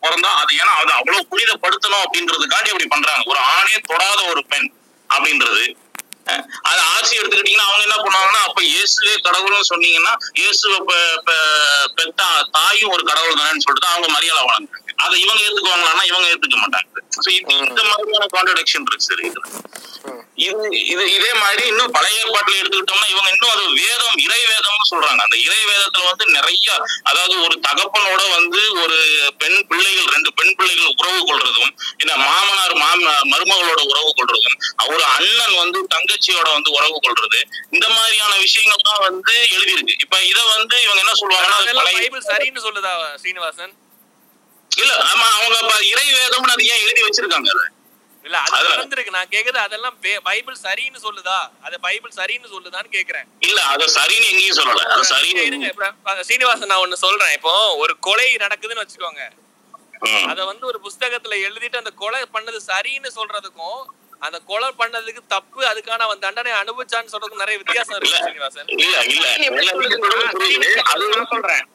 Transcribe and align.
பிறந்தா 0.00 0.30
அது 0.40 0.52
ஏன்னா 0.54 0.72
அது 0.80 0.90
அவ்வளவு 0.92 1.28
புனிதப்படுத்தணும் 1.30 2.02
அப்படின்றதுக்காண்டி 2.04 2.70
அப்படி 2.72 2.88
பண்றாங்க. 2.88 3.22
ஒரு 3.26 3.40
ஆணே 3.52 3.76
தொடாத 3.90 4.20
ஒரு 4.32 4.42
பெண் 4.50 4.68
அப்படின்றது. 5.10 5.64
அது 6.68 6.80
ஆட்சி 6.94 7.12
எடுத்துக்கிட்டீங்கன்னா 7.18 7.68
அவங்க 7.68 7.84
என்ன 7.86 7.96
பண்ணுவாங்கன்னா 7.96 8.42
அப்ப 8.48 8.60
இயேசுவே 8.66 9.14
கடவுள்னு 9.26 9.70
சொன்னீங்கன்னா 9.70 10.12
இயேசு 10.40 10.66
பெத்த 11.96 12.20
தாயும் 12.56 12.92
ஒரு 12.94 13.02
கடவுள் 13.04 13.38
தானேன்னு 13.40 13.64
சொல்லிட்டு 13.66 13.92
அவங்க 13.92 14.08
மரியாதை 14.16 14.42
வழங்குறாங்க 14.42 14.79
அதை 15.04 15.16
இவங்க 15.24 15.40
ஏத்துக்குவாங்களான்னா 15.46 16.04
இவங்க 16.10 16.26
ஏத்துக்க 16.32 16.56
மாட்டாங்க. 16.62 16.86
இந்த 17.66 17.82
மாதிரியான 17.90 18.28
கான்ட்ரடிக்ஷன் 18.34 18.86
இருக்கு 18.86 19.08
சார் 19.08 19.24
இது 20.44 20.60
இது 20.90 21.04
இதே 21.16 21.30
மாதிரி 21.40 21.62
இன்னும் 21.70 21.94
பழைய 21.96 22.20
ஏற்பாட்டுல 22.20 22.58
எடுத்துக்கிட்டோம்னா 22.60 23.08
இவங்க 23.12 23.28
இன்னும் 23.34 23.52
அது 23.54 23.64
வேதம் 23.80 24.20
இறை 24.26 24.38
வேதம்னு 24.50 24.86
சொல்றாங்க. 24.90 25.20
அந்த 25.26 25.36
இறை 25.46 25.58
வேதத்துல 25.70 26.06
வந்து 26.10 26.24
நிறைய 26.36 26.68
அதாவது 27.10 27.34
ஒரு 27.46 27.54
தகப்பனோட 27.66 28.22
வந்து 28.36 28.60
ஒரு 28.82 28.96
பெண் 29.42 29.58
பிள்ளைகள் 29.70 30.08
ரெண்டு 30.14 30.30
பெண் 30.38 30.54
பிள்ளைகள் 30.58 30.94
உறவு 31.00 31.20
கொள்றதும் 31.30 31.72
இந்த 32.02 32.12
மாமனார் 32.22 32.74
மாம 32.82 33.02
மருமகளோட 33.32 33.80
உறவு 33.92 34.10
கொள்றதும் 34.12 34.56
ஒரு 34.86 35.04
அண்ணன் 35.16 35.56
வந்து 35.62 35.80
தங்கச்சியோட 35.94 36.48
வந்து 36.56 36.72
உறவு 36.78 36.96
கொள்றது 37.06 37.40
இந்த 37.74 37.86
மாதிரியான 37.96 38.32
விஷயங்கள் 38.46 38.86
தான் 38.88 39.04
வந்து 39.08 39.34
எழுதியிருக்கு. 39.54 39.94
இப்ப 40.04 40.16
இத 40.32 40.40
வந்து 40.54 40.76
இவங்க 40.86 41.00
என்ன 41.04 41.14
சொல்லுவாங்கன்னா 41.22 41.58
சரின்னு 42.30 42.66
சொல்லுதா 42.66 42.94
சீனிவாசன்? 43.24 43.74
இல்ல 44.76 44.94
ஆமா 45.04 45.26
அவங்க 45.36 45.84
இறை 45.84 46.06
வேதம்னு 46.12 46.50
அது 46.50 46.66
ஏன் 46.66 46.82
எழுதி 46.82 47.02
வச்சிருக்காங்க 47.02 47.50
அதை? 47.50 47.66
இல்ல 48.24 48.38
அது 48.38 48.54
அதுல- 48.56 48.74
நடந்திருக்கு. 48.74 49.10
நான் 49.10 49.28
கேக்குறது 49.28 49.56
அதெல்லாம் 49.56 49.96
பைபிள் 50.22 50.56
சரின்னு 50.62 50.98
சொல்லுதா? 51.02 51.50
அது 51.60 51.80
பைபிள் 51.80 52.10
சரின்னு 52.16 52.48
சொல்லுதான்னு 52.50 52.90
கேக்குறேன். 52.92 53.26
இல்ல 53.40 53.62
அது 53.64 53.84
சரின்னு 53.94 54.28
எங்கேயும் 54.28 54.56
சொல்லல. 54.56 54.82
அது 54.86 55.14
சரின்னு 55.14 56.24
சீனிவாசன் 56.24 56.66
நான் 56.66 56.78
ஒண்ணு 56.78 56.92
சொல்றேன். 56.92 57.32
இப்போ 57.32 57.76
ஒரு 57.76 57.98
கொலை 57.98 58.36
நடக்குதுன்னு 58.36 58.84
வச்சுக்கோங்க. 58.84 59.24
அத 60.28 60.44
வந்து 60.44 60.66
ஒரு 60.66 60.80
புஸ்தகத்துல 60.84 61.34
எழுதிட்டு 61.46 61.76
அந்த 61.76 61.90
கொலை 61.90 62.22
பண்ணது 62.34 62.60
சரின்னு 62.66 63.10
சொல்றதுக்கும் 63.14 63.80
அந்த 64.20 64.38
கொலை 64.40 64.68
பண்ணதுக்கு 64.78 65.26
தப்பு 65.26 65.62
அதுக்கான 65.64 65.96
அவன் 65.98 66.18
தண்டனை 66.18 66.52
அனுபவிச்சான்னு 66.52 67.12
சொல்றதுக்கு 67.12 67.34
நிறைய 67.34 67.58
வித்தியாசம் 67.58 67.96
இருக்கு 67.96 68.16
சீனிவாசன். 68.16 68.68
இல்ல 68.76 69.04
இல்ல. 69.04 69.28
சொல்றேன். 71.26 71.66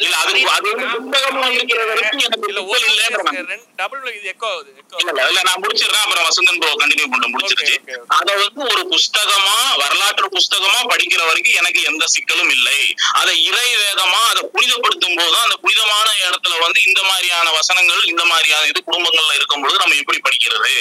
இல்ல 0.00 0.14
அது 0.20 0.32
அது 0.52 0.68
வந்து 0.72 0.86
புத்தகமா 0.96 1.46
இருக்கிற 1.56 1.80
வரைக்கும் 1.88 2.22
எனக்கு 2.26 2.48
இல்ல 2.50 2.60
புத்தகம் 2.62 2.90
இல்லைன்றேன் 2.90 3.38
ஒரு 3.40 3.56
டபுள் 3.80 4.04
இது 4.12 4.28
எக்கோ 4.32 4.48
ஆகுது 4.50 4.70
எக்கோ 4.80 4.96
இல்ல 5.00 5.10
இல்ல, 5.12 5.24
இல்ல 5.30 5.40
நான் 5.48 5.60
முடிச்சிடுறேன் 5.62 6.04
அப்புறம் 6.04 6.26
வசந்தன் 6.28 6.60
ப்ரோ 6.62 6.70
கண்டினியூ 6.80 7.08
பண்ண 7.12 7.26
முடிச்சிருச்சு. 7.32 7.76
அத 8.16 8.28
வந்து 8.40 8.62
ஒரு 8.72 8.82
புஸ்தகமா 8.92 9.56
வரலாற்று 9.82 10.28
புஸ்தகமா 10.36 10.80
படிக்கிற 10.92 11.22
வரைக்கும் 11.28 11.58
எனக்கு 11.60 11.82
எந்த 11.90 12.04
சிக்கலும் 12.14 12.52
இல்லை. 12.56 12.78
அதை 13.14 13.34
இறை 13.48 13.68
வேதமா 13.82 14.22
அதை 14.30 14.42
புனிதப்படுத்தும் 14.54 15.18
போது 15.20 15.36
அந்த 15.44 15.56
புனிதமான 15.64 16.08
இடத்துல 16.22 16.54
வந்து 16.64 16.80
இந்த 16.88 17.02
மாதிரியான 17.10 17.46
வசனங்கள் 17.58 18.02
இந்த 18.06 18.24
மாதிரியான 18.24 18.66
இது 18.72 18.80
குடும்பங்கள்ல 18.82 19.36
இருக்கும்போது 19.38 19.76
நம்ம 19.82 19.98
எப்படி 20.02 20.20
படிக்கிறது? 20.20 20.74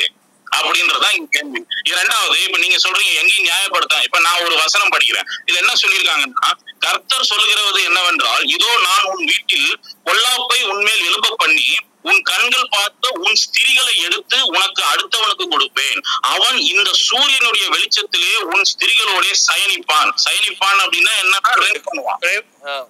அப்படின்றதுதான் 0.58 1.16
இங்க 1.18 1.30
கேள்வி. 1.36 1.60
இரண்டாவது 1.92 2.38
இப்ப 2.46 2.58
நீங்க 2.64 2.78
சொல்றீங்க 2.86 3.12
எங்கேயும் 3.22 3.48
நியாயப்படுத்த 3.50 4.04
இப்ப 4.08 4.20
நான் 4.28 4.44
ஒரு 4.46 4.56
வசனம் 4.64 4.94
படிக்கிறேன். 4.96 5.28
இது 5.50 5.58
என்ன 5.64 5.74
சொல்லியிருக்காங்கன்னா 5.84 6.50
கர்த்தர் 6.86 7.30
சொல்லுகிறது 7.32 7.80
என்னவென்றால் 7.90 8.44
இதோ 8.56 8.72
நான் 8.88 9.06
உன் 9.12 9.24
வீட்டில் 9.32 9.70
பொல்லாப்பை 10.08 10.60
உன்மேல் 10.72 11.06
எழுப்ப 11.10 11.36
பண்ணி 11.44 11.70
உன் 12.10 12.22
கண்கள் 12.30 12.70
பார்த்து 12.74 13.08
உன் 13.24 13.38
ஸ்திரிகளை 13.42 13.96
எடுத்து 14.08 14.38
உனக்கு 14.56 14.82
அடுத்தவனுக்கு 14.92 15.46
கொடுப்பேன். 15.54 16.00
அவன் 16.34 16.58
இந்த 16.74 16.90
சூரியனுடைய 17.08 17.66
வெளிச்சத்திலே 17.74 18.36
உன் 18.52 18.64
ஸ்திரிகளோட 18.72 19.26
சயனிப்பான். 19.48 20.12
சயனிப்பான் 20.26 20.80
அப்படின்னா 20.84 21.14
என்னன்னா 21.24 21.52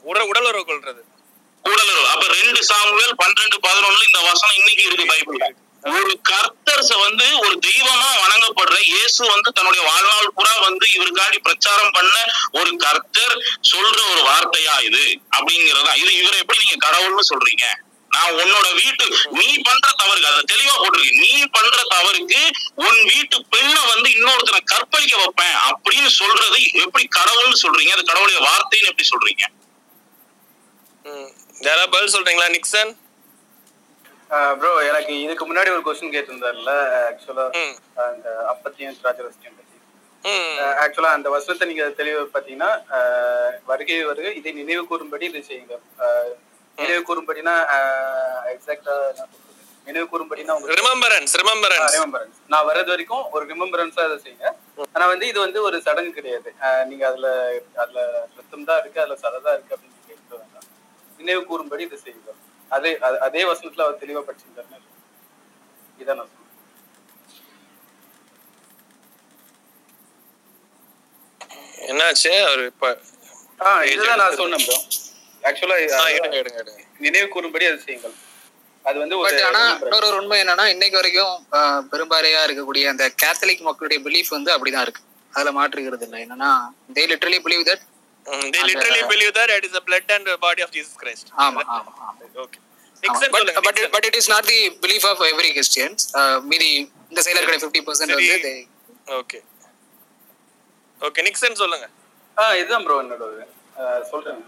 உடல் 0.10 0.28
உடல் 0.30 0.50
உறவு 0.50 0.66
கொள்றது. 0.70 1.02
கூடலூர் 1.66 2.12
அப்ப 2.12 2.28
ரெண்டு 2.40 2.62
சாமுவேல் 2.70 3.18
பன்னிரெண்டு 3.22 3.58
பதினொன்னுல 3.66 4.06
இந்த 4.10 4.22
வசனம் 4.30 4.60
இன்னைக்கு 4.60 4.86
இருக்கு 4.88 5.08
பைபிள்ல. 5.14 5.48
ஒரு 5.84 6.14
கர்த்தர் 6.30 6.84
வந்து 7.06 7.26
ஒரு 7.44 7.56
தெய்வமா 7.66 8.08
வணங்கப்படுற 8.22 8.78
இயேசு 8.94 9.22
வந்து 9.34 9.50
தன்னுடைய 9.58 9.82
வாழ்நாள் 9.90 10.34
பூரா 10.38 10.54
வந்து 10.68 10.86
இவருக்காண்டி 10.96 11.38
பிரச்சாரம் 11.46 11.94
பண்ண 11.98 12.16
ஒரு 12.60 12.72
கர்த்தர் 12.84 13.36
சொல்ற 13.72 14.00
ஒரு 14.14 14.22
வார்த்தையா 14.30 14.76
இது 14.88 15.06
அப்படிங்கறதா. 15.38 15.94
இது 16.02 16.12
இவரை 16.22 16.38
எப்படி 16.44 16.60
நீங்க 16.64 16.78
கடவுள்னு 16.88 17.26
சொல்றீங்க? 17.32 17.66
நான் 18.12 18.38
உன்னோட 18.42 18.68
வீட்டு 18.82 19.06
நீ 19.40 19.48
பண்ற 19.68 19.88
தவறுக்கு 20.02 20.30
அதை 20.32 20.44
தெளிவா 20.52 20.76
போட்டிருக்கு. 20.82 21.20
நீ 21.26 21.34
பண்ற 21.58 21.78
தவறுக்கு 21.96 22.42
உன் 22.86 23.02
வீட்டு 23.12 23.38
பெண்ணை 23.54 23.82
வந்து 23.94 24.10
இன்னொருத்தனை 24.18 24.62
கற்பழிக்க 24.74 25.16
வைப்பேன் 25.24 25.58
அப்படின்னு 25.70 26.12
சொல்றது 26.22 26.60
எப்படி 26.86 27.06
கடவுள்னு 27.20 27.64
சொல்றீங்க? 27.66 27.94
அது 27.98 28.10
கடவுளுடைய 28.12 28.40
வார்த்தைன்னு 28.48 28.92
எப்படி 28.94 29.08
சொல்றீங்க? 29.14 29.46
பதில் 31.94 32.14
சொல்றீங்களா 32.16 32.50
நிக்சன்? 32.58 32.92
ப்ரோ 34.60 34.72
எனக்கு 34.90 35.14
இதுக்கு 35.26 35.46
முன்னாடி 35.50 35.70
ஒரு 35.76 35.84
கொஸ்டின் 35.86 36.14
கேட்டிருந்தார்ல 36.16 36.74
ஆக்சுவலா. 37.10 37.46
அந்த 38.10 38.28
அப்பத்தியம் 38.52 38.98
ராஜரஸ்டியம் 39.08 39.58
பத்தி. 39.60 39.76
ஆக்சுவலா 40.84 41.12
அந்த 41.18 41.28
வசனத்தை 41.36 41.66
நீங்க 41.70 41.86
தெளிவா 42.00 42.24
பாத்தீங்கன்னா 42.36 42.72
வருகை 43.70 43.98
வருகை 44.10 44.32
இதை 44.40 44.52
நினைவு 44.62 44.84
கூறும்படி 44.92 45.26
இதை 45.30 45.42
செய்யுங்க. 45.50 45.76
நினைவு 46.78 47.02
கூறும்படினா 47.10 47.54
எக்ஸாக்டா 48.54 48.96
நினைவு 49.88 50.06
கூறும்படினா 50.12 50.56
ரிமம்பரன்ஸ் 50.80 51.34
ரிமம்பரன்ஸ் 51.42 51.96
ரிமெம்பரன்ஸ் 51.98 52.38
நான் 52.54 52.68
வர்றது 52.70 52.92
வரைக்கும் 52.94 53.24
ஒரு 53.36 53.44
ரிமெம்பரன்ஸா 53.52 54.04
அதை 54.08 54.18
செய்யுங்க. 54.26 54.50
ஆனா 54.96 55.06
வந்து 55.14 55.26
இது 55.32 55.40
வந்து 55.46 55.60
ஒரு 55.68 55.78
சடங்கு 55.88 56.12
கிடையாது. 56.20 56.50
நீங்க 56.90 57.04
அதுல 57.12 57.28
அதுல 57.84 58.00
ரத்தம் 58.38 58.68
தான் 58.70 58.82
இருக்கு 58.84 59.02
அதுல 59.04 59.18
சதை 59.24 59.40
தான் 59.48 59.56
இருக்கு 59.58 59.76
அப்படின்னு 59.76 60.14
எடுக்க 60.14 60.34
வேண்டாம் 60.42 60.68
நினைவு 61.20 61.42
கூறும்படி 61.52 61.84
இதை 61.90 62.00
செய்யுங்க. 62.06 62.36
அதே 62.72 62.92
அது- 63.00 63.22
அதே 63.28 63.44
வசனத்துல 63.46 63.86
அவர் 63.86 64.02
தெளிவா 64.02 64.22
படிச்சிருந்தாருன்னு 64.26 64.88
இதான் 66.00 66.20
நான் 66.20 66.30
சொல்றேன். 66.30 66.38
என்னாச்சு? 71.88 72.32
அவர் 72.44 72.64
இப்ப 72.66 72.88
இதுதான் 73.88 74.20
நான் 74.22 74.38
சொன்னேன் 74.38 74.66
ப்ரோ 74.66 74.78
ஆக்சுவலா 75.44 75.78
நினைவு 77.00 77.28
கூறும்படி 77.28 77.66
அது 77.66 77.80
செய்யுங்கள். 77.80 78.16
அது 78.86 78.98
வந்து 79.00 79.16
பட் 79.20 79.42
ஆனா. 79.48 79.62
இன்னொரு 79.84 80.08
உண்மை 80.18 80.38
என்னன்னா 80.42 80.66
இன்னைக்கு 80.68 80.98
வரைக்கும் 80.98 81.34
ஆஹ், 81.58 81.82
பெரும்பாறையா 81.92 82.42
இருக்கக்கூடிய 82.48 82.86
அந்த 82.90 83.06
கேத்தலிக் 83.24 83.62
மக்களுடைய 83.62 84.00
பிலீஃப் 84.06 84.30
வந்து 84.30 84.52
அப்படிதான் 84.54 84.82
இருக்கு. 84.82 85.04
அதுல 85.34 85.52
மாற்றுகிறது 85.58 86.02
இல்லை 86.02 86.20
என்னன்னா 86.26 86.52
they 86.94 87.04
literally 87.12 87.40
believe 87.44 87.64
that 87.68 87.84
they 88.30 88.64
literally 88.64 89.04
believe 89.12 89.34
that 89.34 89.50
it 89.50 89.66
is 89.66 89.72
the 89.72 89.82
blood 89.82 90.10
and 90.10 90.28
body 90.40 90.62
of 90.62 90.72
Jesus 90.72 90.96
Christ. 90.96 91.26
ஆமா 91.46 91.62
ஆமா 91.68 91.92
சொல்லுங்க 93.34 93.62
but. 93.68 93.80
But 93.92 94.06
it 94.06 94.16
is 94.16 94.30
not 94.30 94.46
the 94.46 94.60
belief 94.86 95.06
of 95.06 95.22
every 95.30 95.52
Christians 95.58 96.04
மீதி 96.44 96.70
இந்த 97.12 97.22
சைடுல 97.26 97.40
இருக்கிற 97.40 97.60
ஃபிஃப்டி 97.64 97.82
பர்சன்ட் 97.88 98.14
சரி. 98.14 98.28
வந்து 98.30 98.50
they- 98.50 98.68
ஓகே 99.20 99.40
ஓகே 101.02 101.22
நிக்சன் 101.28 101.60
சொல்லுங்க. 101.62 101.86
ஆ 102.38 102.56
இதுதான் 102.56 102.84
ப்ரோ 102.86 102.98
என்னோட 103.02 103.26
சொல்றேன். 104.10 104.42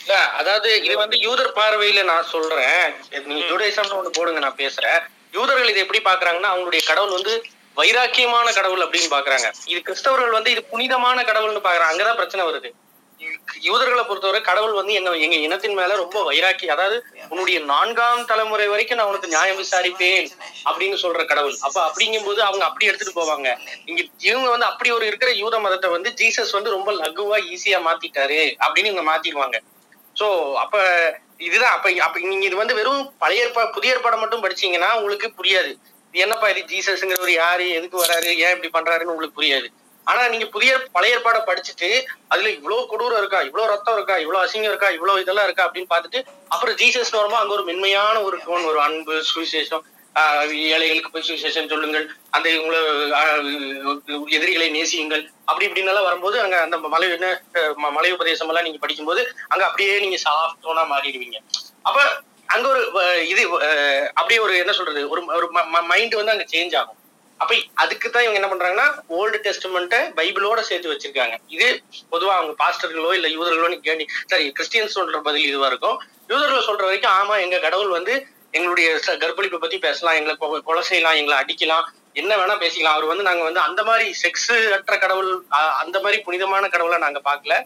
இல்ல 0.00 0.14
அதாவது 0.32 0.68
இது 0.84 0.94
வந்து 0.96 1.16
யூதர் 1.18 1.52
பார்வையில 1.52 2.02
நான் 2.04 2.24
சொல்றேன். 2.24 2.82
நீங்க 3.26 3.44
ஜூடைசம்னு 3.50 3.96
ஒண்ணு 3.98 4.12
போடுங்க 4.18 4.40
நான் 4.40 4.56
பேசுறேன். 4.56 5.00
யூதர்கள் 5.32 5.68
இதை 5.68 5.80
எப்படி 5.82 6.00
பாக்குறாங்கன்னா 6.04 6.50
அவங்களுடைய 6.52 6.82
கடவுள் 6.86 7.16
வந்து 7.18 7.34
வைராக்கியமான 7.76 8.52
கடவுள் 8.54 8.84
அப்படின்னு 8.84 9.10
பாக்குறாங்க 9.10 9.48
இது 9.64 9.80
கிறிஸ்தவர்கள் 9.80 10.30
வந்து 10.30 10.50
இது 10.50 10.62
புனிதமான 10.64 11.22
கடவுள்னு 11.22 11.66
பாக்குறாங்க 11.66 11.92
அங்கதான் 11.92 12.16
பிரச்சனை 12.16 12.44
வருது. 12.46 12.70
யூதர்களை 13.68 14.02
பொறுத்தவரை 14.04 14.40
கடவுள் 14.48 14.76
வந்து 14.78 14.92
எங்க 14.98 15.10
எங்க 15.24 15.36
இனத்தின் 15.46 15.76
மேல 15.78 15.96
ரொம்ப 16.02 16.18
வைராக்கி 16.28 16.66
அதாவது 16.74 16.96
உன்னுடைய 17.32 17.58
நான்காம் 17.72 18.22
தலைமுறை 18.30 18.66
வரைக்கும் 18.72 18.98
நான் 19.00 19.10
உனக்கு 19.10 19.32
நியாயம் 19.34 19.60
விசாரிப்பேன் 19.62 20.28
அப்படின்னு 20.68 20.96
சொல்ற 21.04 21.24
கடவுள். 21.32 21.56
அப்ப 21.66 21.78
அப்படிங்கும் 21.88 22.26
போது 22.28 22.40
அவங்க 22.48 22.64
அப்படி 22.68 22.88
எடுத்துட்டு 22.90 23.18
போவாங்க. 23.20 23.48
இங்க 23.90 24.00
இவங்க 24.30 24.48
வந்து 24.54 24.68
அப்படி 24.70 24.90
ஒரு 24.98 25.06
இருக்கிற 25.10 25.32
யூத 25.42 25.58
மதத்தை 25.66 25.90
வந்து 25.96 26.12
ஜீசஸ் 26.20 26.56
வந்து 26.58 26.74
ரொம்ப 26.76 26.92
லகுவா 27.02 27.38
ஈஸியா 27.54 27.80
மாத்திட்டாரு 27.88 28.40
அப்படின்னு 28.64 28.92
இவங்க 28.92 29.06
மாத்திடுவாங்க. 29.10 29.58
சோ 30.16 30.28
அப்ப 30.64 30.76
இதுதான் 31.48 31.74
அப்ப 31.76 31.90
அப்ப 32.06 32.24
நீங்க 32.32 32.44
இது 32.48 32.62
வந்து 32.62 32.78
வெறும் 32.80 33.04
பழைய 33.24 33.42
புதிய 33.76 33.92
படம் 34.06 34.22
மட்டும் 34.24 34.44
படிச்சீங்கன்னா 34.44 34.90
உங்களுக்கு 35.00 35.28
புரியாது. 35.40 35.70
என்னப்பா 36.14 36.46
இது 36.52 36.62
ஜீசஸ்ங்கிறவர் 36.72 37.32
யாரு 37.42 37.66
எதுக்கு 37.78 37.96
வராரு 38.04 38.30
ஏன் 38.44 38.54
இப்படி 38.56 38.70
பண்றாருன்னு 38.76 39.12
உங்களுக்கு 39.14 39.38
புரியாது. 39.40 39.68
ஆனா 40.10 40.22
நீங்க 40.28 40.46
புதிய 40.50 40.72
பழைய 40.94 41.16
ஏற்பாடை 41.16 41.40
படிச்சுட்டு 41.44 41.88
அதுல 42.32 42.50
இவ்வளவு 42.56 42.90
கொடூரம் 42.90 43.20
இருக்கா 43.20 43.40
இவ்வளவு 43.48 43.72
ரத்தம் 43.72 43.96
இருக்கா 43.96 44.16
இவ்வளவு 44.22 44.44
அசிங்கம் 44.44 44.72
இருக்கா 44.72 44.90
இவ்வளவு 44.96 45.22
இதெல்லாம் 45.22 45.48
இருக்கா 45.48 45.66
அப்படின்னு 45.66 45.92
பார்த்துட்டு 45.92 46.20
அப்புறம் 46.50 46.76
ஜீசஸ் 46.80 47.14
வரும்போது 47.14 47.42
அங்க 47.42 47.56
ஒரு 47.56 47.66
மென்மையான 47.68 48.16
ஒரு 48.22 48.38
டோன் 48.44 48.68
ஒரு 48.70 48.80
அன்பு 48.80 49.16
சுவிசேஷம். 49.30 49.84
ஆஹ் 50.16 50.44
ஏழைகளுக்கு 50.70 51.10
போய் 51.10 51.26
சுவிசேஷம் 51.26 51.68
சொல்லுங்கள் 51.68 52.06
அந்த 52.30 52.46
இவங்களை 52.50 52.80
எதிரிகளை 54.36 54.68
நேசியுங்கள் 54.70 55.22
அப்படி 55.44 55.66
இப்படின்னு 55.66 55.92
எல்லாம் 55.92 56.08
வரும்போது 56.08 56.36
அங்க 56.40 56.56
அந்த 56.62 56.78
மலை 56.88 57.08
என்ன 57.10 57.28
மலை 57.90 58.10
உபதேசம் 58.12 58.50
எல்லாம் 58.50 58.66
நீங்க 58.66 58.80
படிக்கும்போது 58.80 59.22
அங்க 59.48 59.62
அப்படியே 59.64 59.92
நீங்க 60.00 60.18
சாஃப்ட் 60.24 60.64
டோனா 60.64 60.84
மாறிடுவீங்க. 60.90 61.38
அப்ப 61.82 61.98
அங்க 62.48 62.66
ஒரு 62.68 62.80
இது 63.28 63.42
அஹ், 63.66 64.06
அப்படியே 64.14 64.40
ஒரு 64.40 64.54
என்ன 64.58 64.72
சொல்றது 64.72 65.02
ஒரு 65.08 65.22
ஒரு 65.36 65.46
மைண்ட் 65.88 66.18
வந்து 66.18 66.34
அங்க 66.34 66.46
சேஞ்ச் 66.52 66.76
ஆகும். 66.76 66.96
அப்ப 67.40 67.54
அதுக்கு 67.74 68.10
தான் 68.10 68.24
இவங்க 68.24 68.38
என்ன 68.40 68.48
பண்றாங்கன்னா 68.52 68.86
ஓல்டு 69.12 69.38
டெஸ்ட்மெண்ட்டை 69.46 70.00
பைபிளோட 70.18 70.60
சேர்த்து 70.60 70.92
வச்சிருக்காங்க. 70.92 71.34
இது 71.48 71.66
பொதுவா 72.12 72.32
அவங்க 72.38 72.54
பாஸ்டர்களோ 72.62 73.10
இல்ல 73.18 73.28
யூதர்களோ 73.28 73.80
கேட்டி 73.80 74.06
சாரி 74.26 74.52
கிறிஸ்டியன்ஸ் 74.58 74.96
சொல்ற 74.98 75.20
பதில் 75.20 75.46
இதுவா 75.50 75.66
இருக்கும். 75.66 75.96
யூதர்கள் 76.28 76.66
சொல்ற 76.68 76.82
வரைக்கும் 76.88 77.12
ஆமா 77.12 77.40
எங்க 77.40 77.58
கடவுள் 77.58 77.88
வந்து 77.88 78.14
எங்களுடைய 78.50 78.88
ச- 79.06 79.18
கற்பழிப்பை 79.22 79.58
பத்தி 79.58 79.78
பேசலாம் 79.78 80.14
எங்களை 80.14 80.62
கொலை 80.64 80.82
செய்யலாம் 80.82 81.16
எங்களை 81.16 81.36
அடிக்கலாம் 81.42 81.84
என்ன 82.12 82.36
வேணா 82.36 82.54
பேசிக்கலாம். 82.62 82.96
அவர் 82.96 83.10
வந்து 83.12 83.22
நாங்க 83.22 83.42
வந்து 83.48 83.60
அந்த 83.60 83.84
மாதிரி 83.84 84.06
செக்ஸ் 84.22 84.72
அற்ற 84.72 84.98
கடவுள் 84.98 85.32
அந்த 85.82 86.00
மாதிரி 86.00 86.22
புனிதமான 86.22 86.68
கடவுளை 86.68 86.98
நாங்க 86.98 87.20
பார்க்கல 87.30 87.56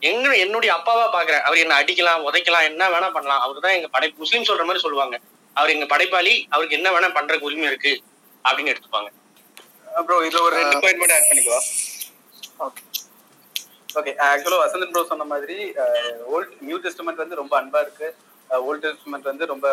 எங்க 0.00 0.36
என்னுடைய 0.36 0.72
அப்பாவா 0.74 1.06
பாக்குறேன். 1.16 1.40
அவர் 1.40 1.58
என்ன 1.58 1.76
அடிக்கலாம் 1.82 2.24
உதைக்கலாம் 2.28 2.68
என்ன 2.70 2.82
வேணா 2.88 3.08
பண்ணலாம். 3.12 3.40
அவர் 3.40 3.64
தான் 3.64 3.76
எங்க 3.78 3.88
படை 3.88 4.14
முஸ்லீம் 4.16 4.48
சொல்ற 4.50 4.60
மாதிரி 4.60 4.78
சொல்லுவாங்க. 4.78 5.16
அவர் 5.54 5.70
எங்க 5.70 5.86
படைப்பாளி 5.86 6.34
அவருக்கு 6.50 6.76
என்ன 6.76 6.90
வேணா 6.90 7.10
பண்றதுக்கு 7.16 7.48
உரிமை 7.48 7.66
இருக்கு. 7.66 7.92
அப்படின்னு 8.46 8.72
எடுத்துப்பாங்க. 8.74 9.10
ப்ரோ 10.06 10.16
இதுல 10.28 10.42
ஒரு 10.48 10.54
ரெண்டு 10.60 10.80
பாயிண்ட் 10.82 11.00
மட்டும் 11.00 11.18
ஆட் 11.18 11.28
பண்ணிக்கவா? 11.30 11.60
ஓகே 12.66 12.82
ஓகே 13.98 14.12
ஆக்சுவலா 14.28 14.62
வசந்தன் 14.62 14.92
ப்ரோ 14.94 15.02
சொன்ன 15.10 15.26
மாதிரி 15.32 15.56
ஓல்ட் 16.34 16.54
நியூ 16.68 16.78
டெஸ்டமெண்ட் 16.86 17.22
வந்து 17.22 17.40
ரொம்ப 17.42 17.54
அன்பா 17.60 17.80
இருக்கு. 17.86 18.08
ஓல்ட் 18.66 18.84
டெஸ்டமெண்ட் 18.84 19.28
வந்து 19.30 19.44
ரொம்ப 19.52 19.66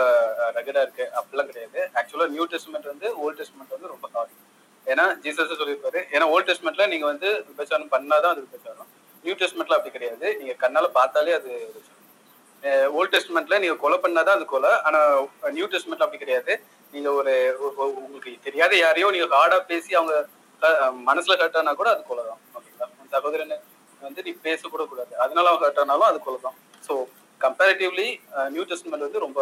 ரகடா 0.58 0.82
இருக்கு. 0.86 1.06
அப்படிலாம் 1.20 1.50
கிடையாது. 1.52 1.80
ஆக்சுவலா 2.00 2.28
நியூ 2.36 2.46
டெஸ்டமெண்ட் 2.54 2.88
வந்து 2.94 3.08
ஓல்ட் 3.24 3.40
டெஸ்டமெண்ட் 3.42 3.76
வந்து 3.76 3.92
ரொம்ப 3.94 4.08
ஹார்ட் 4.16 4.34
ஏன்னா 4.92 5.06
ஜீசஸ் 5.26 5.60
சொல்லியிருப்பாரு. 5.60 6.00
ஏன்னா 6.16 6.26
ஓல்ட் 6.34 6.50
டெஸ்ட்மெண்ட்ல 6.50 6.86
நீங்க 6.94 7.06
வந்து 7.12 7.30
விபச்சாரம் 7.50 7.94
பண்ணாதான் 7.94 8.34
அது 8.34 8.44
விபச்சாரம். 8.48 8.90
நியூ 9.26 9.36
டெஸ்ட்மெண்ட்ல 9.42 9.78
அப்படி 9.78 9.94
கிடையாது. 9.98 10.28
நீங்க 10.40 10.56
கண்ணால 10.64 10.88
பார்த்தாலே 10.98 11.34
அது 11.40 11.52
ஓல்ட் 12.98 13.14
டெஸ்ட்மெண்ட்ல 13.14 13.56
நீங்க 13.64 13.76
கொலை 13.84 13.98
பண்ணாதான் 14.04 14.38
அது 14.38 14.46
கொலை. 14.54 14.72
ஆனா 14.88 15.00
நியூ 15.58 15.66
டெஸ்ட்மெண்ட்ல 15.74 16.06
அப்படி 16.08 16.24
கிடையாது. 16.24 16.54
நீங்க 16.96 17.10
ஒரு 17.20 17.34
உங்களுக்கு 18.00 18.34
தெரியாத 18.46 18.74
யாரையோ 18.78 19.08
நீங்க 19.16 19.28
ஹார்டா 19.34 19.60
பேசி 19.70 19.92
அவங்க 19.96 20.16
மனசுல 21.08 21.38
ஹர்ட் 21.42 21.58
ஆனா 21.58 21.74
கூட 21.76 21.90
அது 21.92 22.04
கொலை 22.08 22.24
தான் 22.26 22.42
ஓகேங்களா 22.56 22.88
சகோதரனை 23.16 23.58
வந்து 24.02 24.24
நீ 24.26 24.32
பேசக்கூட 24.46 24.84
கூடாது 24.86 25.14
அதனால 25.24 25.50
அவன் 25.52 25.64
ஹர்ட் 25.64 25.82
ஆனாலும் 25.84 26.10
அது 26.10 26.20
கொலை 26.26 26.40
தான் 26.42 26.58
ஸோ 26.84 26.94
கம்பேரிட்டிவ்லி 27.42 28.08
நியூ 28.54 28.66
டெஸ்ட்மெண்ட் 28.70 29.06
வந்து 29.08 29.26
ரொம்ப 29.26 29.40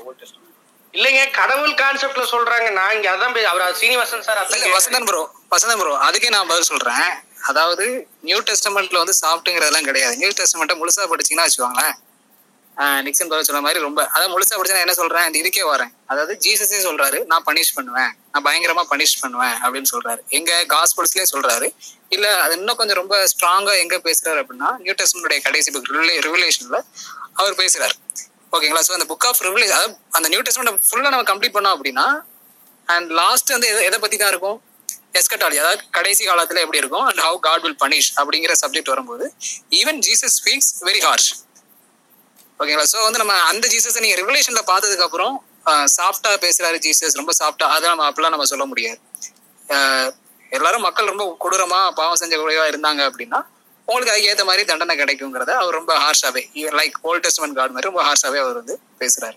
ஓல்ட் 0.00 0.20
டெஸ்ட்மெண்ட் 0.22 0.48
இல்லைங்க 0.94 1.20
கடவுள் 1.36 1.74
கான்செப்ட்ல 1.74 2.24
சொல்றாங்க. 2.32 2.66
நான் 2.78 2.94
இங்க 2.96 3.08
அதான் 3.12 3.34
பே- 3.34 3.46
அவர் 3.50 3.76
சீனிவாசன் 3.78 4.24
சார் 4.26 4.40
அதான் 4.40 4.74
வசந்தன் 4.74 5.06
ப்ரோ 5.08 5.20
வசந்தன் 5.52 5.80
ப்ரோ 5.80 5.92
அதுக்கே 6.06 6.30
நான் 6.34 6.50
பதில் 6.50 6.68
சொல்றேன். 6.70 7.06
அதாவது 7.50 7.84
நியூ 8.22 8.38
டெஸ்டமெண்ட்ல 8.48 9.00
வந்து 9.00 9.14
சாப்பிட்டுங்கிறதெல்லாம் 9.20 9.88
கிடையாது. 9.88 10.14
நியூ 10.20 10.30
டெஸ்டமெண்ட்டை 10.40 10.76
முழுசா 10.80 11.06
படிச்சீங்கன்னா 11.12 11.46
வச்சுக்கோங்களேன். 11.46 11.94
நிக்சன் 12.76 13.28
பதில் 13.28 13.42
சொன்ன 13.42 13.60
மாதிரி 13.60 13.80
ரொம்ப 13.80 14.06
அதாவது 14.06 14.38
முழுசா 14.38 14.60
படிச்சா 14.60 14.68
நான் 14.68 14.78
என்ன 14.78 14.94
சொல்றேன்? 14.94 15.30
இதுக்கே 15.30 15.68
வரேன். 15.68 15.88
அதாவது 16.06 16.38
ஜீசஸே 16.40 16.84
சொல்றாரு 16.84 17.24
நான் 17.24 17.44
பனிஷ் 17.46 17.74
பண்ணுவேன். 17.74 18.14
நான் 18.32 18.44
பயங்கரமா 18.44 18.84
பனிஷ் 18.90 19.20
பண்ணுவேன் 19.20 19.48
அப்படின்னு 19.48 19.84
சொல்றாரு. 19.92 20.18
எங்க 20.28 20.64
காஸ்பல்ஸ்லயே 20.68 21.22
சொல்றாரு. 21.32 21.74
இல்ல 22.08 22.40
அது 22.40 22.56
இன்னும் 22.56 22.76
கொஞ்சம் 22.76 22.96
ரொம்ப 22.96 23.24
ஸ்ட்ராங்கா 23.24 23.78
எங்க 23.78 23.98
பேசுறாரு 23.98 24.44
அப்படின்னா 24.44 24.76
நியூ 24.78 24.94
டெஸ்டமெண்ட்டுடைய 24.94 25.42
கடைசி 25.42 25.72
புக் 25.72 25.92
ரிவிலேஷன்ல 25.92 26.80
அவர் 27.34 27.54
பேசுறாரு. 27.54 27.90
ஓகேங்களா 28.52 28.80
ஸோ 28.88 28.92
அந்த 28.92 29.06
புக் 29.08 29.24
ஆஃப் 29.24 29.42
ரிவலேஷன் 29.42 29.68
அதாவது 29.68 29.96
அந்த 30.10 30.28
நியூ 30.28 30.40
டெஸ்ட்மெண்ட் 30.40 30.80
ஃபுல்லா 30.90 31.08
நம்ம 31.08 31.22
கம்ப்ளீட் 31.22 31.54
பண்ணோம் 31.54 31.80
அப்படின்னா 31.80 32.20
அண்ட் 32.86 33.10
லாஸ்ட் 33.10 33.48
வந்து 33.48 33.74
எதை- 33.74 33.82
எதை 33.82 33.98
பத்தி 33.98 34.16
தான் 34.16 34.28
இருக்கும்? 34.28 34.62
எஸ்கட்டாலி 35.12 35.56
அதாவது 35.56 35.82
கடைசி 35.90 36.26
காலத்துல 36.26 36.58
எப்படி 36.58 36.78
இருக்கும்? 36.78 37.04
And 37.04 37.18
how 37.18 37.38
God 37.38 37.60
will 37.60 37.76
punish 37.80 38.18
அப்படிங்கிற 38.18 38.52
சப்ஜெக்ட் 38.66 38.88
வரும்போது 38.88 39.32
even 39.70 39.98
Jesus 39.98 40.44
speaks 40.44 40.84
very 40.84 41.00
harsh 41.00 41.51
ஓகேங்களா? 42.62 42.86
ஸோ 42.92 42.98
வந்து 43.02 43.18
நம்ம 43.18 43.34
அந்த 43.42 43.68
ஜீசஸ் 43.68 44.00
நீங்க 44.00 44.16
ரிவலேஷன்ல 44.22 44.60
பார்த்ததுக்கு 44.66 45.02
அப்புறம் 45.02 45.34
சாஃப்டா 45.96 46.30
பேசுறாரு 46.46 46.76
ஜீசஸ் 46.78 47.16
ரொம்ப 47.16 47.32
சாஃப்டா 47.38 47.66
அதை 47.74 47.88
நம்ம 47.88 48.06
அப்படிலாம் 48.08 48.30
நம்ம 48.30 48.44
சொல்ல 48.44 48.64
முடியாது. 48.64 48.98
ஆஹ் 49.68 50.10
எல்லாரும் 50.52 50.80
மக்கள் 50.80 51.06
ரொம்ப 51.06 51.24
கொடூரமா 51.44 51.92
பாவம் 51.92 52.16
செஞ்ச 52.16 52.36
குறைவா 52.36 52.64
இருந்தாங்க 52.72 53.02
அப்படின்னா 53.08 53.38
உங்களுக்கு 53.88 54.12
அதுக்கு 54.12 54.30
ஏத்த 54.32 54.44
மாதிரி 54.44 54.62
தண்டனை 54.64 54.94
கிடைக்குங்கிறத 54.96 55.52
அவர் 55.54 55.74
ரொம்ப 55.74 55.92
ஹார்ஷாவே 55.98 56.42
லைக் 56.80 56.96
ஓல்ட் 57.02 57.24
டெஸ்ட்மெண்ட் 57.26 57.56
காட் 57.56 57.70
மாதிரி 57.70 57.88
ரொம்ப 57.90 58.02
ஹார்ஷாவே 58.08 58.38
அவர் 58.38 58.54
வந்து 58.54 58.78
பேசுறாரு. 59.00 59.36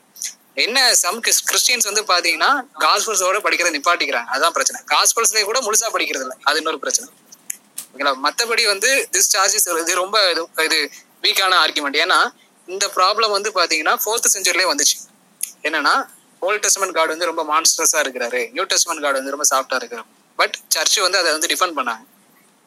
என்ன 0.54 0.94
சம் 0.96 1.22
கிறிஸ்டியன்ஸ் 1.22 1.88
வந்து 1.90 2.04
பாத்தீங்கன்னா 2.12 2.52
காஸ்பல்ஸோட 2.80 3.40
படிக்கிறத 3.40 3.74
நிப்பாட்டிக்கிறாங்க. 3.78 4.30
அதான் 4.30 4.52
பிரச்சனை. 4.52 4.80
காஸ்பல்ஸ்லயே 4.94 5.44
கூட 5.44 5.60
முழுசா 5.62 5.88
படிக்கிறது 5.92 6.26
இல்லை 6.28 6.38
அது 6.44 6.58
இன்னொரு 6.58 6.80
பிரச்சனை. 6.80 7.08
ஓகேங்களா? 7.88 8.14
மத்தபடி 8.26 8.66
வந்து 8.66 9.10
திஸ் 9.14 9.32
சார்ஜஸ் 9.34 9.68
இது 9.82 9.96
ரொம்ப 9.96 10.18
இது 10.32 10.44
இது 10.64 10.80
வீக்கான 11.24 11.54
ஆர்குமெண்ட் 11.66 11.98
ஏன்னா 11.98 12.20
இந்த 12.74 12.86
ப்ராப்ளம் 12.98 13.34
வந்து 13.38 13.50
பாத்தீங்கன்னா 13.60 13.94
ஃபோர்த் 14.04 14.34
செஞ்சுரிலே 14.36 14.66
வந்துச்சு. 14.72 14.98
என்னன்னா 15.68 15.94
ஓல்ட் 16.46 16.64
டெஸ்ட்மெண்ட் 16.64 16.96
கார்டு 16.98 17.14
வந்து 17.16 17.30
ரொம்ப 17.32 17.44
மான்ஸ்டர்ஸா 17.52 18.00
இருக்கிறாரு. 18.04 18.42
நியூ 18.56 18.64
டெஸ்ட்மெண்ட் 18.72 19.04
கார்டு 19.04 19.20
வந்து 19.20 19.34
ரொம்ப 19.36 19.46
சாஃப்டா 19.52 19.78
இருக்கிறார். 19.82 20.08
பட் 20.40 20.56
சர்ச் 20.76 20.98
வந்து 21.06 21.20
அதை 21.22 21.30
வந்து 21.36 21.50
டிஃபெண்ட் 21.54 21.78
பண்ணாங்க. 21.80 22.04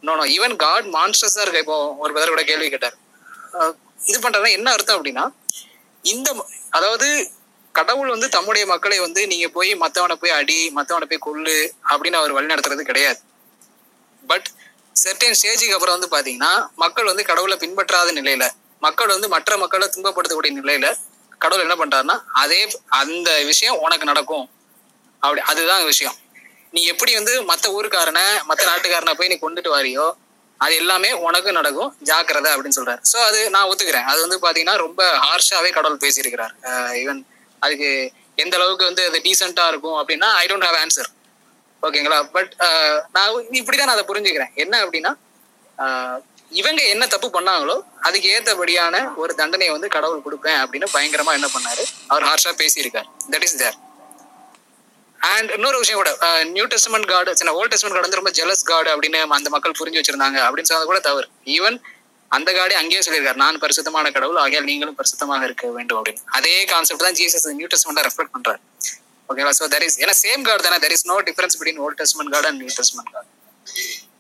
நோ 0.03 0.13
நோ 0.21 0.25
ஈவன் 0.37 0.55
காட் 0.65 0.87
மான்ஸ்டர்ஸா 0.97 1.43
இருக்கு 1.45 1.63
இப்போ 1.65 1.77
ஒரு 2.03 2.11
பிரதர் 2.15 2.33
கூட 2.35 2.45
கேள்வி 2.51 2.69
கேட்டார். 2.75 2.97
இது 4.11 4.19
பண்றதுனா 4.25 4.53
என்ன 4.59 4.69
அர்த்தம் 4.77 4.99
அப்படின்னா 4.99 5.25
இந்த 6.05 6.29
அதாவது 6.77 7.09
கடவுள் 7.75 8.13
வந்து 8.15 8.29
தம்முடைய 8.37 8.65
மக்களை 8.73 8.99
வந்து 9.07 9.21
நீங்க 9.33 9.47
போய் 9.57 9.71
மத்தவனை 9.83 10.15
போய் 10.23 10.37
அடி 10.39 10.59
மத்தவனை 10.79 11.07
போய் 11.11 11.25
கொல்லு 11.27 11.59
அப்படின்னு 11.91 12.21
அவர் 12.21 12.37
வழிநடத்துறது 12.37 12.85
கிடையாது. 12.91 13.21
பட் 14.31 14.49
செர்டைன் 15.03 15.37
ஸ்டேஜுக்கு 15.41 15.77
அப்புறம் 15.77 15.97
வந்து 15.97 16.11
பாத்தீங்கன்னா 16.15 16.53
மக்கள் 16.83 17.11
வந்து 17.11 17.25
கடவுளை 17.31 17.57
பின்பற்றாத 17.65 18.13
நிலையில 18.21 18.47
மக்கள் 18.83 19.15
வந்து 19.15 19.29
மற்ற 19.35 19.53
மக்களை 19.63 19.87
துன்பப்படுத்தக்கூடிய 19.95 20.53
நிலையில 20.61 20.89
கடவுள் 21.43 21.65
என்ன 21.65 21.77
பண்றாருன்னா 21.81 22.17
அதே 22.43 22.61
அந்த 23.01 23.31
விஷயம் 23.51 23.81
உனக்கு 23.87 24.07
நடக்கும். 24.11 24.47
அப்படி 25.23 25.41
அதுதான் 25.51 25.85
விஷயம். 25.93 26.17
நீ 26.75 26.81
எப்படி 26.93 27.13
வந்து 27.19 27.35
மத்த 27.51 27.67
ஊருக்காரனை 27.77 28.25
மத்த 28.49 28.63
நாட்டுக்காரனை 28.71 29.13
போய் 29.19 29.31
நீ 29.33 29.37
கொண்டுட்டு 29.45 29.71
வாரியோ 29.75 30.07
அது 30.61 30.75
எல்லாமே 30.83 31.11
உனக்கு 31.27 31.51
நடக்கும். 31.59 31.91
ஜாக்கிரதை 32.09 32.51
அப்படின்னு 32.55 32.79
சொல்றாரு. 32.79 33.01
ஸோ 33.11 33.19
அது 33.29 33.41
நான் 33.55 33.69
ஒத்துக்கிறேன். 33.71 34.07
அது 34.11 34.19
வந்து 34.25 34.39
பாத்தீங்கன்னா 34.45 34.77
ரொம்ப 34.85 35.03
ஹார்ஷாவே 35.27 35.71
கடவுள் 35.77 36.03
பேசியிருக்கிறார். 36.05 36.55
ஈவன் 37.03 37.21
அதுக்கு 37.63 37.89
எந்த 38.43 38.55
அளவுக்கு 38.59 38.89
வந்து 38.91 39.05
அது 39.09 39.19
டீசெண்டா 39.27 39.67
இருக்கும் 39.73 39.99
அப்படின்னா 40.01 40.29
ஐ 40.41 40.45
டோன்ட் 40.51 40.67
ஹாவ் 40.69 40.79
ஆன்சர் 40.83 41.11
ஓகேங்களா 41.83 42.19
பட் 42.37 42.53
நான் 43.17 43.31
இப்படிதான் 43.61 43.89
நான் 43.89 43.97
அதை 43.99 44.07
புரிஞ்சுக்கிறேன். 44.11 44.53
என்ன 44.65 44.75
அப்படின்னா 44.85 45.13
ஆஹ் 45.79 46.19
இவங்க 46.61 46.81
என்ன 46.93 47.05
தப்பு 47.15 47.29
பண்ணாங்களோ 47.35 47.77
அதுக்கு 48.07 48.29
ஏத்தபடியான 48.37 48.95
ஒரு 49.23 49.33
தண்டனையை 49.41 49.73
வந்து 49.75 49.89
கடவுள் 49.97 50.25
கொடுப்பேன் 50.27 50.59
அப்படின்னு 50.63 50.87
பயங்கரமா 50.95 51.33
என்ன 51.39 51.49
பண்ணாரு? 51.57 51.83
அவர் 52.13 52.27
ஹார்ஷா 52.29 52.53
பேசியிருக்காரு. 52.63 53.09
தட் 53.33 53.45
இஸ் 53.49 53.57
தேர் 53.63 53.77
அண்ட் 55.33 55.51
இன்னொரு 55.57 55.79
விஷயம் 55.83 56.01
கூட 56.01 56.11
நியூ 56.57 56.67
டெஸ்ட்மெண்ட் 56.73 57.09
கார்டு 57.13 57.31
சின்ன 57.41 57.55
ஓல்ட் 57.59 57.73
டெஸ்ட்மெண்ட் 57.73 57.97
கார்டு 57.97 58.09
வந்து 58.09 58.21
ரொம்ப 58.21 58.33
ஜெலஸ் 58.41 58.65
கார்டு 58.71 58.91
அப்படின்னு 58.95 59.21
அந்த 59.39 59.51
மக்கள் 59.55 59.79
புரிஞ்சு 59.81 60.01
வச்சிருந்தாங்க 60.01 60.39
அப்படின்னு 60.47 60.71
சொன்னது 60.71 60.91
கூட 60.93 61.01
தவறு. 61.09 61.29
ஈவன் 61.57 61.79
அந்த 62.37 62.51
காடே 62.59 62.75
அங்கேயே 62.81 63.03
சொல்லியிருக்காரு 63.05 63.41
நான் 63.45 63.61
பரிசுத்தமான 63.65 64.11
கடவுள் 64.17 64.41
ஆகையால் 64.45 64.67
நீங்களும் 64.71 64.97
பரிசுத்தமாக 64.99 65.45
இருக்க 65.49 65.67
வேண்டும் 65.77 65.99
அப்படின்னு. 66.01 66.25
அதே 66.39 66.57
கான்செப்ட் 66.73 67.07
தான் 67.07 67.17
ஜீசஸ் 67.21 67.47
நியூ 67.61 67.69
டெஸ்ட்மெண்ட்ல 67.75 68.05
ரெஃபர் 68.09 68.33
பண்றாரு. 68.35 68.61
ஓகேங்களா 69.29 69.55
சோ 69.61 69.67
தட் 69.75 69.87
இஸ் 69.87 69.97
ஏன்னா 70.03 70.17
சேம் 70.25 70.45
கார்டு 70.49 70.67
தானே 70.67 70.81
there 70.85 70.95
is 70.97 71.07
no 71.13 71.17
difference 71.29 71.57
between 71.61 71.81
old 71.87 71.99
testament 72.03 72.33
God 72.35 72.49
and 72.51 72.61
new 72.63 72.71
testament 72.79 73.11
God 73.15 73.31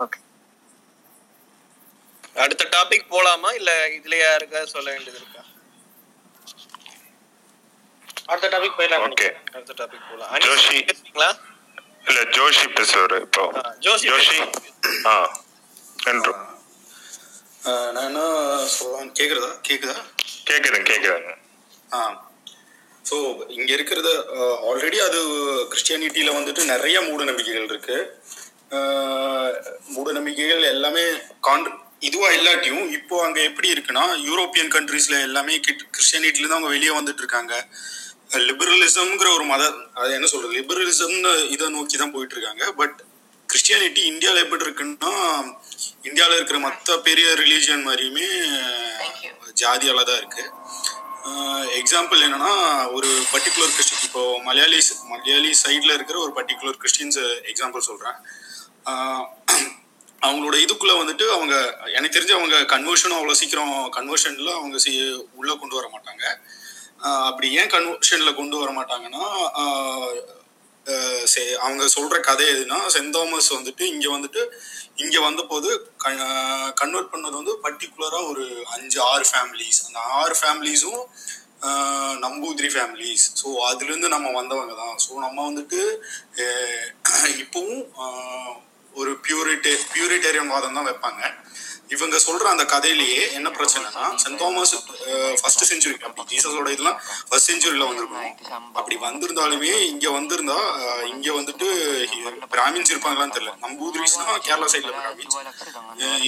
okay 0.05 0.19
அடுத்த 2.39 2.65
டாபிக் 2.75 3.11
போலாமா? 3.11 3.51
இல்ல 3.55 3.71
இதுல 3.89 4.17
யாருக்காவது 4.19 4.69
சொல்ல 4.69 4.89
வேண்டியது 4.91 5.21
இருக்கா? 5.21 5.43
அடுத்த 8.27 8.49
டாபிக் 8.49 8.77
போயிடலாம் 8.79 9.05
ஓகே 9.09 9.29
அடுத்த 9.55 9.75
டாபிக் 9.79 10.09
போலாம். 10.11 10.33
ஜோஷி. 10.47 10.79
இல்ல 12.09 12.21
ஜோஷி 12.37 12.67
பேசுவாரு 12.77 13.17
இப்போ. 13.21 13.45
ஜோஷி 13.81 14.07
ஜோஷி. 14.11 14.37
ஆ 15.07 15.15
நன்று. 16.07 16.33
ஆஹ் 17.65 17.91
நான் 17.93 18.07
என்ன 18.07 18.21
சொல்லலாம் 18.75 19.11
கேக்குறதா? 19.19 19.51
கேக்குதா? 19.69 19.97
கேக்குதுங்க 20.49 20.87
கேக்குதுங்க 20.91 21.33
ஆ. 21.91 22.01
ஸோ 23.05 23.17
இங்க 23.49 23.71
இருக்கிறது 23.73 24.11
ஆல்ரெடி 24.69 24.99
அது 25.01 25.19
கிறிஸ்டியானிட்டியில 25.71 26.33
வந்துட்டு 26.37 26.63
நிறைய 26.65 26.97
மூட 27.01 27.25
நம்பிக்கைகள் 27.25 27.69
இருக்கு. 27.69 27.97
மூட 29.89 30.09
நம்பிக்கைகள் 30.13 30.63
எல்லாமே 30.69 31.05
கான் 31.41 31.65
இதுவா 32.03 32.29
இல்லாட்டியும் 32.33 32.87
இப்போ 32.99 33.17
அங்க 33.25 33.39
எப்படி 33.49 33.69
இருக்குன்னா 33.75 34.05
யூரோப்பியன் 34.27 34.73
கண்ட்ரீஸ்ல 34.75 35.17
எல்லாமே 35.27 35.55
கிறிஸ்டியானிட்டில 35.65 36.43
இருந்து 36.43 36.57
அவங்க 36.57 36.73
வெளியே 36.75 36.93
வந்துட்டு 36.97 37.23
இருக்காங்க 37.25 37.55
லிபரலிசம்ங்கிற 38.49 39.29
ஒரு 39.37 39.45
மத 39.47 39.63
அது 39.95 40.11
என்ன 40.17 40.29
சொல்றது? 40.33 40.57
லிபரலிசம்னு 40.59 41.33
இதை 41.55 41.67
நோக்கி 41.77 41.97
தான் 41.97 42.15
போயிட்டு 42.15 42.35
இருக்காங்க 42.37 42.65
பட் 42.81 42.97
கிறிஸ்டியானிட்டி 43.49 44.03
இந்தியாவில் 44.11 44.43
எப்படி 44.45 44.67
இருக்குன்னா 44.67 45.13
இந்தியாவில் 46.05 46.37
இருக்கிற 46.37 46.59
மற்ற 46.61 46.97
பெரிய 47.07 47.29
ரிலீஜியன் 47.41 47.87
மாதிரியுமே 47.87 48.27
ஜாதியால 49.57 50.03
தான் 50.05 50.19
இருக்கு. 50.19 50.45
எக்ஸாம்பிள் 51.79 52.25
என்னன்னா 52.27 52.53
ஒரு 52.97 53.09
பர்டிகுலர் 53.33 53.73
கிறிஸ்டின் 53.73 54.05
இப்போ 54.07 54.21
மலையாளி 54.45 54.79
மலையாளி 55.11 55.51
சைடில் 55.63 55.97
இருக்கிற 55.97 56.19
ஒரு 56.21 56.33
பர்டிகுலர் 56.39 56.79
கிறிஸ்டின்ஸ் 56.81 57.21
எக்ஸாம்பிள் 57.51 57.89
சொல்கிறேன் 57.89 58.19
அவங்களோட 60.23 60.57
இதுக்குள்ள 60.65 60.95
வந்துட்டு 61.01 61.27
அவங்க 61.35 61.55
எனக்கு 61.97 62.17
தெரிஞ்சு 62.17 62.39
அவங்க 62.39 62.57
கன்வர்ஷனும் 62.73 63.19
அவ்வளோ 63.19 63.37
சீக்கிரம் 63.41 63.75
கன்வர்ஷன்ல 63.97 64.51
அவங்க 64.61 64.79
சி 64.85 64.93
உள்ளே 65.39 65.55
கொண்டு 65.61 65.79
வர 65.79 65.87
மாட்டாங்க. 65.95 66.25
அப்படி 67.29 67.49
ஏன் 67.61 67.73
கன்வர்ஷன்ல 67.75 68.31
கொண்டு 68.39 68.57
வர 68.63 68.71
மாட்டாங்கன்னா 68.79 69.25
அவங்க 71.65 71.85
சொல்ற 71.95 72.17
கதை 72.21 72.45
எதுனா 72.53 72.77
சென் 72.95 73.11
தாமஸ் 73.15 73.49
வந்துட்டு 73.57 73.85
இங்க 73.95 74.07
வந்துட்டு 74.15 74.43
இங்க 74.97 75.17
வந்தபோது 75.21 75.69
கன்வெர்ட் 76.81 77.11
பண்ணது 77.13 77.37
வந்து 77.41 77.55
பர்டிகுலரா 77.65 78.21
ஒரு 78.31 78.45
அஞ்சு 78.77 78.99
ஆறு 79.11 79.27
ஃபேமிலிஸ் 79.31 79.81
அந்த 79.87 79.99
ஆறு 80.21 80.37
ஃபேமிலிஸும் 80.41 81.03
நம்பூதிரி 82.25 82.69
ஃபேமிலிஸ் 82.75 83.27
ஸோ 83.41 83.49
அதுலேருந்து 83.69 84.09
நம்ம 84.15 84.29
வந்தவங்க 84.41 84.75
தான். 84.83 84.97
ஸோ 85.05 85.11
நம்ம 85.27 85.39
வந்துட்டு 85.49 85.81
இப்போவும் 87.45 87.83
ஒரு 89.01 89.13
பியூரிட்டே 89.27 89.75
பியூரிட்டேரியன் 89.95 90.53
வாதம் 90.55 90.79
தான் 90.79 90.89
வைப்பாங்க. 90.91 91.23
இவங்க 91.95 92.17
சொல்ற 92.25 92.47
அந்த 92.53 92.65
கதையிலேயே 92.73 93.21
என்ன 93.37 93.49
பிரச்சனைனா 93.59 94.07
சென்ட் 94.23 94.39
தாமஸ் 94.41 94.73
ஃபர்ஸ்ட் 95.41 95.63
செஞ்சுரி 95.71 95.95
அப்படி 96.09 96.27
ஜீசஸோட 96.33 96.69
இதெல்லாம் 96.75 96.99
ஃபர்ஸ்ட் 97.29 97.51
செஞ்சுரியில 97.51 97.87
வந்திருக்கணும் 97.91 98.35
அப்படி 98.79 98.97
வந்திருந்தாலுமே 99.05 99.71
இங்க 99.93 100.11
வந்திருந்தா 100.17 100.59
இங்க 101.13 101.29
வந்துட்டு 101.39 101.69
பிராமின்ஸ் 102.55 102.93
இருப்பாங்களான்னு 102.93 103.37
தெரியல. 103.37 103.55
நம்பூதிரிஸ்னா 103.65 104.27
கேரளா 104.49 104.69
சைட்ல 104.75 104.93
பிராமின்ஸ் 104.99 105.39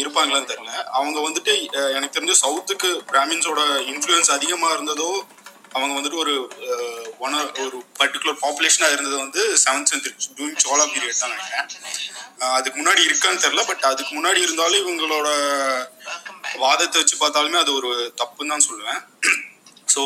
இருப்பாங்களான்னு 0.02 0.50
தெரியல. 0.52 0.72
அவங்க 0.98 1.18
வந்துட்டு 1.26 1.54
எனக்கு 1.96 2.16
தெரிஞ்சு 2.16 2.40
சவுத்துக்கு 2.44 2.90
பிராமின்ஸோட 3.12 3.60
இன்ஃப்ளூயன்ஸ் 3.92 4.32
அதிகமா 4.38 4.70
இருந்ததோ 4.76 5.10
அவங்க 5.74 5.92
வந்துட்டு 5.96 6.20
ஒரு 6.24 6.34
ஒன் 7.24 7.34
ஒரு 7.64 7.76
பர்டிகுலர் 7.98 8.40
பாப்புலேஷனாக 8.44 8.94
இருந்தது 8.94 9.16
வந்து 9.24 9.42
seventh 9.64 9.90
century 9.90 10.14
during 10.38 10.60
Chola 10.64 10.86
period 10.94 11.20
தான் 11.22 11.32
நினைக்கிறேன். 11.34 11.68
அதுக்கு 12.58 12.76
முன்னாடி 12.80 13.02
இருக்கான்னு 13.08 13.44
தெரில 13.44 13.62
பட் 13.70 13.86
அதுக்கு 13.90 14.12
முன்னாடி 14.18 14.40
இருந்தாலும் 14.46 14.82
இவங்களோட 14.84 15.28
வாதத்தை 16.64 16.96
வச்சு 17.00 17.16
பார்த்தாலுமே 17.22 17.60
அது 17.64 17.72
ஒரு 17.80 17.90
தப்புன்னு 18.22 18.52
தான் 18.54 18.66
சொல்லுவேன். 18.68 19.00
ஸோ 19.92 20.02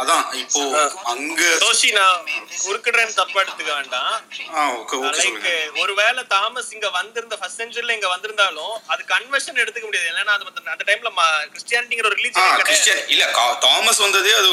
அதான் 0.00 0.24
இப்போ 0.42 0.60
அங்க 1.12 1.40
ஜோஷி 1.62 1.88
நான் 1.98 2.20
குறுக்கிடுறேன்னு 2.64 3.14
தப்பா 3.20 3.38
எடுத்துக்க 3.42 3.72
வேண்டாம். 3.78 4.12
ஒருவேளை 5.82 6.22
தாமஸ் 6.34 6.70
இங்க 6.76 6.88
வந்திருந்த 6.98 7.34
ஃபர்ஸ்ட் 7.40 7.60
செஞ்சுரில 7.62 7.96
இங்க 7.98 8.08
வந்திருந்தாலும் 8.14 8.74
அது 8.92 9.02
கன்வர்ஷன் 9.14 9.60
எடுத்துக்க 9.62 9.86
முடியாது. 9.88 10.08
ஏன்னா 10.12 10.34
அது 10.36 10.72
அந்த 10.74 10.86
டைம்ல 10.90 11.10
கிறிஸ்டியானிட்டிங்கிற 11.52 12.08
ஒரு 12.10 12.18
ரிலீஜன் 12.20 13.02
இல்ல 13.14 13.26
தாமஸ் 13.66 14.02
வந்ததே 14.06 14.34
அது 14.40 14.50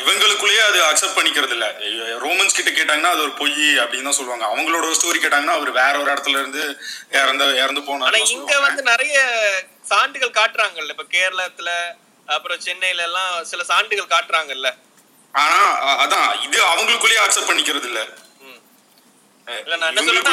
இவங்களுக்குள்ளேயே 0.00 0.62
அது 0.70 0.80
அக்செப்ட் 0.90 1.18
பண்ணிக்கிறது 1.18 1.54
இல்ல. 1.58 1.68
ரோமன்ஸ் 2.24 2.58
கிட்ட 2.58 2.72
கேட்டாங்கன்னா 2.72 3.12
அது 3.14 3.24
ஒரு 3.26 3.34
பொய் 3.42 3.56
அப்படின்னு 3.84 4.08
தான் 4.10 4.18
சொல்லுவாங்க. 4.20 4.46
அவங்களோட 4.52 4.92
ஸ்டோரி 4.98 5.18
கேட்டாங்கன்னா 5.20 5.56
அவர் 5.58 5.72
வேற 5.82 5.94
ஒரு 6.02 6.10
இடத்துல 6.14 6.40
இருந்து 6.42 6.64
இறந்து 7.20 7.46
இறந்து 7.62 7.82
போனாரு. 7.88 8.20
இங்க 8.36 8.54
வந்து 8.66 8.84
நிறைய 8.92 9.16
சான்றுகள் 9.92 10.38
காட்டுறாங்கல்ல. 10.40 10.94
இப்ப 10.96 11.08
கேரளத்துல 11.16 11.70
அப்புறம் 12.34 12.62
சென்னையில 12.66 13.04
எல்லாம் 13.08 13.32
சில 13.50 13.62
சான்றுகள் 13.70 14.12
காட்டுறாங்கல்ல. 14.14 14.68
ஆனா 15.34 15.60
அதான் 16.04 16.28
இது 16.46 16.58
அவங்களுக்குள்ளேயே 16.72 17.22
அக்செப்ட் 17.24 17.50
பண்ணிக்கிறது 17.50 17.88
இல்ல 17.90 18.00
சொல்றேன்னா 19.98 20.32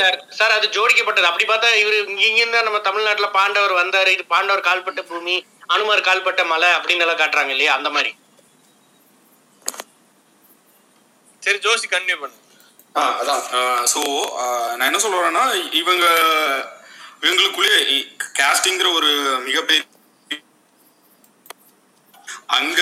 சார் 0.00 0.18
சார். 0.38 0.52
அது 0.56 0.66
ஜோடிக்கப்பட்டது. 0.76 1.28
அப்படி 1.30 1.46
பார்த்தா 1.50 1.70
இவரு 1.82 1.96
இங்க 2.28 2.40
இருந்தா 2.42 2.60
நம்ம 2.66 2.80
தமிழ்நாட்டுல 2.88 3.28
பாண்டவர் 3.38 3.74
வந்தாரு. 3.80 4.10
இது 4.16 4.24
பாண்டவர் 4.34 4.66
கால்பட்ட 4.68 5.02
பூமி 5.10 5.36
அனுமார் 5.74 6.06
கால்பட்ட 6.08 6.42
மலை 6.52 6.68
அப்படின்னு 6.76 7.04
எல்லாம் 7.06 7.20
காட்டுறாங்க 7.22 7.52
இல்லையா? 7.54 7.72
அந்த 7.78 7.88
மாதிரி. 7.96 8.12
சரி 11.42 11.58
ஜோஷி 11.66 11.88
கன்டினியூ 11.94 12.18
பண்ணு. 12.22 12.36
அதான். 13.20 13.42
ஸோ 13.94 14.00
நான் 14.76 14.88
என்ன 14.90 15.00
சொல்ல 15.04 15.18
வரேன்னா 15.20 15.44
இவங்க 15.80 16.04
இவங்களுக்குள்ளேயே 17.24 17.80
கேஸ்டிங்கிற 18.38 18.88
ஒரு 18.98 19.10
மிகப்பெரிய 19.48 19.82
அங்க 22.48 22.80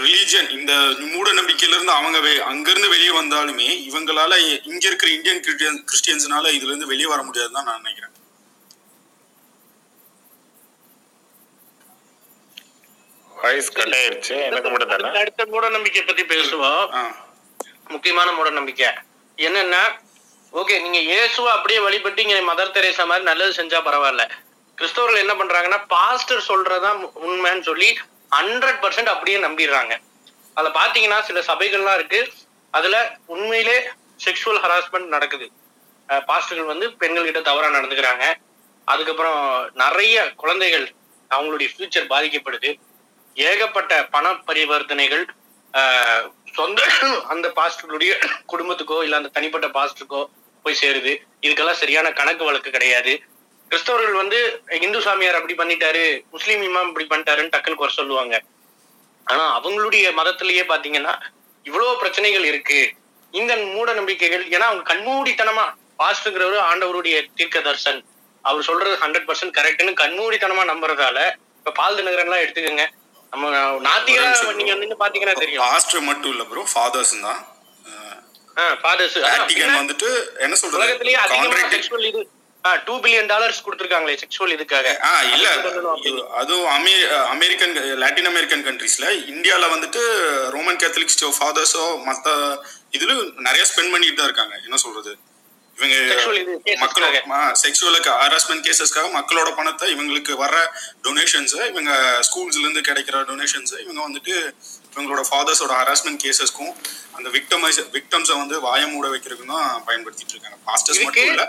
ரிலீஜன் 0.00 0.48
இந்த 0.56 0.72
மூட 1.06 1.28
நம்பிக்கையில 1.38 1.76
இருந்து 1.76 1.94
அவங்க 1.94 2.18
அங்கிருந்து 2.46 2.92
வெளியே 2.92 3.12
வந்தாலுமே 3.14 3.68
இவங்களால 3.88 4.32
இங்க 4.68 4.84
இருக்கிற 4.86 5.10
இந்தியன் 5.10 5.42
கிறிஸ்டியன் 5.44 5.80
கிறிஸ்டியன்ஸ்னால 5.88 6.52
இதுல 6.56 6.72
இருந்து 6.72 6.90
வெளியே 6.92 7.08
வர 7.12 7.22
முடியாதுன்னு 7.22 7.58
தான் 7.58 7.68
நான் 7.70 7.82
நினைக்கிறேன். 7.82 8.08
வாய்ஸ் 13.30 13.72
கட் 13.72 13.94
ஆயிருச்சு. 13.98 14.34
எனக்கு 14.48 14.70
மட்டும் 14.70 14.92
தானே? 14.94 15.08
அடுத்த 15.20 15.46
மூட 15.52 15.68
நம்பிக்கை 15.70 16.02
பத்தி 16.02 16.24
பேசுவோம் 16.32 16.84
முக்கியமான 17.90 18.28
மூட 18.32 18.48
நம்பிக்கை 18.52 18.90
என்னன்னா 19.38 19.82
ஓகே 20.52 20.74
நீங்க 20.82 20.98
இயேசுவை 21.06 21.50
அப்படியே 21.52 21.78
வழிபட்டு 21.80 22.22
இங்க 22.24 22.38
மதர் 22.48 22.74
தெரேசா 22.74 23.04
மாதிரி 23.06 23.24
நல்லது 23.24 23.52
செஞ்சா 23.58 23.78
பரவாயில்ல. 23.86 24.24
கிறிஸ்தவர்கள் 24.78 25.22
என்ன 25.22 25.34
பண்றாங்கன்னா 25.34 25.78
பாஸ்டர் 25.88 26.48
சொல்றதுதான் 26.48 26.98
உண்மைன்னு 27.26 27.64
சொல்லி 27.70 27.88
ஹண்ட்ரட் 28.36 28.80
பர்சன்ட் 28.84 29.12
அப்படியே 29.14 29.38
நம்பிடுறாங்க. 29.46 29.92
அதுல 30.56 30.72
பாத்தீங்கன்னா 30.78 31.18
சில 31.28 31.40
சபைகள்லாம் 31.50 31.98
இருக்கு. 31.98 32.20
அதுல 32.78 32.96
உண்மையிலே 33.34 33.76
செக்ஷுவல் 34.24 34.62
ஹராஸ்மெண்ட் 34.64 35.14
நடக்குது. 35.16 35.46
பாஸ்டர்கள் 36.30 36.72
வந்து 36.72 36.86
பெண்கள்கிட்ட 37.00 37.40
தவறாக 37.42 37.50
தவறா 37.50 37.76
நடந்துக்கிறாங்க. 37.76 38.24
அதுக்கப்புறம் 38.92 39.40
நிறைய 39.82 40.16
குழந்தைகள் 40.42 40.86
அவங்களுடைய 41.30 41.68
ஃபியூச்சர் 41.72 42.10
பாதிக்கப்படுது. 42.12 42.70
ஏகப்பட்ட 43.36 43.92
பண 44.14 44.32
பரிவர்த்தனைகள் 44.48 45.24
சொந்த 46.56 46.80
அந்த 47.32 47.46
பாஸ்டருடைய 47.58 48.12
குடும்பத்துக்கோ 48.52 48.96
இல்லை 49.04 49.16
அந்த 49.20 49.30
தனிப்பட்ட 49.36 49.68
பாஸ்டருக்கோ 49.76 50.22
போய் 50.64 50.80
சேருது. 50.80 51.12
இதுக்கெல்லாம் 51.44 51.80
சரியான 51.82 52.08
கணக்கு 52.18 52.42
வழக்கு 52.48 52.70
கிடையாது. 52.76 53.12
கிறிஸ்தவர்கள் 53.72 54.16
வந்து 54.22 54.38
இந்து 54.86 54.98
சாமியார் 55.04 55.36
அப்படி 55.38 55.54
பண்ணிட்டாரு 55.58 56.02
முஸ்லீம் 56.32 56.62
இமாம் 56.68 56.88
இப்படி 56.90 57.06
பண்ணிட்டாருன்னு 57.12 57.52
டக்குன்னு 57.52 57.78
குறை 57.82 57.92
சொல்லுவாங்க. 57.98 58.34
ஆனா 59.26 59.44
அவங்களுடைய 59.58 60.06
மதத்திலேயே 60.18 60.64
பாத்தீங்கன்னா 60.72 61.14
இவ்வளவு 61.68 62.00
பிரச்சனைகள் 62.02 62.44
இருக்கு. 62.50 62.80
இந்த 63.34 63.52
மூட 63.74 63.90
நம்பிக்கைகள் 63.98 64.44
ஏன்னா 64.54 64.66
அவங்க 64.70 64.84
கண்மூடித்தனமா 64.90 65.64
பாஸ்டுங்கிறவரு 66.00 66.58
ஆண்டவருடைய 66.70 67.16
தீர்க்க 67.38 67.62
தர்சன் 67.68 68.00
அவர் 68.44 68.66
சொல்றது 68.68 68.94
ஹண்ட்ரட் 69.04 69.26
பர்சன்ட் 69.28 69.54
கரெக்ட்னு 69.58 69.94
கண்மூடித்தனமா 70.02 70.64
நம்புறதால 70.72 71.18
இப்ப 71.60 71.74
பால் 71.80 71.96
தினகரன்லாம் 71.98 72.42
எடுத்துக்கோங்க. 72.44 72.84
நம்ம 73.32 73.50
நாத்திகளா 73.88 74.52
நீங்க 74.60 74.72
வந்து 74.76 75.00
பாத்தீங்கன்னா 75.04 75.36
தெரியும். 75.42 75.64
பாஸ்டர் 75.66 76.06
மட்டும் 76.10 76.32
இல்ல 76.34 76.44
ப்ரோ 76.52 76.66
ஃபாதர்ஸ் 76.74 77.14
தான். 77.26 77.40
ஃபாதர்ஸ் 78.84 79.18
வந்துட்டு 79.80 80.08
என்ன 80.44 80.54
சொல்றது? 80.62 80.80
உலகத்திலேயே 80.82 81.18
அதிகமா 81.24 81.60
செக்ஷுவல் 81.74 82.08
இது 82.12 82.22
டூ 82.84 82.94
பில்லியன் 83.02 83.30
டாலர்ஸ் 83.30 83.62
கொடுத்துருக்காங்களே 83.64 84.14
செக்ஷுவல் 84.20 84.52
இதுக்காக 84.54 84.86
இல்ல. 85.30 85.48
அதுவும் 86.40 86.68
அமெ 86.74 86.92
அமெரிக்கன் 87.32 87.74
லாட்டின் 88.02 88.30
அமெரிக்கன் 88.30 88.64
கண்ட்ரீஸ்ல 88.66 89.08
இந்தியால 89.32 89.68
வந்துட்டு 89.72 90.02
ரோமன் 90.54 90.80
கேத்தலிக்ஸ் 90.82 91.18
ஃபாதர்ஸோ 91.38 91.84
மத்த 92.06 92.28
இதுல 92.92 93.12
நிறைய 93.46 93.64
ஸ்பெண்ட் 93.70 93.92
பண்ணிட்டு 93.94 94.18
தான் 94.18 94.30
இருக்காங்க 94.30 94.56
என்ன 94.64 94.78
சொல்றது 94.84 95.12
இவங்க 95.76 95.96
மக்களோட. 96.82 97.12
செக்ஷுவலுக்கு 97.60 98.10
ஹராஸ்மெண்ட் 98.18 98.64
கேசஸ்க்காக 98.66 99.08
மக்களோட 99.14 99.50
பணத்தை 99.56 99.86
இவங்களுக்கு 99.92 100.32
வர்ற 100.42 100.58
டொனேஷன்ஸ் 101.06 101.54
இவங்க 101.70 101.92
ஸ்கூல்ஸ்ல 102.28 102.64
இருந்து 102.64 102.82
கிடைக்கிற 102.88 103.18
டொனேஷன்ஸ் 103.30 103.74
இவங்க 103.84 104.00
வந்துட்டு 104.02 104.34
இவங்களோட 104.92 105.22
ஃபாதர்ஸோட 105.28 105.72
ஹராஸ்மெண்ட் 105.80 106.22
கேசஸ்க்கும் 106.24 106.72
அந்த 107.16 107.28
விக்டமைஸ் 107.36 107.80
விக்டம்ஸை 107.96 108.36
வந்து 108.38 108.58
வாய 108.66 108.82
மூட 108.92 109.06
வைக்கிறதுக்கும் 109.14 109.54
தான் 109.56 109.84
பயன்படுத்திட்டு 109.88 110.34
இருக்காங்க 110.36 110.58
பாஸ்டர்ஸ் 110.68 111.00
மட்டும் 111.06 111.30
இல்ல. 111.32 111.46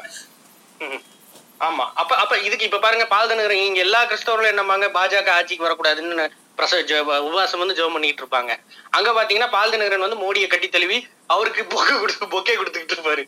ஆமா. 1.59 1.85
அப்ப 1.93 2.15
அப்ப 2.15 2.37
இதுக்கு 2.37 2.65
இப்ப 2.65 2.79
பாருங்க 2.79 3.07
பால் 3.07 3.29
தினகரன் 3.29 3.65
இங்க 3.65 3.79
எல்லா 3.79 4.05
கிறிஸ்தவர்களும் 4.05 4.57
என்னம்பாங்க 4.57 4.89
பாஜக 4.93 5.29
ஆட்சிக்கு 5.29 5.65
வரக்கூடாதுன்னு 5.65 6.29
பிரச 6.57 6.99
உபவாசம் 7.17 7.59
வந்து 7.59 7.73
ஜெபம் 7.73 7.91
பண்ணிட்டு 7.91 8.25
இருப்பாங்க. 8.25 8.57
அங்க 8.89 9.11
பாத்தீங்கன்னா 9.11 9.49
பால் 9.49 9.71
தினகரன் 9.71 9.99
வந்து 9.99 10.15
மோடியை 10.15 10.47
கட்டி 10.47 10.69
தழுவி 10.69 11.07
அவருக்கு 11.27 11.63
பொக்கை 11.63 11.99
கொடுத்து 11.99 12.25
பொக்கே 12.25 12.55
கொடுத்துக்கிட்டு 12.55 12.93
இருப்பாரு. 12.93 13.27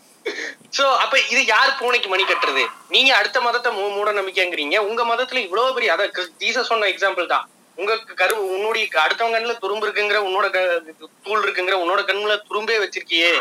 சோ 0.78 0.98
அப்ப 0.98 1.20
இது 1.20 1.46
யார் 1.46 1.78
பூனைக்கு 1.80 2.10
மணி 2.10 2.24
கட்டுறது? 2.24 2.66
நீங்க 2.90 3.16
அடுத்த 3.16 3.42
மதத்தை 3.42 3.78
மூ- 3.78 3.94
மூட 3.94 4.12
நம்பிக்கைங்கிறீங்க. 4.12 4.78
உங்க 4.78 5.06
மதத்துல 5.06 5.36
இவ்வளவு 5.36 5.74
பெரிய 5.74 5.94
அதான் 5.94 6.28
ஜீசஸ் 6.40 6.62
சொன்ன 6.62 6.86
எக்ஸாம்பிள் 6.86 7.26
தான். 7.26 7.50
உங்க 7.76 7.98
கரு 7.98 8.48
உன்னுடைய 8.54 8.88
அடுத்தவங்க 8.94 9.38
கண்ணுல 9.38 9.58
துரும்பு 9.58 9.88
இருக்குங்கிற 9.88 10.18
உன்னோட 10.18 10.50
க- 10.50 10.82
தூள் 11.24 11.52
இருக்குங்கிற 11.52 11.74
உன்னோட 11.74 12.02
கண்ணுல 12.04 12.42
துரும்பே 12.50 12.78
வச்சிருக்கியே 12.78 13.40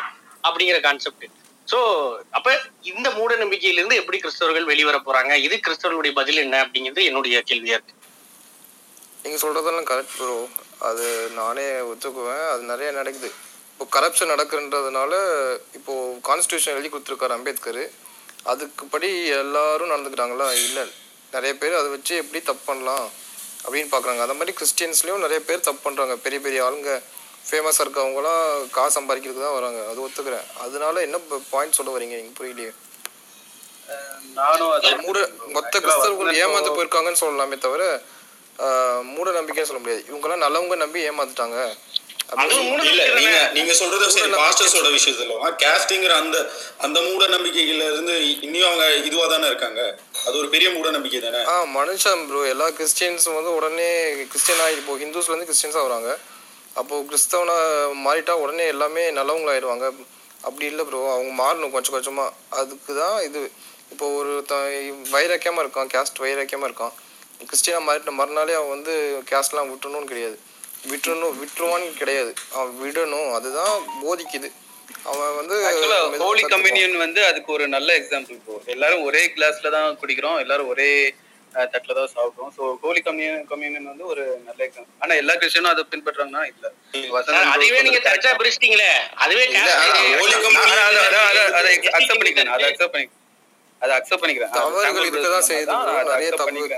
அப்படிங்கிற 0.49 0.81
கான்செப்ட் 0.81 1.25
சோ 1.71 1.79
அப்ப 2.37 2.49
இந்த 2.93 3.09
மூட 3.19 3.33
நம்பிக்கையிலிருந்து 3.43 4.01
எப்படி 4.01 4.19
கிறிஸ்தவர்கள் 4.19 4.71
வெளிவர 4.71 4.97
போறாங்க? 5.07 5.33
இது 5.47 5.57
கிறிஸ்தவர்களுடைய 5.67 6.13
பதில் 6.21 6.43
என்ன 6.45 6.57
அப்படிங்கிறது 6.65 7.05
என்னுடைய 7.11 7.37
கேள்வியா 7.51 7.77
இருக்கு. 7.79 7.95
நீங்கள் 9.23 9.43
சொல்கிறதெல்லாம் 9.45 9.89
கரெக்ட் 9.91 10.17
ப்ரோ 10.19 10.37
அது 10.89 11.07
நானே 11.41 11.67
ஒத்துக்குவேன். 11.91 12.45
அது 12.53 12.63
நிறைய 12.73 12.89
நடக்குது. 12.99 13.31
இப்போ 13.73 13.85
கரப்ஷன் 13.97 14.33
நடக்குன்றதுனால 14.33 15.13
இப்போது 15.79 16.19
கான்ஸ்டியூஷன் 16.29 16.75
எழுதி 16.75 16.91
கொடுத்துருக்காரு 16.91 17.37
அம்பேத்கர். 17.39 17.83
அதுக்கு 18.53 18.85
படி 18.95 19.11
எல்லாரும் 19.43 19.93
நடந்துக்கிறாங்களா? 19.95 20.49
இல்லை. 20.67 20.85
நிறைய 21.35 21.53
பேர் 21.61 21.81
அதை 21.81 21.89
வச்சு 21.95 22.15
எப்படி 22.23 22.41
தப்பு 22.49 22.65
பண்ணலாம் 22.67 23.07
அப்படின்னு 23.65 23.91
பார்க்குறாங்க. 23.95 24.23
அந்த 24.27 24.37
மாதிரி 24.39 24.57
கிறிஸ்டியன்ஸ்லேயும் 24.61 25.25
நிறைய 25.27 25.41
பேர் 25.49 25.67
தப்பு 25.69 25.83
பண்ணுறாங்க 25.87 26.17
பெரிய 26.25 26.41
பெரிய 26.47 26.67
ஆளுங்க 26.67 26.93
ஃபேமஸாக 27.49 27.85
இருக்கவங்களாம் 27.85 28.45
காசு 28.77 28.97
சம்பாதிக்கிறதுக்கு 28.97 29.47
தான் 29.47 29.59
வராங்க. 29.59 29.81
அது 29.91 30.05
ஒத்துக்கிறேன். 30.07 30.47
அதனால 30.65 31.03
என்ன 31.07 31.17
பாயிண்ட் 31.53 31.79
சொல்ல 31.79 31.93
வரீங்க 31.97 32.17
நீங்கள் 32.21 32.39
புரியலையே. 32.41 32.73
நானும் 34.39 34.73
அது 34.77 34.91
மூட 35.07 35.19
மொத்த 35.57 35.75
கிறிஸ்தவர்கள் 35.85 36.39
ஏமாந்து 36.45 36.77
போயிருக்காங்கன்னு 36.77 37.23
சொல்லலாமே 37.25 37.59
தவிர 37.67 37.83
மூட 39.15 39.29
நம்பிக்கைன்னு 39.37 39.71
சொல்ல 39.71 39.83
முடியாது. 39.83 40.03
இவங்கெல்லாம் 40.11 40.45
நல்லவங்க 40.45 40.77
நம்பி 40.85 41.07
ஏமாந்துட்டாங்க. 41.11 41.59
இல்ல 42.91 43.03
நீங்க 43.19 43.39
நீங்க 43.57 43.73
சொல்றது 43.81 44.07
சரி. 44.15 44.31
பாஸ்டர்ஸோட 44.43 44.89
விஷயத்துல 44.97 45.51
கேஸ்டிங்கிற 45.63 46.13
அந்த 46.23 46.37
அந்த 46.87 46.99
மூட 47.09 47.25
நம்பிக்கையில 47.35 47.89
இருந்து 47.91 48.15
இன்னும் 48.47 48.69
அவங்க 48.69 48.87
இதுவா 49.09 49.27
தானே 49.33 49.49
இருக்காங்க? 49.53 49.81
அது 50.27 50.35
ஒரு 50.43 50.49
பெரிய 50.55 50.69
மூட 50.77 50.91
நம்பிக்கை 50.97 51.21
தானே? 51.27 51.43
ஆ 51.53 51.55
மனுஷன் 51.79 52.23
ப்ரோ 52.31 52.41
எல்லா 52.55 52.69
கிறிஸ்டியன்ஸும் 52.79 53.39
வந்து 53.39 53.53
உடனே 53.59 53.91
கிறிஸ்டியனா 54.33 54.69
இப்போ 54.79 54.97
ஹிந்துஸ்லேருந்து 55.03 55.49
கிறிஸ்டியன்ஸாக 55.51 55.87
வராங்க. 55.89 56.11
அப்போது 56.79 57.07
கிறிஸ்தவனை 57.11 57.57
மாறிட்டா 58.07 58.35
உடனே 58.45 58.65
எல்லாமே 58.75 59.03
நல்லவங்களாயிடுவாங்க. 59.19 59.87
அப்படி 60.47 60.65
இல்லை 60.71 60.85
ப்ரோ 60.89 61.01
அவங்க 61.13 61.31
மாறணும் 61.43 61.75
கொஞ்சம் 61.75 61.95
கொஞ்சமாக 61.97 62.35
அதுக்கு 62.61 62.93
தான் 63.03 63.19
இது. 63.29 63.43
இப்போ 63.93 64.07
ஒரு 64.19 64.33
த 64.51 64.55
வைராக்கியமாக 65.15 65.65
இருக்கான் 65.65 65.91
கேஸ்ட் 65.95 66.23
வைராக்கியமாக 66.25 66.69
இருக்கான். 66.71 66.95
கிறிஸ்டியனாக 67.51 67.87
மாறிட்ட 67.87 68.13
மறுநாளே 68.19 68.57
அவன் 68.59 68.75
வந்து 68.77 68.95
கேஸ்ட்லாம் 69.31 69.71
விட்டுணும்னு 69.73 70.11
கிடையாது. 70.13 70.37
விட்டுறணும் 70.91 71.37
விட்டுருவான்னு 71.43 71.89
கிடையாது. 72.03 72.33
அவன் 72.57 72.75
விடணும். 72.83 73.31
அதுதான் 73.37 73.75
போதிக்குது. 74.03 74.49
அவன் 75.11 75.35
வந்து 75.39 75.57
ஹோலி. 76.25 76.43
கம்யூனியன் 76.55 76.97
வந்து 77.05 77.21
அதுக்கு 77.31 77.51
ஒரு 77.57 77.65
நல்ல 77.77 77.91
எக்ஸாம்பிள் 78.01 78.39
ப்ரோ 78.45 78.57
எல்லாரும் 78.75 79.07
ஒரே 79.09 79.23
கிளாஸ்ல 79.37 79.71
தான் 79.77 79.99
குடிக்கிறோம். 80.03 80.39
எல்லாரும் 80.45 80.71
ஒரே 80.75 80.91
தட்டுல 81.73 81.95
தான் 81.99 82.13
சாப்பிடுறோம் 82.15 82.53
ஸோ 82.57 82.63
ஹோலி 82.83 83.01
கம்யூனியன் 83.07 83.45
கம்யூனியன் 83.51 83.91
வந்து 83.91 84.07
ஒரு 84.13 84.23
நல்ல 84.47 84.61
எக்ஸாம்பிள் 84.67 84.95
ஆனா 85.03 85.15
எல்லா 85.23 85.35
கிறிஸ்டியனும் 85.41 85.73
அதை 85.73 85.85
பின்பற்றாங்கன்னா 85.93 86.43
இல்ல. 86.53 86.67
அதுவே 87.55 87.83
நீங்க 87.89 88.01
கரெக்டா 88.07 88.33
பிரிச்சிட்டீங்களே 88.41 88.91
அதுவே 89.25 89.45
இல்ல, 89.49 89.59
அதான் 89.83 90.09
holy 90.15 90.39
communion 90.47 90.81
அதை 91.59 91.71
அக்செப்ட் 91.91 92.21
பண்ணிக்கிறேன்? 92.21 92.55
அதை 92.57 92.67
அக்செப்ட் 92.71 92.95
பண்ணி 92.97 93.09
அதை 93.83 93.93
அக்செப்ட் 93.97 94.23
பண்ணிக்கிறேன். 94.23 94.53
தவறுகள் 94.57 95.07
இருக்கதான் 95.09 95.47
செய்யுது. 95.49 95.71
அதான், 95.71 95.83
bro. 95.87 95.95
அதை 95.97 96.13
நிறைய 96.13 96.31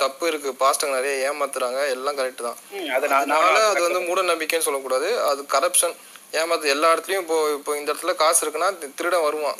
தப்பு 0.05 0.25
இருக்கு 0.31 0.51
பாஸ்டங்க 0.63 0.95
நிறைய 0.99 1.29
ஏமாத்துறாங்க. 1.29 1.81
எல்லாம் 1.97 2.17
கரெக்ட் 2.21 2.43
தான். 2.47 2.59
அதனால 2.97 3.57
அது 3.73 3.83
வந்து 3.87 4.01
மூட 4.09 4.23
நம்பிக்கைன்னு 4.31 4.67
சொல்லக்கூடாது. 4.69 5.09
அது 5.31 5.41
கரப்ஷன் 5.55 5.95
ஏமாத்து 6.41 6.73
எல்லா 6.75 6.89
இடத்துலயும் 6.95 7.25
இப்போ 7.25 7.37
இப்போ 7.59 7.73
இந்த 7.81 7.89
இடத்துல 7.93 8.15
காசு 8.23 8.41
இருக்குன்னா 8.45 8.71
திருடன் 8.99 9.27
வருவான். 9.27 9.59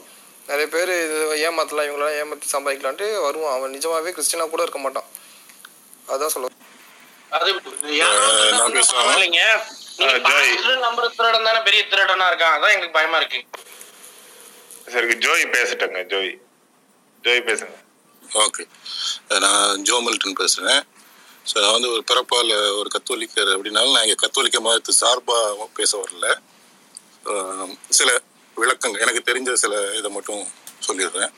நிறைய 0.49 0.67
பேர் 0.75 0.91
இது 1.05 1.19
ஏமாத்தலாம் 1.47 1.87
இவங்களாம் 1.89 2.17
ஏமாத்தி 2.21 2.47
சம்பாதிக்கலான்ட்டு 2.55 3.07
வருவான். 3.27 3.55
அவன் 3.57 3.75
நிஜமாவே 3.77 4.13
கிறிஸ்டினா 4.17 4.47
கூட 4.53 4.63
இருக்க 4.67 4.81
மாட்டான். 4.85 5.09
அதான் 6.15 6.35
சொல்ல 6.35 6.55
பெரிய 11.69 11.83
திருடனா 11.93 12.27
இருக்கான். 12.31 12.55
அதான் 12.57 12.73
எங்களுக்கு 12.75 12.99
பயமா 12.99 13.19
இருக்கு. 13.23 13.41
சரி 14.93 15.17
ஜோய் 15.25 15.45
பேசட்டுங்க 15.57 16.03
ஜோய். 16.13 16.33
ஜோய் 17.25 17.47
பேசுங்க. 17.49 17.77
ஓகே. 18.45 18.65
நான் 19.45 19.83
ஜோ 19.89 19.97
மில்டன் 20.07 20.39
பேசுகிறேன் 20.43 20.83
ஸோ 21.51 21.57
நான் 21.63 21.75
வந்து 21.77 21.91
ஒரு 21.95 22.03
பிறப்பால் 22.11 22.53
ஒரு 22.79 22.89
கத்தோலிக்கர் 22.95 23.51
அப்படின்னாலும் 23.55 23.95
நான் 23.97 24.07
இங்கே 24.07 24.19
கத்தோலிக்க 24.23 24.61
மதத்து 24.67 24.93
சார்பாக 25.03 25.67
பேச 25.79 25.93
வரல. 26.03 26.29
சில 27.99 28.11
விளக்கங்கள். 28.63 29.03
எனக்கு 29.07 29.23
தெரிஞ்ச 29.31 29.53
சில 29.65 29.75
இதை 30.01 30.11
மட்டும் 30.17 30.43
சொல்லிடுறேன். 30.87 31.31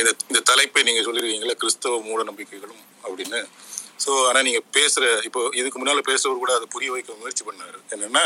இந்த 0.00 0.10
இந்த 0.30 0.40
தலைப்பை 0.50 0.80
நீங்கள் 0.88 1.06
சொல்லியிருக்கீங்களா 1.08 1.56
கிறிஸ்தவ 1.62 1.98
மூட 2.08 2.22
நம்பிக்கைகளும் 2.30 2.82
அப்படின்னு. 3.06 3.40
ஸோ 4.04 4.10
ஆனால் 4.28 4.44
நீங்கள் 4.48 4.66
பேசுகிற 4.76 5.06
இப்போ 5.28 5.40
இதுக்கு 5.60 5.78
முன்னால் 5.80 6.08
பேசுறவர் 6.10 6.42
கூட 6.44 6.52
அதை 6.58 6.66
புரிய 6.74 6.90
வைக்க 6.94 7.16
முயற்சி 7.22 7.44
பண்ணார். 7.48 7.78
என்னென்னா 7.94 8.24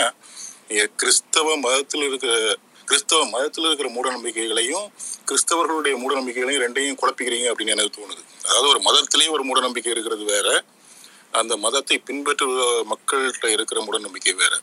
நீங்கள் 0.69 0.93
கிறிஸ்தவ 1.01 1.57
மதத்தில் 1.65 2.07
இருக்கிற 2.11 2.33
கிறிஸ்தவ 2.91 3.21
மதத்தில் 3.35 3.67
இருக்கிற 3.69 3.89
மூட 3.97 4.07
நம்பிக்கைகளையும் 4.17 4.87
கிறிஸ்தவர்களுடைய 5.29 5.95
மூட 6.03 6.13
நம்பிக்கைகளையும் 6.19 6.63
ரெண்டையும் 6.65 6.99
குழப்பிக்கிறீங்க 7.03 7.47
அப்படின்னு 7.53 7.75
எனக்கு 7.77 7.97
தோணுது. 7.99 8.23
அதாவது 8.49 8.69
ஒரு 8.73 8.81
மதத்திலேயே 8.89 9.31
ஒரு 9.37 9.45
மூட 9.49 9.61
நம்பிக்கை 9.67 9.93
இருக்கிறது 9.95 10.25
வேற 10.35 10.49
அந்த 11.41 11.55
மதத்தை 11.65 11.97
பின்பற்றுகிற 12.09 12.65
மக்கள்கிட்ட 12.93 13.47
இருக்கிற 13.57 13.79
மூட 13.87 13.99
நம்பிக்கை 14.07 14.35
வேற. 14.43 14.55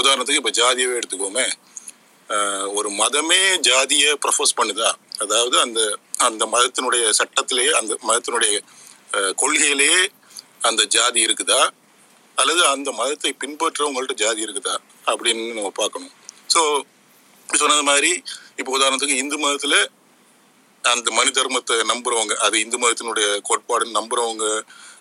உதாரணத்துக்கு 0.00 0.40
இப்போ 0.42 0.52
ஜாதியவே 0.60 0.98
எடுத்துக்கோமே. 1.00 1.46
ஒரு 2.78 2.88
மதமே 3.00 3.40
ஜாதியை 3.68 4.10
ப்ரொஃபோஸ் 4.24 4.56
பண்ணுதா? 4.60 4.90
அதாவது 5.22 5.56
அந்த 5.64 5.80
அந்த 6.26 6.42
மதத்தினுடைய 6.54 7.04
சட்டத்திலேயே 7.20 7.72
அந்த 7.80 7.92
மதத்தினுடைய 8.08 8.54
கொள்கையிலேயே 9.40 10.00
அந்த 10.68 10.82
ஜாதி 10.96 11.20
இருக்குதா? 11.26 11.60
அல்லது 12.36 12.62
அந்த 12.74 12.88
மதத்தை 13.00 13.30
பின்பற்றவங்கள்ட்ட 13.42 14.14
ஜாதி 14.22 14.40
இருக்குதா? 14.46 14.74
அப்படின்னு 15.10 15.44
நம்ம 15.58 15.72
பார்க்கணும். 15.80 16.14
ஸோ 16.54 16.60
சொன்னது 17.48 17.84
மாதிரி 17.90 18.10
இப்போ 18.60 18.70
உதாரணத்துக்கு 18.78 19.20
இந்து 19.22 19.36
மதத்தில் 19.44 19.78
அந்த 20.84 21.08
மனு 21.16 21.30
தர்மத்தை 21.36 21.76
நம்புறவங்க 21.92 22.34
அது 22.46 22.56
இந்து 22.64 22.78
மதத்தினுடைய 22.82 23.26
கோட்பாடுன்னு 23.48 23.98
நம்புறவங்க 24.00 24.46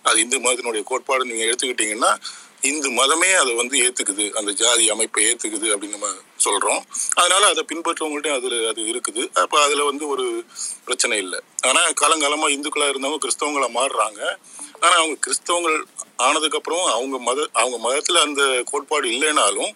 அது 0.10 0.18
இந்து 0.24 0.38
மதத்தினுடைய 0.46 0.84
கோட்பாடுன்னு 0.92 1.32
நீங்க 1.32 1.46
எடுத்துக்கிட்டீங்கன்னா 1.48 2.12
இந்து 2.70 2.90
மதமே 3.00 3.30
அதை 3.42 3.52
வந்து 3.60 3.76
ஏத்துக்குது. 3.86 4.26
அந்த 4.40 4.52
ஜாதி 4.62 4.84
அமைப்பை 4.94 5.24
ஏத்துக்குது 5.30 5.68
அப்படின்னு 5.74 5.98
நம்ம 5.98 6.10
சொல்றோம். 6.46 6.82
அதனால 7.22 7.44
அதை 7.54 7.64
பின்பற்றவங்கள்ட்ட 7.72 8.32
அதுல 8.40 8.60
அது 8.72 8.82
இருக்குது. 8.92 9.24
அப்ப 9.44 9.60
அதுல 9.66 9.86
வந்து 9.90 10.06
ஒரு 10.14 10.26
பிரச்சனை 10.88 11.18
இல்லை. 11.26 11.40
ஆனா 11.70 11.82
காலங்காலமா 12.02 12.48
இந்துக்களா 12.56 12.88
இருந்தவங்க 12.94 13.22
கிறிஸ்தவங்களா 13.26 13.70
மாறுறாங்க. 13.80 14.22
ஆனா 14.84 14.94
அவங்க 15.02 15.18
கிறிஸ்தவங்கள் 15.26 15.78
ஆனதுக்கு 16.28 16.60
அப்புறம் 16.60 16.86
அவங்க 16.98 17.18
மத 17.30 17.48
அவங்க 17.62 17.78
மதத்துல 17.88 18.24
அந்த 18.28 18.44
கோட்பாடு 18.72 19.08
இல்லைனாலும் 19.16 19.72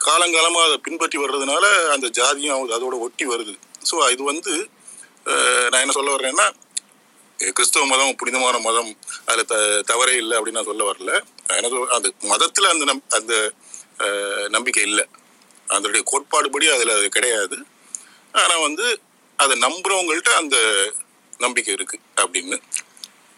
காலங்காலமா 0.00 0.60
அதை 0.68 0.76
பின்பற்றி 0.86 1.18
வர்றதுனால 1.22 1.64
அந்த 1.94 2.06
ஜாதியும் 2.18 2.56
அவங்க 2.56 2.72
அதோட 2.78 2.96
ஒட்டி 3.06 3.24
வருது. 3.32 3.54
ஸோ 3.88 3.96
இது 4.14 4.22
வந்து 4.32 4.54
நான் 5.70 5.82
என்ன 5.84 5.94
சொல்ல 5.98 6.12
வர்றேன்னா 6.16 6.46
கிறிஸ்தவ 7.38 7.86
மதம் 7.92 8.18
புனிதமான 8.20 8.56
மதம். 8.66 8.90
அதில் 9.30 9.48
த 9.50 9.56
தவறே 9.90 10.14
இல்லை 10.22 10.34
அப்படின்னு 10.38 10.58
நான் 10.58 10.70
சொல்ல 10.70 10.84
வரல. 10.90 11.12
எனக்கு 11.48 11.78
அந்த 11.96 12.08
மதத்தில் 12.32 12.72
அந்த 12.72 12.84
நம் 12.90 13.02
அந்த 13.18 13.34
நம்பிக்கை 14.56 14.82
இல்லை. 14.90 15.04
அதனுடைய 15.74 16.02
கோட்பாடுபடி 16.10 16.66
அதில் 16.74 16.96
அது 16.96 17.08
கிடையாது. 17.16 17.56
ஆனால் 18.40 18.64
வந்து 18.66 18.86
அதை 19.36 19.54
நம்புறவங்கள்ட்ட 19.66 20.32
அந்த 20.42 20.56
நம்பிக்கை 21.44 21.72
இருக்கு 21.74 21.96
அப்படின்னு. 22.22 22.56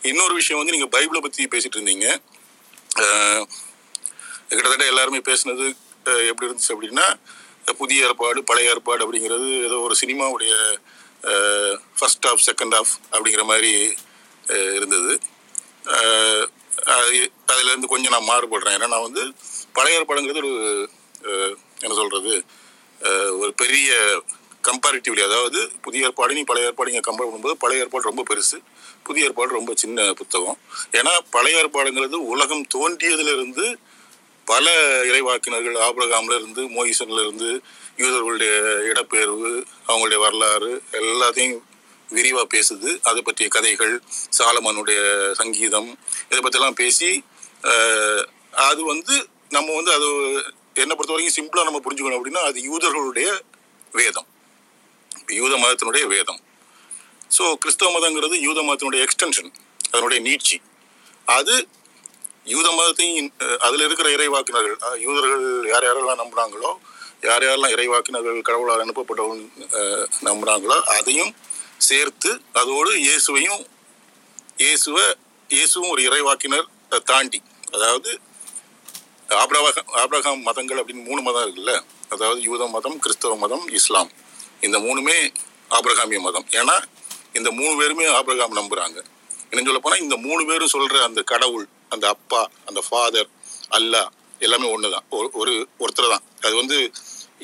இன்னொரு 0.02 0.34
விஷயம் 0.34 0.60
வந்து 0.60 0.74
நீங்கள் 0.74 0.94
பைபிளை 0.96 1.20
பற்றி 1.22 1.46
பேசிட்டு 1.54 1.78
இருந்தீங்க. 1.78 2.08
கிட்டத்தட்ட 4.48 4.84
எல்லாருமே 4.92 5.20
பேசுனது 5.30 5.66
எப்படி 6.30 6.48
இருந்துச்சு 6.48 6.74
அப்படின்னா 6.74 7.06
புதிய 7.80 8.06
ஏற்பாடு 8.08 8.40
பழைய 8.50 8.72
ஏற்பாடு 8.74 9.02
அப்படிங்கிறது 9.04 9.48
ஏதோ 9.64 9.78
ஒரு 9.86 9.94
சினிமாவுடைய 10.02 10.52
ஃபர்ஸ்ட் 11.98 12.28
ஆஃப் 12.30 12.44
செகண்ட் 12.48 12.76
ஆஃப் 12.78 12.92
அப்படிங்கிற 13.12 13.44
மாதிரி 13.50 13.72
இருந்தது. 14.78 15.12
அஹ், 16.88 17.12
அதுல 17.48 17.70
இருந்து 17.72 17.92
கொஞ்சம் 17.92 18.14
நான் 18.14 18.30
மாறுபடுறேன். 18.30 18.76
ஏன்னா 18.76 18.88
நான் 18.94 19.06
வந்து 19.06 19.22
பழைய 19.76 19.98
ஏற்பாடுங்கிறது 19.98 20.42
ஒரு 20.42 20.52
என்ன 21.84 21.94
சொல்றது 22.00 22.32
ஒரு 23.40 23.52
பெரிய 23.56 23.90
கம்பேரிட்டிவ்லி 24.64 25.22
அதாவது 25.26 25.58
புதிய 25.84 26.06
ஏற்பாடு 26.06 26.36
நீ 26.36 26.42
பழைய 26.44 26.68
ஏற்பாடு 26.68 26.90
இங்கே 26.92 27.04
கம்பேர் 27.06 27.28
பண்ணும்போது 27.28 27.60
பழைய 27.62 27.82
ஏற்பாடு 27.82 28.10
ரொம்ப 28.10 28.22
பெருசு. 28.30 28.58
புதிய 29.06 29.28
ஏற்பாடு 29.28 29.58
ரொம்ப 29.58 29.72
சின்ன 29.76 30.06
புத்தகம். 30.20 30.58
ஏன்னா 30.92 31.12
பழைய 31.30 31.60
ஏற்பாடுங்கிறது 31.60 32.18
உலகம் 32.32 32.64
தோன்றியதுலேருந்து 32.74 33.66
பல 34.46 34.66
இறைவாக்கினர்கள் 35.08 35.76
ஆபிரகாம்ல 35.86 36.36
இருந்து 36.36 36.62
மோயிசன்ல 36.76 37.22
இருந்து 37.24 37.50
யூதர்களுடைய 38.02 38.52
இடப்பெயர்வு 38.90 39.50
அவங்களுடைய 39.88 40.20
வரலாறு 40.24 40.70
எல்லாத்தையும் 41.00 41.56
விரிவா 42.16 42.42
பேசுது. 42.54 42.90
அதை 43.08 43.20
பற்றிய 43.28 43.48
கதைகள் 43.56 43.94
சாலமானுடைய 44.38 45.00
சங்கீதம் 45.40 45.90
இதை 46.30 46.40
பற்றிலாம் 46.46 46.78
பேசி 46.82 47.10
அது 48.68 48.80
வந்து 48.92 49.14
நம்ம 49.56 49.68
வந்து 49.78 49.92
அது 49.98 50.08
என்னை 50.82 50.94
பொறுத்த 50.94 51.14
வரைக்கும் 51.14 51.36
சிம்பிளாக 51.38 51.68
நம்ம 51.68 51.80
புரிஞ்சுக்கணும் 51.84 52.18
அப்படின்னா 52.18 52.42
அது 52.50 52.58
யூதர்களுடைய 52.70 53.28
வேதம். 53.92 54.28
யூத 55.40 55.52
மதத்தினுடைய 55.62 56.04
வேதம். 56.14 56.40
ஸோ 57.36 57.44
கிறிஸ்தவ 57.62 57.90
மதங்கிறது 57.96 58.36
யூத 58.46 58.58
மதத்தினுடைய 58.66 59.00
எக்ஸ்டென்ஷன் 59.06 59.50
அதனுடைய 59.90 60.18
நீட்சி. 60.28 60.58
அது 61.38 61.54
யூத 62.52 62.68
மதத்தையும் 62.78 63.30
அதில் 63.66 63.84
இருக்கிற 63.86 64.08
இறைவாக்கினர்கள் 64.16 64.78
யூதர்கள் 65.06 65.44
யார் 65.72 65.86
யாரெல்லாம் 65.88 66.20
நம்புகிறாங்களோ 66.22 66.70
யார் 67.26 67.44
யாரெல்லாம் 67.46 67.74
இறைவாக்கினர்கள் 67.76 68.38
கடவுளால் 68.48 68.84
அனுப்பப்பட்டவங்க 68.84 69.44
நம்புகிறாங்களோ 70.28 70.76
அதையும் 70.96 71.32
சேர்த்து 71.88 72.30
அதோடு 72.60 72.92
இயேசுவையும் 73.06 73.62
இயேசுவ 74.62 74.98
இயேசுவும் 75.50 75.92
ஒரு 75.94 76.02
இறைவாக்கினர் 76.08 76.66
தாண்டி. 77.10 77.40
அதாவது 77.74 78.10
ஆப்ரஹாம் 79.42 79.90
ஆப்ரகாம் 80.02 80.40
மதங்கள் 80.48 80.80
அப்படின்னு 80.80 81.08
மூணு 81.08 81.20
மதம் 81.26 81.44
இருக்குல்ல? 81.46 81.74
அதாவது 82.14 82.40
யூத 82.48 82.66
மதம் 82.76 82.98
கிறிஸ்தவ 83.04 83.36
மதம் 83.44 83.64
இஸ்லாம். 83.78 84.10
இந்த 84.66 84.76
மூணுமே 84.86 85.16
ஆப்ரஹாமிய 85.78 86.20
மதம். 86.26 86.46
ஏன்னா 86.60 86.76
இந்த 87.38 87.48
மூணு 87.58 87.74
பேருமே 87.80 88.06
ஆப்ரஹாம் 88.18 88.58
நம்புறாங்க. 88.60 88.98
என்ன 89.50 89.64
சொல்ல 89.66 89.80
போனால் 89.84 90.04
இந்த 90.04 90.16
மூணு 90.26 90.42
பேரும் 90.50 90.72
சொல்ற 90.74 90.96
அந்த 91.08 91.20
கடவுள் 91.32 91.66
அந்த 91.94 92.04
அப்பா 92.14 92.40
அந்த 92.68 92.80
ஃபாதர் 92.86 93.28
அல்லா 93.76 94.02
எல்லாமே 94.46 94.66
ஒன்று 94.74 94.88
ஒரு 95.18 95.28
ஒரு 95.40 95.52
ஒருத்தர் 95.82 96.12
தான். 96.14 96.24
அது 96.46 96.54
வந்து 96.62 96.76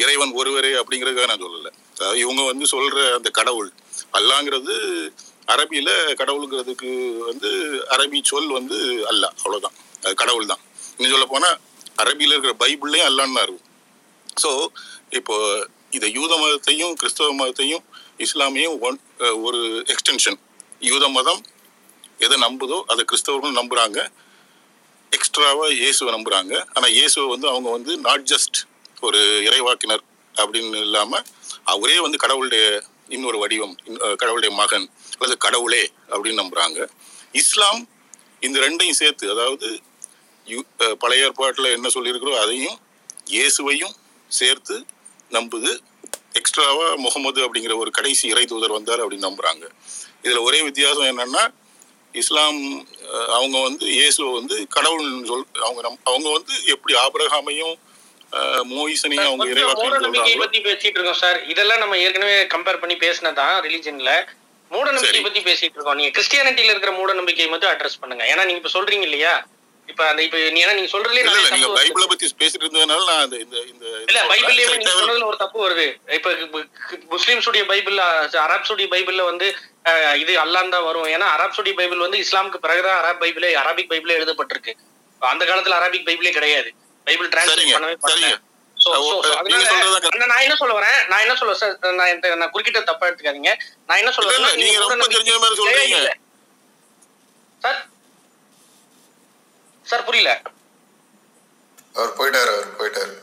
இறைவன் 0.03 0.33
ஒருவரே 0.41 0.73
அப்படிங்கிறதுக்காக 0.81 1.31
நான் 1.31 1.45
சொல்லலை. 1.47 1.71
அதாவது 1.97 2.19
இவங்க 2.25 2.43
வந்து 2.51 2.67
சொல்ற 2.75 2.99
அந்த 3.19 3.31
கடவுள் 3.41 3.71
அல்லாங்கிறது 4.19 4.75
அரபியில 5.53 5.91
கடவுளுங்கிறதுக்கு 6.21 6.91
வந்து 7.31 7.51
அரபி 7.95 8.19
சொல் 8.31 8.51
வந்து 8.59 8.79
அல்ல 9.11 9.25
அவ்வளவுதான். 9.39 9.77
அது 10.05 10.15
கடவுள் 10.23 10.51
தான் 10.53 10.63
இன்னும் 10.97 11.15
சொல்ல 11.15 11.27
போனா 11.33 11.51
அரபியில 12.03 12.35
இருக்கிற 12.35 12.55
பைபிள்லயும் 12.63 13.09
அல்லான்னு 13.11 13.43
இருக்கும். 13.47 13.67
ஸோ 14.43 14.51
இப்போ 15.19 15.35
இதை 15.97 16.09
யூத 16.19 16.33
மதத்தையும் 16.43 16.95
கிறிஸ்தவ 17.01 17.33
மதத்தையும் 17.41 17.85
இஸ்லாமையும் 18.25 18.77
ஒன் 18.87 18.99
ஒரு 19.47 19.61
எக்ஸ்டென்ஷன் 19.93 20.39
யூத 20.91 21.05
மதம் 21.17 21.43
எதை 22.25 22.37
நம்புதோ 22.47 22.79
அதை 22.93 23.03
கிறிஸ்தவர்களும் 23.11 23.59
நம்புறாங்க. 23.61 23.99
எக்ஸ்ட்ராவா 25.13 25.67
இயேசுவை 25.81 26.11
நம்புறாங்க. 26.17 26.53
ஆனா 26.77 26.87
இயேசுவை 26.97 27.27
வந்து 27.35 27.47
அவங்க 27.53 27.69
வந்து 27.77 27.93
நாட் 28.07 28.27
ஜஸ்ட் 28.33 28.59
ஒரு 29.07 29.21
இறைவாக்கினர் 29.49 30.05
அப்படின்னு 30.35 30.81
இல்லாம 30.89 31.21
அவரே 31.73 31.99
வந்து 32.07 32.23
கடவுளுடைய 32.25 32.65
இன்னொரு 33.09 33.39
வடிவம் 33.39 33.77
கடவுளுடைய 33.95 34.55
மகன் 34.55 34.91
அல்லது 35.19 35.39
கடவுளே 35.39 35.91
அப்படின்னு 36.11 36.43
நம்புறாங்க. 36.43 36.89
இஸ்லாம் 37.33 37.89
இந்த 38.41 38.59
ரெண்டையும் 38.59 38.91
சேர்த்து 38.91 39.31
அதாவது 39.31 39.81
யு- 40.47 40.93
பழைய 40.93 41.25
ஏற்பாட்டில் 41.25 41.65
என்ன 41.65 41.89
சொல்லியிருக்கிறோ 41.89 42.41
அதையும் 42.41 42.79
இயேசுவையும் 43.31 43.95
சேர்த்து 44.29 44.85
நம்புது. 45.31 45.79
எக்ஸ்ட்ராவா 46.33 46.95
முகமது 46.95 47.41
அப்படிங்கிற 47.43 47.77
ஒரு 47.77 47.91
கடைசி 47.91 48.29
இறை 48.29 48.45
தூதர் 48.45 48.73
வந்தார் 48.73 49.09
அப்படின்னு 49.09 49.21
நம்புறாங்க. 49.21 49.71
இதுல 50.23 50.43
ஒரே 50.43 50.63
வித்தியாசம் 50.63 51.19
என்னன்னா 51.19 51.55
இஸ்லாம் 52.13 52.87
அவங்க 53.29 53.63
வந்து 53.63 53.87
இயேசுவை 53.87 54.33
வந்து 54.33 54.67
கடவுள்னு 54.75 55.25
சொல் 55.25 55.47
அவங்க 55.53 55.81
நம் 55.81 55.99
அவங்க 56.05 56.33
வந்து 56.33 56.53
எப்படி 56.65 56.95
ஆபிரகாமையும் 56.95 57.75
மோயிசனையும் 58.71 59.29
அவங்க 59.29 59.47
இறைவாக்கு 59.53 60.43
பத்தி 60.45 60.61
பேசிட்டு 60.69 60.97
இருக்கோம் 60.99 61.21
சார். 61.25 61.39
இதெல்லாம் 61.53 61.83
நம்ம 61.83 61.99
ஏற்கனவே 62.05 62.37
கம்பேர் 62.55 62.81
பண்ணி 62.83 62.97
பேசினதான் 63.05 63.57
ரிலிஜன்ல 63.67 64.13
மூட 64.71 64.87
நம்பிக்கை. 64.91 65.21
பத்தி 65.27 65.41
பேசிட்டு 65.49 65.77
இருக்கோம். 65.77 65.99
நீங்க 65.99 66.13
கிறிஸ்டியானிட்டில 66.17 66.73
இருக்கிற 66.73 66.93
மூட 66.93 67.11
நம்பிக்கையை 67.13 67.51
மட்டும் 67.53 67.73
அட்ரஸ் 67.73 68.01
பண்ணுங்க. 68.01 68.25
ஏன்னா 68.33 68.47
நீங்க 68.49 68.61
இப்ப 68.63 68.73
சொல்றீங்க 68.79 69.07
இல்லையா? 69.09 69.35
இப்ப 69.89 70.03
அந்த 70.11 70.21
இப்ப 70.27 70.37
நீ 70.55 70.61
ஏன்னா 70.65 70.75
நீங்க 70.77 70.91
சொல்றதுலயே 70.93 71.23
இல்ல 71.25 71.51
நீங்க. 71.55 71.69
பைபிளை 71.79 72.07
பத்தி 72.13 72.27
பேசிட்டு 72.43 72.65
இருந்ததுனால 72.65 73.03
நான் 73.11 73.25
அந்த 73.25 73.37
இந்த 73.45 73.57
இந்த 73.73 73.85
இல்ல. 74.09 74.21
பைபிள்லயே 74.31 74.67
சரி, 74.69 74.79
நீங்க 74.83 74.95
சொன்னதுல 75.01 75.27
ஒரு 75.31 75.39
தப்பு 75.43 75.59
வருது. 75.65 75.87
இப்ப 76.19 76.31
முஸ்லிம்ஸ் 77.17 77.49
உடைய 77.51 77.65
பைபிள் 77.73 77.99
அரப்ஸ் 78.45 78.73
உடைய 78.75 78.89
பைபிள்ல 78.95 79.25
வந்து 79.31 79.49
இது 80.23 80.33
அல்லான் 80.45 80.73
தான் 80.75 80.87
வரும். 80.89 81.09
ஏன்னா 81.15 81.27
அரப்ஸ் 81.37 81.61
உடைய 81.63 81.75
பைபிள் 81.81 82.05
வந்து 82.07 82.23
இஸ்லாமுக்கு 82.25 82.65
பிறகுதான் 82.65 82.99
அரப் 83.03 83.21
பைபிளே 83.25 83.51
அரபிக் 83.63 83.91
பைபிளே 83.93 84.17
எழுதப்பட்டிருக்கு. 84.21 84.75
அந்த 85.23 85.45
காலத்துல 85.45 85.79
அரபிக் 85.81 86.09
பைபிளே 86.09 86.33
கிடையாது. 86.39 86.71
பைபிள் 87.05 87.29
டிரான்ஸ்லேட் 87.29 87.77
பண்ணவே 87.77 87.97
பண்ணல. 88.03 88.41
நான் 90.27 90.43
என்ன 90.43 90.57
சொல்ல 90.57 90.81
வரேன்? 90.81 91.07
நான் 91.07 91.21
என்ன 91.21 91.35
சொல்ல 91.35 91.55
சார் 91.55 91.79
நான் 91.81 92.19
நான் 92.39 92.51
குறுக்கிட்ட 92.51 92.83
தப்பா 92.83 93.07
எடுத்துக்காதீங்க. 93.07 93.53
நான் 93.87 93.99
என்ன 93.99 94.11
சொல்ல 94.11 94.55
நீங்க 94.55 94.79
ரொம்ப 94.79 95.07
தெரிஞ்ச 95.07 95.39
மாதிரி 95.39 95.63
சொல்றீங்க. 95.63 95.97
இல்ல. 95.97 96.17
சார்? 97.63 97.87
சார் 99.83 100.05
புரியல. 100.05 100.43
அவர் 101.95 102.17
போயிட்டாரு 102.19 102.53
அவர் 102.55 102.77
போயிட்டாரு. 102.79 103.15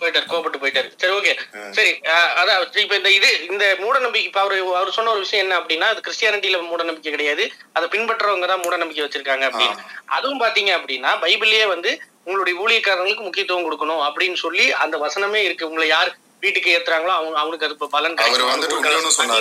போயிட்டாரு 0.00 0.26
கோபப்பட்டு 0.30 0.60
போயிட்டாரு. 0.62 0.88
சரி 1.02 1.12
ஓகே 1.18 1.32
சரி 1.76 1.92
அதான் 2.40 2.58
இப்ப 2.84 2.96
இந்த 3.00 3.10
இது 3.18 3.28
இந்த 3.52 3.64
மூட 3.82 3.96
நம்பிக்கை 4.04 4.26
இப்ப 4.30 4.40
அவரு 4.44 4.56
அவர் 4.80 4.96
சொன்ன 4.96 5.12
ஒரு 5.14 5.22
விஷயம் 5.24 5.44
என்ன 5.44 5.58
அப்படின்னா 5.60 5.86
அது 5.92 6.04
கிறிஸ்டியானிட்டியில 6.06 6.60
மூட 6.70 6.82
நம்பிக்கை 6.88 7.12
கிடையாது. 7.14 7.46
அதை 7.76 7.86
பின்பற்றவங்க 7.94 8.48
தான் 8.52 8.62
மூட 8.64 8.74
நம்பிக்கை 8.82 9.04
வச்சிருக்காங்க 9.06 9.46
அப்படின்னு. 9.50 9.78
அதுவும் 10.16 10.42
பாத்தீங்க 10.44 10.72
அப்படின்னா 10.78 11.12
பைபிள்லயே 11.24 11.66
வந்து 11.74 11.92
உங்களுடைய 12.26 12.54
ஊழியக்காரங்களுக்கு 12.64 13.26
முக்கியத்துவம் 13.28 13.66
கொடுக்கணும் 13.68 14.04
அப்படின்னு 14.08 14.38
சொல்லி 14.44 14.66
அந்த 14.84 14.96
வசனமே 15.06 15.40
இருக்கு. 15.48 15.68
உங்களை 15.70 15.88
யார் 15.96 16.12
வீட்டுக்கு 16.44 16.72
ஏத்துறாங்களோ 16.76 17.12
அவங்க 17.18 17.36
அவங்களுக்கு 17.40 17.68
அது 17.68 17.92
பலன் 17.96 18.16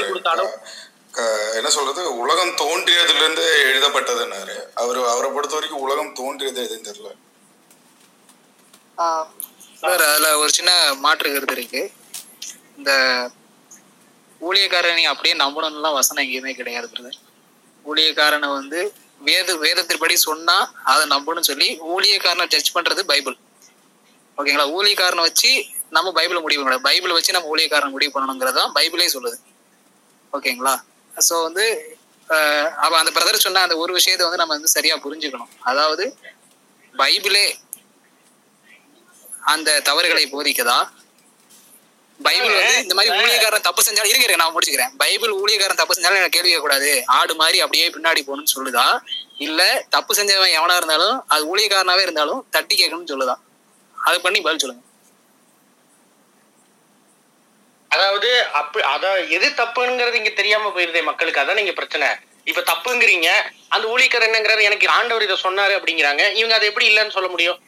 கொடுத்தாலும் 0.10 0.52
என்ன 1.58 1.70
சொல்றது? 1.76 2.04
உலகம் 2.22 2.54
தோன்றியதுல 2.62 3.20
இருந்து 3.22 3.44
எழுதப்பட்டதுன்னாரு. 3.72 4.56
அவர் 4.82 5.00
அவரை 5.14 5.28
பொறுத்த 5.36 5.56
வரைக்கும் 5.58 5.84
உலகம் 5.86 6.14
தோன்றியது 6.20 6.60
எதுன்னு 6.68 6.88
தெரியல. 6.90 7.12
சார் 9.84 10.04
அதுல 10.08 10.28
ஒரு 10.42 10.52
சின்ன 10.58 10.72
மாற்று 11.04 11.30
கருத்து 11.30 11.56
இருக்கு. 11.58 11.82
இந்த 12.80 12.92
ஊழியக்காரனை 14.42 15.06
அப்படியே 15.12 15.36
நம்பணும்லாம் 15.44 15.98
வசனம் 16.00 16.24
எங்கேயுமே 16.26 16.54
கிடையாது 16.60 17.14
ஊழியக்காரனை 17.86 18.50
வந்து 18.54 18.80
வேத 19.22 19.50
வேதத்தின்படி 19.64 20.16
சொன்னா 20.28 20.56
அதை 20.92 21.04
நம்பணும்னு 21.14 21.50
சொல்லி 21.50 21.68
ஊழியக்காரனை 21.94 22.46
ஜட்ஜ் 22.54 22.76
பண்றது 22.76 23.02
பைபிள். 23.12 23.36
ஓகேங்களா? 24.38 24.68
ஊழியக்காரனை 24.78 25.24
வச்சு 25.28 25.52
நம்ம 25.92 26.12
பைபிளை 26.18 26.40
முடிவு 26.42 26.62
பண்ணலாம் 26.62 26.86
பைபிளை 26.88 27.16
வச்சு 27.18 27.36
நம்ம 27.36 27.52
ஊழியக்காரனை 27.54 27.92
முடிவு 27.96 28.14
பண்ணணுங்கிறது 28.16 28.60
தான் 28.62 28.74
பைபிளே 28.78 29.08
சொல்லுது. 29.16 29.38
ஓகேங்களா? 30.34 30.76
ஸோ 31.12 31.36
வந்து 31.48 31.66
அஹ், 32.30 32.70
அவ 32.86 32.92
அந்த 33.00 33.12
பிரதர் 33.16 33.44
சொன்ன 33.44 33.64
அந்த 33.66 33.76
ஒரு 33.78 33.92
விஷயத்தை 33.98 34.24
வந்து 34.26 34.42
நம்ம 34.42 34.56
வந்து 34.56 34.74
சரியா 34.76 34.96
புரிஞ்சுக்கணும். 35.04 35.52
அதாவது 35.64 36.06
பைபிளே 36.96 37.46
அந்த 39.52 39.80
தவறுகளை 39.88 40.26
போதிக்கதா? 40.34 40.78
பைபிள் 42.20 42.54
வந்து 42.58 42.76
இந்த 42.84 42.94
மாதிரி 42.98 43.14
ஊழியக்காரன் 43.20 43.66
தப்பு 43.68 43.82
செஞ்சாலும் 43.86 44.12
இருங்க 44.12 44.26
இருங்க, 44.26 44.42
நான் 44.42 44.54
முடிச்சுக்கிறேன். 44.56 44.92
பைபிள் 45.02 45.32
ஊழியக்காரன் 45.40 45.80
தப்பு 45.80 45.96
செஞ்சாலும் 45.96 46.20
எனக்கு 46.20 46.36
கேள்வி 46.38 46.60
கூடாது 46.66 46.92
ஆடு 47.18 47.34
மாதிரி 47.42 47.58
அப்படியே 47.64 47.86
பின்னாடி 47.96 48.22
போகணும்னு 48.28 48.54
சொல்லுதா? 48.56 48.86
இல்ல 49.46 49.62
தப்பு 49.96 50.14
செஞ்சவன் 50.20 50.56
எவனா 50.60 50.76
இருந்தாலும் 50.80 51.16
அது 51.36 51.44
ஊழியக்காரனாவே 51.52 52.06
இருந்தாலும் 52.08 52.42
தட்டி 52.56 52.76
கேட்கணும்னு 52.76 53.12
சொல்லுதா? 53.14 53.36
அது 53.98 54.18
பண்ணி 54.26 54.42
பதில் 54.46 54.62
சொல்லுங்க. 54.64 54.84
அதாவது 57.92 58.30
அப்ப 58.60 58.82
அத 58.94 59.08
எது 59.38 59.48
தப்புங்கிறது 59.62 60.20
இங்க 60.22 60.32
தெரியாம 60.40 60.70
போயிருதே 60.76 61.02
மக்களுக்கு. 61.10 61.42
அதான் 61.42 61.60
நீங்க 61.62 61.74
பிரச்சனை. 61.80 62.08
இப்ப 62.50 62.62
தப்புங்கிறீங்க 62.72 63.28
அந்த 63.74 63.86
ஊழியக்காரர் 63.94 64.30
என்னங்கிறாரு 64.30 64.62
எனக்கு 64.70 64.88
ஆண்டவர் 64.98 65.26
இதை 65.28 65.38
சொன்னாரு 65.44 65.74
அப்படிங்கிறாங்க. 65.80 66.24
இவங்க 66.40 66.56
அதை 66.56 66.68
எப்படி 66.72 66.88
இல்லைன்னு 66.92 67.16
சொல்ல 67.18 67.30
முடியும்? 67.34 67.60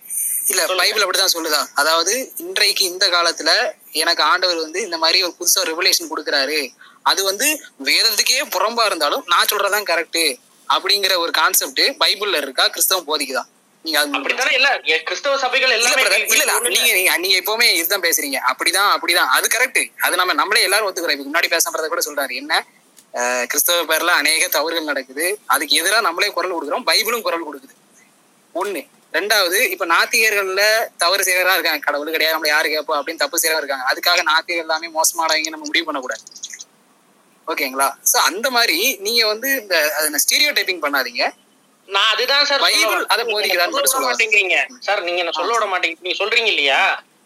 இல்ல 0.47 0.61
பைபிள் 0.79 1.03
அப்படிதான் 1.03 1.33
சொல்லுதா? 1.33 1.61
அதாவது 1.75 2.13
இன்றைக்கு 2.37 2.83
இந்த 2.85 3.05
காலத்துல 3.07 3.51
எனக்கு 3.91 4.23
ஆண்டவர் 4.23 4.59
வந்து 4.65 4.79
இந்த 4.81 4.97
மாதிரி 4.97 5.23
ஒரு 5.23 5.33
புதுசா 5.39 5.61
ரெவலேஷன் 5.69 6.11
கொடுக்குறாரு. 6.11 6.59
அது 7.03 7.23
வந்து 7.23 7.47
வேதத்துக்கே 7.83 8.37
புறம்பா 8.55 8.85
இருந்தாலும் 8.85 9.23
நான் 9.25 9.49
சொல்றதான் 9.51 9.89
கரெக்ட் 9.91 10.23
அப்படிங்கிற 10.75 11.17
ஒரு 11.23 11.31
கான்செப்ட் 11.31 11.81
பைபிள்ல 12.03 12.41
இருக்கா? 12.43 12.67
கிறிஸ்தவம் 12.67 13.07
போதிக்குதா? 13.09 13.43
நீங்க 13.85 13.99
கிறிஸ்தவ 15.07 15.37
சபைகள் 15.37 15.73
எல்லாமே 15.77 16.03
நீங்க 16.75 17.17
நீங்க 17.23 17.35
எப்பவுமே 17.41 17.67
இதுதான் 17.79 18.05
பேசுறீங்க. 18.07 18.37
அப்படிதான் 18.51 18.89
அப்படிதான். 18.95 19.29
அது 19.37 19.47
கரெக்ட் 19.55 19.83
அது 20.05 20.15
நம்ம 20.21 20.33
நம்மளே 20.41 20.63
எல்லாரும் 20.67 20.87
ஒத்துக்கிறோம். 20.89 21.21
முன்னாடி 21.29 21.49
பேசுறத 21.53 21.87
கூட 21.93 22.03
சொல்றாரு. 22.07 22.33
என்ன? 22.41 22.65
கிறிஸ்தவ 23.51 23.83
பேர்ல 23.89 24.13
அநேக 24.21 24.47
தவறுகள் 24.55 24.89
நடக்குது. 24.91 25.25
அதுக்கு 25.45 25.75
எதிரா 25.81 26.01
நம்மளே 26.07 26.29
குரல் 26.37 26.55
கொடுக்குறோம். 26.55 26.85
பைபிளும் 26.89 27.25
குரல் 27.27 27.47
கொடுக்குது. 27.49 27.75
ஒண்ணு. 28.61 28.81
ரெண்டாவது 29.17 29.57
இப்ப 29.73 29.85
நாத்திகர்கள்ல 29.85 30.63
தவறு 31.03 31.23
செய்யறா 31.27 31.53
இருக்காங்க. 31.57 31.81
கடவுள் 31.87 32.13
கிடையாது 32.15 32.35
நம்மள 32.35 32.47
யாரு 32.47 32.67
கேட்போம் 32.73 32.99
அப்படின்னு 32.99 33.23
தப்பு 33.23 33.39
செய்யறா 33.43 33.59
இருக்காங்க. 33.61 33.85
அதுக்காக 33.91 34.23
நாத்திகர் 34.31 34.63
எல்லாமே 34.65 34.87
மோசமானவங்க 34.97 35.53
நம்ம 35.55 35.67
முடிவு 35.69 35.87
பண்ணக்கூடாது. 35.89 36.23
ஓகேங்களா? 37.47 37.87
சோ 38.11 38.17
அந்த 38.29 38.47
மாதிரி 38.57 38.77
நீங்க 39.07 39.23
வந்து 39.31 39.49
இந்த 40.07 40.19
ஸ்டீரியோ 40.23 40.51
டைப்பிங் 40.59 40.83
பண்ணாதீங்க. 40.85 41.25
நான் 41.87 42.11
அதுதான் 42.13 42.45
சார் 42.49 42.63
பைபிள் 42.67 43.03
அதை 43.13 43.23
போதிக்குதான்னு 43.31 43.91
சொல்ல. 43.93 44.07
மாட்டேங்கிறீங்க. 44.09 44.55
சார் 44.85 45.03
நீங்க 45.07 45.19
என்ன 45.23 45.33
சொல்ல 45.39 45.51
விட 45.55 45.65
மாட்டேங்க 45.73 45.97
நீங்க 46.05 46.17
சொல்றீங்க 46.21 46.49
இல்லையா? 46.53 46.79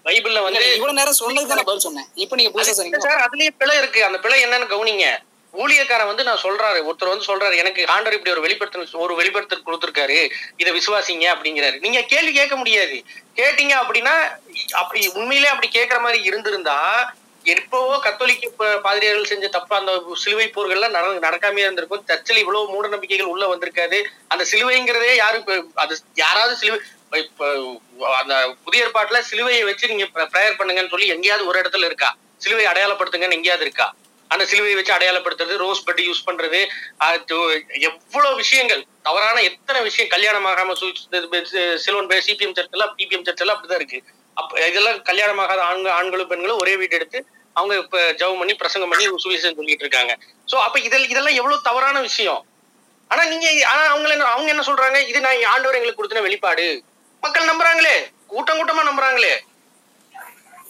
பைபிள்ல 0.07 0.41
வந்து 0.47 0.65
இவ்வளவு 0.75 0.97
நேரம் 0.99 1.17
நான் 1.55 1.69
பதில் 1.69 1.85
சொன்னேன். 1.85 2.07
இப்ப 2.23 2.35
நீங்க 2.39 2.51
புதுசா 2.53 2.75
சொன்னீங்க. 2.77 2.99
சார் 3.07 3.23
அதுலயே 3.25 3.51
பிழை 3.61 3.75
இருக்கு. 3.81 4.01
அந்த 4.07 4.17
பிழை 4.25 4.39
என்னன்னு 4.45 4.67
கவனிங்க. 4.73 5.07
ஊழியக்காரன் 5.53 6.05
வந்து 6.05 6.23
நான் 6.23 6.41
சொல்றாரு 6.43 6.79
ஒருத்தர் 6.81 7.13
வந்து 7.13 7.25
சொல்றாரு 7.27 7.55
எனக்கு 7.57 7.81
ஆண்டர் 7.83 8.11
இப்படி 8.11 8.31
ஒரு 8.31 8.41
வெளிப்படுத்தல் 8.41 8.87
ஒரு 8.91 9.15
வெளிப்படுத்தல் 9.15 9.63
கொடுத்துருக்காரு 9.65 10.29
இதை 10.57 10.73
விசுவாசிங்க 10.73 11.35
அப்படிங்கிறாரு. 11.35 11.79
நீங்க 11.79 12.01
கேள்வி 12.01 12.33
கேட்க 12.33 12.55
முடியாது. 12.55 13.03
கேட்டீங்க 13.35 13.73
அப்படின்னா 13.81 14.37
அப்படி 14.71 15.07
உண்மையிலே 15.07 15.47
அப்படி 15.47 15.79
கேட்கற 15.79 15.99
மாதிரி 15.99 16.23
இருந்திருந்தா 16.23 17.13
எப்பவோ 17.43 17.99
கத்தோலிக்க 17.99 18.49
ப- 18.57 18.79
பாதிரியார்கள் 18.79 19.25
செஞ்ச 19.25 19.47
தப்பு 19.47 19.75
அந்த 19.75 20.11
சிலுவை 20.13 20.51
போர்கள்லாம் 20.55 20.89
நட 20.89 21.29
நடக்காமே 21.29 21.57
இருந்திருக்கும். 21.57 22.03
சர்ச்சில் 22.05 22.37
இவ்வளவு 22.37 22.69
மூட 22.69 22.87
நம்பிக்கைகள் 22.87 23.25
உள்ள 23.25 23.55
வந்திருக்காது. 23.55 24.03
அந்த 24.27 24.45
சிலுவைங்கிறதே 24.51 25.15
யாரும் 25.15 25.71
அது 25.73 25.99
யாராவது 26.15 26.55
சிலுவை 26.55 26.85
இப்ப 27.11 27.79
அந்த 28.19 28.55
புதிய 28.63 28.85
ஏற்பாட்டுல 28.85 29.21
சிலுவையை 29.31 29.63
வச்சு 29.63 29.87
நீங்க 29.87 30.03
ப்ரேயர் 30.03 30.59
பண்ணுங்கன்னு 30.59 30.89
சொல்லி 30.89 31.07
எங்கேயாவது 31.07 31.47
ஒரு 31.47 31.61
இடத்துல 31.61 31.85
இருக்கா? 31.85 32.15
சிலுவை 32.37 32.65
அடையாளப்படுத்துங்கன்னு 32.65 33.31
எங்கேயாவது 33.31 33.65
இருக்கா? 33.65 33.93
அந்த 34.31 34.43
சிலுவையை 34.49 34.75
வச்சு 34.77 34.93
அடையாளப்படுத்துறது 34.95 35.55
ரோஸ் 35.63 35.83
பட்டி 35.83 36.03
யூஸ் 36.09 36.27
பண்றது 36.27 36.59
எவ்வளவு 37.89 38.35
விஷயங்கள் 38.35 38.81
தவறான 39.07 39.37
எத்தனை 39.49 39.79
விஷயம் 39.87 40.11
கல்யாணமாகாம 40.15 40.75
சிலோன் 41.85 42.09
பே 42.11 42.19
சிபிஎம் 42.27 42.55
சர்ச்செல்லாம் 42.59 42.93
பிபிஎம் 42.99 43.25
சர்ச்செல்லாம் 43.27 43.55
அப்படிதான் 43.57 43.81
இருக்கு. 43.81 43.99
அப்ப 44.37 44.67
இதெல்லாம் 44.67 44.99
கல்யாணமாகாத 45.09 45.61
ஆண்கள் 45.69 45.95
ஆண்களும் 45.99 46.27
பெண்களும் 46.27 46.61
ஒரே 46.63 46.75
வீடு 46.81 46.97
எடுத்து 46.99 47.19
அவங்க 47.55 47.73
இப்ப 47.83 48.01
ஜெபம் 48.19 48.39
பண்ணி 48.41 48.53
பிரசங்கம் 48.55 48.91
பண்ணி 48.91 49.05
சுவிசேஷம் 49.23 49.57
சொல்லிட்டு 49.59 49.85
இருக்காங்க. 49.85 50.13
சோ 50.51 50.55
அப்ப 50.67 50.79
இதில் 50.87 51.09
இதெல்லாம் 51.13 51.37
எவ்வளவு 51.41 51.65
தவறான 51.69 51.97
விஷயம். 52.09 52.41
ஆனா 53.11 53.21
நீங்க 53.31 53.47
ஆனா 53.71 53.81
அவங்க 53.93 54.09
என்ன 54.15 54.29
அவங்க 54.35 54.49
என்ன 54.53 54.63
சொல்றாங்க? 54.67 54.97
இது 55.11 55.19
நான் 55.25 55.43
ஆண்டவர் 55.53 55.77
எங்களுக்கு 55.79 56.01
கொடுத்தின 56.01 56.25
வெளிப்பாடு. 56.27 56.67
மக்கள் 57.23 57.49
நம்புறாங்களே. 57.51 57.95
கூட்டம் 58.33 58.59
கூட்டமா 58.59 58.83
நம்புறாங்களே. 58.89 59.33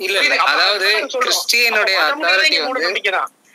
இல்ல 0.07 0.19
அதாவது. 0.51 0.89
கிறிஸ்டியனுடைய 1.23 1.97
அத்தாரிட்டி 2.09 2.59
வந்து 2.67 3.01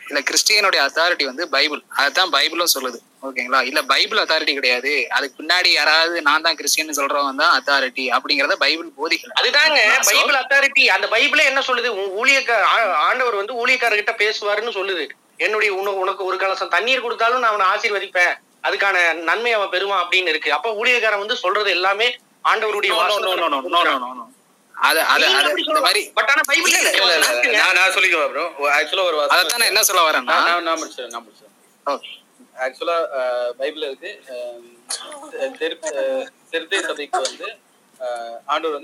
இல்ல 0.09 0.19
கிறிஸ்டியனுடைய 0.29 0.79
அத்தாரிட்டி 0.87 1.25
வந்து 1.29 1.43
பைபிள். 1.55 1.81
அதுதான் 2.01 2.31
பைபிளும் 2.35 2.71
சொல்லுது. 2.73 2.97
ஓகேங்களா? 3.27 3.59
இல்ல 3.69 3.79
பைபிள் 3.91 4.19
அத்தாரிட்டி 4.23 4.53
கிடையாது. 4.57 4.91
அதுக்கு 5.15 5.37
பின்னாடி 5.39 5.69
யாராவது 5.79 6.21
நான் 6.27 6.45
தான் 6.47 6.57
கிறிஸ்டியன் 6.59 6.97
சொல்றவங்க 6.99 7.41
தான் 7.43 7.55
அத்தாரிட்டி 7.57 8.05
அப்படிங்கறத 8.17 8.57
பைபிள் 8.65 8.89
போதிக்கல. 8.99 9.33
அதுதாங்க 9.41 9.79
பைபிள் 10.11 10.39
அத்தாரிட்டி 10.41 10.85
அந்த 10.95 11.07
பைபிளே 11.15 11.45
என்ன 11.51 11.63
சொல்லுது? 11.69 11.91
ஊழியக்கார 12.21 12.63
ஆண்டவர் 13.07 13.39
வந்து 13.41 13.55
ஊழியக்காரர்கிட்ட 13.61 14.15
பேசுவாருன்னு 14.23 14.75
சொல்லுது. 14.79 15.05
என்னுடைய 15.45 15.71
உனக்கு 15.79 16.03
உனக்கு 16.05 16.23
ஒரு 16.29 16.37
கலசம் 16.43 16.73
தண்ணீர் 16.75 17.05
கொடுத்தாலும் 17.05 17.43
நான் 17.43 17.53
அவனை 17.53 17.67
ஆசீர்வதிப்பேன். 17.73 18.33
அதுக்கான 18.67 18.97
நன்மை 19.29 19.51
அவன் 19.55 19.73
பெறுவான் 19.73 20.03
அப்படின்னு 20.03 20.31
இருக்கு. 20.33 20.51
அப்ப 20.57 20.69
ஊழியக்காரன் 20.81 21.23
வந்து 21.23 21.43
சொல்றது 21.43 21.71
எல்லாமே 21.77 22.07
ஆண்டவருடைய 22.51 22.93
என்ன 24.83 25.03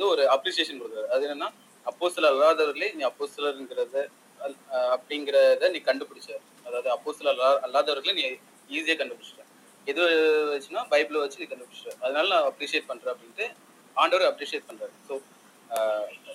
ஒரு 0.06 0.36
அப்ரிசியேஷன் 0.36 0.82
கொடுக்குறாரு. 0.82 1.08
அது 1.08 1.28
நீ 2.96 3.02
அப்போ 3.04 4.10
அப்படிங்கிறத 4.96 5.70
நீ 5.70 5.78
கண்டுபிடிச்ச 5.78 6.30
அதாவது 6.66 6.90
அப்போ 6.90 7.14
சில 7.14 7.32
அல்லாதவர்களே 7.66 8.14
நீ 8.14 8.38
ஈஸியாக 8.78 9.02
கண்டுபிடிச்சிட்ட. 9.02 9.44
எது 9.88 10.02
வச்சுன்னா 10.54 10.86
பைபிளை 10.92 11.12
வச்சு 11.12 11.40
நீ 11.40 11.46
கண்டுபிடிச்சிட்ட. 11.46 11.96
அதனால 12.00 12.28
நான் 12.28 12.52
அப்ரிஷியேட் 12.52 12.88
பண்றேன் 12.88 13.14
அப்படின்ட்டு 13.14 13.52
ஆண்டவர் 13.94 14.34
அப்ரிஷியேட் 14.34 14.70
பண்றாரு. 14.70 14.92
ஸோ 15.08 15.22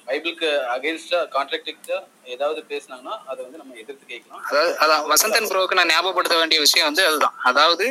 பைபிளுக்கு 0.08 0.48
அகைன்ஸ்டா 0.74 1.20
கான்ட்ராக்டிக்டா 1.34 1.96
ஏதாவது 2.34 2.60
பேசுனாங்கன்னா 2.70 3.14
அதை 3.30 3.38
வந்து 3.44 3.58
நம்ம 3.62 3.74
எதிர்த்து 3.82 4.04
கேட்கலாம். 4.12 4.42
அதாவது 4.48 4.72
அதான் 4.84 5.04
வசந்தன் 5.12 5.48
ப்ரோவுக்கு 5.50 5.78
நான் 5.78 5.92
ஞாபகப்படுத்த 5.94 6.36
வேண்டிய 6.40 6.60
விஷயம் 6.66 6.88
வந்து 6.88 7.02
அதுதான். 7.08 7.34
அதாவது 7.50 7.86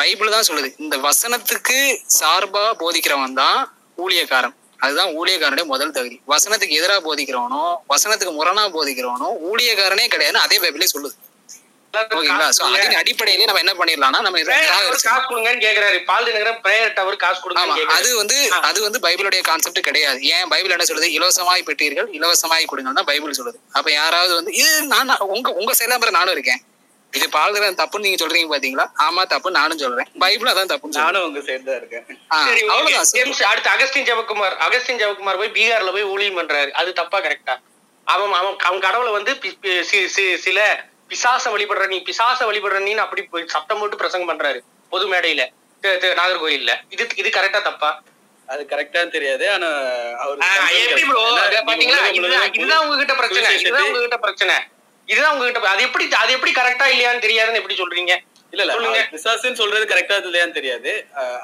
பைபிள் 0.00 0.34
தான் 0.36 0.46
சொல்லுது. 0.48 0.68
இந்த 0.84 0.96
வசனத்துக்கு 1.08 1.78
சார்பா 2.18 2.64
போதிக்கிறவன் 2.82 3.38
தான் 3.42 3.60
ஊழியக்காரன். 4.04 4.56
அதுதான் 4.84 5.12
ஊழியக்காரனுடைய 5.18 5.66
முதல் 5.74 5.94
தகுதி. 5.96 6.16
வசனத்துக்கு 6.32 6.78
எதிராக 6.80 7.00
போதிக்கிறவனோ 7.08 7.62
வசனத்துக்கு 7.92 8.34
முரணா 8.40 8.64
போதிக்கிறவனோ 8.76 9.28
ஊழியக்காரனே 9.50 10.06
கிடையாதுன்னு 10.14 10.44
அதே 10.46 10.58
பைபிளே 10.64 10.88
சொல்லுது. 10.94 11.16
ஓகேங்களா 12.18 12.48
சோ 12.56 12.62
அதன் 12.68 13.00
அடிப்படையிலே 13.02 13.46
நம்ம 13.50 13.62
என்ன 13.64 14.20
நம்ம 14.26 14.42
காசு 15.06 15.24
கொடுங்கன்னு 15.30 15.62
கேக்குறாரு. 15.66 15.98
பிரேயர் 16.66 16.94
டவர் 16.98 17.22
காசு 17.24 17.40
கொடுங்க 17.44 17.86
அது 17.96 18.10
வந்து 18.20 18.36
அது 18.70 18.78
வந்து 18.86 19.00
பைபிளுடைய 19.06 19.40
கான்செப்ட் 19.48 19.80
கிடையாது. 19.88 20.20
ஏன்? 20.34 20.46
பைபிள் 20.52 20.74
என்ன 20.76 20.86
சொல்லுது? 20.90 21.10
இலவசமாய் 21.16 21.66
பெற்றீர்கள் 21.70 22.08
இலவசமாய் 22.18 22.70
தான் 23.00 23.10
பைபிள் 23.10 23.38
சொல்லுது. 23.40 23.58
அப்ப 23.78 23.88
யாராவது 24.00 24.32
வந்து 24.38 24.54
இது 24.60 24.70
நான் 24.94 25.10
நான் 25.12 25.26
உங்க 25.36 25.50
உங்க 25.62 25.74
சைலாம்பர 25.80 26.12
நானும் 26.20 26.34
இருக்கேன். 26.36 26.62
இது 27.12 27.26
பால்கிற 27.34 27.66
தப்புன்னு 27.80 28.06
நீங்க 28.06 28.18
சொல்றீங்க 28.22 28.48
பாத்தீங்களா? 28.52 28.86
ஆமா 29.06 29.22
தப்பு. 29.32 29.48
நானும் 29.58 29.80
சொல்றேன். 29.82 30.08
பைபிள் 30.22 30.50
அதான் 30.52 30.70
சொல்லுது. 30.72 30.96
நானும் 31.02 31.24
உங்க 31.26 31.40
தான் 31.68 31.78
இருக்கேன். 31.80 32.04
அவ்வளவுதான் 32.72 33.50
அடுத்து 33.50 33.70
அகஸ்டின் 33.74 34.08
ஜெபக்குமார் 34.08 34.56
அகஸ்டின் 34.66 35.00
ஜெபக்குமார் 35.02 35.40
போய் 35.42 35.54
பீகார்ல 35.58 35.92
போய் 35.96 36.10
ஊழியம் 36.14 36.38
பண்றாரு. 36.40 36.72
அது 36.80 36.92
தப்பா 37.00 37.20
கரெக்டா 37.26 37.54
அவன் 38.06 38.34
அவன் 38.38 38.56
அவன் 38.68 38.82
கடவுளை 38.86 39.12
வந்து 39.18 39.32
சில 40.46 40.58
பிசாச 41.14 41.50
வழிபடுற 41.54 41.84
நீ 41.92 41.98
பிசாச 42.08 42.38
வழிபடுற 42.48 42.78
நீ 42.86 42.92
அப்படி 43.04 43.22
போய் 43.34 43.52
சத்தம் 43.54 43.80
போட்டு 43.80 44.00
பிரசங்கம் 44.00 44.30
பண்றாரு 44.30 44.60
பொது 44.92 45.04
மேடையில. 45.12 45.42
நாகர்கோயில்ல. 46.18 46.72
இது 46.94 47.04
இது 47.20 47.28
கரெக்டா 47.36 47.60
தப்பா? 47.68 47.90
அது 48.48 48.62
கரெக்டா 48.70 49.00
தெரியாது. 49.16 49.44
ஆனா 49.54 49.68
எப்படி? 50.84 51.02
அது 51.44 51.58
பாத்தீங்களா? 51.70 52.00
இதுதான் 52.58 52.82
உங்ககிட்ட 52.84 53.14
பிரச்சனை. 53.20 53.50
இதுதான் 53.62 53.86
உங்ககிட்ட 53.88 54.18
பிரச்சனை. 54.26 54.56
இதுதான் 55.08 55.32
உங்ககிட்ட 55.34 55.72
அது 55.74 55.82
எப்படி 55.88 56.04
அது 56.22 56.32
எப்படி 56.36 56.52
கரெக்டா 56.60 56.86
இல்லையான்னு 56.94 57.24
தெரியாதுன்னு 57.26 57.60
எப்படி 57.62 57.76
சொல்றீங்க? 57.82 58.12
இல்ல 58.52 58.62
இல்ல. 58.64 59.00
பிசாசுன்னு 59.14 59.60
சொல்றது 59.62 59.86
கரெக்டா 59.92 60.16
இல்லையான்னு 60.28 60.58
தெரியாது. 60.60 60.92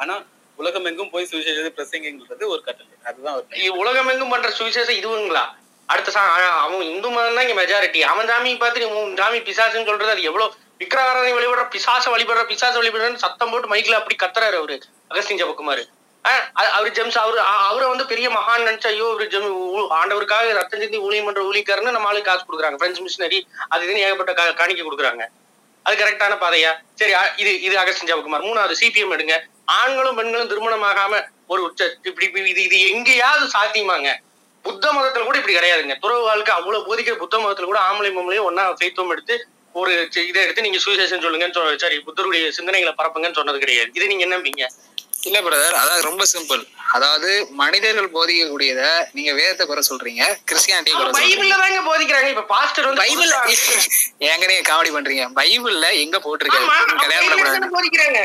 ஆனா 0.03 0.17
உலகம் 0.59 0.87
எங்கும் 0.91 1.13
போய் 1.13 1.29
சுவிசேஷத்தை 1.31 1.73
பிரசங்கிறது 1.79 2.47
ஒரு 2.55 2.63
கட்டளை. 2.69 2.95
அதுதான் 3.11 3.37
உலகம் 3.83 4.11
எங்கும் 4.15 4.33
பண்ற 4.35 4.49
சுவிசேஷம் 4.59 4.99
இதுவுங்களா? 5.01 5.45
அடுத்த 5.91 6.11
சா 6.11 6.33
அவன் 6.59 6.81
இந்து 6.81 7.09
மதம் 7.09 7.35
தான் 7.35 7.49
இங்க 7.49 7.63
மெஜாரிட்டி 7.63 8.01
அவன் 8.01 8.29
சாமி 8.29 8.57
பார்த்து 8.57 8.81
நீ 8.81 8.87
உன் 8.87 9.17
சாமி 9.17 9.39
பிசாசுன்னு 9.39 9.85
சொல்றது 9.85 10.11
அது 10.11 10.23
எவ்வளவு 10.23 10.55
விக்கிரகாரனை 10.79 11.33
வழிபடுற 11.33 11.71
பிசாச 11.71 12.17
வழிபடுற 12.17 12.45
பிசாச 12.45 12.83
வழிபடுறன்னு 12.83 13.15
சத்தம் 13.15 13.51
போட்டு 13.51 13.75
மைக்ல 13.75 13.93
அப்படி 13.93 14.17
கத்துறாரு 14.17 14.57
அவரு. 14.57 14.83
அகஸ்டின் 15.11 15.45
ஜபக்குமார். 15.45 15.85
அவர் 16.53 16.91
ஜெம்ஸ் 16.91 17.19
அவரு 17.19 17.41
அவரை 17.41 17.89
வந்து 17.89 18.07
பெரிய 18.07 18.29
மகான் 18.29 18.61
நினைச்சா 18.61 18.87
ஐயோ 18.87 19.09
அவரு 19.11 19.25
ஜெம் 19.25 19.87
ஆண்டவருக்காக 19.93 20.53
ரத்தம் 20.53 20.81
சிந்தி 20.81 20.99
ஊழியம் 20.99 21.25
பண்ற 21.25 21.51
ஊழியக்காரன்னு 21.51 21.91
நம்ம 21.91 22.09
ஆளுக்கு 22.09 22.31
காசு 22.31 22.45
கொடுக்குறாங்க. 22.45 22.77
பிரெஞ்சு 22.77 23.05
மிஷினரி 23.05 23.43
அது 23.69 23.87
இதுன்னு 23.87 23.97
ஏகப்பட்ட 23.97 24.33
கா- 24.33 24.57
கொடுக்குறாங்க. 24.67 25.27
அது 25.83 26.05
கரெக்டான 26.05 26.33
பாதையா? 26.39 26.77
சரி 26.95 27.13
இது 27.37 27.61
இது 27.61 27.79
அகஸ்டின் 27.79 28.15
ஜபக்குமார். 28.15 28.45
மூணாவது 28.45 28.75
சிபிஎம் 28.81 29.13
எடுங்க. 29.13 29.41
ஆண்களும் 29.65 30.17
பெண்களும் 30.17 30.51
திருமணமாகாம 30.51 31.25
ஒரு 31.47 31.63
உச்ச- 31.63 31.97
இப்படி 32.03 32.27
இப்படி 32.27 32.49
இது 32.49 32.63
இது 32.63 32.91
எங்கேயாவது 32.91 33.47
சாத்தியமாங்க. 33.47 34.17
புத்த 34.65 34.85
மதத்துல 34.97 35.25
கூட 35.25 35.37
இப்படி 35.41 35.57
கிடையாதுங்க. 35.57 35.97
துறவு 36.03 36.23
வாழ்க்கை 36.29 36.53
அவ்வளவு 36.59 36.87
போதிக்கிற 36.89 37.17
புத்த 37.23 37.39
மதத்துல 37.43 37.69
கூட 37.71 37.81
ஆம்பளை 37.89 38.11
பொம்பளையும் 38.17 38.49
ஒன்னா 38.51 38.65
ஃபெய்த்துவம் 38.79 39.15
எடுத்து 39.15 39.37
ஒரு 39.75 39.91
இதை 40.31 40.41
எடுத்து 40.45 40.65
நீங்க 40.67 40.79
சுவிசேஷன் 40.85 41.25
சொல்லுங்கன்னு 41.25 41.83
சரி 41.85 41.99
புத்தருடைய 42.07 42.47
சிந்தனைகளை 42.59 42.95
பரப்புங்கன்னு 43.01 43.39
சொன்னது 43.41 43.63
கிடையாது. 43.65 43.91
இது 43.99 44.13
நீங்க 44.13 44.27
நம்பீங்க 44.35 44.65
இல்ல 45.29 45.39
பிரதர் 45.47 45.81
அதாவது 45.81 46.03
ரொம்ப 46.09 46.25
சிம்பிள் 46.33 46.63
அதாவது 46.97 47.31
மனிதர்கள் 47.61 48.13
போதிக்கக்கூடியத 48.15 48.83
நீங்க 49.17 49.33
வேதத்தை 49.39 49.65
குறை 49.67 49.83
சொல்றீங்க 49.89 50.23
கிறிஸ்டியானிட்டி 50.49 50.95
பைபிள்ல 51.19 51.57
தாங்க 51.63 51.81
போதிக்கிறாங்க. 51.91 52.29
இப்ப 52.35 52.45
பாஸ்டர் 52.55 52.89
வந்து 52.89 53.03
பைபிள் 53.03 53.33
ஏங்க 54.31 54.45
நீங்க 54.53 54.65
காமெடி 54.71 54.93
பண்றீங்க? 54.97 55.27
பைபிள்ல 55.41 55.89
எங்க 56.05 56.19
தானே 57.57 57.69
போதிக்கிறாங்க. 57.77 58.23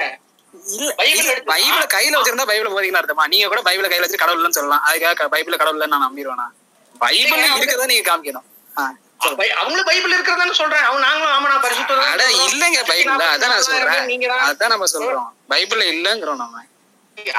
பைபிள் 1.00 1.30
பைபிள 1.50 1.84
கையில 1.94 2.18
வச்சிருந்தா 2.18 2.48
பைபிள 2.52 2.70
போதிக்கலாம் 2.74 3.02
அர்த்தமா? 3.02 3.26
நீங்க 3.34 3.48
கூட 3.52 3.62
பைபிள 3.68 3.88
கையில 3.90 4.06
வச்சு 4.06 4.22
கடவுள் 4.22 4.40
இல்லைன்னு 4.40 4.60
சொல்லலாம். 4.60 4.84
அதுக்காக 4.90 5.28
பைபிள 5.36 5.56
கடவுள் 5.62 5.78
இல்லைன்னு 5.78 5.96
நான் 5.96 6.06
நம்பிடுவேனா? 6.08 6.48
பைபிள் 6.96 7.42
இருக்கதான் 7.56 7.92
நீங்க 7.94 8.06
காமிக்கணும். 8.12 8.48
அவங்களும் 9.60 9.90
பைபிள் 9.90 10.14
இருக்கிறதான்னு 10.16 10.58
சொல்றேன். 10.62 10.86
அவங்க 10.88 11.02
நாங்களும் 11.08 11.34
ஆமா 11.36 11.48
நான் 11.52 11.66
பரிசுத்தம் 11.66 12.02
அட 12.12 12.24
இல்லங்க 12.48 12.80
பைபிள்ல 12.92 13.26
அதான் 13.36 13.54
நான் 13.54 13.68
சொல்றேன். 13.70 14.24
அதான் 14.50 14.74
நம்ம 14.74 14.88
சொல்றோம். 14.96 15.30
பைபிள்ல 15.54 15.86
இல்லங்கிறோம் 15.96 16.42
நம்ம. 16.44 16.64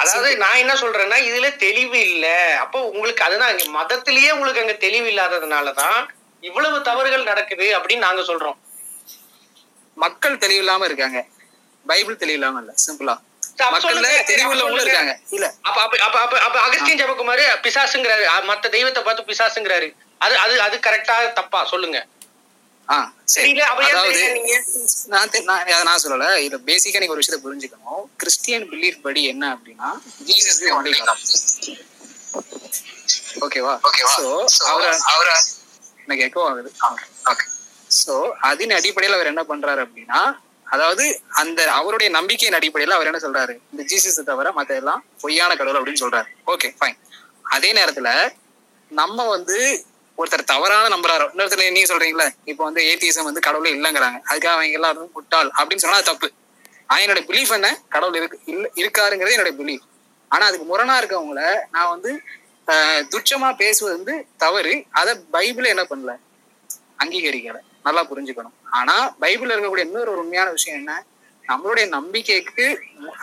அதாவது 0.02 0.28
நான் 0.36 0.60
என்ன 0.62 0.74
சொல்றேன்னா 0.74 1.16
இதுல 1.28 1.56
தெளிவு 1.56 1.98
இல்ல. 2.08 2.26
அப்போ 2.62 2.78
உங்களுக்கு 2.90 3.24
அதுதான் 3.24 3.58
மதத்திலேயே 3.78 4.30
உங்களுக்கு 4.30 4.62
அங்க 4.62 4.76
தெளிவு 4.86 5.08
இல்லாததுனாலதான் 5.12 5.98
இவ்வளவு 6.42 6.76
தவறுகள் 6.82 7.28
நடக்குது 7.30 7.66
அப்படின்னு 7.76 8.06
நாங்க 8.08 8.22
சொல்றோம். 8.22 8.58
மக்கள் 9.96 10.40
தெளிவு 10.44 10.62
இல்லாம 10.64 10.84
இருக்காங்க. 10.84 11.18
பைபிள் 11.90 12.20
தெளிவில்லாம 12.22 12.60
இல்ல. 12.62 12.72
சிம்பிளா 12.86 13.14
பிசாசுங்கிறாரு. 17.64 18.24
மத்த 18.50 18.68
தெய்வத்தை 18.76 19.00
பார்த்து 19.06 19.28
பிசாசுங்கிறாரு. 19.30 19.88
அது 20.24 20.34
அது 20.44 20.54
அது 20.66 20.76
கரெக்டா 20.86 21.16
தப்பா? 21.32 21.60
சொல்லுங்க. 21.72 21.98
நான் 22.88 23.12
சொல்லல. 26.04 26.26
இது 26.46 26.56
பேசிக்கா 26.70 27.00
நீங்க 27.02 27.14
ஒரு 27.14 27.22
விஷயத்த 27.22 27.40
புரிஞ்சுக்கணும். 27.46 28.04
கிறிஸ்டியன் 28.16 28.66
பிலீஃப் 28.72 29.04
படி 29.06 29.22
என்ன 29.32 29.44
அப்படின்னா 29.56 29.90
ஓகேவா 33.46 33.74
சோ 34.18 34.26
அவர 34.72 34.86
அவர 35.14 35.28
எனக்கு 36.08 36.40
ஆகுது. 36.48 36.70
சோ 38.00 38.14
அதன் 38.50 38.76
அடிப்படையில் 38.78 39.16
அவர் 39.18 39.32
என்ன 39.32 39.42
பண்றாரு 39.50 39.80
அப்படின்னா 39.86 40.20
அதாவது 40.74 41.04
அந்த 41.40 41.60
அவருடைய 41.78 42.08
நம்பிக்கையின் 42.16 42.56
அடிப்படையில் 42.58 42.94
அவர் 42.96 43.08
என்ன 43.10 43.20
சொல்றாரு? 43.24 43.54
இந்த 43.72 43.82
ஜீசஸ் 43.90 44.28
தவிர 44.30 44.52
மத்த 44.56 44.80
எல்லாம் 44.80 45.02
பொய்யான 45.22 45.56
கடவுள் 45.58 45.78
அப்படின்னு 45.80 46.02
சொல்றாரு. 46.04 46.28
ஓகே 46.52 46.70
ஃபைன் 46.78 46.98
அதே 47.56 47.70
நேரத்துல 47.78 48.10
நம்ம 48.90 49.26
வந்து 49.34 49.58
ஒருத்தர் 50.18 50.50
தவறான 50.52 50.90
நம்புறாரு 50.94 51.24
இன்னொருத்தர் 51.32 51.76
நீங்க 51.76 51.90
சொல்றீங்களா 51.92 52.26
இப்போ 52.50 52.62
வந்து 52.68 52.82
ஏத்திசம் 52.90 53.28
வந்து 53.28 53.42
கடவுளே 53.46 53.72
இல்லைங்கிறாங்க. 53.76 54.18
அதுக்காக 54.30 54.54
அவங்க 54.56 54.76
எல்லாரும் 54.78 55.10
முட்டாள் 55.16 55.50
அப்படின்னு 55.58 55.84
சொன்னா 55.84 56.00
அது 56.00 56.10
தப்பு. 56.10 56.28
ஆனா 56.90 56.98
என்னோட 57.04 57.22
பிலீஃப் 57.30 57.52
என்ன? 57.58 57.68
கடவுள் 57.94 58.18
இருக்கு 58.20 58.38
இல்ல 58.52 58.66
இருக்காருங்கிறது 58.82 59.36
என்னோட 59.36 59.52
பிலீஃப் 59.60 59.86
ஆனா 60.30 60.44
அதுக்கு 60.48 60.66
முரணா 60.70 60.94
இருக்கவங்கள 61.00 61.42
நான் 61.74 61.92
வந்து 61.94 62.12
துச்சமா 63.12 63.48
பேசுவது 63.62 63.92
வந்து 63.96 64.14
தவறு. 64.44 64.74
அதை 65.00 65.12
பைபிள் 65.34 65.72
என்ன 65.72 65.82
பண்ணல? 65.90 66.12
அங்கீகரிக்கல. 67.02 67.58
நல்லா 67.86 68.02
புரிஞ்சுக்கணும். 68.10 68.56
ஆனா 68.78 68.94
பைபிள்ல 69.22 69.54
இருக்கக்கூடிய 69.54 69.86
இன்னொரு 69.88 70.18
உண்மையான 70.22 70.48
விஷயம் 70.56 70.78
என்ன? 70.80 70.94
நம்மளுடைய 71.44 71.86
நம்பிக்கைக்கு 71.96 72.64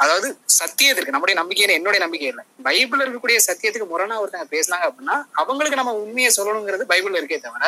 அதாவது 0.01 0.27
சத்தியத்திற்கு 0.59 1.13
நம்முடைய 1.15 1.35
நம்பிக்கை 1.39 1.75
என்னுடைய 1.77 2.01
நம்பிக்கை 2.03 2.27
இல்லை. 2.33 2.43
பைபிள்ல 2.67 3.03
இருக்கக்கூடிய 3.05 3.39
சத்தியத்துக்கு 3.47 3.87
முரணா 3.93 4.19
ஒருத்தங்க 4.21 4.47
பேசினாங்க 4.53 4.85
அப்படின்னா 4.89 5.17
அவங்களுக்கு 5.41 5.79
நம்ம 5.79 5.93
உண்மையை 6.03 6.31
சொல்லணுங்கிறது 6.37 6.85
பைபிள் 6.91 7.19
இருக்கே 7.21 7.39
தவிர 7.47 7.63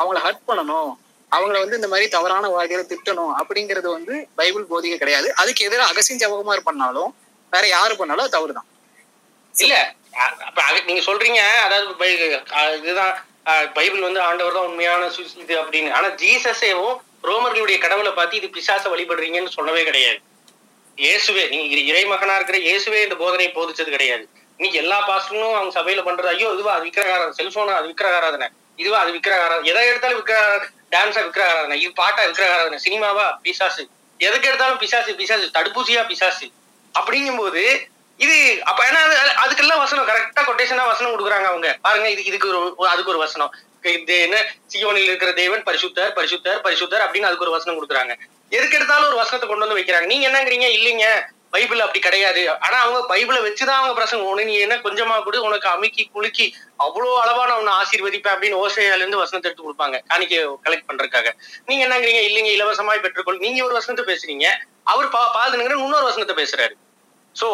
அவங்கள 0.00 0.20
ஹர்ட் 0.26 0.44
பண்ணணும் 0.50 0.90
அவங்கள 1.32 1.56
வந்து 1.62 1.78
இந்த 1.80 1.88
மாதிரி 1.92 2.06
தவறான 2.16 2.48
வாழ்க்கையில 2.54 2.82
திட்டணும் 2.90 3.32
அப்படிங்கிறது 3.40 3.88
வந்து 3.96 4.14
பைபிள் 4.40 4.70
போதிக்க 4.72 4.96
கிடையாது. 5.02 5.28
அதுக்கு 5.40 5.66
எதிராக 5.68 5.92
அகசியம் 5.92 6.22
ஜபகுமார் 6.22 6.68
பண்ணாலும் 6.68 7.10
வேற 7.52 7.64
யாரு 7.76 7.94
பண்ணாலும் 8.00 8.34
தவறுதான். 8.36 8.68
இல்ல 9.54 9.74
அப்ப 10.48 10.58
அது 10.68 10.78
நீங்க 10.88 11.02
சொல்றீங்க 11.08 11.40
அதாவது 11.64 12.10
இதுதான் 12.82 13.14
பைபிள் 13.44 14.00
வந்து 14.00 14.20
ஆண்டவர் 14.20 14.52
தான் 14.52 14.64
உண்மையான 14.64 15.10
இது 15.36 15.62
அப்படின்னு. 15.62 15.92
ஆனா 15.92 16.06
ஜீசஸேவும் 16.06 16.96
ரோமர்களுடைய 17.22 17.78
கடவுளை 17.78 18.12
பார்த்து 18.12 18.36
இது 18.36 18.46
பிசாச 18.46 18.88
வழிபடுறீங்கன்னு 18.88 19.48
சொல்லவே 19.48 19.84
கிடையாது. 19.84 20.20
இயேசுவே 20.96 21.48
நீங்க 21.48 21.76
இறை- 21.76 21.94
இறைமகனா 21.94 22.34
இருக்கிற 22.34 22.58
இயேசுவே 22.58 23.02
இந்த 23.02 23.14
போதனை 23.14 23.48
போதிச்சது 23.48 23.90
கிடையாது. 23.90 24.28
இன்னைக்கு 24.56 24.82
எல்லா 24.82 25.08
பாஸ்டரும் 25.08 25.54
அவங்க 25.54 25.80
சபையில 25.80 26.04
பண்றது 26.04 26.26
ஐயோ 26.26 26.50
இதுவா 26.52 26.74
அது 26.74 26.82
விக்கிரகாரம் 26.82 27.34
செல்போனா 27.38 27.74
அது 27.74 27.88
விக்கிரகாராதனை. 27.88 28.48
இதுவா 28.76 28.98
அது 28.98 29.12
விக்கிரகாரம் 29.12 29.62
எதை 29.62 29.86
எடுத்தாலும் 29.86 30.26
விக்கிர 30.26 30.68
டான்ஸா 30.90 31.24
விக்கிரகாராதனை. 31.24 31.72
இது 31.72 31.92
பாட்டா 31.92 32.22
விக்கிரகாராதனை. 32.22 32.78
சினிமாவா? 32.84 33.36
பிசாசு. 33.42 33.88
எதுக்கு 34.18 34.48
எடுத்தாலும் 34.48 34.78
பிசாசு 34.78 35.14
பிசாசு. 35.14 35.50
தடுப்பூசியா 35.54 36.06
பிசாசு. 36.06 36.50
அப்படிங்கும்போது 37.00 37.92
இது 38.16 38.64
அப்ப 38.64 38.84
ஏன்னா 38.84 38.94
அது- 38.94 39.46
அதுக்கெல்லாம் 39.46 39.78
வசனம் 39.78 40.08
கரெக்டா 40.08 40.40
கொட்டேஷனா 40.40 40.86
வசனம் 40.86 41.18
கொடுக்குறாங்க 41.18 41.44
அவங்க. 41.44 41.78
பாருங்க 41.82 42.10
இது 42.10 42.24
இதுக்கு 42.24 42.74
ஒரு 42.76 42.88
அதுக்கு 42.88 43.10
ஒரு 43.10 43.18
வசனம். 43.18 43.54
என்ன? 44.06 44.54
சியோனில் 44.72 45.04
இருக்கிற 45.04 45.32
தேவன் 45.32 45.62
பரிசுத்தர் 45.62 46.12
பரிசுத்தர் 46.12 46.60
பரிசுத்தர் 46.64 47.00
அப்படின்னு 47.00 47.20
அதுக்கு 47.20 47.38
ஒரு 47.38 47.50
வசனம் 47.50 47.88
கொடுக்குறாங்க. 47.88 48.16
எதுக்கு 48.48 48.76
எடுத்தாலும் 48.76 49.06
ஒரு 49.06 49.16
வசனத்தை 49.16 49.48
கொண்டு 49.48 49.66
வந்து 49.66 49.82
வைக்கிறாங்க. 49.82 50.04
நீங்க 50.04 50.28
என்னங்கிறீங்க? 50.28 50.70
இல்லைங்க. 50.70 51.32
பைபிள் 51.50 51.80
அப்படி 51.80 51.98
கிடையாது. 51.98 52.60
ஆனா 52.60 52.80
அவங்க 52.80 53.14
பைபிளை 53.14 53.46
வச்சுதான் 53.46 53.70
அவங்க 53.70 53.94
பிரசங்கம். 53.94 54.38
ஒண்ணு 54.38 54.44
நீ 54.44 54.54
என்ன 54.54 54.76
கொஞ்சமா 54.76 55.22
கூட 55.22 55.40
உனக்கு 55.40 55.68
அமுக்கி 55.68 56.10
குலுக்கி 56.12 56.54
அவ்வளவு 56.76 57.22
அளவா 57.22 57.48
நான் 57.48 57.58
உன்னை 57.58 57.72
ஆசீர்வதிப்பேன் 57.72 58.32
அப்படின்னு 58.32 58.66
ஓசையால 58.66 58.96
இருந்து 58.96 59.16
வசனத்தை 59.16 59.52
எடுத்து 59.52 59.72
கொடுப்பாங்க. 59.72 60.00
காணிக்க 60.08 60.54
கலெக்ட் 60.68 60.88
பண்றதுக்காக. 60.88 61.32
நீங்க 61.66 61.86
என்னங்கிறீங்க? 61.86 62.28
இல்லைங்க. 62.30 62.52
இலவசமாய் 62.52 63.00
பெற்றுக்கொள். 63.00 63.38
நீங்க 63.38 63.64
ஒரு 63.64 63.72
வசனத்தை 63.72 64.16
பேசுறீங்க. 64.16 64.46
அவர் 64.84 65.08
பா 65.08 65.46
பாதுனுங்கிற 65.46 65.76
இன்னொரு 65.76 66.04
வசனத்தை 66.04 66.44
பேசுறாரு. 66.44 66.72
சோ 67.40 67.46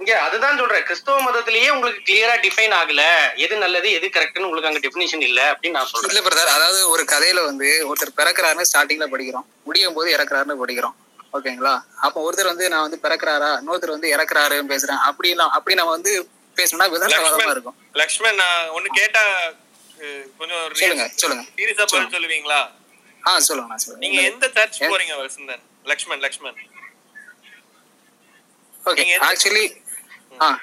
இங்க 0.00 0.12
அதுதான் 0.26 0.58
சொல்றேன். 0.60 0.84
கிறிஸ்தவ 0.88 1.16
மதத்திலேயே 1.26 1.68
உங்களுக்கு 1.74 2.00
கிளியரா 2.08 2.34
டிஃபைன் 2.44 2.74
ஆகல. 2.80 3.02
எது 3.44 3.54
நல்லது 3.64 3.88
எது 3.96 4.06
கரெக்ட்னு 4.14 4.46
உங்களுக்கு 4.48 4.70
அங்க 4.70 4.80
டெபினிஷன் 4.84 5.24
இல்ல 5.28 5.40
அப்படின்னு 5.52 5.76
நான் 5.78 5.90
சொல்றேன். 5.90 6.12
இல்ல 6.12 6.22
பிரதர் 6.28 6.54
அதாவது 6.56 6.80
ஒரு 6.92 7.02
கதையில 7.12 7.42
வந்து 7.48 7.68
ஒருத்தர் 7.88 8.18
பிறக்கிறாருன்னு 8.20 8.68
ஸ்டார்டிங்ல 8.70 9.08
படிக்கிறோம். 9.14 9.46
முடியும் 9.68 9.96
போது 9.98 10.08
இறக்குறாருன்னு 10.16 10.62
படிக்கிறோம். 10.62 10.96
ஓகேங்களா 11.36 11.74
அப்ப 12.06 12.16
ஒருத்தர் 12.26 12.50
வந்து 12.52 12.66
நான் 12.72 12.84
வந்து 12.86 12.98
பிறக்கிறாரா? 13.04 13.50
இன்னொருத்தர் 13.60 13.96
வந்து 13.96 14.12
இறக்குறாருன்னு 14.14 14.72
பேசுறேன். 14.74 15.00
அப்படி 15.08 15.30
எல்லாம் 15.34 15.52
அப்படி 15.58 15.76
நம்ம 15.80 15.94
வந்து 15.98 16.12
பேசணும்னா 16.60 16.88
விதமா 16.94 17.52
இருக்கும். 17.56 17.76
லக்ஷ்மண் 18.02 18.38
நான் 18.42 18.70
ஒண்ணு 18.76 18.88
கேட்டா 19.00 19.22
கொஞ்சம் 20.38 20.62
சொல்லுங்க 20.80 21.04
சொல்லுங்க. 21.22 21.44
சீரியஸா 21.58 21.86
சொல்லுவீங்களா? 22.14 22.60
ஆ 23.28 23.30
சொல்லுங்க 23.48 24.00
நீங்க 24.04 24.18
எந்த 24.30 24.46
சர்ச் 24.56 24.80
போறீங்க 24.94 25.14
வசந்தன்? 25.20 25.62
லக்ஷ்மண் 25.92 26.22
லக்ஷ்மண். 26.26 26.56
ஓகே 28.86 29.04
ஆக்சுவலி 29.28 29.66
நான். 30.40 30.58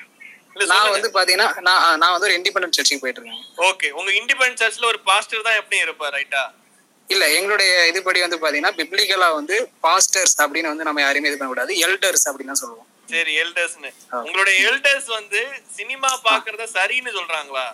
வந்து 0.95 1.09
பாத்தீங்கன்னா 1.15 1.47
நான் 1.67 1.99
நான் 2.01 2.13
வந்து 2.13 2.27
ஒரு 2.27 2.35
இண்டிபெண்டன்ட் 2.37 2.75
சர்ச்சுக்கு 2.77 3.03
போயிட்டு 3.03 3.21
இருக்கேன் 3.21 3.41
ஓகே 3.69 3.87
உங்க 3.91 4.09
இண்டிபெண்டன்ட் 4.19 4.61
சர்ச்ல 4.63 4.85
ஒரு 4.85 4.99
பாஸ்டர் 5.07 5.47
தான் 5.47 5.59
எப்படி 5.61 5.77
இருப்பார் 5.79 6.13
ரைட்டா 6.17 6.43
இல்ல 7.07 7.23
எங்களுடைய 7.37 7.71
இதுபடி 7.91 8.19
வந்து 8.21 8.37
பாத்தீங்கன்னா 8.41 8.75
பிப்ளிக்கலா 8.77 9.29
வந்து 9.35 9.55
பாஸ்டர்ஸ் 9.81 10.35
அப்படின்னு 10.43 10.71
வந்து 10.71 10.87
நம்ம 10.87 11.01
யாரையுமே 11.01 11.29
இது 11.29 11.37
பண்ணக்கூடாது. 11.37 11.73
எல்டர்ஸ் 11.85 12.25
அப்படின்னு 12.29 12.55
சொல்லுவோம். 12.61 12.87
சரி 13.09 13.31
எல்டர்ஸ்னு 13.41 13.89
உங்களுடைய 14.21 14.55
எல்டர்ஸ் 14.67 15.09
வந்து 15.17 15.41
சினிமா 15.77 16.11
பாக்குறத 16.27 16.67
சரின்னு 16.75 17.11
சொல்றாங்களா? 17.17 17.65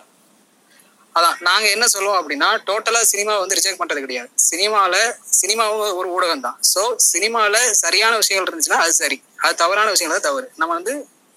அதான் 1.16 1.38
நாங்க 1.48 1.66
என்ன 1.74 1.86
சொல்லுவோம் 1.94 2.18
அப்படின்னா 2.20 2.48
டோட்டலா 2.68 3.00
சினிமா 3.12 3.32
வந்து 3.42 3.56
ரிஜெக்ட் 3.58 3.80
பண்றது 3.80 4.04
கிடையாது. 4.04 4.28
சினிமால 4.50 4.96
சினிமாவும் 5.40 5.96
ஒரு 6.00 6.08
ஊடகம் 6.16 6.44
தான். 6.46 6.58
சோ 6.72 6.82
சினிமால 7.12 7.62
சரியான 7.84 8.16
விஷயங்கள் 8.22 8.50
இருந்துச்சுன்னா 8.50 8.82
அது 8.84 8.94
சரி. 9.02 9.18
அது 9.44 9.54
தவறான 9.62 9.90
விஷயங்கள் 9.94 10.18
தான் 10.18 10.28
தவறு. 10.30 10.46
நம்ம 10.62 10.74
வந்து 10.78 10.94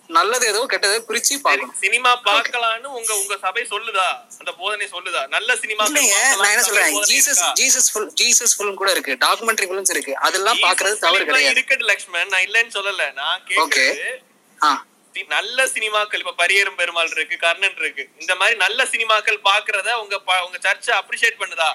நல்லது 0.09 0.45
ஏதோ 0.51 0.61
கெட்டதோ 0.71 0.97
பிரிச்சு 1.09 1.35
பார்க்கணும். 1.45 1.75
சினிமா 1.83 2.11
பார்க்கலான்னு 2.27 2.87
உங்க 2.97 3.11
உங்க 3.21 3.35
சபை 3.45 3.63
சொல்லுதா? 3.73 4.07
அந்த 4.39 4.51
போதனை 4.59 4.87
சொல்லுதா? 4.95 5.21
நல்ல 5.35 5.55
சினிமா 5.63 5.83
இல்லைங்க 5.89 6.17
நான் 6.41 6.53
என்ன 6.53 6.65
சொல்றேன்? 6.69 6.97
Jesus 7.11 7.43
Jesus 7.59 7.89
full 7.91 8.09
Jesus 8.21 8.55
film 8.57 8.79
கூட 8.81 8.91
இருக்கு. 8.95 9.13
டாக்குமெண்ட்ரி 9.25 9.69
ஃபிலிம்ஸ் 9.69 9.93
இருக்கு. 9.95 10.15
அதெல்லாம் 10.27 10.61
பாக்குறது 10.65 11.03
தவறு 11.05 11.29
கிடையாது. 11.29 11.55
இருக்கட்டு 11.57 11.89
லக்ஷ்மண். 11.91 12.29
நான் 12.33 12.45
இல்லைன்னு 12.47 12.75
சொல்லல. 12.79 13.07
நான் 13.21 13.39
ஓகே 13.65 13.85
கேக்குறது 13.87 14.11
நல்ல 15.35 15.65
சினிமாக்கள் 15.75 16.21
இப்ப 16.23 16.33
பரியரும் 16.41 16.77
பெருமாள் 16.81 17.11
இருக்கு 17.15 17.35
கர்ணன் 17.45 17.77
இருக்கு. 17.81 18.03
இந்த 18.23 18.33
மாதிரி 18.39 18.55
நல்ல 18.65 18.79
சினிமாக்கள் 18.93 19.39
பாக்குறத 19.49 19.89
உங்க 20.03 20.15
உங்க 20.47 20.57
சர்ச் 20.67 20.89
அப்ரிஷியேட் 20.99 21.39
பண்ணுதா? 21.41 21.69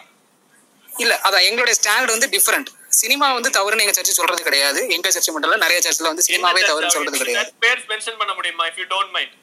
இல்ல 0.89 1.15
அதான் 1.27 1.47
எங்களுடைய 1.49 1.75
ஸ்டாண்டர்ட் 1.81 2.15
வந்து 2.15 2.29
டிஃபரெண்ட் 2.35 2.71
சினிமா 3.01 3.27
வந்து 3.39 3.51
தவறுன்னு 3.57 3.85
எங்க 3.85 3.95
சர்ச் 3.99 4.19
சொல்றது 4.21 4.47
கிடையாது. 4.49 4.81
எங்க 4.97 5.11
சர்ச் 5.15 5.31
மட்டும் 5.35 5.51
இல்ல 5.51 5.59
நிறைய 5.65 5.81
சர்ச்ல 5.87 6.11
வந்து 6.13 6.27
சினிமாவே 6.29 6.63
தவறுன்னு 6.71 6.97
சொல்றது 6.97 7.21
கிடையாது. 7.23 7.51
பேர் 7.65 7.83
மென்ஷன் 7.93 8.19
பண்ண 8.23 8.33
முடியுமா 8.39 8.67
இஃப் 8.71 8.81
யூ 8.83 8.87
டோன்ட் 8.95 9.13
மைண்ட் 9.17 9.35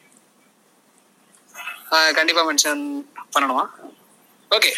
கண்டிப்பா 2.19 2.41
மென்ஷன் 2.49 2.81
பண்ணணுமா? 3.35 3.65
ஓகே 4.51 4.69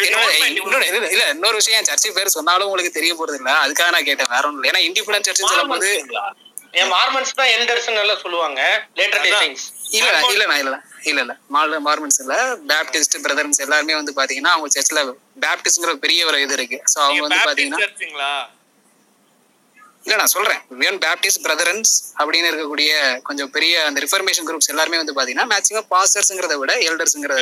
இன்னொரு 0.58 0.86
இல்ல, 1.14 1.24
இன்னொரு 1.36 1.58
விஷயம் 1.62 1.88
சர்ச்சை 1.90 2.12
பேர் 2.18 2.36
சொன்னாலும் 2.38 2.68
உங்களுக்கு 2.70 2.92
தெரிய 3.00 3.14
போறது 3.20 3.38
இல்ல 3.42 3.52
அதுக்காக 3.64 3.90
நான் 3.96 4.08
கேட்டேன் 4.10 4.32
வேற 4.36 4.46
இல்ல. 4.54 4.68
ஏன்னா 4.72 4.82
இண்டிபெண்டன்ட் 4.90 5.28
சர்ச் 5.30 5.52
சொல்லும் 5.54 5.74
போது 5.74 5.90
என் 6.80 6.92
மார்மன்ஸ் 6.94 7.38
தான் 7.40 7.50
எல்டர்ஸ் 7.56 7.88
எல்லாம் 7.92 8.22
சொல்லுவாங்க. 8.24 8.60
லேட்டர் 9.00 9.24
டே 9.26 9.32
சயின்ஸ் 9.36 9.64
இல்ல 9.92 10.08
இல்ல 10.34 10.46
நான் 10.52 10.62
இல்ல 10.64 10.76
இல்ல 11.10 11.20
இல்ல 11.26 11.34
மால் 11.56 11.74
மார்மெண்ட்ஸ் 11.88 12.22
இல்ல 12.24 12.36
பேப்டிஸ்ட் 12.72 13.16
பிரதர்ஸ் 13.26 13.64
எல்லாருமே 13.66 13.96
வந்து 14.00 14.14
பாத்தீங்கன்னா 14.20 14.54
அவங்க 14.56 14.70
சர்ச்ல 14.76 15.02
பேப்டிஸ்ட்ங்கிற 15.46 15.94
பெரிய 16.06 16.28
ஒரு 16.30 16.40
இது 16.46 16.56
இருக்கு. 16.60 16.80
சோ 16.94 16.98
அவங்க 17.06 17.24
வந்து 17.26 17.40
பாத்தீங்கன்னா 17.50 17.80
இல்ல 20.06 20.18
நான் 20.20 20.34
சொல்றேன். 20.34 20.60
வியன் 20.82 21.00
பேப்டிஸ்ட் 21.04 21.42
பிரதரன்ஸ் 21.46 21.90
அப்படின்னு 22.20 22.50
இருக்கக்கூடிய 22.52 22.92
கொஞ்சம் 23.24 23.50
பெரிய 23.56 23.74
அந்த 23.88 24.00
ரிஃபர்மேஷன் 24.06 24.48
குரூப்ஸ் 24.50 24.72
எல்லாருமே 24.74 25.02
வந்து 25.02 25.16
பாத்தீங்கன்னா 25.18 25.50
மேக்ஸிமம் 25.54 25.90
பாஸ்டர்ஸ்ங்கிறத 25.94 26.58
விட 26.62 26.74
எல்டர்ஸ்ங்கிறத 26.90 27.42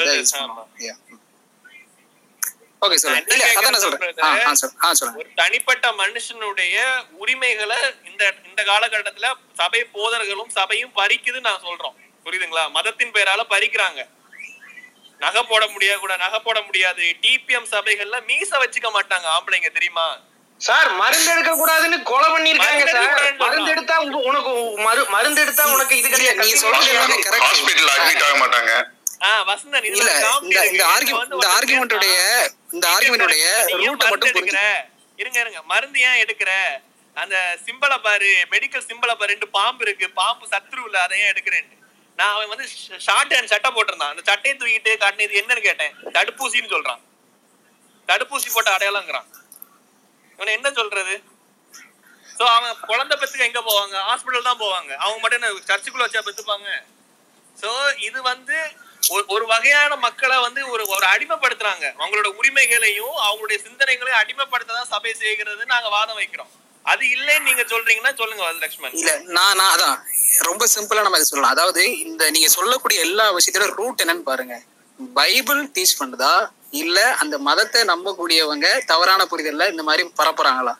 ஓகே 2.86 2.94
சொல்லுங்க 2.94 3.34
இல்ல 3.34 3.46
அதான் 3.46 3.74
சொல்றேன். 3.76 4.18
ஆ 4.24 4.46
ஆ 4.46 4.54
சொல் 4.54 4.70
ஆ 4.84 4.94
சொல்லுங்க. 4.94 5.22
ஒரு 5.22 5.32
தனிப்பட்ட 5.36 5.92
மனுஷனுடைய 5.92 6.76
உரிமைகளை 7.12 7.78
இந்த 8.06 8.34
இந்த 8.46 8.64
காலகட்டத்துல 8.64 9.32
சபை 9.54 9.86
போதர்களும் 9.94 10.50
சபையும் 10.50 10.92
பறிக்குதுன்னு 10.96 11.40
நான் 11.40 11.62
சொல்றோம். 11.62 11.96
புரியுதுங்களா? 12.26 12.72
மதத்தின் 12.72 13.12
பெயரால 13.12 13.42
பறிக்கிறாங்க. 13.50 14.08
நகை 15.20 15.44
போட 15.44 15.68
முடியாது 15.68 16.00
கூட 16.00 16.18
நகை 16.18 16.40
போட 16.40 16.62
முடியாது. 16.62 17.16
டிபிஎம் 17.22 17.68
சபைகள்ல 17.72 18.26
மீச 18.26 18.58
வச்சுக்க 18.58 18.90
மாட்டாங்க 18.92 19.28
ஆம்பளைங்க 19.36 19.72
தெரியுமா? 19.72 20.20
சார் 20.58 20.92
மருந்து 20.92 21.32
எடுக்க 21.32 21.52
கூடாதுன்னு 21.52 22.04
கொலை 22.04 22.30
பண்ணிருக்காங்க 22.30 22.58
மருந்து 22.58 22.92
சார். 22.92 23.36
மருந்து 23.38 23.72
எடுத்தா 23.72 24.00
உனக்கு 24.00 24.50
மரு- 24.90 25.08
மருந்து 25.08 25.42
எடுத்தா 25.42 25.74
உனக்கு 25.74 25.98
இது 25.98 26.10
கிடையாது. 26.10 26.38
நீ 26.40 26.52
சொல்றது 26.54 26.92
கரெக்ட் 26.94 27.46
ஹாஸ்பிட்டல் 27.46 27.92
அட்மிட் 27.96 28.24
ஆக 28.24 28.38
மாட்டாங்க. 28.38 28.95
இந்த 29.22 29.78
இருக்கு. 29.80 29.92
இந்த 30.48 30.60
இதுல 30.70 30.84
ஆர்குமெண்ட் 30.96 31.22
வந்து 31.22 31.36
இந்த 31.36 31.46
ஒரு 31.46 31.52
ஆர்குமெண்ட்டுடைய 31.58 32.18
இந்த 32.76 32.86
ஆர்குமெண்ட்டுடைய 32.96 33.46
நீ 33.68 33.74
ஏன் 33.76 33.88
ரூட்டை 33.88 34.08
மருந்து 34.08 34.12
மட்டும் 34.12 34.32
எடுக்கிற? 34.32 34.62
புரிஞ்சு 34.64 35.22
இருங்க 35.22 35.38
இருங்க. 35.44 35.60
மருந்து 35.72 36.00
ஏன் 36.10 36.20
எடுக்கிற? 36.24 36.52
அந்த 37.22 37.36
சிம்பலை 37.66 37.98
பாரு 38.08 38.32
மெடிக்கல் 38.54 38.86
சிம்பலை 38.90 39.14
பாரு 39.20 39.32
ரெண்டு 39.34 39.48
பாம்பு 39.58 39.84
இருக்கு. 39.86 40.08
பாம்பு 40.20 40.46
சத்ரு 40.54 40.82
இல்ல 40.88 40.98
அதை 41.06 41.16
ஏன் 41.24 41.32
எடுக்கிறேன்னு 41.34 41.74
நான் 42.20 42.34
அவன் 42.34 42.52
வந்து 42.54 42.66
ஷார்ட் 43.06 43.34
ஹேண்ட் 43.36 43.52
சட்டை 43.54 43.70
போட்டிருந்தான். 43.76 44.12
அந்த 44.14 44.24
சட்டையை 44.30 44.54
தூக்கிட்டு 44.60 44.92
காட்டினது 45.04 45.40
என்னன்னு 45.42 45.64
கேட்டேன். 45.68 45.94
தடுப்பூசின்னு 46.18 46.74
சொல்றான். 46.76 47.02
தடுப்பூசி 48.10 48.50
போட்ட 48.56 48.70
அடையாளங்கிறான். 48.76 49.28
இவனை 50.36 50.54
என்ன 50.58 50.70
சொல்றது? 50.80 51.16
சோ 52.38 52.44
அவன் 52.56 52.74
குழந்தை 52.90 53.16
பெத்துக்க 53.20 53.50
எங்க 53.50 53.62
போவாங்க? 53.70 53.96
ஹாஸ்பிடல் 54.10 54.48
தான் 54.50 54.62
போவாங்க. 54.64 54.92
அவங்க 55.04 55.20
மட்டும் 55.22 55.40
என்ன 55.40 55.52
சர்ச்சுக்குள்ள 55.70 56.08
வச்சா 56.08 56.24
பெத்துப்பாங்க? 56.28 56.70
சோ 57.62 57.70
இது 58.08 58.20
வந்து 58.32 58.58
ஒரு- 59.10 59.46
வகையான 59.46 59.96
மக்களை 59.96 60.38
வந்து 60.38 60.70
ஒரு 60.70 60.88
ஒரு 60.88 61.08
அடிமைப்படுத்துறாங்க. 61.08 61.94
அவங்களோட 62.00 62.26
உரிமைகளையும் 62.26 63.16
அவங்களுடைய 63.18 63.58
சிந்தனைகளையும் 63.62 64.20
அடிமைப்படுத்த 64.22 64.74
தான் 64.74 64.86
சபை 64.90 65.14
செய்கிறது 65.14 65.66
நாங்க 65.66 65.90
வாதம் 65.90 66.18
வைக்கிறோம். 66.18 66.50
அது 66.84 67.06
இல்லைன்னு 67.06 67.42
நீங்க 67.42 67.62
சொல்றீங்கன்னா 67.62 68.16
சொல்லுங்க 68.16 68.52
லக்ஷ்மண். 68.52 68.92
இல்ல 68.92 69.20
நான் 69.26 69.56
நான் 69.56 69.80
அதான். 69.80 70.00
ரொம்ப 70.40 70.66
சிம்பிளா 70.76 70.96
நம்ம 70.96 71.10
இதை 71.10 71.24
சொல்லலாம். 71.24 71.54
அதாவது 71.56 72.00
இந்த 72.00 72.30
நீங்க 72.30 72.48
சொல்லக்கூடிய 72.48 73.02
எல்லா 73.02 73.34
விஷயத்தோட 73.34 73.74
ரூட் 73.76 74.02
என்னன்னு 74.06 74.22
பாருங்க. 74.22 74.62
பைபிள் 75.14 75.68
டீச் 75.68 76.00
பண்ணுதா? 76.00 76.50
இல்ல 76.72 77.14
அந்த 77.14 77.38
மதத்தை 77.38 77.82
நம்பக்கூடியவங்க 77.82 78.86
தவறான 78.86 79.26
புரிதல்ல 79.26 79.70
இந்த 79.70 79.84
மாதிரி 79.84 80.10
பரப்புறாங்களா? 80.18 80.74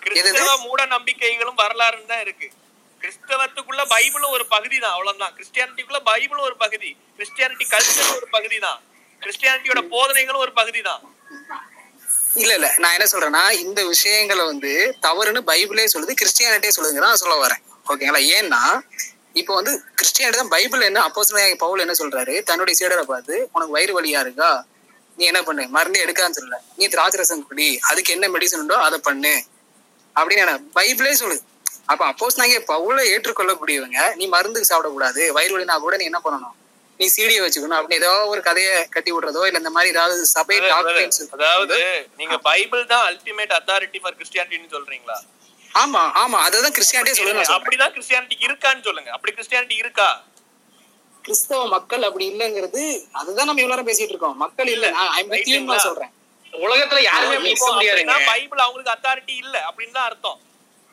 கிறிஸ்தவ 0.00 0.56
மூட 0.56 0.86
நம்பிக்கைகளும் 0.86 1.54
வரலாறும் 1.54 2.06
தான் 2.06 2.20
இருக்கு. 2.20 2.50
கிறிஸ்தவத்துக்குள்ள 3.04 3.82
பைபிளும் 3.94 4.34
ஒரு 4.36 4.44
பகுதி 4.52 4.76
தான் 4.84 4.94
அவ்வளவுதான். 4.96 5.32
கிறிஸ்டியானிட்டிக்குள்ள 5.36 6.00
பைபிளும் 6.10 6.46
ஒரு 6.48 6.56
பகுதி. 6.62 6.90
கிறிஸ்டியானிட்டி 7.16 7.64
கல்ச்சரும் 7.72 8.16
ஒரு 8.20 8.28
பகுதி 8.36 8.58
தான் 8.66 8.78
கிறிஸ்டியானிட்டியோட 9.22 9.80
போதனைகளும் 9.94 10.42
ஒரு 10.44 10.52
பகுதி 10.60 10.80
தான் 10.88 11.02
இல்ல 12.42 12.52
இல்ல. 12.58 12.68
நான் 12.82 12.94
என்ன 12.96 13.06
சொல்றேன்னா 13.12 13.42
இந்த 13.64 13.80
விஷயங்களை 13.92 14.44
வந்து 14.52 14.70
தவறுன்னு 15.06 15.40
பைபிளே 15.50 15.84
சொல்லுது 15.94 16.14
கிறிஸ்டியானிட்டியே 16.20 16.74
சொல்லுதுங்க 16.76 17.02
நான் 17.06 17.20
சொல்ல 17.22 17.34
வரேன். 17.44 17.62
ஓகேங்களா? 17.90 18.22
ஏன்னா 18.36 18.62
இப்போ 19.40 19.52
வந்து 19.58 19.72
கிறிஸ்டியானிட்டி 19.98 20.40
தான் 20.42 20.54
பைபிள் 20.56 20.88
என்ன 20.88 21.02
அப்போ 21.08 21.22
பவுல் 21.64 21.84
என்ன 21.84 21.96
சொல்றாரு? 22.02 22.34
தன்னுடைய 22.48 22.74
சீடரை 22.80 23.04
பார்த்து 23.12 23.34
உனக்கு 23.54 23.76
வயிறு 23.76 23.94
வலியா 23.98 24.20
இருக்கா 24.26 24.50
நீ 25.18 25.24
என்ன 25.30 25.40
பண்ணு? 25.48 25.64
மருந்து 25.76 25.98
எடுக்கான்னு 26.04 26.36
சொல்லல. 26.38 26.58
நீ 26.78 26.84
திராட்சரசம் 26.94 27.46
குடி. 27.48 27.68
அதுக்கு 27.90 28.14
என்ன 28.16 28.28
மெடிசன் 28.36 28.62
உண்டோ 28.64 28.78
அதை 28.86 28.98
பண்ணு. 29.08 29.34
அப்படின்னு 30.16 30.44
என்ன 30.46 30.56
பைபிளே 30.78 31.12
சொல்லுது. 31.22 31.42
அப்ப 31.88 32.02
அப்போஸ் 32.10 32.38
நாங்க 32.40 32.58
பவுல 32.70 32.98
ஏற்றுக்கொள்ளக்கூடியவங்க 33.12 33.98
நீ 34.18 34.26
மருந்துக்கு 34.34 34.70
சாப்பிடக்கூடாது 34.70 35.22
வயிறு 35.36 35.54
வலினா 35.54 35.76
கூட 35.82 35.96
நீ 36.00 36.06
என்ன 36.10 36.20
பண்ணணும்? 36.24 36.54
நீ 37.00 37.06
சீடியை 37.14 37.40
வச்சுக்கணும் 37.42 37.78
அப்படி 37.78 37.96
ஏதோ 38.00 38.10
ஒரு 38.32 38.40
கதையை 38.46 38.74
கட்டி 38.94 39.10
விடுறதோ 39.14 39.40
இல்ல 39.48 39.60
இந்த 39.62 39.72
மாதிரி 39.76 39.92
ஏதாவது 39.94 40.26
சபை 40.32 40.56
டாக்டர்ஸ் 40.64 41.20
அதாவது 41.36 41.78
நீங்க 42.20 42.36
பைபிள் 42.46 42.84
தான் 42.92 43.04
அல்டிமேட் 43.08 43.54
அத்தாரிட்டி 43.58 44.00
ஃபார் 44.02 44.16
கிறிஸ்டியானிட்டின்னு 44.18 44.74
சொல்றீங்களா? 44.76 45.16
ஆமா 45.70 46.02
ஆமா. 46.20 46.38
அதுதான் 46.46 46.74
கிறிஸ்டியானிட்டியே 46.76 47.16
சொல்லுங்க. 47.20 47.44
அப்படிதான் 47.56 47.94
கிறிஸ்டியானிட்டி 47.94 48.36
இருக்கான்னு 48.46 48.84
சொல்லுங்க. 48.88 49.10
அப்படி 49.16 49.32
கிறிஸ்டியானிட்டி 49.36 49.76
இருக்கா? 49.82 50.08
கிறிஸ்தவ 51.24 51.62
மக்கள் 51.74 52.06
அப்படி 52.08 52.24
இல்லைங்கிறது 52.32 52.82
அதுதான் 53.20 53.48
நம்ம 53.48 53.62
இவ்வளவு 53.62 53.88
பேசிட்டு 53.88 54.12
இருக்கோம். 54.14 54.36
மக்கள் 54.44 54.70
இல்ல. 54.74 54.86
சொல்றேன். 55.86 56.12
உலகத்துல 56.52 57.00
யாருமே 57.06 57.36
அப்படின்னா 57.36 58.16
பைபிள் 58.30 58.64
அவங்களுக்கு 58.64 58.94
அத்தாரிட்டி 58.96 59.34
இல்ல 59.44 59.56
அப்படின்னு 59.68 59.96
தான் 59.98 60.08
அர்த்தம். 60.10 60.38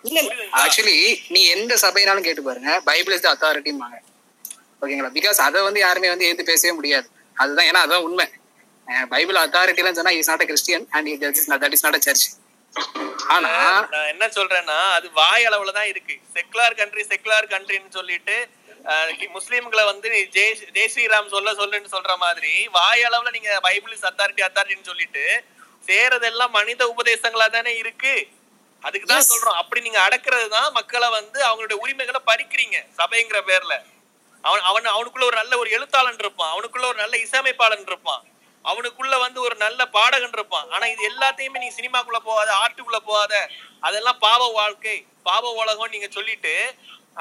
இல்ல 0.03 0.19
ஆக்சுவலி 0.61 0.97
நீ 1.33 1.41
எந்த 1.55 1.73
சபைனாலும் 1.83 2.27
கேட்டு 2.27 2.43
பாருங்க. 2.43 2.71
பைபிள் 2.87 3.15
இஸ் 3.15 3.25
த 3.25 3.31
அத்தாரிட்டிம்பாங்க 3.33 3.97
ஓகேங்களா 4.81 5.11
பிகாஸ் 5.17 5.39
அதை 5.45 5.59
வந்து 5.65 5.81
யாருமே 5.81 6.09
வந்து 6.11 6.27
எதிர்த்து 6.27 6.51
பேசவே 6.51 6.73
முடியாது. 6.77 7.07
அதுதான் 7.37 7.67
ஏன்னா 7.69 7.81
அதுதான் 7.85 8.05
உண்மை. 8.07 8.25
பைபிள் 9.11 9.37
அத்தாரிட்டிலாம் 9.41 9.97
சொன்னா 9.97 10.13
is 10.17 10.31
not 10.31 10.43
a 10.43 10.49
Christian 10.49 10.85
and 10.91 11.09
that 11.63 11.75
is 11.75 11.83
not 11.83 11.97
a 11.97 12.05
church 12.07 12.25
ஆனா 13.35 13.51
நான் 13.93 14.09
என்ன 14.11 14.25
சொல்றேன்னா 14.35 14.79
அது 14.97 15.07
வாய் 15.19 15.45
அளவுல 15.47 15.71
தான் 15.77 15.89
இருக்கு. 15.91 16.15
செக்குலார் 16.35 16.75
கண்ட்ரி 16.79 17.03
செக்குலார் 17.11 17.47
கண்ட்ரின்னு 17.53 17.91
சொல்லிட்டு 17.97 18.35
அஹ், 18.85 19.09
முஸ்லீம்களை 19.35 19.83
வந்து 19.89 20.07
ஜெய் 20.35 20.53
ஜெய் 20.75 20.91
ஸ்ரீராம் 20.93 21.33
சொல்ல 21.33 21.49
சொல்லுன்னு 21.59 21.89
சொல்ற 21.93 22.13
மாதிரி 22.23 22.53
வாய் 22.77 23.03
அளவுல 23.07 23.33
நீங்க 23.35 23.51
பைபிள் 23.65 23.95
அத்தாரிட்டி 24.09 24.43
அத்தாரிட்டின்னு 24.47 24.89
சொல்லிட்டு 24.91 25.25
சேரதெல்லாம் 25.83 26.53
மனித 26.57 26.81
உபதேசங்களா 26.93 27.47
தானே 27.51 27.71
இருக்கு. 27.81 28.13
அதுக்கு 28.87 29.07
தான் 29.11 29.29
சொல்றோம். 29.31 29.57
அப்படி 29.61 29.79
நீங்க 29.85 29.99
அடக்குறது 30.07 30.47
தான் 30.57 30.69
மக்களை 30.77 31.07
வந்து 31.17 31.39
அவங்களுடைய 31.47 31.77
உரிமைகளை 31.83 32.21
பறிக்கிறீங்க 32.29 32.77
சபைங்கிற 32.99 33.39
பேர்ல. 33.49 33.73
அவன் 34.47 34.63
அவன் 34.69 34.93
அவனுக்குள்ள 34.95 35.25
ஒரு 35.29 35.37
நல்ல 35.41 35.53
ஒரு 35.61 35.69
எழுத்தாளன் 35.77 36.21
இருப்பான். 36.23 36.51
அவனுக்குள்ள 36.53 36.85
ஒரு 36.91 36.99
நல்ல 37.03 37.15
இசையமைப்பாளன் 37.25 37.89
இருப்பான். 37.91 38.23
அவனுக்குள்ள 38.65 39.15
வந்து 39.25 39.39
ஒரு 39.47 39.55
நல்ல 39.65 39.81
பாடகன் 39.97 40.35
இருப்பான். 40.37 40.67
ஆனா 40.75 40.85
இது 40.93 41.03
எல்லாத்தையுமே 41.11 41.61
நீ 41.63 41.69
சினிமாக்குள்ள 41.77 42.19
போகாத 42.29 42.49
ஆர்ட்டுக்குள்ள 42.63 42.99
போகாத. 43.09 43.33
அதெல்லாம் 43.87 44.19
பாவ 44.25 44.41
வாழ்க்கை. 44.59 44.97
பாவ 45.29 45.45
உலகம் 45.61 45.93
நீங்க 45.93 46.07
சொல்லிட்டு 46.17 46.53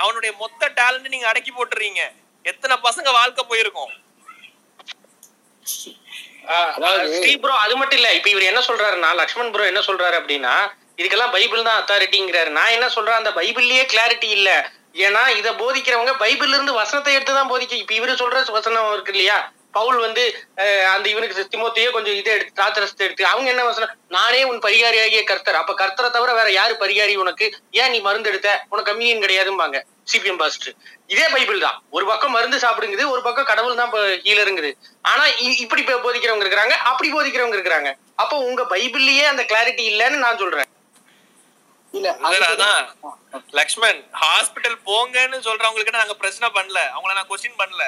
அவனுடைய 0.02 0.32
மொத்த 0.42 0.68
டேலண்ட் 0.80 1.12
நீங்க 1.14 1.28
அடக்கி 1.30 1.52
போட்டுறீங்க. 1.54 2.02
எத்தனை 2.44 2.74
பசங்க 2.86 3.08
வாழ்க்கை 3.20 3.42
போயிருக்கும்? 3.52 3.92
ஸ்டீவ் 7.16 7.40
ப்ரோ 7.42 7.56
அது 7.64 7.74
மட்டும் 7.80 7.98
இல்ல. 8.00 8.11
இப்ப 8.18 8.28
இவர் 8.34 8.50
என்ன 8.50 8.61
சொல்றாருன்னா 8.68 9.11
லக்ஷ்மண் 9.22 9.50
ப்ரோ 9.54 9.66
என்ன 9.72 9.82
சொல்றாரு 9.88 10.16
அப்படின்னா 10.20 10.54
இதுக்கெல்லாம் 11.01 11.34
பைபிள் 11.36 11.62
தான் 11.62 11.78
அத்தாரிட்டிங்கிறாரு 11.82 12.51
நான் 12.59 12.74
என்ன 12.76 12.88
சொல்றேன் 12.88 13.20
அந்த 13.20 13.30
பைபிள்லயே 13.30 13.84
கிளாரிட்டி 13.92 14.28
இல்ல. 14.38 14.51
ஏன்னா 15.05 15.22
இதை 15.36 15.51
போதிக்கிறவங்க 15.53 16.12
பைபிள்ல 16.22 16.57
இருந்து 16.59 16.72
வசனத்தை 16.72 17.12
எடுத்து 17.14 17.32
தான் 17.34 17.51
போதிக்க 17.53 17.72
இப்ப 17.82 17.94
இவரு 17.94 18.14
சொல்ற 18.22 18.51
வசனம் 18.51 18.92
இருக்கு 18.92 19.12
இல்லையா? 19.12 19.38
பவுல் 19.76 19.98
வந்து 20.05 20.22
அந்த 20.94 21.07
இவனுக்கு 21.09 21.44
திமுத்தையே 21.53 21.90
கொஞ்சம் 21.96 22.16
இதை 22.20 22.30
எடுத்து 22.32 22.62
தாத்திரத்தை 22.62 23.05
எடுத்து 23.07 23.24
அவங்க 23.32 23.48
என்ன 23.51 23.64
வசனம்? 23.64 23.92
நானே 24.09 24.40
உன் 24.51 24.59
பரிகாரியாகிய 24.59 25.20
கர்த்தர். 25.24 25.59
அப்ப 25.61 25.74
கர்த்தரை 25.80 26.11
தவிர 26.16 26.32
வேற 26.38 26.48
யாரு 26.57 26.74
பரிகாரி 26.80 27.14
உனக்கு? 27.16 27.46
ஏன் 27.80 27.90
நீ 27.90 28.01
மருந்து 28.07 28.28
எடுத்த? 28.28 28.48
உனக்கு 28.68 28.92
கம்மியும் 28.92 29.22
கிடையாதும்பாங்க. 29.24 29.78
சிபிஎம் 30.12 30.40
பாஸ்டர் 30.42 30.74
இதே 31.07 31.26
பைபிள் 31.34 31.61
தான். 31.66 31.76
ஒரு 31.90 32.05
பக்கம் 32.11 32.34
மருந்து 32.36 32.59
சாப்பிடுங்குது 32.64 33.05
ஒரு 33.14 33.22
பக்கம் 33.28 33.48
கடவுள் 33.53 33.80
தான் 33.82 33.92
ஹீலருங்குது. 34.26 34.72
ஆனா 35.12 35.24
இ- 35.46 35.59
இப்படி 35.64 35.82
போதிக்கிறவங்க 35.82 36.46
இருக்கிறாங்க 36.46 36.74
அப்படி 36.92 37.11
போதிக்கிறவங்க 37.12 37.59
இருக்கிறாங்க. 37.59 37.90
அப்போ 38.22 38.36
உங்க 38.51 38.62
பைபிள்லயே 38.74 39.24
அந்த 39.32 39.44
கிளாரிட்டி 39.53 39.84
இல்லைன்னு 39.92 40.22
நான் 40.26 40.40
சொல்றேன். 40.44 40.70
லக்ஷ்மண் 43.59 44.01
ஹாஸ்பிட்டல் 44.22 44.76
போங்கன்னு 44.88 45.38
சொல்றவங்களுக்கு 45.47 45.97
நாங்க 45.99 46.14
பிரச்சனை 46.22 46.49
பண்ணல. 46.57 46.80
அவங்கள 46.95 47.14
நான் 47.18 47.30
கொஸ்டின் 47.30 47.61
பண்ணல. 47.62 47.84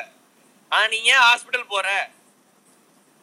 ஆனா 0.73 0.85
நீ 0.95 0.99
ஏன் 1.15 1.25
ஹாஸ்பிட்டல் 1.27 1.71
போற? 1.75 1.89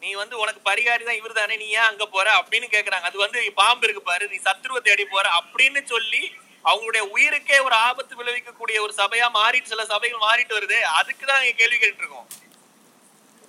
நீ 0.02 0.10
வந்து 0.22 0.36
உனக்கு 0.42 0.62
பரிகாரி 0.68 1.04
தான் 1.08 1.20
இவர் 1.22 1.40
தானே 1.40 1.56
நீ 1.64 1.68
ஏன் 1.80 1.88
அங்க 1.92 2.06
போற 2.16 2.28
அப்படின்னு 2.42 2.68
கேக்குறாங்க. 2.76 3.08
அது 3.10 3.18
வந்து 3.26 3.40
பாம்பு 3.62 3.86
இருக்கு 3.88 4.04
பாரு 4.10 4.26
நீ 4.34 4.38
சத்ருவை 4.48 4.82
தேடி 4.90 5.06
போற 5.14 5.26
அப்படின்னு 5.40 5.82
சொல்லி 5.94 6.22
அவங்களுடைய 6.70 7.04
உயிருக்கே 7.16 7.58
ஒரு 7.68 7.76
ஆபத்து 7.88 8.14
விளைவிக்கக்கூடிய 8.20 8.78
ஒரு 8.86 8.94
சபையா 9.02 9.28
மாறிட்டு 9.40 9.72
சில 9.74 9.84
சபைகள் 9.94 10.26
மாறிட்டு 10.28 10.58
வருது. 10.58 10.78
அதுக்கு 11.00 11.26
தான் 11.32 11.44
கேள்வி 11.62 11.78
கேட்டு 11.78 12.04
இருக்கோம் 12.04 12.28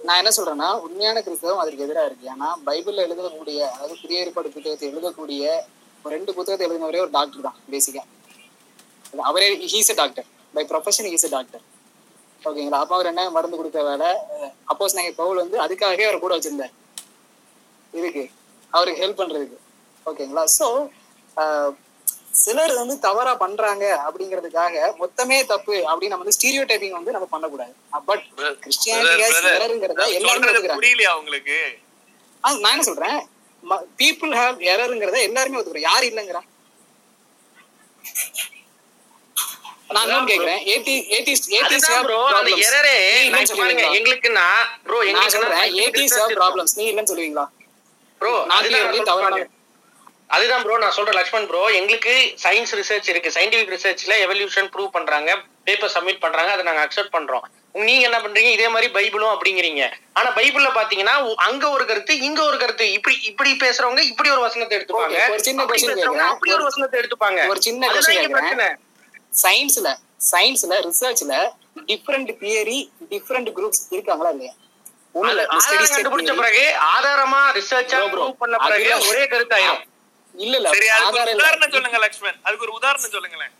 நான் 0.01 0.21
என்ன 0.21 0.31
சொல்றேன்னா 0.37 0.69
உண்மையான 0.85 1.21
கிறிஸ்தவம் 1.25 1.63
அதற்கு 1.63 1.85
எதிராக 1.87 2.09
இருக்கு. 2.09 2.31
ஏன்னா 2.35 2.49
பைபிள்ல 2.67 3.05
எழுதக்கூடிய 3.07 3.59
அதாவது 3.75 3.97
புதிய 4.03 4.23
ஏற்பாடு 4.25 4.55
புத்தகத்தை 4.55 4.87
எழுதக்கூடிய 4.93 5.45
ரெண்டு 6.05 6.31
புத்தகத்தை 6.37 6.65
எழுதினவரே 6.67 7.03
ஒரு 7.05 7.13
டாக்டர் 7.19 7.47
தான் 7.49 7.59
பேசிக்கா 7.73 8.03
அவரே 9.31 9.49
he's 9.73 9.93
doctor 10.01 10.27
by 10.55 10.63
profession 10.71 11.09
he's 11.13 11.27
doctor 11.37 11.65
ஓகேங்களா 12.49 12.79
அப்போ 12.83 12.95
அவர் 12.97 13.09
என்ன 13.11 13.23
மருந்து 13.37 13.57
கொடுக்க 13.61 13.81
வேலை 13.89 14.11
அப்போஸ் 14.71 14.97
நாங்கள் 14.99 15.17
பவுல் 15.21 15.41
வந்து 15.43 15.57
அதுக்காகவே 15.65 16.05
அவர் 16.09 16.23
கூட 16.25 16.33
வச்சிருந்தார். 16.37 16.75
இதுக்கு 17.95 18.23
அவருக்கு 18.73 19.03
ஹெல்ப் 19.05 19.21
பண்றதுக்கு. 19.21 19.59
ஓகேங்களா 20.07 20.45
ஸோ 20.59 20.67
சிலர் 22.43 22.75
வந்து 22.81 22.95
தவறா 23.07 23.33
பண்றாங்க 23.43 23.85
அப்படிங்கிறதுக்காக 24.07 24.77
மொத்தமே 25.01 25.39
தப்பு 25.53 25.75
அப்படின்னு 25.91 26.13
நம்ம 26.13 26.25
வந்து 26.25 26.37
ஸ்டீரியோ 26.39 26.63
டைப்பிங் 26.71 26.97
வந்து 26.99 27.15
நம்ம 27.17 27.29
பண்ணக்கூடாது. 27.35 27.75
பட் 28.09 28.25
கிறிஸ்டியானிட்டி 28.63 29.25
எல்லாருமே 30.21 30.53
புரியலையா 30.79 31.13
உங்களுக்கு? 31.21 31.59
நான் 32.45 32.75
என்ன 32.75 32.87
சொல்றேன்? 32.91 33.21
பீப்புள் 34.01 34.33
ஹேவ் 34.41 34.57
எரருங்கிறத 34.73 35.19
எல்லாருமே 35.29 35.59
ஒத்துக்கிறோம். 35.59 35.89
யார் 35.91 36.07
இல்லைங்கிறா? 36.11 36.43
நான் 39.95 40.29
கேக்குறேன். 40.31 40.61
ஏடி 40.73 40.95
ப்ரோ 42.09 42.19
அந்த 42.41 42.51
எரரே 42.67 42.97
பாருங்க. 43.61 43.85
எங்களுக்குன்னா 43.99 44.47
ப்ரோ 44.89 44.99
நான் 45.17 45.33
சொல்றேன். 45.37 45.63
எங்களுக்கு 45.71 46.01
ஏடிஸ்ட் 46.03 46.21
ஹேவ் 46.21 46.37
ப்ராப்ளம்ஸ் 46.43 46.77
நீ 46.81 46.85
இல்லைன்னு 46.91 47.13
சொல்லுவீங்களா? 47.13 47.47
ப்ரோ 48.21 48.33
clearly 48.69 49.01
தவறான 49.11 49.41
அதுதான் 50.37 50.63
ப்ரோ 50.65 50.75
நான் 50.83 50.95
சொல்றேன் 50.97 51.17
லக்ஷ்மண் 51.19 51.47
ப்ரோ 51.51 51.63
எங்களுக்கு 51.79 52.13
சயின்ஸ் 52.43 52.75
ரிசர்ச் 52.81 53.09
இருக்கு. 53.13 53.31
சயின்டிபிக் 53.37 53.73
ரிசர்ச்ல 53.77 54.17
எவல்யூஷன் 54.27 54.69
ப்ரூவ் 54.75 54.91
பண்றாங்க. 54.97 55.31
பேப்பர் 55.71 55.95
சப்மிட் 55.97 56.21
பண்றாங்க 56.21 56.53
அதை 56.53 56.65
நாங்க 56.65 56.85
அக்செப்ட் 56.87 57.15
பண்றோம். 57.17 57.45
நீங்க 57.73 58.05
என்ன 58.09 58.19
பண்றீங்க? 58.19 58.51
இதே 58.57 58.69
மாதிரி 58.69 58.89
பைபிளும் 58.93 59.33
அப்படிங்கிறீங்க. 59.35 59.83
ஆனா 60.13 60.29
பைபிள்ல 60.31 60.71
பாத்தீங்கன்னா 60.79 61.35
அங்க 61.35 61.71
ஒரு 61.71 61.85
கருத்து 61.87 62.19
இங்க 62.19 62.45
ஒரு 62.45 62.57
கருத்து. 62.59 62.93
இப்படி 62.93 63.17
இப்படி 63.23 63.51
பேசுறவங்க 63.53 63.99
இப்படி 63.99 64.31
ஒரு 64.31 64.41
வசனத்தை 64.41 64.75
எடுத்துப்பாங்க. 64.79 65.31
ஒரு 65.31 65.43
சின்ன 65.43 65.63
அப்படி 66.23 66.53
ஒரு 66.53 66.65
வசனத்தை 66.65 67.01
எடுத்துப்பாங்க. 67.01 67.49
ஒரு 67.49 67.63
சின்ன 67.63 67.89
பிரச்சனை? 67.89 68.67
சயின்ஸ்ல 69.43 69.89
சயின்ஸ்ல 70.31 70.75
ரிசர்ச்ல 70.87 71.35
டிஃப்ரெண்ட் 71.87 72.31
தியரி 72.41 72.79
டிஃப்ரெண்ட் 73.11 73.51
குரூப்ஸ் 73.59 73.85
இருக்காங்களா 73.91 74.29
இல்லையா? 74.29 74.53
கண்டுபிடிச்ச. 75.95 76.37
பிறகு 76.37 76.65
ஆதாரமா 76.97 77.41
ரிசர்ச்சா. 77.59 78.01
ப்ரூவ் 78.15 78.33
பண்ண 78.33 78.57
பிறகு. 78.57 78.91
ஒரே 79.09 79.23
கருத்தாயிரும். 79.25 79.85
இல்ல 80.35 80.57
இல்ல 80.57 80.69
சரி 80.73 80.89
அதுக்கு. 80.89 81.35
உதாரணம் 81.35 81.71
சொல்லுங்க 81.71 81.99
லக்ஷ்மண். 81.99 82.39
அதுக்கு 82.43 82.65
ஒரு 82.65 82.73
உதாரணம் 82.73 83.15
சொல்லுங்களேன். 83.17 83.53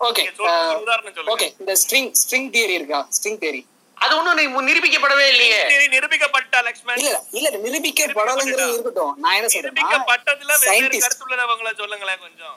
ஓகே 0.00 0.22
நீங்க 0.22 0.36
சொல்றது 0.38 0.68
ஒரு 0.72 0.80
உதாரணம் 0.84 1.14
சொல்லுங்க. 1.14 1.34
ஓகே 1.34 1.48
இந்த 1.62 1.72
ஸ்ட்ரிங் 1.82 2.10
ஸ்ட்ரிங் 2.22 2.48
தியரி 2.54 2.74
இருக்கா? 2.80 3.00
ஸ்ட்ரிங் 3.16 3.38
தியரி 3.44 3.62
அது 3.96 4.12
ஒண்ணும் 4.18 4.68
நிரூபிக்கப்படவே 4.68 5.26
இல்லையே. 5.32 5.58
நிரூபிக்கப்பட்டா 5.96 6.60
லக்ஷ்மண்? 6.68 7.00
இல்ல 7.02 7.10
இல்ல 7.38 7.48
நிரூபிக்கப்படலைங்கிறது 7.66 8.72
இருக்கட்டும். 8.76 9.12
நான் 9.24 9.36
என்ன 9.38 9.50
சொல்றேன்னா 9.54 9.74
நிரூபிக்கப்பட்டதுல 9.74 10.52
வெவ்வேறு 10.62 11.02
கருத்துள்ளவங்களை 11.04 11.72
சொல்லுங்களேன் 11.82 12.22
கொஞ்சம். 12.26 12.56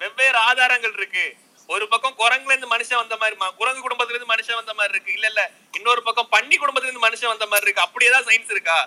வெவ்வேறு 0.00 0.38
ஆதாரங்கள் 0.48 0.96
இருக்கு. 1.00 1.26
ஒரு 1.68 1.84
பக்கம் 1.92 2.18
குரங்குல 2.20 2.52
இருந்து 2.54 2.70
மனுஷன் 2.74 3.00
வந்த 3.02 3.16
மாதிரி 3.22 3.36
குரங்கு 3.60 3.84
குடும்பத்துல 3.86 4.14
இருந்து 4.14 4.32
மனுஷன் 4.34 4.60
வந்த 4.60 4.74
மாதிரி 4.74 4.94
இருக்கு. 4.94 5.12
இல்ல 5.12 5.26
இல்ல 5.32 5.42
இன்னொரு 5.78 6.02
பக்கம் 6.02 6.30
பன்னி 6.36 6.56
குடும்பத்துல 6.62 6.88
இருந்து 6.88 7.06
மனுஷன் 7.08 7.32
வந்த 7.34 7.46
மாதிரி 7.46 7.66
இருக்கு. 7.66 7.86
அப்படி 7.86 8.06
ஏதாவது 8.10 8.30
சயின்ஸ் 8.30 8.54
இருக்கா? 8.56 8.78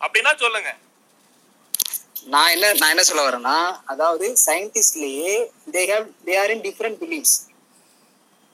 அப்படின்னா 0.00 0.32
சொல்லுங்க. 0.44 0.70
நான் 2.26 2.52
என்ன 2.52 2.66
நான் 2.74 2.92
என்ன 2.92 3.04
சொல்ல 3.06 3.22
வரேன்னா 3.24 3.56
அதாவது 3.92 4.26
சயின்டிஸ்ட்லயே 4.44 5.32
they 5.74 5.82
have 5.90 6.06
they 6.26 6.34
are 6.42 6.52
in 6.54 6.62
different 6.66 6.98
believes 7.02 7.34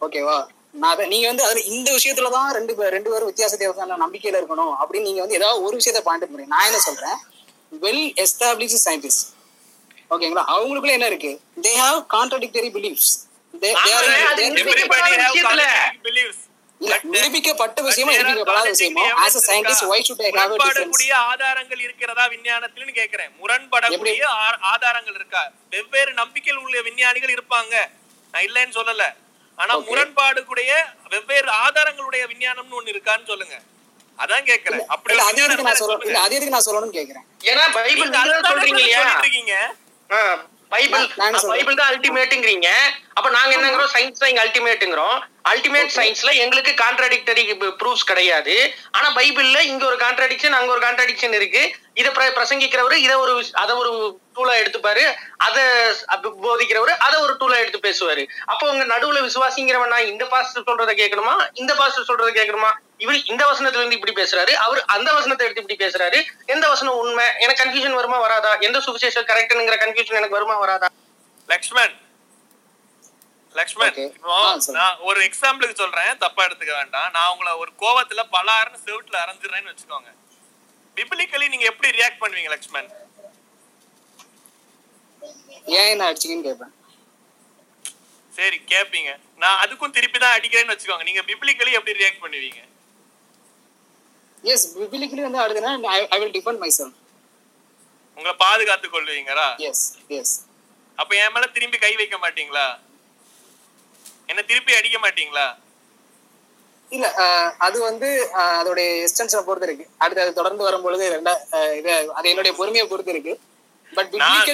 ஓகேவா 0.00 0.38
நான் 0.74 0.92
அதை 0.92 1.04
நீங்க 1.08 1.26
வந்து 1.28 1.44
அதுல 1.46 1.62
இந்த 1.70 1.88
விஷயத்துல 1.96 2.30
தான் 2.34 2.48
ரெண்டு 2.56 2.72
பேர் 2.78 2.94
ரெண்டு 2.96 3.10
பேரும் 3.12 3.30
வித்தியாசத்தை 3.30 3.68
நம்பிக்கையில 4.02 4.40
இருக்கணும் 4.40 4.72
அப்படின்னு 4.80 5.08
நீங்க 5.08 5.22
வந்து 5.24 5.38
ஏதாவது 5.40 5.64
ஒரு 5.66 5.74
விஷயத்த 5.80 6.02
பாயிண்ட் 6.06 6.26
பண்ணி 6.26 6.52
நான் 6.52 6.66
என்ன 6.68 6.80
சொல்றேன்? 6.86 7.18
வெல் 7.82 8.04
எஸ்டாப்ளிஷ் 8.24 8.76
சயின்டிஸ்ட் 8.86 9.24
ஓகேங்களா 10.10 10.44
அவங்களுக்குள்ள 10.52 10.94
என்ன 10.96 11.08
இருக்கு? 11.12 11.32
தே 11.64 11.72
ஹாவ் 11.80 11.98
கான்ட்ரடிக்டரி 12.14 12.70
அது 14.30 14.42
நிரூபிக்கப்படாத 14.48 15.16
விஷயத்துல 15.24 15.64
இல்ல 16.02 16.20
நிரூபிக்கப்பட்ட 17.14 17.78
விஷயமா 17.87 18.12
நிரூபிக்கப்படாத 18.16 18.68
விஷயமோ? 18.74 19.03
As 19.24 19.37
a 19.41 19.43
scientist 19.49 19.87
why 19.93 20.05
should 20.09 20.22
I 20.26 20.28
have 20.28 20.53
a 20.55 20.59
difference 20.59 20.68
முரண்படக்கூடிய 20.68 21.12
ஆதாரங்கள் 21.31 21.81
இருக்கிறதா 21.87 22.24
விஞ்ஞானத்தில்னு 22.35 22.95
கேக்குறேன். 23.01 23.31
முரண்படக்கூடிய 23.41 24.22
ஆதாரங்கள் 24.72 25.16
இருக்கா? 25.20 25.43
வெவ்வேறு 25.74 26.12
நம்பிக்கையில் 26.20 26.62
உள்ள 26.64 26.76
விஞ்ஞானிகள் 26.89 27.35
இருப்பாங்க. 27.37 27.74
நான் 28.35 28.47
இல்லைன்னு 28.49 28.76
சொல்லல. 28.78 29.05
ஆனா 29.59 29.72
முரண்பாடு 29.89 30.41
கூடிய 30.51 30.72
வெவ்வேறு 31.14 31.51
ஆதாரங்களுடைய 31.64 32.22
விஞ்ஞானம்னு 32.33 32.78
ஒண்ணு 32.81 32.93
இருக்கான்னு 32.95 33.28
சொல்லுங்க. 33.33 33.57
அதான் 34.18 34.47
கேக்குறேன். 34.51 34.85
அப்படி 34.95 35.12
அது 35.14 35.41
எதுக்கு 35.43 35.43
விஞ்ஞானம் 35.43 35.68
நான் 35.68 35.81
சொல்றேன் 35.81 35.83
சொல்லுங்க. 35.83 36.09
இல்ல 36.11 36.24
அது 36.26 36.35
எதுக்கு 36.39 36.55
நான் 36.57 36.66
சொல்லணும்னு 36.68 36.97
கேக்குறேன். 36.99 37.26
ஏன்னா 37.51 37.64
பைபிள் 37.76 38.11
நீங்க 38.16 38.41
சொல்றீங்க 38.51 38.81
இல்லையா? 38.85 39.03
இருக்கீங்க 39.20 39.55
பைபிள்? 40.74 41.05
பைபிள் 41.53 41.78
தான் 41.78 41.91
அல்டிமேட்டுங்கிறீங்க 41.93 42.68
அப்ப 43.18 43.28
நாங்க 43.37 43.53
என்னங்கிறோம்? 43.57 43.93
சயின்ஸ் 43.95 44.20
தான் 44.22 44.31
இங்க 44.33 44.43
அல்டிமேட் 45.49 45.91
சயின்ஸ்ல 45.97 46.34
எங்களுக்கு 46.34 46.74
கான்ட்ராடிக்டரி 46.84 47.74
ப்ரூஃப்ஸ் 47.78 48.05
கிடையாது. 48.07 48.74
ஆனா 48.91 49.14
பைபிள்ல 49.14 49.59
இங்க 49.59 49.86
ஒரு 49.86 49.97
கான்ட்ராடிக்ஷன் 49.97 50.51
அங்க 50.51 50.72
ஒரு 50.72 50.86
கான்ட்ராடிக்ஷன் 50.86 51.32
இருக்கு. 51.32 51.74
இதை 51.95 52.12
பிர- 52.12 52.30
பிரசங்கிக்கிறவரு 52.30 52.93
இதை 52.93 53.14
ஒரு 53.14 53.45
அதை 53.53 53.76
ஒரு 53.76 54.18
டூலா 54.34 54.55
எடுத்துப்பாரு. 54.62 55.14
அதை 55.36 55.62
போதிக்கிறவரு 56.22 56.88
அதை 56.88 57.20
ஒரு 57.20 57.36
டூலா 57.41 57.57
எடுத்து 57.57 57.91
பேசுவாரு. 57.91 58.26
அப்போ 58.45 58.70
உங்க 58.70 58.84
நடுவுல 58.84 59.30
விசுவாசிங்கிறவன் 59.30 59.86
நான் 59.86 60.07
இந்த 60.07 60.26
பாஸ்டர் 60.26 60.62
சொல்றதை 60.66 60.99
கேட்கணுமா? 60.99 61.49
இந்த 61.53 61.74
பாஸ்டர் 61.74 62.05
சொல்றதை 62.09 62.36
கேட்கணுமா? 62.36 62.72
இவர் 62.99 63.24
இந்த 63.24 63.47
வசனத்துல 63.47 63.84
இருந்து 63.84 63.99
இப்படி 63.99 64.22
பேசுறாரு. 64.22 64.51
அவர் 64.51 64.84
அந்த 64.84 65.12
வசனத்தை 65.12 65.49
எடுத்து 65.49 65.74
இப்படி 65.74 65.93
பேசுறாரு. 65.93 66.24
எந்த 66.47 66.68
வசனம் 66.68 66.99
உண்மை? 66.99 67.24
எனக்கு 67.38 67.64
கன்ஃபியூஷன் 67.64 67.93
வருமா 67.93 68.18
வராதா? 68.18 68.55
எந்த 68.55 68.78
சுவிசேஷம் 68.78 69.26
கரெக்ட்ங்கிற 69.26 69.76
கன்ஃபியூஷன் 69.76 70.11
எனக்கு 70.11 70.30
வருமா 70.30 70.57
வராதா? 70.57 70.88
லக்ஷ்மண் 71.47 71.91
லக்ஷ்மண். 73.59 73.94
இப்போ. 73.94 74.59
நான் 74.78 74.98
ஒரு 74.98 75.20
எக்ஸாம்பிளுக்கு 75.24 75.74
சொல்றேன். 75.74 76.18
தப்பா 76.18 76.42
எடுத்துக்க 76.46 76.72
வேண்டாம். 76.80 77.11
நான் 77.11 77.30
உங்களை 77.32 77.53
ஒரு 77.53 77.72
கோவத்துல 77.78 78.22
பலாருன்னு 78.34 78.80
செவுட்டுல 78.86 79.18
அரைஞ்சிடுறேன்னு 79.22 79.72
வச்சுக்கோங்க. 79.72 80.11
பிபிலிக்கலி 80.96 81.48
நீங்க 81.48 81.64
எப்படி 81.64 81.98
ரியாக்ட் 81.98 82.20
பண்ணுவீங்க 82.20 82.51
லக்ஷ்மண்? 82.55 82.90
ஏன் 85.64 85.88
என்ன 85.88 86.05
அடிச்சிங்கன்னு 86.11 86.46
கேட்பேன் 86.48 86.74
சரி 88.36 88.61
கேப்பீங்க. 88.66 89.11
நான் 89.36 89.59
அதுக்கும் 89.62 89.90
திருப்பி 89.90 90.18
தான் 90.18 90.36
அடிக்கிறேன்னு 90.38 90.74
வச்சுக்கோங்க. 90.74 91.03
நீங்க 91.03 91.20
பிபிலிக்கலி 91.20 91.72
எப்படி 91.78 92.05
ரியாக்ட் 92.05 92.22
பண்ணுவீங்க? 92.24 92.61
எஸ் 94.42 94.78
பிபிலிக்கலி 94.78 95.22
வந்து 95.28 95.40
அடுதுன்னா 95.44 95.72
I 96.14 96.18
will 96.20 96.34
defend 96.36 96.59
my 96.59 96.70
self 96.78 96.98
உங்களை 98.14 98.36
பாதுகாத்து 98.44 98.88
கொள்வீங்களா? 98.88 99.48
எஸ் 99.57 99.84
எஸ் 100.09 100.34
அப்ப 100.96 101.16
என் 101.16 101.32
மேல 101.32 101.46
திரும்பி 101.46 101.78
கை 101.78 101.92
வைக்க 101.96 102.16
மாட்டீங்களா? 102.24 102.66
என்ன 104.31 104.43
திருப்பி 104.43 104.76
அடிக்க 104.76 104.99
மாட்டீங்களா? 104.99 105.47
இல்ல 106.91 107.07
அது 107.59 107.81
வந்து 107.81 108.09
அஹ், 108.35 108.57
அதோடைய 108.61 108.87
எக்ஸ்டென்ஷனை 109.03 109.43
பொறுத்து 109.43 109.66
இருக்கு. 109.66 109.85
அடுத்து 109.99 110.22
அது 110.22 110.33
தொடர்ந்து 110.33 110.62
வரும்பொழுது 110.64 111.05
ரெண்டா 111.14 111.35
இது 111.76 111.91
அது 112.14 112.28
என்னுடைய 112.28 112.53
பொறுமையை 112.57 112.87
பொறுத்து 112.89 113.12
இருக்கு. 113.12 113.35
பட் 113.93 114.12
நான் 114.14 114.49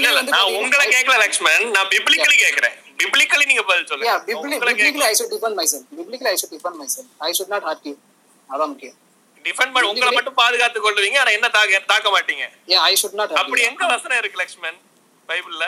உங்களை 0.54 0.84
கேட்கல 0.88 1.16
லக்ஷ்மண். 1.18 1.64
நான் 1.70 1.88
பிப்ளிக்கலி 1.88 2.36
கேக்குறேன். 2.38 2.76
பிப்ளிக்கலி 3.00 3.46
நீங்க 3.46 3.62
பதில் 3.62 3.86
சொல்லுங்க. 3.86 4.12
Bibli- 4.18 4.34
உங்களை 4.34 4.58
biblically 4.58 4.84
கேட்கல 4.84 5.06
I 5.06 5.16
should 5.18 5.32
defend 5.34 5.56
myself. 5.56 5.82
Biblically 5.98 6.28
I 6.28 6.36
should 6.40 6.54
defend 6.54 6.76
myself. 6.82 7.06
I 7.18 7.32
should 7.32 7.50
not 7.54 7.62
hurt 7.62 7.84
you. 7.84 7.96
அதான் 8.48 8.70
முக்கியம். 8.72 8.96
டிஃபெண்ட் 9.44 9.72
பண்ண 9.72 9.88
உங்களை 9.88 10.12
மட்டும் 10.12 10.34
பாதுகாத்து 10.34 10.78
கொள்வீங்க 10.80 11.18
ஆனா 11.18 11.30
என்ன 11.30 11.48
தாக்க 11.48 11.80
தாக்க 11.86 12.08
மாட்டீங்க? 12.10 12.44
I 12.82 12.94
should 13.02 13.16
not 13.20 13.28
hurt 13.28 13.40
அப்படி. 13.42 13.62
எங்க 13.62 13.86
வசனம் 13.86 14.18
இருக்கு 14.18 14.38
லக்ஷ்மண்? 14.38 14.78
பைபிள்ல? 15.28 15.64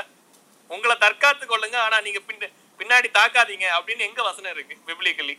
உங்களை 0.70 0.96
தற்காத்து 1.00 1.44
கொள்ளுங்க 1.46 1.76
ஆனா 1.78 2.00
நீங்க 2.00 2.20
பின்ன 2.28 2.48
பின்னாடி 2.78 3.08
தாக்காதீங்க 3.18 3.66
அப்படின்னு 3.76 4.06
எங்க 4.08 4.20
வசனம் 4.28 4.52
இருக்கு 4.56 4.74
பிப்ளிக்கலி? 4.88 5.36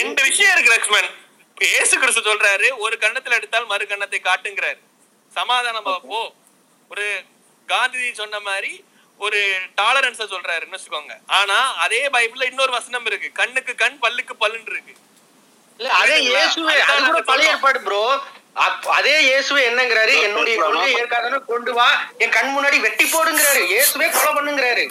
ரெண்டு 0.00 0.20
விஷயம் 0.28 0.52
இருக்கு 0.54 0.74
லக்ஷ்மண். 0.74 1.08
இயேசு 1.56 1.94
கிறிஸ்து 2.02 2.28
சொல்றாரு 2.30 2.68
ஒரு 2.84 2.94
கண்ணத்துல 3.04 3.38
எடுத்தால் 3.38 3.70
மறு 3.72 3.84
கண்ணத்தை 3.92 4.20
காட்டுங்கிறாரு. 4.28 4.78
சமாதானம் 5.32 5.88
போ 6.12 6.20
ஒரு 6.90 7.06
காந்திஜி 7.68 8.10
சொன்ன 8.20 8.40
மாதிரி 8.48 8.72
ஒரு 9.20 9.38
டாலரன்ஸ 9.80 10.24
சொல்றாருன்னு 10.32 10.76
வச்சுக்கோங்க. 10.76 11.14
ஆனா 11.38 11.58
அதே 11.84 12.02
பைபிள்ல 12.14 12.48
இன்னொரு 12.50 12.72
வசனம் 12.78 13.06
இருக்கு. 13.10 13.28
கண்ணுக்கு 13.40 13.72
கண் 13.82 13.98
பல்லுக்கு 14.04 14.34
பல்லுன்னு 14.42 14.74
இருக்கு. 14.74 14.94
அதே 16.00 16.16
இயேசுவே 16.26 16.76
பழைய 17.30 17.52
ஏற்பாடு 17.54 17.80
ப்ரோ 17.88 18.02
அதே 18.96 19.14
இயேசுவே 19.28 19.62
என்னங்கிறாரு? 19.70 20.14
என்னுடைய 20.26 20.54
கொள்கை 20.62 20.88
ஏற்காதன்னு 21.00 21.38
கொண்டு 21.52 21.72
வா. 21.78 21.88
என் 22.24 22.34
கண் 22.36 22.52
முன்னாடி 22.56 22.78
வெட்டி 22.86 23.04
போடுங்கிறாரு. 23.14 23.62
இயேசுவே 23.72 24.08
கொலை 24.16 24.32
பண்ணுங்கிறாரு. 24.38 24.84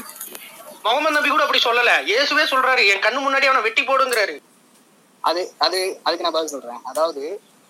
முகமது 0.86 1.16
நபி 1.18 1.30
கூட 1.30 1.44
அப்படி 1.46 1.62
சொல்லல. 1.68 1.94
இயேசுவே 2.12 2.44
சொல்றாரு 2.54 2.84
என் 2.94 3.04
கண்ணு 3.06 3.26
முன்னாடி 3.26 3.50
அவனை 3.50 3.64
வெட்டி 3.68 3.84
போடுங்கிறாரு. 3.90 4.36
அது 5.24 5.42
அது 5.66 5.80
அதுக்கு 6.06 6.26
நான் 6.26 6.38
பதில் 6.38 6.54
சொல்றேன். 6.56 6.82
அதாவது 6.92 7.22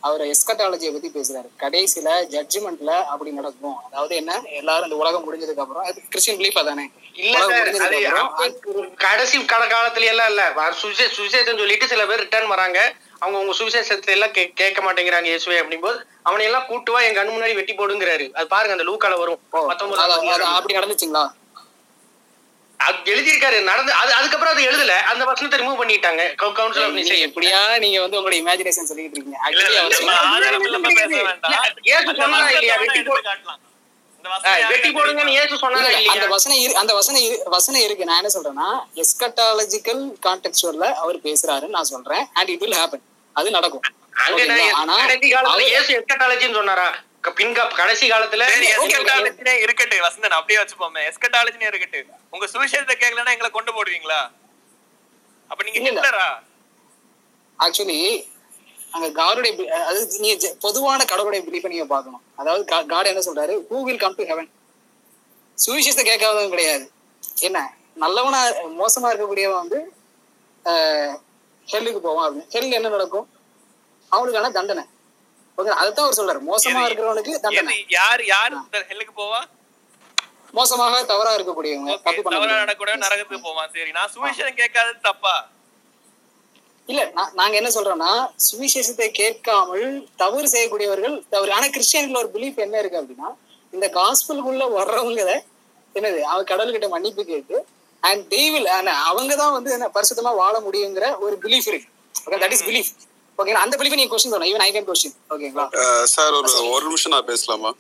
அவர் 0.04 0.22
எஸ்கட்டாலஜியை 0.34 0.92
பத்தி 0.96 1.10
பேசுறாரு. 1.16 1.48
கடைசியில 1.62 2.10
ஜட்ஜ்மெண்ட்ல 2.34 2.92
அப்படி 3.14 3.32
நடக்கும். 3.38 3.78
அதாவது 3.88 4.14
என்ன? 4.22 4.34
எல்லாரும் 4.60 4.88
இந்த 4.88 5.00
உலகம் 5.04 5.26
முடிஞ்சதுக்கு 5.28 5.64
அப்புறம் 5.64 5.88
அது 5.90 6.00
கிறிஸ்டியன் 6.12 6.40
பிலீஃப் 6.42 6.60
அதானே 6.62 6.86
இல்ல 7.24 7.38
கடைசி 9.06 9.38
கால 9.54 9.64
காலத்துல 9.74 10.12
எல்லாம் 10.14 10.30
இல்ல 10.34 10.44
சுவிசேஷம் 10.82 11.62
சொல்லிட்டு 11.62 11.92
சில 11.94 12.06
பேர் 12.12 12.24
ரிட்டர்ன் 12.26 12.54
வராங்க. 12.56 12.80
அவங்க 13.22 13.38
உங்க 13.40 13.54
சுவிசேஷத்தை 13.54 14.12
எல்லாம் 14.12 14.34
கே- 14.34 14.52
கேட்க 14.54 14.80
மாட்டேங்கிறாங்க 14.82 15.30
இயேசுவே 15.30 15.60
அப்படிங்கும்போது 15.60 15.98
அவனை 16.24 16.46
எல்லாம் 16.46 16.66
கூட்டு 16.66 16.92
வா 16.92 17.02
என் 17.02 17.18
கண்ணு 17.18 17.34
முன்னாடி 17.34 17.56
வெட்டி 17.56 17.74
போடுங்கிறாரு. 17.74 18.26
அது 18.34 18.48
பாருங்க 18.48 18.76
அந்த 18.76 18.88
லூக்கால 18.88 19.18
வரும். 19.18 19.42
அப்படி 20.54 20.78
நடந்துச்சுங்களா? 20.78 21.24
அது 22.80 23.12
எழுதியிருக்காரு 23.12 23.58
நடந்து 23.64 23.92
அது 23.94 24.12
அதுக்கப்புறம் 24.14 24.54
அது 24.54 24.64
எழுதல. 24.64 24.96
அந்த 25.12 25.24
வசனத்தை 25.26 25.60
ரிமூவ் 25.60 25.80
பண்ணிட்டாங்க. 25.80 26.24
கவுன்சில் 26.56 26.84
ஆஃப் 26.84 26.98
நிச்சயம் 26.98 27.24
எப்படியா 27.28 27.62
நீங்க 27.78 28.00
வந்து 28.02 28.20
உங்களோட 28.20 28.38
இமேஜினேஷன் 28.38 28.90
சொல்லிட்டு 28.90 29.18
இருக்கீங்க 29.18 29.40
அந்த 34.30 34.68
வசனம் 34.68 36.08
அந்த 36.08 36.28
வசனம் 36.28 36.58
இரு- 36.58 36.74
அந்த 36.74 36.94
வசனம் 36.94 37.22
இரு- 37.22 37.40
வசனம் 37.44 37.82
இருக்கு. 37.82 38.06
நான் 38.06 38.24
என்ன 38.24 38.30
சொல்றேன்னா 38.34 38.98
எஸ்கட்டாலஜிக்கல் 38.98 40.14
கான்டெக்சுவல்ல 40.26 40.94
அவர் 40.94 41.18
பேசுறாருன்னு 41.18 41.68
நான் 41.68 41.84
சொல்றேன். 41.84 42.28
அண்ட் 42.34 42.50
இட் 42.50 42.60
வில் 42.60 42.72
ஹேப்பன் 42.72 43.02
அது 43.34 43.52
நடக்கும். 43.52 43.82
சொன்னாரா? 46.54 46.96
க- 47.22 47.32
பின்கா 47.32 47.76
கடைசி 47.76 48.10
காலத்துல 48.10 48.50
இருக்கட்டும், 49.62 50.00
வசந்தன், 50.00 50.30
அப்படியே 50.30 50.66
வச்சுப்போமே. 50.66 51.12
எஸ்கட்டாலஜினே 51.12 51.74
இருக்கட்டும். 51.74 52.18
உங்க 52.32 52.46
சுவிசேஷத்தை 52.46 52.96
கேட்கலைன்னா 52.96 53.32
எங்களை 53.32 53.50
கொண்டு 53.50 53.84
போடுவீங்களா? 53.84 54.32
அப்ப 55.48 55.70
நீங்க. 55.70 55.92
ஹிட்லரா? 55.92 56.44
ஆக்சுவலி 57.60 58.28
அங்க 58.92 59.24
காடுடைய 59.24 59.68
அது 59.68 60.08
நீங்க 60.18 60.56
பொதுவான 60.62 61.06
கடவுளுடைய 61.06 61.46
பிலீஃபை 61.46 61.68
நீங்க 61.68 61.86
பார்க்கணும். 61.86 62.22
அதாவது 62.42 62.64
காட் 62.92 63.12
என்ன 63.12 63.22
சொல்றாரு? 63.28 63.54
Who 63.70 63.78
will 63.88 64.04
come 64.04 64.18
to 64.20 64.26
heaven 64.32 64.50
சுவிசேஷத்தை 65.64 66.04
கேட்காதவங்க 66.10 66.54
கிடையாது. 66.56 66.86
என்ன? 67.48 67.60
நல்லவனா 68.04 68.40
மோசமா 68.82 69.08
இருக்கக்கூடியவன் 69.12 69.62
வந்து 69.64 69.80
ஹெல்லுக்கு 71.68 72.02
போவான் 72.06 72.26
அப்படின்னு. 72.28 72.52
ஹெல் 72.56 72.78
என்ன 72.80 72.92
நடக்கும்? 72.96 73.28
அவனுக்கான 74.12 74.52
தண்டனை. 74.58 74.84
ஓகே 75.58 75.78
அதைத்தான் 75.82 76.06
அவர் 76.06 76.18
சொல்றாரு. 76.20 76.42
மோசமா 76.52 76.82
இருக்கிறவனுக்கு 76.88 77.34
தண்டனை. 77.46 77.78
யார் 77.98 78.24
யார் 78.34 78.56
ஹெல்லுக்கு 78.92 79.16
போவா? 79.22 79.42
மோசமாக 80.58 81.00
தவறா 81.12 81.32
இருக்கக்கூடியவங்க. 81.38 81.94
தவறா 82.06 82.40
பண்ண 82.42 82.60
நடக்கூட 82.64 82.92
நரகத்துக்கு 83.06 83.48
போவான். 83.48 83.72
சரி 83.76 83.92
நான் 83.98 84.12
சுவிசேஷம் 84.16 84.60
கேட்காதது 84.62 85.00
தப்பா? 85.10 85.36
இல்ல 86.90 87.02
நாங்க 87.36 87.56
என்ன 87.60 87.70
சொல்றோம்னா 87.74 88.12
சுவிசேஷத்தை 88.46 89.08
கேட்காமல் 89.18 89.86
தவறு 90.22 90.48
செய்யக்கூடியவர்கள் 90.54 91.16
தவறு 91.34 91.52
ஆனா 91.54 91.68
கிறிஸ்டியன்ல 91.74 92.22
ஒரு 92.22 92.32
பிலீஃப் 92.36 92.60
என்ன 92.66 92.80
இருக்கு 92.80 93.00
அப்படின்னா 93.02 93.30
இந்த 93.74 93.88
காஸ்பிள்குள்ள 93.96 94.66
வர்றவங்க 94.76 95.24
என்னது 95.96 96.20
அவங்க 96.26 96.46
கடவுள்கிட்ட 96.52 96.88
மன்னிப்பு 96.90 97.24
கேட்டு 97.26 97.58
அண்ட் 98.04 98.24
தெய்வில் 98.34 98.68
அவங்க 99.10 99.34
தான் 99.36 99.56
வந்து 99.56 99.70
என்ன 99.76 99.88
பரிசுத்தமா 99.96 100.32
வாழ 100.40 100.56
முடியுங்கிற 100.66 101.06
ஒரு 101.26 101.36
பிலீஃப் 101.44 101.70
இருக்கு. 101.72 101.88
ஓகே 102.16 102.38
தட் 102.44 102.56
இஸ் 102.56 102.66
பிலீஃப் 102.68 102.92
ஓகேங்களா 103.40 103.64
அந்த 103.66 103.76
பிலீஃப் 103.80 103.98
நீங்க 103.98 104.12
கொஸ்டின் 104.12 104.34
சொல்லணும். 104.34 104.52
ஈவன் 104.52 104.64
ஐ 104.66 104.72
கேன் 104.76 104.88
கொஸ்டின் 104.90 105.16
ஓகேங்களா 105.34 105.66
சார் 106.14 106.36
ஒரு 106.38 106.48
ஒரு 106.72 106.84
நிமிஷம் 106.88 107.14
நான் 107.16 107.28
பேசலாமா? 107.30 107.72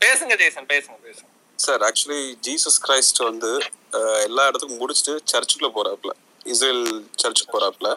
பேசுங்க 0.00 0.34
ஜெய்சன் 0.40 0.68
பேசுங்க 0.68 0.98
பேசுங்க. 1.06 1.28
சார் 1.58 1.82
ஆக்சுவலி 1.88 2.20
ஜீசஸ் 2.46 2.78
கிரைஸ்ட் 2.84 3.20
வந்து 3.24 3.50
அஹ், 3.98 4.20
எல்லா 4.26 4.44
இடத்துக்கும் 4.48 4.80
முடிச்சுட்டு 4.80 5.14
சர்ச்சுக்குள்ள 5.32 5.70
போறாப்ல 5.76 6.12
இஸ்ரேல் 6.46 6.84
சர்ச்சுக்கு 7.20 7.52
போறாப்ல. 7.54 7.88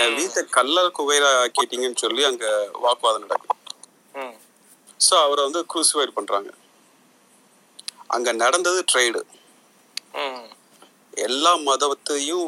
என் 0.00 0.16
வீட்டை 0.18 0.42
கல்லர் 0.56 0.96
குகையில 0.98 1.26
கேட்டீங்கன்னு 1.58 2.02
சொல்லி 2.04 2.24
அங்க 2.30 2.46
வாக்குவாதம் 2.84 3.24
நடக்குது. 3.24 3.54
ம். 4.14 4.34
ஸோ 5.00 5.14
அவரை 5.26 5.42
வந்து 5.44 5.62
குரூசிஃபைட் 5.72 6.16
பண்றாங்க. 6.18 6.50
அங்க 8.16 8.32
நடந்தது 8.44 8.80
ட்ரேடு. 8.92 9.22
எல்லா 11.26 11.52
மதத்தையும் 11.68 12.46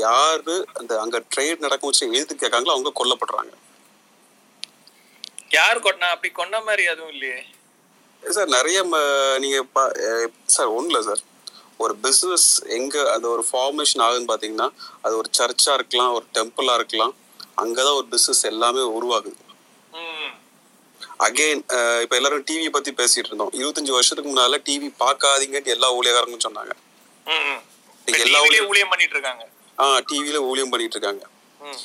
யாரு 0.00 0.54
அந்த 0.74 0.92
அங்க 1.00 1.18
ட்ரேட் 1.32 1.64
நடக்கும் 1.66 1.90
வச்சு 1.90 2.10
எழுதி 2.10 2.34
கேட்காங்களோ 2.34 2.74
அவங்க 2.74 2.90
கொல்லப்படுறாங்க. 3.00 3.52
யார் 5.56 5.84
கொண்டா 5.86 6.08
அப்படி 6.14 6.30
கொண்ட 6.32 6.56
மாதிரி 6.60 6.82
எதுவும் 6.92 7.12
இல்லையே. 7.14 7.38
சார் 8.22 8.54
நிறைய 8.56 8.78
நீங்க 9.44 9.58
சார் 10.56 10.72
ஒண்ணும் 10.76 10.90
இல்ல 10.92 11.02
சார் 11.02 11.22
ஒரு 11.78 11.96
பிசினஸ் 11.96 12.62
எங்க 12.62 13.12
அந்த 13.12 13.28
ஒரு 13.28 13.44
ஃபார்மேஷன் 13.52 14.00
ஆகுதுன்னு 14.00 14.28
பாத்தீங்கன்னா 14.28 14.70
அது 15.02 15.16
ஒரு 15.16 15.30
சர்ச்சா 15.38 15.72
இருக்கலாம் 15.72 16.12
ஒரு 16.12 16.24
டெம்பிளா 16.34 16.74
இருக்கலாம். 16.74 17.14
அங்கதான் 17.56 17.94
ஒரு 17.94 18.06
பிசினஸ் 18.10 18.44
எல்லாமே 18.44 18.80
உருவாகுது. 18.80 19.34
ம். 19.92 20.36
அகைன் 21.18 22.00
இப்ப 22.00 22.16
எல்லாரும் 22.16 22.44
டிவி 22.44 22.68
பத்தி 22.68 22.92
பேசிட்டு 22.92 23.24
இருந்தோம். 23.24 23.50
இருபத்தஞ்சு 23.52 23.90
வருஷத்துக்கு 23.90 24.34
முன்னால 24.34 24.58
டிவி 24.68 24.94
பார்க்காதீங்கன்னு 25.00 25.64
எல்லா 25.64 25.94
ஊழியக்காரங்களும் 25.94 26.38
சொன்னாங்க. 26.48 26.70
எல்லா 28.04 28.40
ஊழியம் 28.40 28.66
ஊழியம் 28.66 28.88
பண்ணிட்டு 28.88 29.18
இருக்காங்க. 29.18 29.48
ஆஹ் 29.78 30.00
டிவில 30.12 30.34
ஊழியம் 30.34 30.68
பண்ணிட்டு 30.68 30.98
இருக்காங்க. 30.98 31.26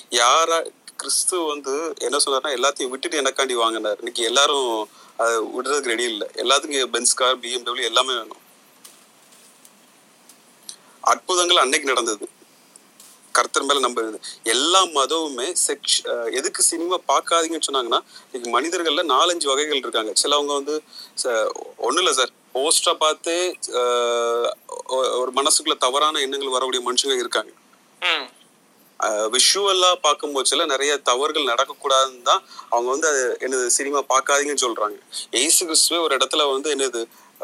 யாரா 0.10 0.62
கிறிஸ்து 0.98 1.40
வந்து 1.40 1.94
என்ன 1.98 2.18
சொன்னார்னா 2.26 2.48
எல்லாத்தையும் 2.48 2.88
விட்டுட்டு 2.88 3.22
எனக்காண்டி 3.22 3.54
வாங்கினார். 3.54 3.98
இன்னைக்கு 3.98 4.24
எல்லாரும் 4.24 4.90
அதை 5.18 5.36
விடுறதுக்கு 5.36 5.86
ரெடி 5.86 6.04
இல்லை 6.04 6.28
எல்லாத்துக்கும் 6.34 6.84
பென்ஸ் 6.84 7.14
கார் 7.14 7.40
பிஎம்டபிள்யூ 7.40 7.84
எல்லாமே 7.84 8.14
வேணும். 8.14 8.42
அற்புதங்கள் 11.12 11.62
அன்னைக்கு 11.64 11.92
நடந்தது. 11.92 12.26
கர்த்தர் 13.38 13.66
மேல 13.68 13.82
நம்புறது 13.86 14.18
எல்லா 14.54 14.82
மதமுமே 14.98 15.48
செக்ஷ் 15.66 15.98
எதுக்கு 16.40 16.62
சினிமா 16.70 16.98
பார்க்காதீங்கன்னு 17.12 17.68
சொன்னாங்கன்னா 17.68 18.00
இன்னைக்கு 18.28 18.50
மனிதர்கள்ல 18.56 19.04
நாலஞ்சு 19.14 19.48
வகைகள் 19.52 19.82
இருக்காங்க. 19.84 20.12
சிலவங்க 20.22 20.54
வந்து 20.60 20.76
ஒன்றும் 21.88 22.02
இல்லை 22.04 22.14
சார். 22.20 22.34
போஸ்டரை 22.56 22.94
பார்த்து 23.04 23.34
ஒரு 25.22 25.34
மனசுக்குள்ள 25.40 25.78
தவறான 25.86 26.22
எண்ணங்கள் 26.26 26.56
வரக்கூடிய 26.56 26.84
மனுஷங்க 26.88 27.18
இருக்காங்க. 27.24 27.52
விஷுவலா 29.34 29.90
பார்க்கும் 30.04 30.34
போச்சுல 30.36 30.66
நிறைய 30.74 30.92
தவறுகள் 31.10 31.50
நடக்கக்கூடாதுன்னு 31.52 32.28
தான் 32.30 32.44
அவங்க 32.74 32.88
வந்து 32.94 33.08
அது 33.12 33.24
என்னது 33.46 33.66
சினிமா 33.78 34.00
பார்க்காதீங்கன்னு 34.14 34.66
சொல்றாங்க. 34.66 34.98
ஏசு 35.42 35.60
கிறிஸ்துவே 35.70 36.00
ஒரு 36.06 36.14
இடத்துல 36.18 36.46
வந்து 36.54 36.70
என்னது 36.76 37.02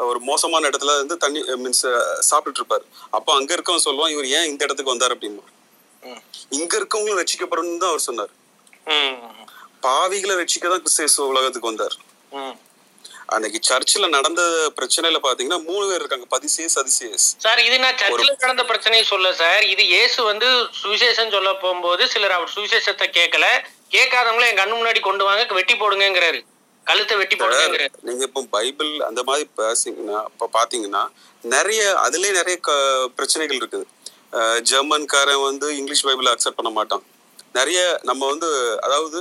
ஒரு 0.08 0.20
மோசமான 0.30 0.70
இடத்துல 0.72 0.93
வந்து 1.02 1.16
தண்ணி 1.24 1.39
மீன்ஸ் 1.64 1.86
சாப்பிட்டுட்டு 2.30 2.62
இருப்பாரு 2.62 2.86
அப்போ 3.18 3.32
அங்க 3.38 3.52
இருக்கவன் 3.58 3.86
சொல்லுவான் 3.88 4.14
இவர் 4.16 4.28
ஏன் 4.38 4.50
இந்த 4.52 4.62
இடத்துக்கு 4.68 4.93
வந்தார்? 4.93 5.16
அப்படிமா 5.16 5.45
இங்க 6.58 6.74
இருக்கவங்களும் 6.80 7.20
ரட்சிக்கப்படணும்னு 7.22 7.82
தான் 7.84 7.93
அவர் 7.93 8.08
சொன்னார். 8.08 8.34
பாவிகளை 9.86 10.34
ரட்சிக்க 10.41 10.66
தான் 10.72 10.82
கிறிஸ்து 10.84 11.04
இயேசு 11.04 11.20
உலகத்துக்கு 11.32 11.72
வந்தார். 11.72 11.95
அன்னைக்கு 13.36 13.60
சர்ச்சில் 13.70 14.14
நடந்த 14.16 14.41
பிரச்சனையில 14.78 15.18
பாத்தீங்கன்னா 15.26 15.60
மூணு 15.70 15.84
பேர் 15.89 16.02
இருக்காங்க. 16.02 16.28
பதிசேஸ் 16.36 16.76
அதிசேஸ். 16.82 17.26
சார் 17.45 17.60
இது 17.66 17.76
நான் 17.84 18.00
சர்ச்சில் 18.02 18.32
நடந்த 18.45 18.64
பிரச்சனையை 18.72 19.04
சொல்ல 19.12 19.34
சார். 19.41 19.64
இது 19.74 19.84
இயேசு 19.95 20.20
வந்து 20.30 20.47
சுவிசேஷம் 20.82 21.34
சொல்ல 21.36 21.52
போகும்போது 21.64 22.06
சிலர் 22.14 22.38
அவர் 22.38 22.54
சுவிசேஷத்தை 22.56 23.08
கேட்கல. 23.20 23.47
கேட்காதவங்கள 23.95 24.47
என் 24.52 24.62
கண்ணு 24.62 24.80
முன்னாடி 24.80 25.02
கொண்டு 25.10 25.24
வாங்க 25.28 25.60
வெட்டி 25.60 25.76
போடுங்கங்கிறாரு. 25.84 26.41
கழுத்தை 26.88 27.16
வெட்டி 27.20 27.36
போடுங்கிறாரு 27.40 27.88
நீங்க 28.08 28.24
இப்போ 28.28 28.42
பைபிள் 28.56 28.92
அந்த 29.08 29.22
மாதிரி 29.28 29.46
பேசிங்கன்னா 29.60 30.20
இப்போ 30.32 30.46
பாத்தீங்கன்னா 30.58 31.04
நிறைய 31.54 31.82
அதுலயே 32.06 32.32
நிறைய 32.40 32.58
பிரச்சனைகள் 33.18 33.60
இருக்குது. 33.60 33.86
ஜெர்மன்காரன் 34.70 35.44
வந்து 35.50 35.68
இங்கிலீஷ் 35.80 36.06
பைபிளை 36.08 36.32
அக்செப்ட் 36.34 36.60
பண்ண 36.60 36.72
மாட்டான். 36.80 37.04
நிறைய 37.60 37.80
நம்ம 38.10 38.22
வந்து 38.32 38.50
அதாவது 38.86 39.20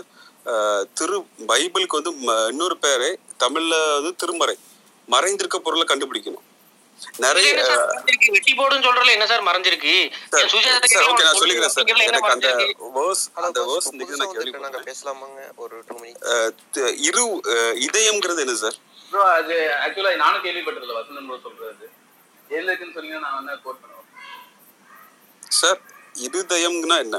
திரு 0.99 1.17
பைபிளுக்கு 1.51 1.99
வந்து 2.01 2.13
இன்னொரு 2.53 2.77
பேரு 2.85 3.09
தமிழ்ல 3.43 3.75
வந்து 3.99 4.13
திருமறை. 4.23 4.57
மறைந்திருக்க 5.15 5.59
பொருளை 5.67 5.85
கண்டுபிடிக்கணும். 5.91 6.45
நிறைய? 7.25 7.51
வெட்டி 8.35 8.53
போடுன்னு 8.59 8.87
சொல்றதுல 8.87 9.15
என்ன 9.17 9.27
சார் 9.31 9.47
மறைஞ்சிருக்கு? 9.49 9.95
ஓகே 11.11 11.25
நான் 11.27 11.41
சொல்லிக்கிறேன் 11.43 11.75
சார். 11.75 11.89
எனக்கு 12.09 12.33
அந்த 12.35 12.51
வேர்ஸ் 12.97 13.25
அந்த 13.49 13.61
நாங்க 14.65 14.81
பேசலாமாங்க? 14.91 15.41
ஒரு 15.65 15.77
மினிட் 16.03 16.99
இரு 17.09 17.25
இதயம்ங்கிறது 17.87 18.45
என்ன 18.47 18.57
சார்? 18.65 18.79
ப்ரோ 19.11 19.23
அது 19.39 19.57
ஆக்சுவலா 19.85 20.13
நானும் 20.25 20.45
கேள்விப்பட்டதில்ல. 20.47 20.97
வசந்தன் 21.01 21.29
ப்ரோ 21.31 21.39
சொல்றது. 21.47 21.87
எதுல 22.57 22.69
இருக்குன்னு 22.71 22.97
சொன்னீங்கன்னா 22.97 23.25
நான் 23.27 23.39
வந்து 23.41 23.63
கோட் 23.67 23.81
பண்ணுவேன். 23.83 24.07
சார் 25.61 25.81
இருதயம்னா 26.27 26.99
என்ன? 27.07 27.17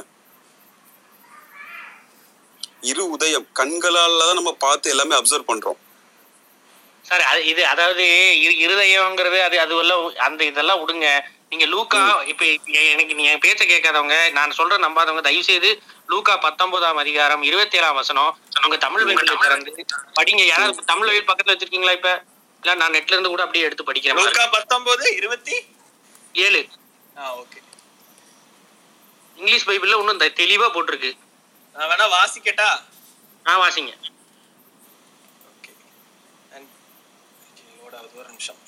இரு 2.91 3.03
உதயம். 3.15 3.45
கண்களால 3.59 4.25
தான் 4.27 4.39
நம்ம 4.39 4.51
பார்த்து 4.65 4.91
எல்லாமே 4.93 5.15
அப்சர்வ் 5.19 5.49
பண்றோம். 5.51 5.79
சார் 7.05 7.23
அது 7.23 7.41
இது 7.47 7.61
அதாவது 7.67 8.03
இரு- 8.39 8.57
இருதயம்ங்கிறது 8.63 9.37
அது 9.43 9.57
அது 9.59 9.75
எல்லாம் 9.77 10.01
அந்த 10.25 10.41
இதெல்லாம் 10.45 10.81
விடுங்க. 10.81 11.07
நீங்க 11.51 11.65
லூக்கா 11.67 11.99
இப்ப 12.27 12.43
எனக்கு 12.89 13.13
நீங்க 13.13 13.29
என் 13.29 13.43
பேச்ச 13.43 13.61
கேட்காதவங்க 13.65 14.17
நான் 14.31 14.57
சொல்ற 14.57 14.75
நம்பாதவங்க 14.83 15.23
தயவு 15.23 15.43
செய்து 15.43 15.69
லூக்கா 16.09 16.33
பத்தொன்பதாம் 16.39 16.99
அதிகாரம் 16.99 17.43
இருபத்தி 17.43 17.79
ஏழாம் 17.79 17.97
வசனம் 17.99 18.29
உங்க 18.61 18.77
தமிழ் 18.77 19.05
பைபிளை 19.07 19.35
திறந்து 19.39 19.71
படிங்க. 20.17 20.43
யாராவது 20.47 20.85
தமிழ் 20.85 21.07
பைபிள் 21.07 21.29
பக்கத்துல 21.29 21.53
வச்சிருக்கீங்களா 21.53 21.95
இப்ப? 21.97 22.11
இல்ல 22.63 22.75
நான் 22.75 22.93
நெட்ல 22.95 23.15
இருந்து 23.15 23.29
கூட 23.29 23.43
அப்படியே 23.43 23.65
எடுத்து 23.65 23.83
படிக்கிறேன் 23.83 24.19
லூக்கா 24.19 24.45
பத்தொன்பது 24.49 25.05
இருபத்தி? 25.15 25.57
ஏழு. 26.39 26.61
ஓகே. 27.37 27.59
இங்கிலீஷ் 29.37 29.67
பைபிள்ல 29.67 29.99
இன்னும் 29.99 30.21
தெளிவா 30.37 30.69
போட்டிருக்கு. 30.71 31.11
நான் 31.75 31.89
வேணா 31.91 32.07
வாசிக்கட்டா? 32.13 32.69
நான் 33.45 33.61
வாசிங்க 33.61 33.91
லோட் 37.73 37.85
ஆகுது 37.85 37.88
ஒரு 38.19 38.27
நிமிஷம். 38.31 38.59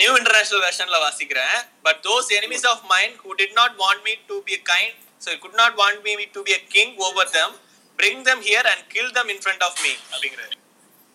நியூ 0.00 0.10
இன்டர்நேஷனல் 0.20 0.62
வெர்ஷன்ல 0.66 0.98
வாசிக்கிறேன். 1.04 1.56
But 1.86 2.00
those 2.08 2.28
enemies 2.38 2.66
of 2.72 2.82
mind 2.92 3.16
who 3.24 3.30
did 3.40 3.56
not 3.60 3.76
want 3.82 4.02
me 4.08 4.14
to 4.30 4.36
be 4.48 4.56
kind 4.72 4.96
so 5.24 5.38
good 5.44 5.58
not 5.60 5.76
want 5.82 6.00
me 6.06 6.26
to 6.36 6.42
be 6.48 6.54
a 6.58 6.62
king 6.74 6.92
over 7.06 7.30
them 7.38 7.50
bring 7.98 8.18
them 8.28 8.38
here 8.48 8.64
and 8.72 8.80
kill 8.94 9.08
them 9.16 9.26
in 9.34 9.38
front 9.46 9.62
of 9.68 9.72
me 9.84 9.92
அப்படிங்கிறாரு. 10.12 10.54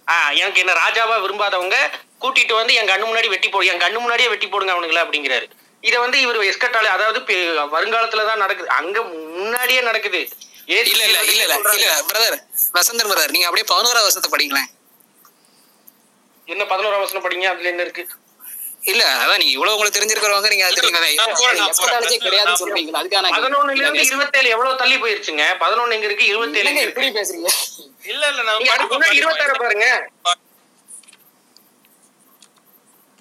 ஆஹ் 0.08 0.34
எனக்கு 0.42 0.60
என்ன 0.64 0.74
ராஜாவா 0.84 1.16
விரும்பாதவங்க 1.24 1.78
கூட்டிட்டு 2.24 2.54
வந்து 2.60 2.74
என் 2.80 2.92
கண்ணு 2.92 3.08
முன்னாடி 3.10 3.30
வெட்டி 3.34 3.50
போடு 3.54 3.70
என் 3.72 3.82
கண்ணு 3.84 3.98
முன்னாடியே 4.04 4.30
வெட்டி 4.34 4.48
போடுங்க 4.48 4.74
அவனுங்களா 4.76 5.04
அப்படிங்கிறாரு. 5.06 5.48
இதை 5.84 5.98
வந்து 6.04 6.18
இவர் 6.26 6.38
எஸ்கட்டாலே 6.52 6.90
அதாவது 6.96 7.20
வருங்காலத்துல 7.76 8.26
தான் 8.30 8.44
நடக்குது. 8.44 8.70
அங்க 8.80 8.98
முன்னாடியே 9.02 9.82
நடக்குது. 9.90 10.22
இல்ல 10.72 11.04
இல்ல 11.08 11.20
இல்ல 11.34 11.44
இல்ல 11.80 11.92
பிரதர் 12.10 12.38
வசந்தன் 12.78 13.10
பிரதர் 13.12 13.34
நீங்க 13.36 13.48
அப்படியே 13.50 13.68
பதினோராவது 13.74 14.08
வருஷத்தை 14.08 14.32
படிங்களேன். 14.34 14.70
என்ன 16.48 16.64
பதினோராம் 16.72 17.04
வசனம் 17.04 17.26
படிங்க 17.26 17.48
அதுல 17.52 17.72
என்ன 17.74 17.84
இருக்கு? 17.88 18.04
இல்ல 18.84 19.04
அதான் 19.14 19.40
நீங்க 19.42 19.54
இவ்வளவு 19.56 19.76
உங்களுக்கு 19.76 19.98
தெரிஞ்சிருக்கிறவங்க 19.98 20.50
நீங்க. 20.52 20.66
எஸ்கட்டாலஜி 21.66 22.18
கிடையாதுன்னு 22.26 22.62
சொல்றீங்களா? 22.62 23.00
அதுக்கான 23.02 23.32
பதினொன்னுல 23.36 23.82
இருந்து 23.82 24.06
இருபத்தேழு 24.10 24.54
எவ்வளவு 24.56 24.82
தள்ளி 24.82 24.98
போயிருச்சுங்க? 25.04 25.46
பதினொன்னு 25.64 25.96
எங்க 25.98 26.08
இருக்கு 26.10 26.32
இருபத்தேழு 26.34 26.86
எப்படி 26.90 27.10
பேசுறீங்க. 27.20 27.50
இல்ல 28.14 28.24
இல்ல 28.34 28.44
நான் 28.44 28.62
இருபத்தாறு 29.20 29.58
பாருங்க. 29.64 29.88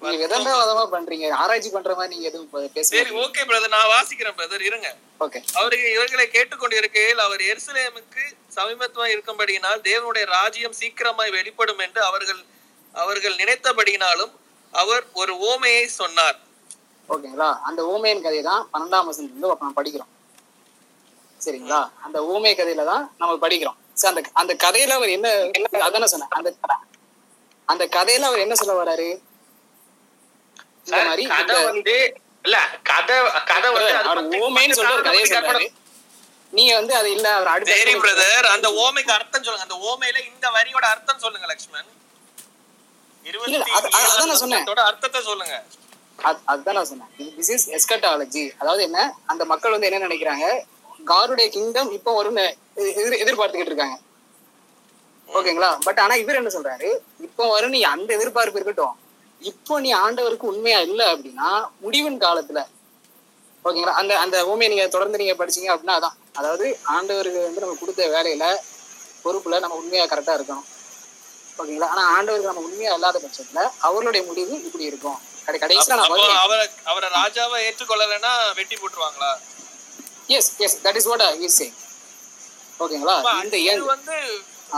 நீங்க 0.01 0.17
விதண்டாவாதமா 0.23 0.83
பண்றீங்க? 0.89 1.27
ஆராய்ச்சி 1.41 1.69
பண்ற 1.75 1.91
மாதிரி 1.99 2.11
நீங்க 2.13 2.27
எதுவும் 2.29 2.83
சரி 2.89 3.11
ஓகே 3.23 3.43
பிரதர் 3.49 3.73
நான் 3.75 3.91
வாசிக்கிறேன் 3.93 4.35
பிரதர் 4.39 4.65
இருங்க. 4.67 4.89
ஓகே 5.25 5.39
அவருக்கு 5.59 5.87
இவர்களை 5.95 6.25
கேட்டுக்கொண்டிருக்கையில் 6.35 7.21
அவர் 7.25 7.41
எருசலேமுக்கு 7.51 8.23
சமீபத்துவம் 8.57 9.13
இருக்கும்படியினால் 9.13 9.81
தேவனுடைய 9.89 10.25
ராஜ்யம் 10.35 10.77
சீக்கிரமாய் 10.81 11.35
வெளிப்படும் 11.37 11.81
என்று 11.85 12.01
அவர்கள் 12.09 12.41
அவர்கள் 12.93 13.35
நினைத்தபடியினாலும் 13.35 14.31
அவர் 14.71 15.05
ஒரு 15.13 15.35
ஓமையை 15.35 15.85
சொன்னார். 15.85 16.39
ஓகேங்களா 17.09 17.59
அந்த 17.59 17.85
ஊமையின் 17.85 18.21
கதையை 18.21 18.43
தான் 18.43 18.67
பன்னெண்டாம் 18.73 19.09
வசனத்துல 19.09 19.23
இருந்து 19.23 19.57
நம்ம 19.59 19.81
படிக்கிறோம். 19.81 20.15
சரிங்களா? 21.45 21.91
அந்த 22.03 22.25
ஊமை 22.25 22.55
கதையில 22.55 22.85
தான் 22.85 23.15
நம்ம 23.17 23.47
படிக்கிறோம். 23.47 23.75
சரி 23.93 24.15
அந்த 24.15 24.29
அந்த 24.33 24.53
கதையில 24.53 24.89
அவர் 24.89 25.09
என்ன 25.09 25.49
அதானே 25.79 26.05
சொன்னேன். 26.05 26.29
அந்த 26.29 26.55
அந்த 27.65 27.85
கதையில 27.85 28.19
அவர் 28.19 28.39
என்ன 28.39 28.55
சொல்ல 28.55 28.83
வராரு? 28.83 29.19
இந்த 30.85 31.03
மாதிரி 31.03 31.27
கதை 31.27 31.63
வந்து 31.63 32.21
இல்ல 32.43 32.79
கதை 32.83 33.17
கதை 33.45 33.71
வந்து 33.71 34.39
பத்து 34.39 34.73
சொல்லிட்டு 34.73 34.93
ஒரு 34.93 35.01
கதையை 35.03 35.29
சொல்றாரு. 35.29 35.73
நீங்க 36.51 36.75
வந்து 36.75 36.95
அது 36.95 37.11
இல்ல 37.11 37.33
அவர் 37.33 37.47
அடுத்த 37.47 37.75
சரி 37.75 37.95
பிரதர் 37.95 38.43
அந்த 38.43 38.69
ஓமைக்கு 38.69 39.11
அர்த்தம் 39.11 39.43
சொல்லுங்க. 39.43 39.75
அந்த 39.75 39.97
ஓமையில 39.97 40.33
இந்த 40.33 40.49
வரியோட 40.49 40.85
அர்த்தம் 40.85 41.19
சொல்லுங்க 41.19 41.47
லக்ஷ்மண் 41.47 41.83
இருபத்தி 41.83 41.95
இல்ல, 41.97 43.05
அது- 43.05 43.13
அது- 43.13 43.16
அதான் 43.31 44.25
நான் 44.25 44.35
சொன்னேன். 44.35 44.65
அர்த்தத்தை 44.65 45.21
சொல்லுங்க. 45.21 45.63
அது- 46.23 46.39
அதுதான் 46.45 46.73
நான் 46.73 46.85
சொன்னேன். 46.85 47.07
திஸ் 47.17 47.49
இஸ் 47.49 47.69
எஸ்கட்டாலஜி 47.69 48.51
அதாவது 48.57 48.83
என்ன? 48.83 49.13
அந்த 49.25 49.45
மக்கள் 49.45 49.71
வந்து 49.71 49.91
என்ன 49.91 50.07
நினைக்கிறாங்க? 50.07 50.61
காருடைய 51.05 51.49
கிங்டம் 51.49 51.91
இப்போ 51.91 52.23
வரும்னு 52.23 52.53
எதிர் 52.75 53.13
எதிர்பார்த்துக்கிட்டு 53.13 53.65
இருக்காங்க. 53.65 53.99
ஓகேங்களா? 55.33 55.77
பட் 55.79 55.99
ஆனா 55.99 56.15
இவர் 56.15 56.35
என்ன 56.35 56.49
சொல்றாரு? 56.49 56.97
இப்போ 57.19 57.49
வரும் 57.49 57.69
நீ 57.69 57.81
அந்த 57.81 58.13
எதிர்பார்ப்பு 58.13 58.59
இருக்கட்டும். 58.59 58.99
இப்போ 59.39 59.79
நீ 59.79 59.93
ஆண்டவருக்கு 59.93 60.39
உண்மையா 60.39 60.79
இல்ல 60.79 61.15
அப்படின்னா 61.15 61.67
முடிவின் 61.79 62.17
காலத்துல. 62.17 62.65
ஓகேங்களா? 63.65 63.93
அந்த 63.93 64.19
அந்த 64.19 64.45
ஊமையை 64.45 64.67
நீங்க 64.67 64.87
தொடர்ந்து 64.87 65.17
நீங்க 65.17 65.45
படிச்சீங்க 65.45 65.77
அப்படின்னா 65.77 65.91
அதான். 65.95 66.15
அதாவது 66.33 66.79
ஆண்டவருக்கு 66.87 67.43
வந்து 67.43 67.59
நம்ம 67.59 67.75
கொடுத்த 67.79 68.07
வேலையில 68.07 68.55
பொறுப்புல 69.27 69.59
நம்ம 69.59 69.75
உண்மையா 69.75 70.05
கரெக்டா 70.05 70.39
இருக்கணும். 70.39 70.63
ஓகேங்களா? 71.57 71.89
ஆனா 71.93 72.03
ஆண்டவருக்கு 72.15 72.49
நம்ம 72.49 72.63
உண்மையா 72.67 72.91
இல்லாத 72.97 73.17
பட்சத்துல 73.19 73.61
அவர்களுடைய 73.81 74.23
முடிவு 74.25 74.53
இப்படி 74.61 74.83
இருக்கும். 74.83 75.17
கடை 75.45 75.57
கடைசியில 75.59 75.95
நான் 75.95 76.07
அவரை 76.45 76.65
அவரை 76.91 77.07
ராஜாவை 77.15 77.57
ஏற்றுக்கொள்ளலைன்னா 77.67 78.31
வெட்டி 78.59 78.75
போட்டுருவாங்களா? 78.75 79.31
Yes 80.37 80.51
yes 80.65 80.77
that 80.85 80.99
is 81.01 81.09
what 81.11 81.23
I 81.27 81.49
say 81.57 81.75
ஓகேங்களா? 82.79 83.15
இந்த 83.45 83.57
ஏன் 83.71 83.85
வந்து 83.93 84.15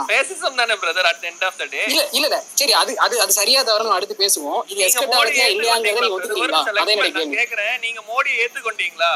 பேசிசம் 0.09 0.57
தானே 0.59 0.75
brother 0.82 1.07
at 1.11 1.23
end 1.30 1.43
of 1.47 1.57
the 1.57 1.65
day 1.65 1.80
இல்ல 1.86 2.01
இல்ல 2.17 2.38
சரி 2.59 2.73
அது 2.82 2.91
அது 3.05 3.15
அது 3.23 3.34
சரியா 3.39 3.61
தவறுன்னு 3.63 3.95
அடுத்து 3.95 4.15
பேசுவோம். 4.21 4.59
இது 4.65 4.75
நீங்க 4.75 4.88
எஸ்கட் 4.89 5.13
மோடி 5.13 5.30
ஆகுதா 5.32 5.47
இல்லையாங்கிறத 5.55 6.09
ஒத்துக்கிறீங்களா? 6.15 6.61
அதே 6.84 6.95
கேள்வி. 6.97 7.38
கேக்குறேன். 7.39 7.75
நீங்க 7.86 8.01
மோடி 8.09 8.32
ஏத்துக்கொண்டீங்களா? 8.43 9.11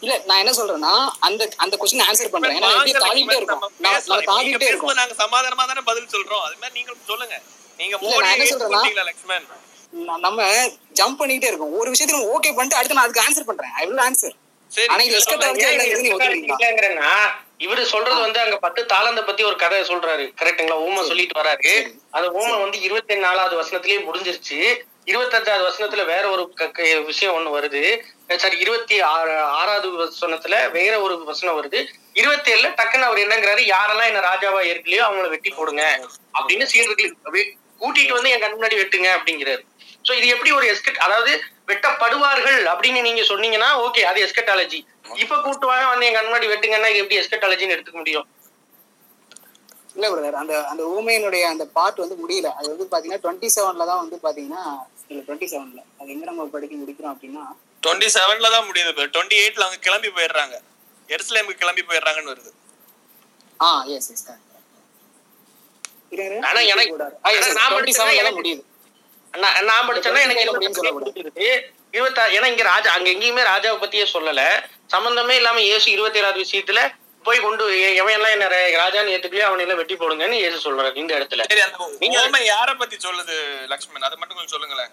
இல்ல 0.00 0.22
நான் 0.26 0.46
என்ன 0.46 0.50
சொல்றேன்னா 0.50 1.10
அந்த 1.20 1.48
அந்த 1.56 1.76
கொஸ்டின் 1.76 2.02
ஆன்சர் 2.12 2.28
பண்றேன் 2.28 2.62
ஏன்னா 2.62 2.70
எப்படி 2.70 2.92
தாவிட்டே 2.92 3.36
இருக்கும். 3.36 3.72
நான் 3.78 4.02
தாவிட்டே 4.06 4.62
இருக்கும். 4.62 4.94
நாங்க 4.94 5.14
சமாதானமா 5.14 5.56
தானே 5.56 5.80
பதில் 5.84 6.08
சொல்றோம். 6.12 6.42
அது 6.42 6.54
மாதிரி 6.60 6.70
நீங்க 6.72 6.92
சொல்லுங்க. 7.06 7.40
நீங்க 7.78 7.96
மோடி 7.96 8.18
நான் 8.18 8.38
என்ன 8.38 9.02
லக்ஷ்மண்? 9.02 9.44
ந- 9.92 10.18
நம்ம 10.18 10.42
ஜம்ப் 10.94 11.16
பண்ணிட்டே 11.18 11.44
இருக்கோம். 11.44 11.72
ஒரு 11.72 11.90
விஷயத்துக்கு 11.90 12.20
ஓகே 12.20 12.54
பண்ணிட்டு 12.54 12.76
அடுத்து 12.76 12.94
நான் 12.94 13.10
அதுக்கு 13.10 13.22
ஆன்சர் 13.22 13.44
பண்றேன். 13.44 13.70
ஐ 13.70 13.86
வில் 13.86 13.96
ஆன்சர் 13.96 14.32
சரி 14.68 14.86
ஆனா 14.86 15.02
இது 15.02 15.18
இவரு 17.58 17.82
சொல்றது 17.82 18.20
வந்து 18.20 18.40
அங்க 18.40 18.56
பத்து 18.56 18.84
தாளந்த 18.84 19.26
பத்தி 19.26 19.42
ஒரு 19.42 19.56
கதை 19.56 19.80
சொல்றாரு. 19.80 20.32
கரெக்ட்டுங்களா 20.42 20.72
ஊமை 20.72 21.06
சொல்லிட்டு 21.06 21.40
வராரு. 21.40 21.92
அந்த 22.10 22.30
ஊமை 22.30 22.60
வந்து 22.60 22.80
இருபத்தி 22.80 23.16
நாலாவது 23.16 23.62
வசனத்திலேயே 23.62 24.04
முடிஞ்சிருச்சு. 24.12 24.80
இருபத்தஞ்சாவது 25.04 25.66
வசனத்துல 25.70 26.04
வேற 26.04 26.28
ஒரு 26.30 26.52
விஷயம் 27.04 27.34
ஒண்ணு 27.34 27.58
வருது. 27.58 28.00
சாரி 28.28 28.56
இருபத்தி 28.64 28.96
ஆறு 29.14 29.32
ஆறாவது 29.58 29.88
வசனத்துல 29.98 30.54
வேற 30.76 30.92
ஒரு 31.00 31.14
வசனம் 31.30 31.56
வருது. 31.58 31.80
இருபத்தி 32.20 32.48
ஏழுல 32.52 32.68
டக்குன்னு 32.78 33.06
அவர் 33.08 33.22
என்னங்கிறாரு 33.24 33.62
யாரெல்லாம் 33.74 34.08
என்ன 34.10 34.22
ராஜாவா 34.30 34.60
ஏற்கலையோ 34.70 35.02
அவங்கள 35.06 35.28
வெட்டி 35.34 35.50
போடுங்க 35.58 35.82
அப்படின்னு 36.38 36.66
சீர்களுக்கு 36.72 37.42
கூட்டிட்டு 37.80 38.12
வந்து 38.16 38.30
என் 38.34 38.42
கண் 38.42 38.56
முன்னாடி 38.56 38.76
வெட்டுங்க 38.80 39.08
அப்படிங்கிறாரு. 39.16 39.62
சோ 40.06 40.12
இது 40.18 40.26
எப்படி 40.34 40.50
ஒரு 40.58 40.66
எஸ்கட் 40.72 41.02
அதாவது 41.06 41.32
வெட்டப்படுவார்கள் 41.70 42.60
அப்படின்னு 42.72 43.00
நீங்க 43.08 43.22
சொன்னீங்கன்னா 43.30 43.68
ஓகே 43.84 44.02
அது 44.10 44.18
எஸ்கட்டாலஜி 44.26 44.80
இப்ப 45.24 45.36
கூட்டுவாங்க 45.46 45.86
வந்து 45.92 46.06
என் 46.08 46.16
கண் 46.18 46.28
முன்னாடி 46.28 46.48
வெட்டுங்கன்னா 46.52 46.90
எப்படி 47.02 47.20
எஸ்கட்டாலஜின்னு 47.22 47.76
எடுத்துக்க 47.76 47.98
முடியும்? 48.02 48.26
இல்ல 49.96 50.06
பிரதர் 50.12 50.40
அந்த 50.42 50.54
அந்த 50.70 50.82
ஊமையினுடைய 50.94 51.42
அந்த 51.52 51.64
பார்ட் 51.76 52.02
வந்து 52.04 52.16
முடியல. 52.22 52.48
அது 52.58 52.68
வந்து 52.72 52.86
பாத்தீங்கன்னா 52.92 53.22
டுவெண்ட்டி 53.24 53.50
செவன்ல 53.56 53.86
தான் 53.90 54.02
வந்து 54.02 54.16
பாத்தீங்கன்னா 54.26 54.62
இல்ல 55.10 55.20
டுவெண்ட்டி 55.26 55.48
செவன்ல 55.52 55.80
அது 56.00 56.08
எங்க 56.14 56.24
நம்ம 56.30 56.48
படிக்க 56.56 56.74
முடிக்கிறோம் 56.80 57.14
அப்படின்னா 57.14 57.44
டுவெண்ட்டி 57.84 58.08
செவன்ல 58.16 58.50
தான் 58.56 58.66
முடியுது 58.68 58.90
டுவெண்ட்டி 59.14 59.36
எயிட்ல 59.42 59.66
அவங்க 59.66 59.80
கிளம்பி 59.86 60.10
போயிடுறாங்க. 60.16 60.56
எருசலேமுக்கு 61.14 61.62
கிளம்பி 61.62 61.82
போயிடுறாங்கன்னு 61.88 62.32
வருது. 62.34 62.50
ஆ 63.60 63.68
எஸ் 63.96 64.10
எஸ் 64.14 64.26
ஆனா 66.48 66.60
எனக்கு 66.72 66.94
நான் 67.60 67.74
படிச்சேன்னா 67.76 68.14
எனக்கு 68.22 68.38
முடியுது. 68.40 68.62
நான் 69.42 69.56
நான் 69.70 69.86
படிச்சேன்னா 69.88 70.20
எனக்கு 70.26 70.42
ஏழுல 70.42 70.52
முடியும்னு 70.56 70.78
சொல்லக்கூடாது. 70.80 71.12
இருபத்தி 71.20 71.46
இருபத்தா 71.96 72.22
ஏன்னா 72.36 72.48
இங்க 72.52 72.64
ராஜா 72.72 72.90
அங்க 72.96 73.08
எங்கேயுமே 73.14 73.42
ராஜாவை 73.52 73.76
பத்தியே 73.82 74.04
சொல்லல. 74.12 74.42
சம்பந்தமே 74.94 75.34
இல்லாம 75.40 75.60
இயேசு 75.68 75.86
இருபத்தி 75.96 76.20
ஏழாவது 76.20 76.40
விஷயத்துல 76.44 76.80
போய் 77.26 77.44
கொண்டு 77.44 77.64
எவன் 78.00 78.14
எல்லாம் 78.16 78.34
என்ன 78.36 78.46
ராஜான்னு 78.82 79.12
ஏத்துக்கலையோ 79.14 79.46
அவனை 79.48 79.62
எல்லாம் 79.64 79.80
வெட்டி 79.80 79.94
போடுங்கன்னு 80.00 80.40
இயேசு 80.42 80.58
சொல்றாரு 80.64 81.00
இந்த 81.02 81.12
இடத்துல. 81.18 81.44
ஓமை 82.22 82.42
யார 82.52 82.70
பத்தி 82.82 82.96
சொல்லுது 83.06 83.36
லக்ஷ்மண்? 83.72 84.06
அதை 84.08 84.16
மட்டும் 84.20 84.38
கொஞ்சம் 84.38 84.54
சொல்லுங்களேன். 84.56 84.92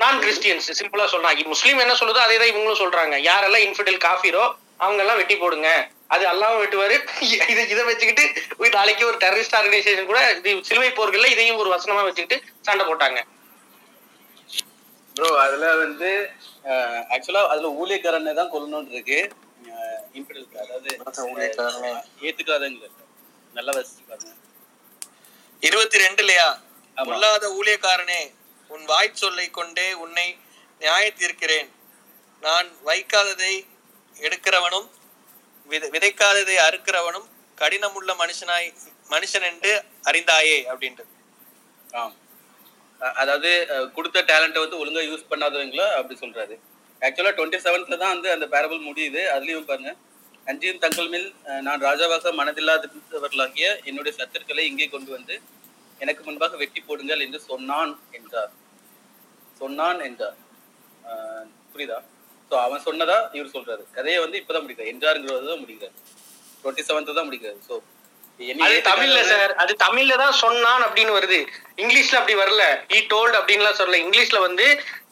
நான் 0.00 0.20
கிறிஸ்டியன்ஸ் 0.22 0.68
சிம்பிளா 0.78 1.06
சொல்றாங்க. 1.12 1.46
முஸ்லீம் 1.52 1.82
என்ன 1.84 1.94
சொல்லுதோ 2.00 2.20
அதே 2.24 2.36
தான் 2.38 2.50
இவங்களும் 2.52 2.82
சொல்றாங்க. 2.82 3.14
யாரெல்லாம் 3.26 3.64
இன்ஃபிடல் 3.66 3.98
காஃபிரோ 4.04 4.44
அவங்க 4.80 5.00
எல்லாம் 5.04 5.18
வெட்டி 5.20 5.36
போடுங்க. 5.36 5.70
அது 6.14 6.24
அல்லாம 6.30 6.54
வெட்டுவாரு. 6.60 6.96
இதை 7.52 7.64
இதை 7.72 7.82
வச்சுக்கிட்டு 7.88 8.24
நாளைக்கு 8.76 9.04
ஒரு 9.06 9.18
டெரரிஸ்ட் 9.24 9.56
ஆர்கனைசேஷன் 9.58 10.10
கூட 10.10 10.20
இது 10.38 10.52
சிலுவை 10.68 10.90
போர்கள்ல 10.92 11.28
இதையும் 11.34 11.60
ஒரு 11.62 11.70
வசனமா 11.74 12.02
வச்சுக்கிட்டு 12.06 12.38
சண்டை 12.66 12.84
போட்டாங்க. 12.86 13.20
ப்ரோ 15.16 15.28
அதுல 15.44 15.68
வந்து 15.80 16.10
ஆக்சுவலா 17.14 17.42
அதுல 17.52 17.70
ஊழியக்காரனை 17.80 18.34
தான் 18.34 18.52
கொல்லணும்னு 18.52 18.94
இருக்கு. 18.94 19.20
இன்ஃபிடல் 20.14 20.46
அதாவது 20.62 20.90
அஹ், 21.62 22.02
ஏத்துக்காதவங்க 22.26 22.88
நல்லா 23.54 23.72
வசிச்சுக்காங்க 23.76 24.28
இருபத்தி 25.62 25.98
ரெண்டுலயா? 26.02 26.46
பொல்லாத 26.96 27.46
ஊழியக்காரனே. 27.56 28.20
உன் 28.70 28.84
வாய் 28.84 29.10
சொல்லை 29.14 29.50
கொண்டே 29.50 29.92
உன்னை 29.94 30.26
நியாயத்தீர்க்கிறேன். 30.80 31.68
நான் 32.42 32.68
வைக்காததை 32.86 33.54
எடுக்கிறவனும் 34.20 34.88
வித- 35.68 35.88
விதைக்காததை 35.88 36.56
அறுக்கிறவனும் 36.68 37.26
கடினமுள்ள 37.56 38.14
மனுஷனாய் 38.14 38.68
மனுஷன் 39.10 39.42
என்று 39.42 39.72
அறிந்தாயே 40.04 40.56
அப்படின்ட்டு 40.72 41.04
ஆம். 41.92 42.14
அதாவது 42.98 43.50
கொடுத்த 43.94 44.22
டேலண்ட்டை 44.22 44.58
வந்து 44.58 44.78
ஒழுங்காக 44.78 45.06
யூஸ் 45.06 45.30
பண்ணாதவங்களோ 45.30 45.86
அப்படி 45.94 46.18
சொல்றாரு. 46.20 46.54
ஆக்சுவலாக 47.00 47.32
டுவெண்ட்டி 47.32 47.58
செவன்த்ல 47.58 47.96
தான் 47.96 48.12
வந்து 48.12 48.30
அந்த 48.30 48.46
பேரபிள் 48.46 48.86
முடியுது. 48.88 49.22
அதுலேயும் 49.36 49.64
பாருங்க. 49.64 49.92
அஞ்சியும் 50.46 50.78
தங்கள் 50.78 51.08
மேல் 51.08 51.34
நான் 51.60 51.82
ராஜாவாக 51.82 52.32
மனதில்லாதவர்களாகிய 52.32 53.84
என்னுடைய 53.84 54.18
சத்துருக்களை 54.18 54.58
இங்கே 54.58 54.88
கொண்டு 54.88 55.10
வந்து 55.10 55.40
எனக்கு 55.98 56.24
முன்பாக 56.24 56.56
வெட்டி 56.56 56.80
போடுங்கள் 56.80 57.20
என்று 57.20 57.40
சொன்னான் 57.40 58.00
என்றார். 58.10 58.52
சொன்னான் 59.60 60.00
என்றார் 60.08 60.36
புரியுதா? 61.72 61.98
ஸோ 62.50 62.54
அவன் 62.66 62.84
சொன்னதா 62.86 63.16
இவர் 63.36 63.54
சொல்றாரு. 63.54 63.82
கதையை 63.96 64.18
வந்து 64.22 64.38
இப்பதான் 64.40 64.64
முடிக்கிறார். 64.64 64.90
என்றாருங்கிறது 64.92 65.50
தான் 65.52 65.62
முடிக்கிறார். 65.64 65.94
டுவெண்ட்டி 66.62 66.84
செவன்த் 66.88 67.18
தான் 67.18 67.28
முடிக்கிறாரு. 67.28 67.60
ஸோ 67.68 67.74
அது 68.66 68.76
தமிழ்ல 68.88 69.18
சார். 69.30 69.52
அது 69.62 69.72
தமிழ்ல 69.84 70.14
தான் 70.22 70.36
சொன்னான் 70.42 70.84
அப்படின்னு 70.86 71.12
வருது. 71.16 71.38
இங்கிலீஷ்ல 71.82 72.18
அப்படி 72.20 72.36
வரல. 72.40 72.62
He 72.92 73.00
told 73.12 73.32
அப்படின்லாம் 73.40 73.78
சொல்லல. 73.80 74.00
இங்கிலீஷ்ல 74.04 74.40
வந்து 74.46 74.66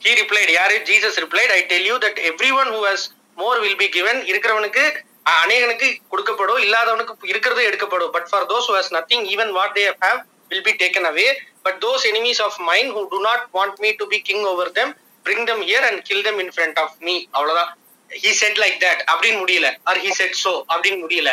he 0.05 0.13
replied. 0.21 0.51
யாரு? 0.59 0.77
Jesus 0.89 1.21
replied. 1.25 1.51
I 1.59 1.65
tell 1.73 1.85
you 1.91 1.99
that 1.99 2.17
everyone 2.31 2.71
who 2.75 2.83
has 2.85 3.03
more 3.39 3.57
will 3.65 3.77
be 3.77 3.89
given. 3.99 4.17
இருக்கிறவனுக்கு 4.31 4.85
அஹ், 5.27 5.41
அநேகனுக்கு 5.45 5.89
கொடுக்கப்படும் 6.13 6.61
இல்லாதவனுக்கு 6.67 7.31
இருக்கிறது 7.33 7.63
எடுக்கப்படும். 7.65 8.13
But 8.13 8.27
for 8.29 8.43
those 8.47 8.67
who 8.69 8.77
has 8.81 8.89
nothing 8.91 9.23
even 9.35 9.49
what 9.55 9.73
they 9.75 9.87
have 10.05 10.21
will 10.51 10.65
be 10.69 10.75
taken 10.83 11.05
away. 11.13 11.29
But 11.67 11.77
those 11.87 12.03
enemies 12.11 12.41
of 12.47 12.55
mine 12.71 12.89
who 12.95 13.03
do 13.15 13.21
not 13.29 13.41
want 13.59 13.75
me 13.85 13.93
to 14.01 14.07
be 14.13 14.21
king 14.29 14.43
over 14.53 14.67
them 14.79 14.91
bring 15.27 15.41
them 15.51 15.61
here 15.71 15.83
and 15.89 15.97
kill 16.09 16.21
them 16.27 16.37
in 16.45 16.51
front 16.57 16.77
of 16.83 16.91
me. 17.07 17.17
அவ்வளவுதான். 17.37 17.71
He 18.11 18.31
said 18.41 18.57
like 18.65 18.79
that. 18.85 18.99
அப்படின்னு 19.13 19.41
முடியல. 19.45 19.71
Or 19.89 19.97
he 20.05 20.11
said 20.19 20.35
so. 20.45 20.53
அப்படின்னு 20.73 21.01
முடியல. 21.05 21.33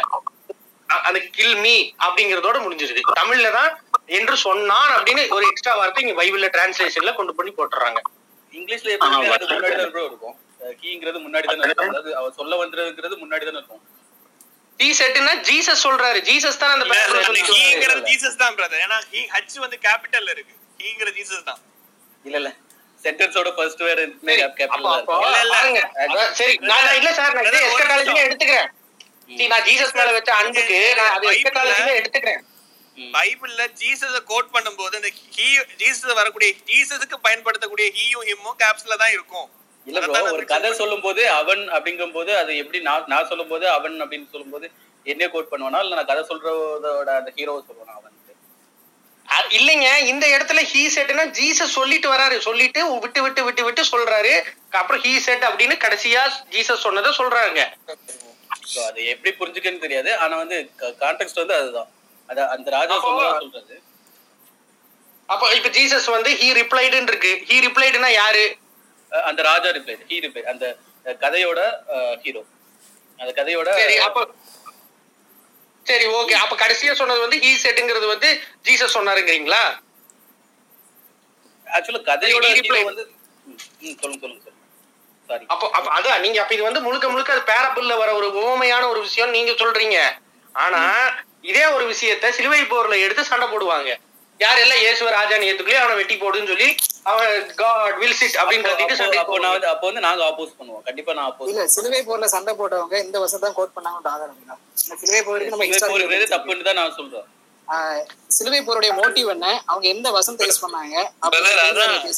அந்த 1.07 1.19
kill 1.37 1.55
me 1.65 1.75
அப்படிங்கறதோட 2.05 2.57
முடிஞ்சிருது. 2.65 3.01
தமிழ்ல 3.19 3.51
தான் 3.59 3.71
என்று 4.17 4.35
சொன்னான் 4.45 4.91
அப்படின்னு 4.97 5.23
ஒரு 5.35 5.45
எக்ஸ்ட்ரா 5.51 5.73
வார்த்தை 5.79 6.01
இங்க 6.05 6.15
பைபிள்ல 6.21 6.49
டிரான்ஸ்லேஷன்ல 6.55 7.13
கொண்டு 7.19 7.33
பண்ணி 7.37 7.53
போட்டுறாங்க. 7.59 8.01
இங்கிலீஷ்ல 8.57 8.97
முன்னாடி 9.03 9.47
தான் 9.53 10.05
இருக்கும். 10.07 10.35
கீங்கிறது 10.81 11.19
முன்னாடி 11.25 11.45
தானே 11.51 11.65
இருக்கும். 11.67 11.93
அதாவது 11.93 12.11
அவர் 12.19 12.37
சொல்ல 12.39 12.53
வந்துருங்கிறது 12.63 13.15
முன்னாடி 13.23 13.43
தானே 13.49 13.59
இருக்கும். 13.61 13.83
டி 14.79 14.87
செட்னா 14.99 15.33
ஜீசஸ் 15.49 15.83
சொல்றாரு. 15.87 16.19
ஜீசஸ் 16.29 16.59
தான் 16.61 16.73
அந்த 16.75 16.85
ஹீங்கிறது. 17.51 18.01
ஜீசஸ் 18.09 18.39
தான் 18.43 18.55
பிரதர் 18.57 18.81
ஏன்னா 18.85 18.97
ஹீ 19.13 19.21
ஹச் 19.35 19.57
வந்து 19.65 19.77
கேபிட்டல்ல 19.85 20.29
இருக்கு. 20.35 20.53
ஹீங்கிற 20.83 21.09
ஜீசஸ் 21.17 21.45
தான். 21.49 21.59
இல்ல 22.25 22.35
இல்ல. 22.41 22.51
சென்டென்ஸோட 23.03 23.49
ஃபர்ஸ்ட் 23.57 23.81
வேர். 23.87 24.01
அதான் 26.05 26.33
சரி 26.39 26.53
நான் 26.71 26.95
இல்ல. 26.99 27.09
சார் 27.19 27.35
நான் 27.37 27.47
இதே 27.51 27.61
எஸ்கட்டாலஜில 27.69 28.19
எடுத்துக்கிறேன். 28.27 28.69
See, 29.37 29.45
நான் 29.51 29.63
ஜீசஸ் 29.67 29.95
மேல 29.99 30.09
வச்ச 30.15 30.31
அன்புக்கு 30.39 30.79
நான் 30.99 31.13
அது 31.15 31.25
எஸ்கட்டாலஜில 31.35 31.91
எடுத்துக்கிறேன். 31.99 32.41
பைபிள்ல 33.15 33.61
ஜீசஸ 33.81 34.17
கோட் 34.31 34.51
பண்ணும்போது 34.55 34.93
அந்த 34.99 35.09
ஹீ 35.37 35.47
ஜீசஸ் 35.81 36.19
வரக்கூடிய 36.19 36.49
ஜீசஸுக்கு 36.69 37.17
பயன்படுத்தக்கூடிய 37.27 37.87
ஹீயும் 37.97 38.25
ஹிம்மும் 38.29 38.57
கேப்ஸ்ல 38.63 38.97
தான் 39.03 39.13
இருக்கும். 39.15 39.47
இல்ல 39.87 40.31
ஒரு 40.37 40.45
கதை 40.53 40.69
சொல்லும் 40.81 41.05
போது 41.05 41.23
அவன் 41.39 41.63
அப்படிங்கும் 41.75 42.15
போது 42.17 42.31
அது 42.41 42.51
எப்படி 42.61 42.79
நான் 42.89 43.09
நான் 43.13 43.29
சொல்லும் 43.31 43.51
போது 43.53 43.65
அவன் 43.77 44.03
அப்படின்னு 44.03 44.31
சொல்லும் 44.33 44.53
போது 44.55 44.67
என்னைய 45.05 45.27
கோட் 45.33 45.51
பண்ணுவானா? 45.51 45.79
இல்ல 45.83 45.97
நான் 45.99 46.11
கதை 46.11 46.23
சொல்றதோட 46.29 47.09
அந்த 47.21 47.31
ஹீரோவை 47.37 47.63
சொல்லுவானா 47.69 47.95
அவன் 47.99 48.13
இல்லைங்க. 49.57 49.87
இந்த 50.11 50.25
இடத்துல 50.33 50.59
ஹீ 50.71 50.81
செட்னா 50.95 51.23
ஜீசஸ் 51.37 51.75
சொல்லிட்டு 51.77 52.07
வராரு. 52.13 52.35
சொல்லிட்டு 52.47 52.81
விட்டு 53.03 53.19
விட்டு 53.25 53.41
விட்டு 53.47 53.63
விட்டு 53.67 53.83
சொல்றாரு. 53.91 54.33
அப்புறம் 54.81 55.01
ஹீ 55.05 55.13
செட் 55.27 55.45
அப்படின்னு 55.49 55.75
கடைசியா 55.85 56.21
ஜீசஸ் 56.53 56.85
சொன்னதை 56.85 57.11
சொல்றாங்க 57.19 57.61
அது 58.87 58.99
எப்படி 59.13 59.31
புரிஞ்சுக்கன்னு 59.39 59.83
தெரியாது. 59.85 60.11
ஆனா 60.23 60.35
வந்து 60.43 60.57
கான்டெக்ட் 61.01 61.41
வந்து 61.43 61.57
அதுதான். 61.59 61.89
அத 62.29 62.47
அந்த 62.55 62.67
ராஜா 62.77 62.95
சொல்றது 63.05 63.75
அப்போ 65.29 65.45
இப்ப 65.57 65.69
ஜீசஸ் 65.77 66.07
வந்து 66.15 66.31
ஹீ 66.41 66.47
ரிப்ளைடுன்னு 66.61 67.11
இருக்கு. 67.13 67.33
ஹீ 67.49 67.57
ரிப்ளைடுனா 67.67 68.09
யாரு? 68.21 68.45
அந்த 69.29 69.41
ராஜா 69.43 69.69
ரிப்ளை 69.77 69.95
ஹீ 70.09 70.17
ரிப்ளை 70.25 70.43
அந்த 70.51 70.65
கதையோட 71.21 71.59
ஹீரோ. 72.23 72.41
அந்த 73.19 73.31
கதையோட 73.39 73.69
சரி 73.79 73.97
சரி 75.85 76.05
ஓகே. 76.19 76.35
அப்ப 76.43 76.53
கடைசியா 76.55 76.93
சொன்னது 76.93 77.25
வந்து 77.25 77.37
ஹீ 77.43 77.51
செட்டுங்கிறது 77.63 78.07
வந்து 78.07 78.29
ஜீசஸ் 78.67 78.95
சொன்னாருங்கிறீங்களா? 78.97 79.63
ஆக்சுவலா 81.67 82.01
கதையோட 82.11 82.45
ஹீரோ. 82.57 82.79
வந்து 82.89 83.03
சொல்லுங்க 84.01 84.21
சொல்லுங்க 84.23 84.41
சொல்லுங்க. 84.45 84.61
சாரி 85.29 85.45
அப்போ 85.53 85.65
அப்ப 85.77 85.87
அதான் 85.97 86.23
நீங்க 86.25 86.39
அப்ப 86.41 86.53
இது 86.53 86.67
வந்து 86.69 86.81
முழுக்க 86.81 87.05
முழுக்க 87.09 87.35
அது 87.35 87.43
பேரபிள்ல 87.51 87.93
வர 88.01 88.09
ஒரு 88.19 88.27
உவமையான 88.41 88.83
ஒரு 88.93 88.99
விஷயம் 89.07 89.33
நீங்க 89.37 89.51
சொல்றீங்க. 89.61 89.97
ஆனா 90.55 90.81
இதே 91.51 91.65
ஒரு 91.75 91.85
விஷயத்த 91.93 92.31
சிலுவை 92.37 92.61
போர்ல 92.65 92.97
எடுத்து 93.05 93.23
சண்டை 93.31 93.47
போடுவாங்க. 93.47 93.89
யார் 94.39 94.61
எல்லாம் 94.63 94.81
இயேசுவ 94.83 95.11
ராஜான்னு 95.17 95.47
ஏத்துக்கலையோ 95.49 95.81
அவனை 95.83 95.95
வெட்டி 95.99 96.15
போடுன்னு 96.23 96.51
சொல்லி 96.53 96.69
அவன் 97.11 97.29
காட் 97.61 97.97
வில் 98.01 98.17
சிட் 98.19 98.37
அப்படின்னு 98.41 98.67
கத்திட்டு 98.67 98.99
சண்டை 99.01 99.19
அப்போ 99.21 99.37
நான் 99.43 99.55
வந்து 99.55 99.69
அப்போ 99.73 99.85
வந்து 99.89 100.03
நாங்க 100.07 100.23
ஆப்போஸ் 100.29 100.57
பண்ணுவோம். 100.59 100.83
கண்டிப்பா 100.87 101.13
நான் 101.17 101.27
ஆப்போஸ் 101.29 101.51
இல்ல 101.51 101.63
சிலுவை 101.75 102.01
போர்ல 102.09 102.27
சண்டை 102.35 102.53
போட்டவங்க 102.59 102.97
இந்த 103.05 103.17
வருஷம் 103.23 103.45
தான் 103.45 103.55
கோட் 103.59 103.79
ஆதாரம். 104.13 104.37
இந்த 104.41 104.97
சிலுவை 105.01 105.21
போருக்கு 105.27 105.53
நம்ம 105.53 105.63
போறது 105.63 105.73
historical 105.75 106.35
தப்புன்னு 106.35 106.67
தான் 106.69 106.79
நான் 106.81 106.95
சொல்றேன். 106.99 107.27
ஆஹ் 107.67 108.01
சிலுவை 108.37 108.59
போருடைய 108.65 108.91
மோட்டிவ் 108.99 109.27
என்ன? 109.33 109.45
அவங்க 109.69 109.85
எந்த 109.93 110.07
வசனத்தை 110.15 110.47
யூஸ் 110.49 110.61
பண்ணாங்க? 110.63 110.95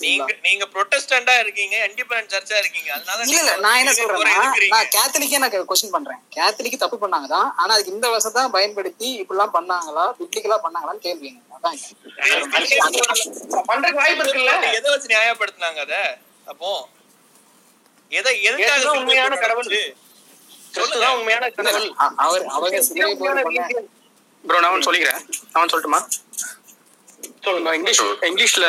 நீங்க? 0.06 0.34
நீங்க 0.48 0.66
ப்ரொட்டஸ்டண்டா 0.74 1.36
இருக்கீங்க 1.44 1.76
இண்டிபெண்டன்ட் 1.90 2.34
சர்ச்சா 2.36 2.58
இருக்கீங்க. 2.64 2.90
அதனால 2.98 3.20
இல்ல 3.28 3.40
இல்ல 3.44 3.54
நான் 3.66 3.80
என்ன 3.82 3.94
சொல்றேன்னா. 4.00 4.48
நான் 4.76 4.92
கேத்தலிக்கே 4.96 5.42
நான் 5.44 5.56
கொஸ்டின் 5.72 5.96
பண்றேன். 5.98 6.20
கேத்தலிக் 6.38 6.84
தப்பு 6.86 7.00
பண்ணாங்க 7.04 7.30
தான் 7.36 7.50
ஆனா 7.62 7.72
அதுக்கு 7.76 7.96
இந்த 7.98 8.10
வருஷம் 8.16 8.38
தான் 8.40 8.54
பயன்படுத்தி 8.58 9.10
இப்படிலாம் 9.24 9.56
பண்ணாங்களா? 9.58 10.06
பிப்ளிக்கலா 10.20 10.60
பண்ணாங்களான்னு 10.66 11.06
கேள்விங்க. 11.08 11.42
பண்றதுக்கு 13.70 14.02
வாய்ப்பு 14.02 14.24
இருக்குல்ல? 14.24 14.54
எதை 14.80 14.88
வச்சு 14.94 15.14
நியாயப்படுத்தினாங்க 15.14 15.82
அத? 15.86 15.96
அப்போ 16.52 16.70
எதை 18.12 18.34
எதுக்காக 18.50 18.92
உண்மையான 19.00 19.34
கடவுள். 19.44 19.70
கிறிஸ்துதான் 20.76 21.16
உண்மையான 21.20 21.46
கடவுள். 21.58 21.90
அவர் 22.26 22.46
அவங்க 22.56 22.82
சிலுவை 22.88 23.14
போர் 23.22 23.40
நான் 24.44 24.70
அவன் 24.70 24.86
சொல்லிக்கிறேன். 24.88 25.22
அவன் 25.56 25.70
சொல்லட்டுமா? 25.72 26.02
சொல்லுங்க. 27.46 27.70
இங்கிலீஷ் 27.78 28.02
இங்கிலீஷ்ல 28.30 28.66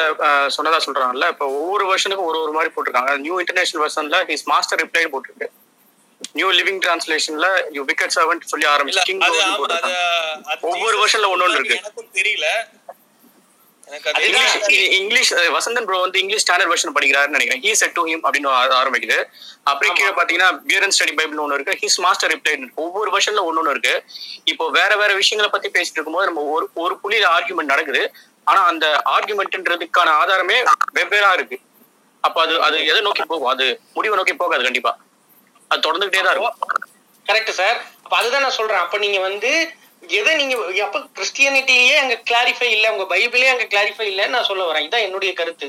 சொன்னதா 0.57 0.78
சொல்றாங்கல்ல 0.86 1.26
இப்போ 1.34 1.47
ஒவ்வொரு 1.61 1.84
வருஷனுக்கும் 1.91 2.28
ஒரு 2.30 2.39
ஒரு 2.45 2.53
மாதிரி 2.57 2.70
போட்டிருக்காங்க. 2.74 3.12
நியூ 3.24 3.36
இன்டர்நேஷனல் 3.43 3.82
வெர்ஷன்ல 3.84 4.18
ஹிஸ் 4.30 4.47
மாஸ்டர் 4.53 4.80
ரிப்ளை 4.82 5.05
போட்டிருக்கு. 5.14 5.49
நியூ 6.39 6.49
லிவிங் 6.59 6.80
டிரான்ஸ்லேஷன்ல 6.84 7.49
யூ 7.76 7.82
விக்கெட் 7.91 8.14
சர்வன்ட் 8.16 8.49
சொல்லி 8.53 8.66
ஆரம்பிச்சு 8.72 9.03
ஒவ்வொரு 10.70 10.97
வருஷன்ல 11.03 11.28
ஒண்ணு 11.34 11.47
ஒண்ணு 11.47 11.59
இருக்கு. 11.61 11.78
தெரியல. 12.18 12.47
இங்கிலீஷ் 14.91 15.32
வசந்தன் 15.34 15.84
ப்ரோ 15.84 15.99
வந்து 15.99 16.20
இங்கிலீஷ் 16.20 16.51
ஸ்டாண்டர்ட் 16.51 16.74
வெர்ஷன் 16.74 17.01
படிக்கிறாருன்னு 17.01 17.28
நினைக்கிறேன். 17.28 17.61
ஹீ 17.61 17.72
செட் 17.72 17.93
டு 17.93 18.07
ஹிம் 18.07 18.24
அப்படின்னு 18.24 18.49
ஆர- 18.49 18.82
ஆரம்பிக்குது. 18.82 19.24
அப்படியே 19.62 19.93
கீழே 19.93 20.11
பாத்தீங்கன்னா 20.11 20.57
பியரன் 20.57 20.93
ஸ்டடி 20.99 21.16
பைபிள் 21.16 21.39
ஒன்று 21.39 21.61
இருக்கு. 21.61 21.86
ஹிஸ் 21.86 22.01
மாஸ்டர் 22.01 22.39
ரிப்ளை 22.39 22.74
ஒவ்வொரு 22.74 23.18
வருஷன்ல 23.18 23.66
ஒண்ணு 23.66 23.70
இருக்கு. 23.70 24.05
இப்போ 24.45 24.70
வேற 24.70 24.97
வேற 24.97 25.14
விஷயங்களை 25.14 25.61
பத்தி 25.61 25.80
பேசிட்டு 25.80 25.93
இருக்கும்போது 25.93 26.26
நம்ம 26.26 26.41
ஒரு 26.41 26.70
ஒரு 26.74 26.99
புள்ளியில 27.05 27.24
ஆர்குமெண்ட் 27.39 27.64
நடக்குது. 27.64 28.14
ஆனா 28.45 28.64
அந்த 28.64 29.03
ஆர்குமெண்ட்ன்றதுக்கான 29.05 30.09
ஆதாரமே 30.22 30.64
வெவ்வேறா 30.95 31.32
இருக்கு. 31.32 31.59
அப்ப 32.20 32.43
அது 32.43 32.62
அது 32.62 32.86
எதை 32.86 33.01
நோக்கி 33.01 33.24
போகும் 33.24 33.47
அது 33.47 33.80
முடிவை 33.95 34.16
நோக்கி 34.16 34.34
போகாது 34.34 34.62
கண்டிப்பா. 34.62 34.99
அது 35.68 35.93
தொடர்ந்துகிட்டே 35.93 36.22
தான் 36.22 36.30
இருக்கும். 36.30 36.55
கரெக்ட் 37.26 37.51
சார் 37.51 37.84
அப்ப 38.03 38.16
அதுதான் 38.16 38.41
நான் 38.41 38.51
சொல்றேன். 38.51 38.76
அப்ப 38.76 38.99
நீங்க 38.99 39.18
வந்து 39.18 39.68
எதை 40.09 40.36
நீங்க 40.36 40.54
அப்ப 40.82 40.98
கிறிஸ்டியானிட்டியே 41.16 41.96
அங்க 41.96 42.14
கிளாரிஃபை 42.30 42.68
இல்ல 42.70 42.92
உங்க 42.92 43.04
பைபிளே 43.04 43.46
அங்க 43.46 43.64
கிளாரிஃபை 43.64 44.06
இல்லன்னு 44.09 44.28
நான் 44.28 44.44
சொல்ல 44.44 44.64
வரேன். 44.64 44.86
இதான் 44.86 45.02
என்னுடைய 45.02 45.32
கருத்து. 45.32 45.68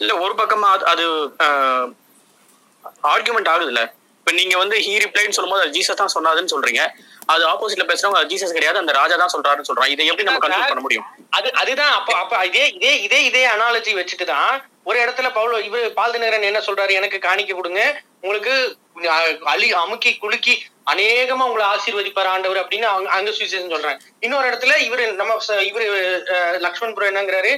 இல்ல 0.00 0.12
ஒரு 0.18 0.34
பக்கமா 0.34 0.70
அது- 0.86 1.06
ஆர்குமெண்ட் 3.08 3.48
ஆகுதுல்ல. 3.48 3.82
இப்ப 4.20 4.32
நீங்க 4.32 4.56
வந்து 4.58 4.76
ஹீ 4.78 4.94
ரிப்ளைன்னு 5.02 5.32
சொல்லும்போது 5.32 5.62
அது 5.62 5.74
ஜீசஸ் 5.76 6.00
தான் 6.00 6.14
சொன்னாதுன்னு 6.14 6.52
சொல்றீங்க. 6.54 6.82
அது 7.26 7.42
ஆப்போசிட்ல 7.46 7.84
பேசுறவங்க 7.86 8.18
அது 8.18 8.30
ஜீசஸ் 8.32 8.52
கிடையாது 8.52 8.78
அந்த 8.78 8.92
ராஜா 8.92 9.16
தான் 9.16 9.32
சொல்றாருன்னு 9.34 9.68
சொல்றாங்க 9.68 9.92
இதை 9.94 10.06
எப்படி 10.06 10.26
நம்ம 10.28 10.40
கன்ஃபியூஸ் 10.44 10.72
பண்ண 10.72 10.82
முடியும்? 10.82 11.06
அது 11.30 11.48
அதுதான் 11.52 11.92
அப்ப 11.92 12.10
அப்ப 12.16 12.44
இதே 12.46 12.64
இதே 12.70 12.92
இதே 13.02 13.24
இதே 13.24 13.44
அனாலஜி 13.46 13.92
வச்சுட்டு 13.94 14.24
தான் 14.24 14.50
ஒரு 14.84 14.98
இடத்துல 15.04 15.28
பவுல 15.36 15.60
இவர் 15.64 15.86
பால்தினரன் 15.94 16.48
என்ன 16.50 16.60
சொல்றாரு? 16.60 16.92
எனக்கு 16.92 17.18
காணிக்க 17.18 17.54
கொடுங்க. 17.54 17.80
உங்களுக்கு 18.26 18.54
அழி 19.46 19.68
அமுக்கி 19.76 20.10
குலுக்கி 20.16 20.54
அநேகமா 20.86 21.46
உங்களை 21.48 21.64
ஆசீர்வதிப்பார் 21.68 22.30
ஆண்டவர் 22.32 22.60
அப்படின்னு 22.60 22.86
அங்க 23.14 23.30
சுவிசேஷன் 23.30 23.72
சொல்றாங்க. 23.72 23.98
இன்னொரு 24.20 24.48
இடத்துல 24.50 24.74
இவர் 24.84 25.02
நம்ம 25.14 25.32
இவரு 25.66 25.86
அஹ், 26.34 26.58
லக்ஷ்மண் 26.66 26.94
புரம் 26.94 27.10
என்னங்கிறாரு 27.10 27.52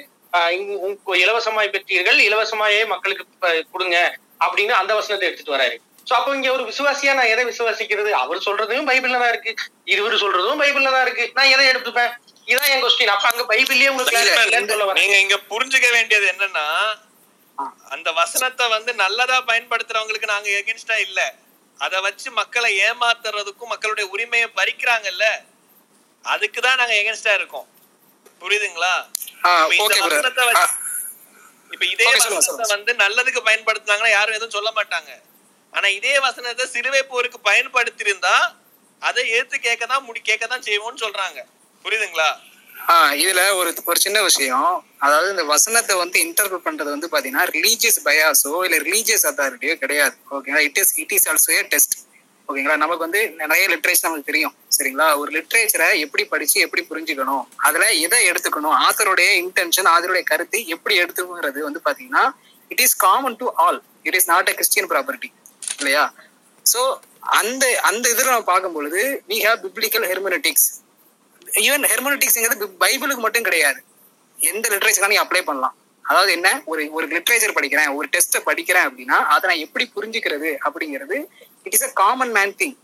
இலவசமாய் 1.19 1.75
பெற்றீர்கள் 1.75 2.19
இலவசமாயே 2.25 2.81
மக்களுக்கு 2.87 3.25
கொடுங்க 3.73 3.99
அப்படின்னு 4.41 4.75
அந்த 4.77 4.93
வசனத்தை 4.95 5.27
எடுத்துட்டு 5.29 5.55
வராரு. 5.55 5.77
சோ 6.07 6.15
அப்போ 6.15 6.31
இங்க 6.35 6.49
ஒரு 6.53 6.65
விசுவாசியா 6.69 7.13
நான் 7.15 7.33
எதை 7.33 7.45
விசுவாசிக்கிறது? 7.47 8.11
அவர் 8.19 8.45
சொல்றதும் 8.45 8.89
பைபிள்ல 8.91 9.19
தான் 9.19 9.33
இருக்கு. 9.35 9.53
இவர் 9.93 10.23
சொல்றதும் 10.23 10.61
பைபிள்ல 10.63 10.93
தான் 10.95 11.05
இருக்கு. 11.07 11.25
நான் 11.37 11.53
எதை 11.55 11.65
எடுத்துப்பேன்? 11.73 12.13
இதான் 12.49 12.71
என் 12.73 12.85
கொஸ்டின் 12.85 13.13
அப்ப 13.15 13.27
அங்க 13.31 13.45
பைபிள்லயே 13.51 13.91
உங்களுக்கு 13.93 14.23
நீங்க 15.01 15.17
இங்க 15.25 15.39
புரிஞ்சுக்க 15.51 15.89
வேண்டியது 15.97 16.27
என்னன்னா 16.33 16.65
அந்த 17.91 18.13
வசனத்தை 18.13 18.69
வந்து 18.69 18.95
நல்லதா 18.95 19.41
பயன்படுத்துறவங்களுக்கு 19.41 20.27
நாங்க 20.27 20.49
எகென்ஸ்டா 20.51 20.97
இல்ல. 20.99 21.21
அத 21.81 22.01
வச்சு 22.01 22.31
மக்களை 22.31 22.79
ஏமாத்துறதுக்கும் 22.81 23.67
மக்களுடைய 23.67 24.09
உரிமையை 24.11 24.49
பறிக்கிறாங்கல்ல 24.57 25.25
அதுக்கு 26.25 26.61
தான் 26.61 26.77
நாங்க 26.77 26.95
எகென்ஸ்டா 26.95 27.35
இருக்கோம். 27.35 27.67
புரியுதுங்களா? 28.41 28.93
இந்த. 29.65 29.79
வசனத்தை 30.09 30.45
வச்சு- 30.47 30.77
இப்ப 31.71 31.85
இதே 31.87 32.05
வசனத்தை. 32.05 32.77
வந்து 32.77 32.95
நல்லதுக்கு 32.95 33.41
பயன்படுத்துனாங்கன்னா 33.43 34.11
யாரும் 34.11 34.35
எதுவும் 34.35 34.51
சொல்ல 34.51 34.71
மாட்டாங்க. 34.71 35.11
ஆனா 35.73 35.89
இதே 35.89 36.19
வசனத்தை 36.19 36.67
சிறுவை 36.67 37.03
போருக்கு 37.03 37.39
பயன்படுத்தியிருந்தா 37.45 38.35
அதை 39.03 39.29
எடுத்து 39.29 39.61
கேட்க 39.61 39.87
தான் 39.87 40.05
முடி 40.05 40.21
கேட்க 40.21 40.47
தான் 40.47 40.63
செய்வோம்னு 40.63 41.03
சொல்றாங்க. 41.03 41.41
புரியுதுங்களா? 41.85 42.29
ஆஹ் 42.89 43.15
இதுல 43.23 43.41
ஒரு 43.61 43.71
ஒரு 43.85 43.99
சின்ன 44.05 44.19
விஷயம். 44.23 44.69
அதாவது 44.99 45.29
இந்த 45.31 45.45
வசனத்தை 45.45 45.97
வந்து 45.97 46.19
இன்டர்பிரட் 46.27 46.67
பண்றது 46.67 46.91
வந்து 46.95 47.09
பாத்தீங்கன்னா 47.13 47.47
ரிலீஜியஸ் 47.57 47.99
பயாஸோ 48.07 48.53
இல்ல 48.67 48.77
ரிலீஜியஸ் 48.79 49.27
அத்தாரிட்டியோ 49.31 49.75
கிடையாது. 49.75 50.17
ஓகேங்களா 50.31 50.63
it 50.69 50.79
is 50.83 50.93
it 51.03 51.13
is 51.17 51.27
also 51.29 51.51
a 51.57 51.63
test 51.75 51.97
ஓகேங்களா 52.49 52.77
நமக்கு 52.77 53.05
வந்து 53.07 53.21
நிறைய 53.37 53.69
லிட்ரேச்சர் 53.69 54.07
நமக்கு 54.07 54.29
தெரியும். 54.31 54.55
சரிங்களா? 54.77 55.07
ஒரு 55.21 55.31
லிட்ரேச்சரை 55.33 55.89
எப்படி 56.05 56.25
படிச்சு 56.25 56.61
எப்படி 56.61 56.83
புரிஞ்சுக்கணும்? 56.91 57.45
அதுல 57.67 57.85
எதை 58.07 58.21
எடுத்துக்கணும்? 58.31 58.77
ஆத்தருடைய 58.87 59.31
இன்டென்ஷன் 59.43 59.91
ஆதருடைய 59.95 60.23
கருத்து 60.23 60.67
எப்படி 60.67 60.95
எடுத்துக்கிறது 61.03 61.61
வந்து 61.63 61.81
பாத்தீங்கன்னா 61.85 62.25
it 62.71 62.81
is 62.81 62.97
common 62.97 63.37
to 63.37 63.49
all 63.57 63.79
it 64.03 64.15
is 64.15 64.29
not 64.29 64.49
a 64.49 64.55
Christian 64.55 64.91
property 64.95 65.31
இல்லையா? 65.79 66.05
சோ 66.67 66.81
அந்த 67.41 67.65
அந்த 67.83 68.05
இதில் 68.09 68.31
நம்ம 68.31 68.49
பார்க்கும் 68.53 68.73
பொழுது 68.73 69.03
we 69.29 69.39
have 69.47 69.61
biblical 69.67 70.07
hermeneutics 70.13 70.69
even 71.67 71.85
ஹெர்மனட்டிக்ஸ்ங்கிறது 71.93 72.67
பைபிளுக்கு 72.83 73.23
மட்டும் 73.27 73.43
கிடையாது. 73.43 73.81
எந்த 74.39 74.69
லிட்ரேச்சர் 74.69 75.13
நீ 75.13 75.19
அப்ளை 75.19 75.43
பண்ணலாம். 75.43 75.75
அதாவது 76.05 76.31
என்ன? 76.33 76.49
ஒரு 76.65 76.83
ஒரு 76.93 77.07
லிட்ரேச்சர் 77.07 77.57
படிக்கிறேன் 77.57 77.95
ஒரு 77.95 78.07
டெஸ்ட்டை 78.15 78.41
படிக்கிறேன் 78.47 78.87
அப்படின்னா 78.89 79.17
அதை 79.35 79.45
நான் 79.51 79.65
எப்படி 79.67 79.85
புரிஞ்சுக்கிறது 79.97 80.51
அப்படிங்கிறது 80.67 81.17
it 81.67 81.75
is 81.77 81.87
a 81.89 81.91
common 81.95 82.33
man 82.33 82.55
thing 82.61 82.77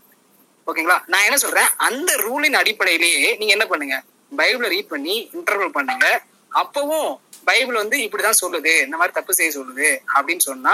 ஓகேங்களா 0.67 0.97
நான் 1.05 1.23
என்ன 1.23 1.37
சொல்றேன்? 1.37 1.69
அந்த 1.87 2.11
ரூலின் 2.17 2.53
அடிப்படையிலேயே 2.53 3.31
நீங்க 3.37 3.53
என்ன 3.53 3.67
பண்ணுங்க? 3.67 3.97
பைபிளை 4.31 4.67
ரீட் 4.67 4.87
பண்ணி 4.87 5.15
இன்டர்வல் 5.33 5.75
பண்ணுங்க. 5.77 6.05
அப்பவும் 6.51 7.09
பைபிள் 7.45 7.75
வந்து 7.75 7.97
இப்படிதான் 7.97 8.41
சொல்லுது 8.41 8.71
இந்த 8.85 8.95
மாதிரி 8.97 9.13
தப்பு 9.13 9.33
செய்ய 9.33 9.51
சொல்லுது 9.51 9.87
அப்படின்னு 10.15 10.43
சொன்னா 10.49 10.73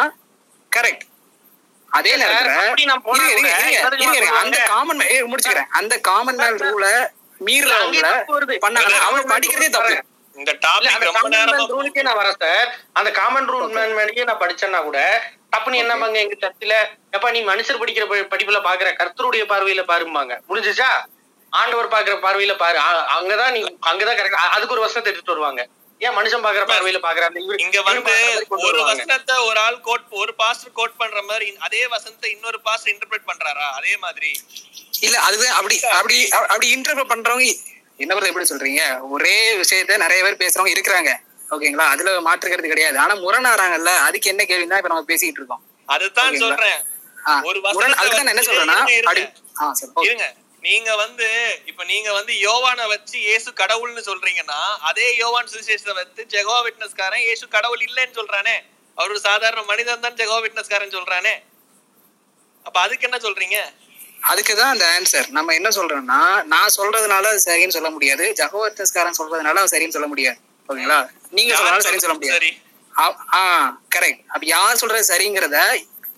கரெக்ட் 0.72 1.06
அதே 1.92 2.12
நேரத்துல. 2.22 2.52
அந்த? 4.42 4.58
காமன் 4.74 5.00
முடிச்சுக்கிறேன். 5.32 5.70
அந்த 5.80 5.94
காமன் 6.10 6.40
மேன் 6.42 6.60
ரூல 6.68 6.86
மீறவங்கள 7.46 8.08
பண்ணாங்க. 8.66 8.98
அவங்க 9.08 9.40
படிக்கிறதே 9.40 9.70
தப்பு. 9.70 10.04
இந்த 10.36 10.52
இல்ல, 10.52 10.68
டாபிக் 10.68 10.94
அந்த 10.96 11.06
ரொம்ப 11.06 11.30
common 11.30 11.32
நேரமா 11.32 11.56
man 11.56 11.72
rule-க்கே 11.72 12.02
நான் 12.02 12.18
வரேன் 12.18 12.40
சார் 12.40 12.76
அந்த 12.94 13.12
காமன் 13.12 13.50
ரூல் 13.50 13.72
மேன் 13.72 13.94
மேலேயே 13.94 14.24
நான் 14.24 14.38
படிச்சேன்னா 14.38 14.82
கூட 14.84 15.00
தப்புன்னு 15.56 15.80
என்னமாங்க 15.82 16.14
எங்க 16.14 16.36
சர்ச்சில? 16.42 16.74
எப்ப 17.12 17.32
நீ 17.32 17.44
மனுஷர் 17.44 17.82
படிக்கிற 17.82 18.06
படிப்புல 18.34 18.60
பாக்குற 18.68 18.90
கர்த்தருடைய 18.92 19.44
பார்வையில 19.52 19.84
பாரும்பாங்க. 19.92 20.40
முடிஞ்சுச்சா? 20.50 20.90
ஆண்டவர் 21.50 21.88
பாக்குற 21.88 22.18
பார்வையில 22.26 22.58
பாரு. 22.58 22.80
அங்கதான் 23.18 23.52
நீ 23.52 23.62
அங்கதான் 23.64 24.18
கரெக்ட் 24.20 24.42
அதுக்கு 24.56 24.72
ஒரு 24.72 24.80
வருஷத்தை 24.80 25.14
எடுத்துட்டு 25.14 25.42
வருவாங்க. 25.42 25.68
ஏன் 26.02 26.16
மனுஷன் 26.18 26.46
பாக்குற 26.46 26.64
பார்வையில 26.70 27.00
பாக்குற 27.00 27.26
அந்த 27.30 27.40
இவரு- 27.40 27.60
இங்க 27.60 27.82
வந்து 27.82 28.14
ஒரு. 28.48 28.84
வசனத்தை 28.84 29.36
ஒரு 29.38 29.60
ஆள் 29.60 29.80
கோட் 29.80 30.06
ஒரு 30.10 30.34
பாஸ்டர் 30.34 30.72
கோட் 30.72 30.98
பண்ற 30.98 31.22
மாதிரி 31.22 31.56
அதே 31.60 31.88
வசனத்தை 31.88 32.32
இன்னொரு 32.32 32.62
பாஸ்டர் 32.62 32.94
இன்டர்பிரேட் 32.94 33.28
பண்றாரா? 33.28 33.70
அதே 33.72 33.98
மாதிரி. 33.98 34.42
இல்ல 35.00 35.20
அதுதான் 35.20 35.56
அப்படி 35.56 35.84
அப்படி 35.86 36.30
அப்படி 36.30 36.76
இன்டர்வியூ 36.76 37.06
பண்றவங்க 37.14 37.56
என்ன 37.98 38.16
brother 38.16 38.26
எப்படி 38.26 38.48
சொல்றீங்க? 38.50 39.00
ஒரே 39.10 39.56
விஷயத்த 39.56 39.98
நிறைய 39.98 40.24
பேர் 40.24 40.42
பேசுறவங்க 40.42 40.68
இருக்கிறாங்க. 40.68 41.12
ஓகேங்களா? 41.50 41.88
அதுல 41.88 42.22
மாற்றுக்கிறது 42.22 42.68
கிடையாது. 42.68 43.00
ஆனா 43.00 43.16
முரணாறாங்கல்ல 43.16 43.98
அதுக்கு 43.98 44.30
என்ன 44.30 44.46
கேள்வி 44.46 44.68
தான் 44.68 44.78
இப்ப 44.78 44.90
நம்ம 44.90 45.06
பேசிட்டு 45.08 45.38
இருக்கோம். 45.38 45.64
அதுதான்? 45.86 46.36
சொல்றேன். 46.36 46.80
ஒரு 47.44 47.62
அதுக்கு 47.68 48.24
நான் 48.24 48.38
என்ன 48.38 48.42
சொல்றேன்னா 48.42 48.90
இருங்க, 50.00 50.34
நீங்க 50.64 50.96
வந்து 50.96 51.28
இப்ப 51.66 51.84
நீங்க 51.84 52.14
வந்து 52.14 52.34
யோவான 52.40 52.88
வச்சு 52.88 53.20
இயேசு 53.20 53.52
கடவுள்னு 53.52 54.04
சொல்றீங்கன்னா 54.06 54.60
அதே 54.82 55.16
யோவான் 55.16 55.48
சுவிசேஷத்தை 55.48 55.94
வச்சு 55.94 56.26
ஜெகோவா 56.26 56.60
விட்னஸ்காரன் 56.62 57.20
இயேசு 57.20 57.48
கடவுள் 57.48 57.82
இல்லைன்னு 57.82 58.18
சொல்றானே. 58.18 58.56
அவர் 58.98 59.10
ஒரு 59.10 59.20
சாதாரண 59.20 59.62
மனிதன் 59.64 60.00
தான் 60.00 60.16
ஜெகோவா 60.16 60.42
விட்னஸ்காரன் 60.42 60.96
சொல்றானே. 60.96 61.34
அப்ப 62.66 62.80
அதுக்கு 62.80 63.08
என்ன 63.08 63.18
சொல்றீங்க? 63.18 63.58
அதுக்கு 64.22 64.56
தான் 64.56 64.70
அந்த 64.70 64.86
ஆன்சர் 64.96 65.28
நம்ம 65.30 65.54
என்ன 65.54 65.70
சொல்றோம்னா 65.70 66.20
நான் 66.46 66.76
சொல்றதுனால 66.78 67.24
அது 67.26 67.42
சரின்னு 67.46 67.68
சொல்ல 67.68 67.90
முடியாது. 67.90 68.34
ஜகோவர்த்தஸ்காரன் 68.34 69.20
சொல்றதுனால 69.20 69.56
அது 69.56 69.78
சரின்னு 69.78 69.96
சொல்ல 69.98 70.08
முடியாது. 70.08 70.40
ஓகேங்களா? 70.70 71.00
நீங்க 71.30 71.54
சொல்றதுனால 71.56 71.82
சரின்னு 71.82 72.06
சொல்ல 72.06 72.14
முடியாது. 72.14 72.40
சரி? 72.40 72.52
ஆ- 72.96 73.26
ஆ 73.34 73.42
கரெக்ட் 73.96 74.24
அப்ப 74.28 74.46
யார் 74.48 74.78
சொல்றது 74.78 75.14
சரிங்கிறத 75.14 75.58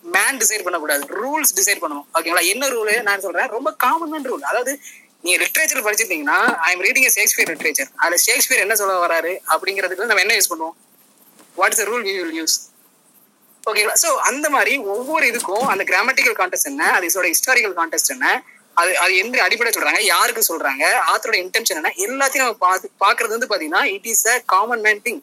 மேன் 0.03 0.39
டிசைட் 0.41 0.65
பண்ணக்கூடாது. 0.65 1.03
ரூல்ஸ் 1.21 1.53
டிசைட் 1.59 1.81
பண்ணணும். 1.83 2.07
ஓகேங்களா 2.17 2.43
என்ன 2.53 2.69
ரூல் 2.75 2.91
நான் 3.09 3.23
சொல்றேன். 3.25 3.49
ரொம்ப 3.57 3.69
காமன் 3.85 4.27
ரூல் 4.31 4.45
அதாவது 4.51 4.73
நீங்க 5.25 5.37
literature 5.43 5.85
படிச்சிருந்தீங்கன்னா 5.85 6.37
I 6.67 6.69
am 6.75 6.83
reading 6.87 7.09
Shakespeare 7.17 7.51
literature 7.53 7.89
அதுல 8.01 8.17
ஷேக்ஸ்பியர் 8.27 8.63
என்ன 8.65 8.75
சொல்ல 8.81 8.95
வராரு? 9.05 9.33
அப்படிங்கிறதுக்கு 9.53 10.09
நம்ம 10.11 10.23
என்ன 10.25 10.35
யூஸ் 10.39 10.51
பண்ணுவோம்? 10.53 10.75
What 11.59 11.75
is 11.75 11.85
rule 11.91 12.03
we 12.07 12.13
will 12.19 12.35
use 12.39 12.55
ஓகேங்களா 13.63 13.97
ஸோ 14.03 14.09
அந்த 14.29 14.47
மாதிரி 14.55 14.73
ஒவ்வொரு 14.93 15.25
இதுக்கும் 15.31 15.65
அந்த 15.73 15.83
கிராமட்டிக்கல் 15.91 16.35
கான்டெஸ்ட் 16.39 16.69
என்ன 16.71 16.89
அது 16.95 17.07
இதோட 17.09 17.27
ஹிஸ்டாரிக்கல் 17.33 17.75
கான்டெஸ்ட் 17.79 18.11
என்ன 18.15 18.27
அது 18.77 18.91
அது 19.03 19.13
எந்த 19.23 19.35
அடிப்படை 19.45 19.71
சொல்றாங்க 19.75 20.01
யாருக்கு 20.13 20.43
சொல்றாங்க 20.49 20.83
ஆத்தரோட 21.11 21.37
இன்டென்ஷன் 21.43 21.79
என்ன 21.81 21.91
எல்லாத்தையும் 22.07 22.45
நம்ம 22.45 22.59
பார்த்து 22.67 22.87
பாக்குறது 23.05 23.35
வந்து 23.35 23.49
பாத்தீங்கன்னா 23.51 23.83
it 23.95 24.09
is 24.13 24.25
a 24.33 24.35
common 24.53 24.83
man 24.87 25.01
thing 25.07 25.21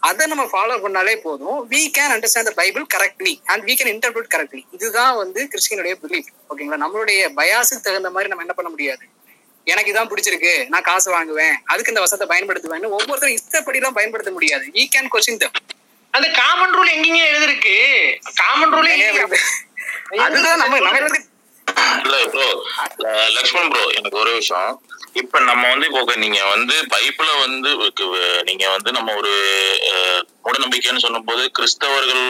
அதை 0.00 0.24
நம்ம 0.30 0.44
ஃபாலோ 0.52 0.74
பண்ணாலே 0.82 1.14
போதும். 1.24 1.58
We 1.72 1.80
can 1.96 2.12
understand 2.14 2.48
the 2.48 2.52
Bible 2.60 2.84
correctly 2.94 3.34
and 3.52 3.62
we 3.68 3.74
can 3.78 3.90
interpret 3.94 4.30
correctly 4.34 4.62
இதுதான் 4.76 5.14
வந்து 5.22 5.40
கிறிஸ்டியனுடைய 5.52 5.94
பிலீஃப் 6.02 6.28
ஓகேங்களா 6.50 6.78
நம்மளுடைய 6.84 7.20
பயாஸுக்கு 7.38 7.86
தகுந்த 7.86 8.10
மாதிரி 8.16 8.30
நம்ம 8.32 8.44
என்ன 8.46 8.56
பண்ண 8.58 8.70
முடியாது. 8.74 9.04
எனக்கு 9.66 9.92
இதான் 9.92 10.10
பிடிச்சிருக்கு 10.12 10.52
நான் 10.72 10.86
காசு 10.90 11.08
வாங்குவேன் 11.16 11.56
அதுக்கு 11.70 11.92
இந்த 11.92 12.02
வசத்தை 12.04 12.26
பயன்படுத்துவேன் 12.34 12.86
ஒவ்வொருத்தரும் 12.98 13.38
இஷ்டப்படிலாம் 13.38 13.96
பயன்படுத்த 13.98 14.30
முடியாது. 14.36 14.66
We 14.76 14.84
கேன் 14.94 15.10
கொஸ்டின் 15.14 15.42
தம் 15.42 15.58
அந்த 16.14 16.28
காமன் 16.40 16.74
ரூல் 16.76 16.92
எங்கேங்க 16.96 17.22
எழுதிருக்கு? 17.30 17.74
காமன் 18.42 18.72
ரூல் 18.76 18.92
அதுதான் 20.26 20.58
நம்ம 20.62 20.78
நம்ம 20.86 21.18
இல்ல 22.04 22.16
ப்ரோ 22.34 22.48
லக்ஷ்மண் 23.36 23.70
ப்ரோ 23.72 23.84
எனக்கு 23.98 24.18
ஒரு 24.22 24.32
விஷயம். 24.40 24.72
இப்ப 25.20 25.40
நம்ம 25.48 25.62
வந்து 25.72 25.86
இப்போ 25.90 26.14
நீங்க 26.24 26.40
வந்து 26.54 26.74
பைபிள 26.92 27.28
வந்து 27.44 27.70
நீங்க 28.48 28.64
வந்து 28.74 28.90
நம்ம 28.96 29.14
ஒரு 29.20 29.32
மூடநம்பிக்கைன்னு 30.46 31.04
சொல்லும்போது 31.04 31.42
கிறிஸ்தவர்கள் 31.56 32.24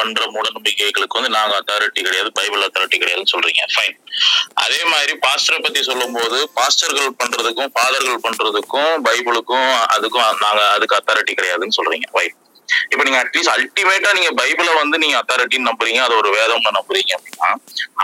பண்ற 0.00 0.26
மூடநம்பிக்கைகளுக்கு 0.34 1.18
வந்து 1.18 1.32
நாங்க 1.38 1.54
அத்தாரிட்டி 1.60 2.00
கிடையாது 2.06 2.30
பைபிள் 2.38 2.66
அத்தாரிட்டி 2.66 3.00
கிடையாதுன்னு 3.00 3.32
சொல்றீங்க. 3.34 3.64
ஃபைன் 3.74 3.96
அதே 4.64 4.80
மாதிரி 4.92 5.14
பாஸ்டரை 5.24 5.58
பத்தி 5.66 5.82
சொல்லும்போது 5.90 6.38
பாஸ்டர்கள் 6.58 7.18
பண்றதுக்கும் 7.22 7.72
ஃபாதர்கள் 7.76 8.24
பண்றதுக்கும் 8.26 8.94
பைபிளுக்கும் 9.08 9.70
அதுக்கும் 9.96 10.28
நாங்க 10.44 10.62
அதுக்கு 10.76 10.98
அத்தாரிட்டி 11.00 11.34
கிடையாதுன்னு 11.40 11.78
சொல்றீங்க. 11.80 12.08
ரைட் 12.18 12.38
இப்ப 12.90 13.02
நீங்க 13.02 13.20
அட்லீஸ்ட் 13.22 13.52
அல்டிமேட்டா 13.54 14.10
நீங்க 14.12 14.30
பைபிளை 14.38 14.74
வந்து 14.76 14.98
நீங்க 14.98 15.16
அத்தாரிட்டின்னு 15.20 15.70
நம்புறீங்க. 15.70 16.00
அது 16.00 16.16
ஒரு 16.16 16.30
வேதம்னு 16.36 16.76
நம்புறீங்க 16.78 17.12
அப்படின்னா 17.16 17.50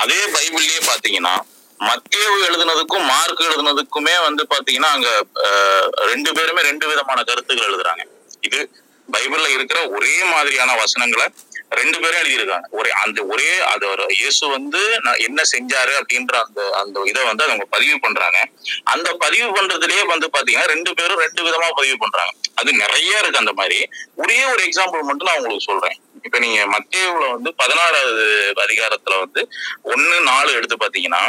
அதே 0.03 0.21
பைபிள்லயே 0.35 0.81
பாத்தீங்கன்னா 0.89 1.35
மத்தேவு 1.81 2.37
எழுதுனதுக்கும் 2.47 3.07
மார்க் 3.11 3.43
எழுதுனதுக்குமே 3.49 4.15
வந்து 4.27 4.43
பாத்தீங்கன்னா 4.53 4.91
அங்க 4.95 5.09
அஹ், 5.45 5.89
ரெண்டு 6.11 6.31
பேருமே 6.37 6.63
ரெண்டு 6.63 6.87
விதமான 6.91 7.19
கருத்துக்கள் 7.25 7.69
எழுதுறாங்க. 7.71 8.03
இது 8.43 8.61
பைபிள்ல 9.09 9.49
இருக்கிற 9.57 9.79
ஒரே 9.97 10.15
மாதிரியான 10.31 10.71
வசனங்களை 10.81 11.27
ரெண்டு 11.71 12.01
பேரும் 12.01 12.21
எழுதியிருக்காங்க. 12.23 12.67
ஒரே 12.71 12.91
அந்த 12.91 13.25
ஒரே 13.25 13.59
அது 13.61 13.89
ஒரு 13.89 14.05
இயேசு 14.09 14.49
வந்து 14.49 14.99
நான் 15.03 15.23
என்ன 15.27 15.43
செஞ்சாரு 15.53 15.93
அப்படின்ற 16.01 16.35
அந்த 16.47 16.77
அந்த 16.77 17.03
இதை 17.07 17.25
வந்து 17.25 17.45
அவங்க 17.45 17.65
பதிவு 17.65 18.01
பண்றாங்க. 18.01 18.39
அந்த 18.83 19.13
பதிவு 19.13 19.49
பண்றதுலயே 19.57 20.07
வந்து 20.07 20.31
பாத்தீங்கன்னா 20.37 20.67
ரெண்டு 20.67 20.95
பேரும் 20.95 21.19
ரெண்டு 21.19 21.43
விதமா 21.43 21.71
பதிவு 21.77 21.97
பண்றாங்க. 21.97 22.33
அது 22.55 22.73
நிறைய 22.73 23.19
இருக்கு 23.19 23.39
அந்த 23.39 23.53
மாதிரி. 23.53 23.89
ஒரே 24.15 24.45
ஒரு 24.45 24.63
எக்ஸாம்பிள் 24.69 25.03
மட்டும் 25.03 25.29
நான் 25.29 25.37
உங்களுக்கு 25.37 25.69
சொல்றேன். 25.73 25.97
இப்ப 26.23 26.39
நீங்க 26.39 26.61
மத்தியவுல 26.67 27.33
வந்து 27.33 27.55
பதினாறாவது 27.55 28.53
அதிகாரத்துல 28.67 29.19
வந்து 29.19 29.49
ஒன்னு 29.83 30.21
நாலு 30.21 30.53
எடுத்து 30.53 30.77
பாத்தீங்கன்னா 30.77 31.25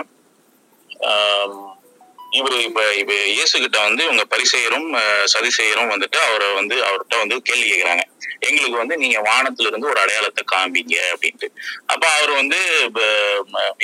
இவரு 2.40 2.58
இப்ப 2.68 2.80
இப்ப 3.02 3.14
இயேசு 3.36 3.56
கிட்ட 3.64 3.78
வந்து 3.88 4.02
இவங்க 4.08 4.24
பரிசெயரும் 4.34 4.88
சதிசெயரும் 5.34 5.92
வந்துட்டு 5.94 6.20
அவரை 6.28 6.48
வந்து 6.60 6.76
அவர்கிட்ட 6.88 7.18
வந்து 7.24 7.36
கேள்வி 7.50 7.68
கேட்கிறாங்க 7.72 8.04
எங்களுக்கு 8.48 8.78
வந்து 8.82 8.96
நீங்க 9.04 9.20
வானத்துல 9.28 9.70
இருந்து 9.70 9.90
ஒரு 9.92 10.00
அடையாளத்தை 10.04 10.44
காமிங்க 10.52 10.96
அப்படின்ட்டு. 11.12 11.48
அப்ப 11.94 12.04
அவர் 12.18 12.32
வந்து 12.42 12.60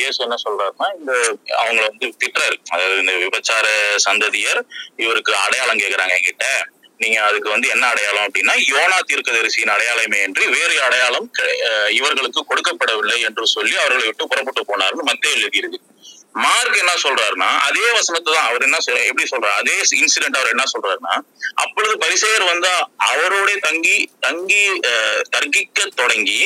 இயேசு 0.02 0.18
என்ன 0.26 0.38
சொல்றாருன்னா 0.44 0.90
இந்த 1.00 1.14
அவங்கள 1.62 1.86
வந்து 1.92 2.08
திட்டுறாரு. 2.22 2.58
அதாவது 2.74 3.00
இந்த 3.04 3.16
விபச்சார 3.24 3.66
சந்ததியர் 4.08 4.62
இவருக்கு 5.04 5.34
அடையாளம் 5.46 5.82
கேட்கிறாங்க 5.84 6.16
என்கிட்ட. 6.18 6.48
நீங்க 7.04 7.20
அதுக்கு 7.28 7.50
வந்து 7.54 7.68
என்ன 7.76 7.86
அடையாளம் 7.94 8.26
அப்படின்னா 8.28 8.54
யோனா 8.74 8.98
தீர்க்கதரிசியின் 9.10 9.74
அடையாளமே 9.76 10.20
என்று 10.28 10.44
வேறு 10.58 10.76
அடையாளம் 10.88 11.28
இவர்களுக்கு 12.00 12.44
கொடுக்கப்படவில்லை 12.52 13.18
என்று 13.30 13.46
சொல்லி 13.56 13.76
அவர்களை 13.82 14.06
விட்டு 14.10 14.30
புறப்பட்டு 14.34 14.64
போனார்னு 14.72 15.10
மத்திய 15.10 15.38
எழுதியிருக்கு. 15.40 15.80
மார்க் 16.36 16.78
என்ன 16.78 16.94
சொல்றாருன்னா 17.04 17.50
அதே 17.60 17.86
வசனத்தை 17.92 18.30
தான் 18.34 18.48
அவர் 18.50 18.64
என்ன 18.64 18.78
எப்படி 19.04 19.26
சொல்றாரு 19.30 19.56
அதே 19.56 19.74
இன்சிடென்ட் 20.00 20.38
அவர் 20.38 20.54
என்ன 20.54 20.66
சொல்றாருன்னா 20.74 21.16
அப்பொழுது 21.56 21.96
பரிசெயர் 21.98 22.46
வந்தா 22.46 22.76
அவரோட 23.08 23.50
தங்கி 23.60 23.98
தங்கி 24.20 24.62
அஹ், 24.92 25.24
தர்க்கிக்க 25.30 25.90
தொடங்கி 25.96 26.40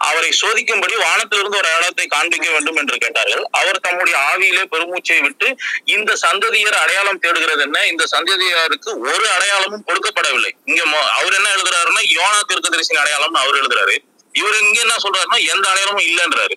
அவரை 0.00 0.30
சோதிக்கும்படி 0.40 0.94
வானத்திலிருந்து 0.96 1.58
ஒரு 1.58 1.68
அடையாளத்தை 1.68 2.06
காண்பிக்க 2.06 2.46
வேண்டும் 2.50 2.76
என்று 2.76 2.96
கேட்டார்கள். 2.98 3.44
அவர் 3.52 3.80
தம்முடைய 3.80 4.16
ஆவியிலே 4.28 4.64
பெருமூச்சை 4.72 5.18
விட்டு 5.20 5.48
இந்த 5.86 6.16
சந்ததியர் 6.16 6.76
அடையாளம் 6.76 7.20
தேடுகிறது 7.20 7.62
என்ன? 7.62 7.86
இந்த 7.86 8.04
சந்ததியாருக்கு 8.06 8.90
ஒரு 9.06 9.26
அடையாளமும் 9.36 9.86
கொடுக்கப்படவில்லை. 9.88 10.52
இங்க 10.64 10.82
அவர் 11.18 11.34
என்ன 11.34 11.48
எழுதுறாருன்னா 11.56 12.02
யோனா 12.14 12.40
தீர்க்கதரிசியின் 12.50 13.02
அடையாளம்னு 13.02 13.42
அவர் 13.42 13.60
எழுதுறாரு. 13.62 13.96
இவர் 14.34 14.60
இங்க 14.60 14.78
என்ன 14.80 14.96
சொல்றாருன்னா 15.04 15.40
எந்த 15.52 15.66
அடையாளமும் 15.68 16.08
இல்லைன்றாரு. 16.10 16.56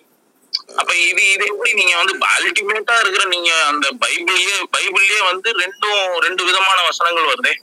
அப்ப 0.80 0.92
இது 1.08 1.22
இது 1.34 1.44
எப்படி 1.52 1.72
நீங்க 1.80 1.94
வந்து 2.00 2.14
அல்டிமேட்டா 2.34 2.96
இருக்கிற 3.02 3.24
நீங்க 3.34 3.50
அந்த 3.70 3.86
பைபிள்லயே 4.04 4.56
பைபிள்லயே 4.76 5.20
வந்து 5.30 5.48
ரெண்டும் 5.62 5.96
ரெண்டு 6.26 6.42
விதமான 6.48 6.78
வசனங்கள் 6.88 7.30
வருதே? 7.32 7.54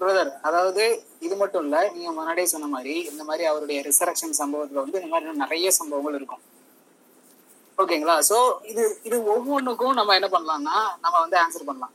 பிரதர் 0.00 0.30
அதாவது 0.48 0.84
இது 1.26 1.34
மட்டும் 1.36 1.64
இல்ல 1.64 1.78
நீங்க 1.94 2.10
முன்னாடியே 2.12 2.48
சொன்ன 2.52 2.68
மாதிரி 2.74 2.94
இந்த 3.10 3.22
மாதிரி 3.28 3.44
அவருடைய 3.50 3.80
ரிசரக்ஷன் 3.88 4.38
சம்பவத்துல 4.40 4.82
வந்து 4.84 5.00
இந்த 5.00 5.10
மாதிரி 5.14 5.42
நிறைய 5.44 5.70
சம்பவங்கள் 5.80 6.18
இருக்கும். 6.18 6.42
ஓகேங்களா? 7.80 8.16
சோ 8.30 8.36
இது 8.70 8.82
இது 9.08 9.16
ஒவ்வொன்றுக்கும் 9.34 9.96
நம்ம 9.98 10.14
என்ன 10.18 10.28
பண்ணலாம்னா 10.34 10.76
நம்ம 11.04 11.14
வந்து 11.24 11.36
ஆன்சர் 11.42 11.68
பண்ணலாம். 11.68 11.92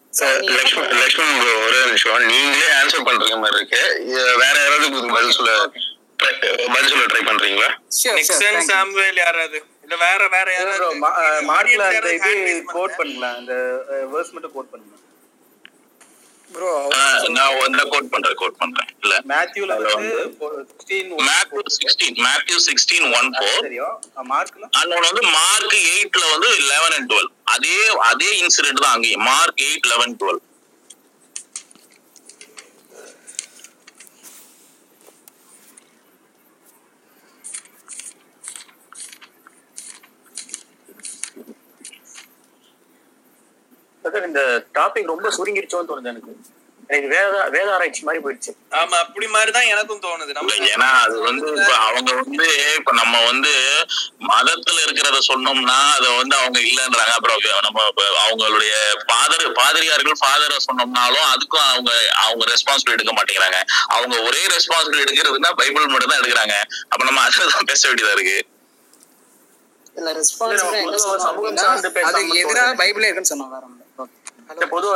லக்ஷ்மண் 1.01 1.33
ஒரே 1.65 1.79
நிமிஷம். 1.87 2.27
நீங்களே 2.33 2.69
ஆன்சர் 2.79 3.07
பண்ற 3.09 3.37
மாதிரி 3.43 3.59
இருக்கு. 3.59 3.81
வேற 4.43 4.55
யாராவது 4.63 4.87
பதில் 5.15 5.37
சொல்ல 5.37 5.51
பதில் 6.73 6.91
சொல்ல 6.91 7.05
ட்ரை 7.13 7.23
பண்றீங்களா? 7.29 7.69
நிக்சன் 8.19 8.61
சாமுவேல் 8.69 9.19
யாராவது? 9.25 9.57
இல்ல 9.85 9.95
வேற 10.05 10.21
வேற 10.35 10.47
யாராவது? 10.57 10.85
மார்க்ல 11.49 11.87
அந்த 11.89 12.11
இது 12.19 12.53
கோட் 12.75 12.95
பண்ணலாம் 12.99 13.35
அந்த 13.41 13.53
வேர்ஸ் 14.13 14.33
மட்டும் 14.35 14.55
கோட் 14.55 14.71
பண்ணுங்க 14.73 14.93
நான் 17.37 17.57
வந்து 17.63 17.81
பண்றேன் 18.13 18.37
கோட் 18.41 18.57
பண்றேன். 18.61 18.89
இல்ல. 19.03 19.13
மேத்யூல 19.31 19.75
வந்து 19.83 20.17
16 20.89 21.21
மேத்யூ 21.29 21.61
16 21.77 22.15
மேத்யூ 22.25 22.57
16 22.67 23.05
14 23.15 23.61
தெரியும். 23.67 23.95
வந்து 25.07 25.23
மார்க் 25.37 25.77
8ல 25.99 26.23
வந்து 26.33 26.49
11 26.59 26.95
அண்ட் 26.97 27.09
12 27.13 27.31
அதே 27.55 27.77
அதே 28.11 28.29
இன்சிடென்ட் 28.43 28.83
தான் 28.85 28.95
அங்கேயும். 28.97 29.25
மார்க் 29.31 29.63
8 29.69 29.87
11 29.93 30.15
12 30.25 30.41
இந்த 44.29 44.41
டாபிக் 44.77 45.11
ரொம்ப 45.13 45.29
சுருங்கிருச்சோன்னு 45.37 45.89
தோணுது 45.89 46.11
எனக்கு. 46.13 46.33
எனக்கு 46.89 47.07
வேத 47.53 47.69
ஆராய்ச்சி 47.75 48.01
மாதிரி 48.07 48.19
போயிடுச்சு. 48.23 48.51
ஆமா 48.79 48.95
அப்படி 49.03 49.27
மாதிரிதான் 49.27 49.69
எனக்கும் 49.73 50.01
தோணுது. 50.03 50.33
ஏன்னா 50.73 50.89
அது 51.03 51.15
வந்து 51.27 51.47
இப்ப 51.51 51.73
அவங்க 51.87 52.11
வந்து 52.19 52.47
இப்ப 52.79 52.91
நம்ம 52.91 53.15
வந்து 53.25 53.53
மதத்துல 54.31 54.77
இருக்கிறத 54.85 55.19
சொன்னோம்னா 55.29 55.77
அதை 55.97 56.09
வந்து 56.17 56.35
அவங்க 56.41 56.59
இல்லைன்றாங்க. 56.59 57.13
அப்புறம் 57.17 57.63
நம்ம 57.67 57.81
அவங்களுடைய 58.25 58.73
பாதர் 59.11 59.45
பாதிரியார்கள் 59.61 60.19
ஃபாதரை 60.21 60.59
சொன்னோம்னாலும் 60.67 61.27
அதுக்கும் 61.33 61.67
அவங்க 61.71 61.91
அவங்க 62.25 62.45
ரெஸ்பான்சிபிள் 62.53 62.95
எடுக்க 62.97 63.13
மாட்டேங்கிறாங்க. 63.13 63.61
அவங்க 63.87 64.15
ஒரே 64.27 64.43
ரெஸ்பான்சிபிள் 64.55 65.03
எடுக்கிறதுனா 65.05 65.51
பைபிள் 65.61 65.93
மட்டும் 65.93 66.11
தான் 66.13 66.21
எடுக்கிறாங்க. 66.21 66.57
அப்ப 66.91 67.01
நம்ம 67.09 67.21
அதுதான் 67.21 67.71
பேச 67.71 67.87
வேண்டியதா 67.87 68.15
இருக்கு? 68.17 68.37
எதிராக 72.43 72.73
பைபிளே 72.83 73.07
இருக்குன்னு 73.07 73.33
சொன்னாங்க 73.33 73.83
பொது 74.69 74.87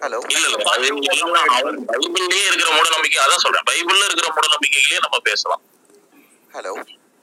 ஹலோ 0.00 0.18
பைபிள்லயே 0.66 2.46
இருக்கிற 2.48 2.70
மூட 2.70 2.88
நம்பிக்கை 2.90 3.18
அதான் 3.24 3.42
சொல்றேன் 3.44 3.66
பைபிள்ல 3.70 4.02
இருக்கிற 4.08 4.28
மூட 4.30 4.46
நம்பிக்கைகளே 4.54 4.98
நம்ம 4.98 5.18
பேசலாம். 5.28 5.62
ஹலோ 6.54 6.72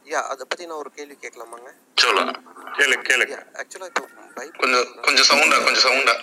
யா 0.06 0.22
அதை 0.32 0.44
பத்தி 0.50 0.64
நான் 0.66 0.80
ஒரு 0.80 0.90
கேள்வி 0.92 1.16
கேட்கலாமாங்க? 1.16 1.70
சொல்லுங்க. 1.98 2.32
கேளு 2.78 2.96
கேளு. 3.02 3.26
ஆக்சுவலா 3.60 3.88
இப்போ 3.92 4.04
பைபிள் 4.38 4.60
கொஞ்சம் 4.62 4.88
கொஞ்சம் 5.02 5.28
சவுண்டா 5.30 5.58
கொஞ்சம் 5.66 5.86
சவுண்டா. 5.86 6.16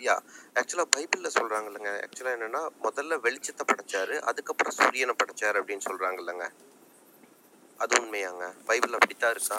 யா 0.00 0.16
ஆக்சுவலா 0.56 0.86
பைபிள்ல 0.96 1.28
சொல்றாங்க 1.34 1.68
இல்லைங்க 1.70 1.92
ஆக்சுவலா 2.04 2.34
என்னன்னா 2.36 2.62
முதல்ல 2.84 3.18
வெளிச்சத்தை 3.26 3.64
படைச்சாரு 3.70 4.16
அதுக்கப்புறம் 4.30 4.76
சூரியனை 4.78 5.14
படைச்சாரு 5.18 5.56
அப்படின்னு 5.60 5.86
சொல்றாங்க 5.88 6.18
இல்லைங்க 6.18 6.46
அது 7.78 8.02
உண்மையாங்க. 8.02 8.44
பைபிள் 8.66 8.92
அப்படித்தான் 8.92 9.30
இருக்கா? 9.30 9.56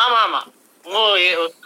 ஆமா 0.00 0.18
ஆமா. 0.26 0.40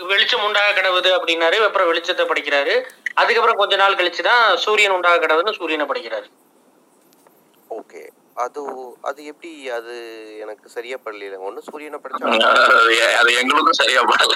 வெளிச்சம் 0.06 0.44
உண்டாக 0.44 0.80
கிடவுது 0.80 1.10
அப்படின்னாரு. 1.16 1.64
அப்புறம் 1.64 1.92
வெளிச்சத்தை 1.92 2.24
படிக்கிறாரு. 2.30 2.74
அதுக்கப்புறம் 3.14 3.56
கொஞ்ச 3.56 3.76
நாள் 3.76 3.94
கழிச்சு 3.94 4.22
தான் 4.22 4.56
சூரியன் 4.56 4.92
உண்டாக 4.92 5.26
கிடவுதுன்னு 5.26 5.56
சூரியனை 5.56 5.86
படிக்கிறாரு. 5.86 6.26
ஓகே. 7.70 8.02
அது 8.34 8.62
அது 9.02 9.24
எப்படி 9.24 9.70
அது 9.70 9.94
எனக்கு 10.40 10.68
சரியா 10.68 10.96
படல 11.04 11.36
ஒண்ணு 11.48 11.58
சூரியனை 11.58 11.98
படிச்சாங்க 12.02 12.48
அது- 13.20 13.38
எங்களுக்கும் 13.38 13.72
சரியா 13.72 14.02
படல. 14.02 14.34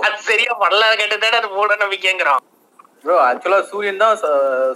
அது 0.00 0.22
சரியா 0.22 0.58
படல. 0.60 0.82
கேட்டதாட 1.00 1.36
அது 1.40 1.48
மூட 1.48 1.76
நம்பிக்கைங்கிறான் 1.76 2.42
ப்ரோ 3.04 3.14
ஆக்சுவலா 3.26 3.58
சூரியன் 3.70 4.00
தான் 4.02 4.16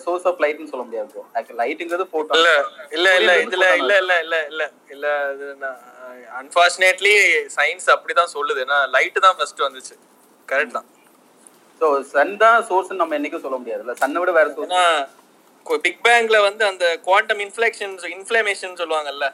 சோர்ஸ் 0.05 0.27
ஆஃப் 0.31 0.41
லைட்னு 0.45 0.71
சொல்ல 0.73 0.85
முடியாது 0.87 1.09
ப்ரோ 1.13 1.23
ஆக்சுவலா 1.39 1.61
லைட்டுங்கிறது 1.63 2.07
போட்டோ 2.15 2.37
இல்ல 2.39 2.51
இல்ல 2.97 3.09
இல்ல 3.21 3.33
இதுல 3.45 3.67
இல்ல 3.81 3.95
இல்ல 4.03 4.15
இல்ல 4.25 4.37
இல்ல 4.53 4.65
இல்ல 4.95 5.07
அது 5.31 5.47
அன்பார்ச்சுனேட்லி 6.41 7.15
சயின்ஸ் 7.57 7.89
அப்படிதான் 7.95 8.33
சொல்லுது. 8.37 8.61
ஏன்னா 8.67 8.79
லைட் 8.97 9.19
தான் 9.27 9.37
ஃபர்ஸ்ட் 9.39 9.65
வந்துச்சு. 9.67 9.95
கரெக்ட் 10.49 10.77
தான். 10.79 10.89
ஸோ 11.81 11.87
சன் 12.15 12.35
தான் 12.45 12.59
சோர்ஸ் 12.69 12.93
நம்ம 13.03 13.17
என்னைக்கும் 13.19 13.45
சொல்ல 13.47 13.57
முடியாதுல்ல. 13.61 13.95
சன்னை 14.03 14.21
விட 14.23 14.33
வேற 14.39 14.49
சோர்ஸ் 14.57 15.83
பிக் 15.85 16.03
பேங்ல 16.07 16.39
வந்து 16.49 16.63
அந்த 16.71 16.85
குவாண்டம் 17.07 17.43
இன்ஃபிளேஷன் 17.47 17.95
இன்ஃப்ளமேஷன் 18.17 18.75
சொல்லுவாங்கல்ல. 18.81 19.27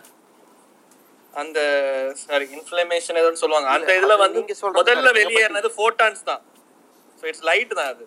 அந்த 1.40 1.58
சாரி 2.22 2.46
இன்ஃப்ளமேஷன் 2.58 3.18
ஏதோ 3.22 3.30
சொல்லுவாங்க. 3.42 3.68
அந்த 3.76 3.90
இதுல 3.98 4.16
வந்து 4.24 4.40
முதல்ல. 4.80 5.10
வெளியேறினது 5.20 5.70
ஃபோட்டான்ஸ் 5.76 6.22
தான். 6.30 6.42
ஸோ 7.20 7.26
இட்ஸ் 7.30 7.46
லைட் 7.50 7.74
தான் 7.80 7.90
அது. 7.94 8.04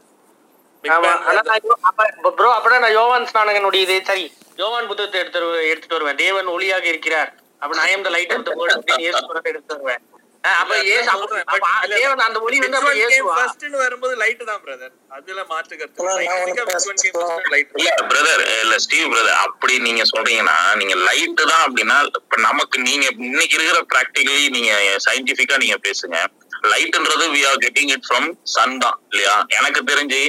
ப்ரோ 2.37 2.49
அப்படா 2.57 2.79
நான் 2.83 2.97
யோவான் 2.99 3.27
ஸ்நானகனுடைய 3.29 3.85
இது 3.87 3.95
சரி 4.09 4.25
யோவான் 4.61 4.89
புத்தகத்தை 4.89 5.19
எடுத்து 5.21 5.39
எடுத்துட்டு 5.71 5.97
வருவேன். 5.97 6.19
தேவன் 6.23 6.49
ஒளியாக 6.55 6.85
இருக்கிறார். 6.91 7.29
அப்ப 7.61 7.75
நான் 7.77 7.91
am 7.93 8.01
the 8.07 8.11
light 8.15 8.31
of 8.35 8.43
the 8.47 8.55
world 8.59 8.73
அப்படின்னு 8.73 9.03
இயேசு 9.05 9.21
எடுத்து 9.51 9.75
வருவேன். 9.75 10.01
அப்ப 10.43 10.77
இயேசு 10.87 11.09
தேவன் 11.93 12.23
அந்த 12.25 12.39
ஒளி 12.45 12.57
வந்து 12.63 12.79
அப்ப 12.79 12.91
இயேசுவா? 12.99 13.35
ஃபர்ஸ்ட்னு 13.37 13.77
வரும்போது 13.83 14.13
லைட் 14.23 14.43
தான் 14.49 14.61
பிரதர் 14.65 14.93
அதுல 15.17 15.43
மாற்று 15.51 15.77
கருத்து 15.81 16.07
லைட் 17.53 17.71
இல்ல 17.81 17.91
பிரதர் 18.11 18.43
இல்ல 18.57 18.77
ஸ்டீவ் 18.85 19.07
பிரதர் 19.13 19.39
அப்படி 19.45 19.75
நீங்க 19.87 20.03
சொல்றீங்கன்னா 20.11 20.57
நீங்க 20.81 20.95
லைட் 21.07 21.41
தான் 21.51 21.63
அப்படின்னா 21.67 21.97
இப்ப 22.19 22.41
நமக்கு 22.47 22.79
நீங்க 22.89 23.05
இன்னைக்கு 23.29 23.57
இருக்கிற 23.57 23.81
பிராக்டிகலி 23.93 24.45
நீங்க 24.57 24.73
சயின்டிபிக்கா 25.07 25.57
நீங்க 25.63 25.77
பேசுங்க. 25.87 26.17
லைட்ன்றது 26.63 27.25
we 27.31 27.41
are 27.47 27.59
getting 27.63 27.91
it 27.93 28.05
from 28.05 28.27
sun 28.53 28.75
தான் 28.83 28.97
இல்லையா? 29.09 29.33
எனக்கு 29.57 29.81
தெரிஞ்சு 29.89 30.19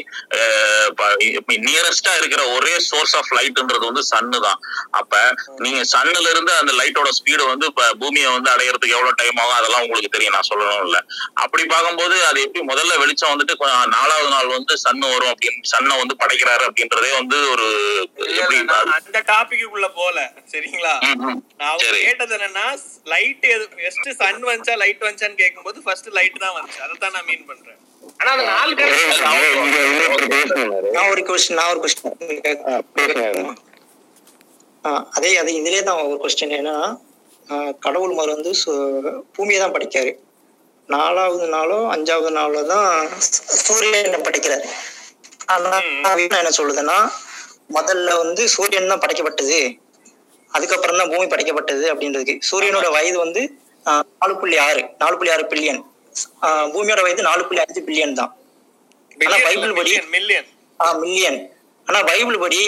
நியரஸ்டா 1.66 2.12
இருக்கிற 2.18 2.43
ஒரே 2.55 2.72
சோர்ஸ் 2.87 3.14
ஆஃப் 3.18 3.30
லைட்ன்றது 3.37 3.85
வந்து 3.85 4.03
சன்னு 4.11 4.39
தான். 4.45 4.59
அப்ப 5.01 5.12
நீங்க 5.64 5.80
சன்னுல 5.93 6.26
இருந்து 6.32 6.53
அந்த 6.61 6.72
லைட்டோட 6.80 7.11
ஸ்பீடு 7.18 7.45
வந்து 7.51 7.66
இப்ப 7.70 7.89
பூமியை 8.01 8.28
வந்து 8.35 8.51
அடையறதுக்கு 8.55 8.97
எவ்வளவு 8.97 9.18
டைம் 9.20 9.41
ஆகும் 9.43 9.59
அதெல்லாம் 9.59 9.85
உங்களுக்கு 9.85 10.12
தெரியும் 10.16 10.37
நான் 10.37 10.49
சொல்லணும் 10.51 10.85
இல்ல. 10.87 10.99
அப்படி 11.45 11.64
பார்க்கும்போது 11.66 12.16
அது 12.28 12.41
எப்படி 12.45 12.64
முதல்ல 12.70 12.99
வெளிச்சம் 13.03 13.32
வந்துட்டு 13.32 13.57
நாலாவது 13.95 14.30
நாள் 14.35 14.55
வந்து 14.55 14.74
சன்னு 14.85 15.12
வரும் 15.14 15.32
அப்படின்னு 15.32 15.70
சன்னை 15.72 15.97
வந்து 16.03 16.16
படைக்கிறாரு 16.22 16.64
அப்படின்றதே 16.68 17.12
வந்து 17.14 17.39
ஒரு 17.55 17.68
அந்த 18.99 19.20
டாபிக்குள்ள 19.30 19.87
போல 19.95 20.18
சரிங்களா. 20.53 20.95
நான். 21.61 21.80
கேட்டது 21.99 22.35
என்னன்னா 22.39 22.66
லைட் 23.12 23.45
எது 23.51 23.64
ஃபர்ஸ்ட் 23.74 24.09
சன் 24.20 24.45
வந்துச்சா 24.49 24.74
லைட் 24.82 25.05
வந்துச்சான்னு 25.05 25.41
கேட்கும்போது 25.41 25.78
ஃபர்ஸ்ட் 25.85 26.09
லைட் 26.14 26.22
தான் 26.38 26.54
வந்துச்சு. 26.56 26.80
அதை 26.80 26.94
தான் 26.98 27.12
நான் 27.12 27.24
மீன் 27.24 27.46
பண்றேன். 27.46 27.78
ஆனா 28.18 28.30
அந்த 28.32 28.44
நாலு 28.48 28.74
நான் 30.92 31.08
ஒரு 31.10 31.22
கொஸ்டின் 31.22 31.58
நான் 31.58 31.70
ஒரு 31.70 31.80
கொஸ்டின் 31.80 32.12
அதே 35.12 35.36
அது 35.36 35.50
இதுலயே 35.52 35.82
தான் 35.82 36.00
ஒரு 36.02 36.18
கொஸ்டின் 36.20 36.68
ஆஹ் 37.48 37.72
கடவுள் 37.78 38.14
மறு 38.14 38.34
வந்து 38.34 38.50
சு- 38.54 38.74
பூமியை 39.36 39.60
தான் 39.60 39.72
படிக்காரு. 39.72 40.12
நாலாவது 40.88 41.46
நாளோ 41.48 41.78
அஞ்சாவது 41.90 42.30
நாளோ 42.30 42.62
தான் 42.64 42.88
சூரியனை 43.64 44.20
படைக்கிறாரு. 44.20 44.66
ஆனா 45.46 45.70
என்ன 46.24 46.52
சொல்லுதுன்னா 46.58 46.96
முதல்ல 47.74 48.16
வந்து 48.18 48.48
சூரியன் 48.48 48.88
தான் 48.88 49.00
படைக்கப்பட்டது. 49.00 49.58
அதுக்கப்புறம் 50.52 50.96
தான் 50.96 51.10
பூமி 51.10 51.26
படைக்கப்பட்டது 51.26 51.84
அப்படின்றது 51.92 52.32
சூரியனோட 52.50 52.90
வயது 52.90 53.18
வந்து 53.18 53.42
ஆஹ் 53.86 54.04
நாலு 54.20 54.38
புள்ளி 54.38 54.58
ஆறு. 54.58 54.82
நாலு 54.98 55.16
புள்ளி 55.16 55.32
ஆறு 55.32 55.44
பில்லியன். 55.44 55.80
பூமியோட 56.74 57.00
வயது 57.04 57.28
நாலு 57.28 57.42
புள்ளி 57.48 57.62
அஞ்சு 57.64 57.82
பில்லியன் 57.86 58.18
தான். 58.20 58.32
ஆனா 59.26 59.36
பைபிள் 59.46 59.76
படி 59.78 59.92
மில்லியன் 60.16 60.48
மில்லியன் 61.04 61.38
ஆனா 61.86 61.98
பைபிள் 62.10 62.42
படி 62.44 62.60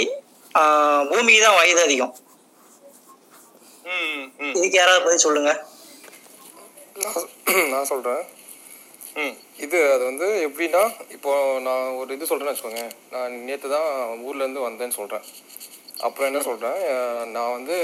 பூமிக்கு 1.10 1.40
தான் 1.46 1.58
வயது 1.60 1.80
அதிகம். 1.86 2.14
இதுக்கு 4.58 4.78
யாராவது 4.78 5.04
பதில் 5.06 5.24
சொல்லுங்க. 5.26 5.52
நான் 7.72 7.90
சொல்கிறேன் 7.92 8.24
இது 9.64 9.78
அது 9.92 10.02
வந்து 10.10 10.26
எப்படின்னா 10.46 10.82
இப்போ 11.16 11.32
நான் 11.66 11.94
ஒரு 12.00 12.10
இது 12.16 12.28
சொல்கிறேன்னு 12.30 12.52
வச்சுக்கோங்க. 12.52 12.82
நான் 13.14 13.36
நேற்று 13.48 13.68
தான் 13.74 13.88
ஊர்லேருந்து 14.26 14.66
வந்தேன்னு 14.66 14.98
சொல்கிறேன் 15.00 15.24
அப்புறம் 16.06 16.28
என்ன 16.30 16.40
சொல்கிறேன் 16.48 16.80
நான் 17.34 17.54
வந்து 17.56 17.76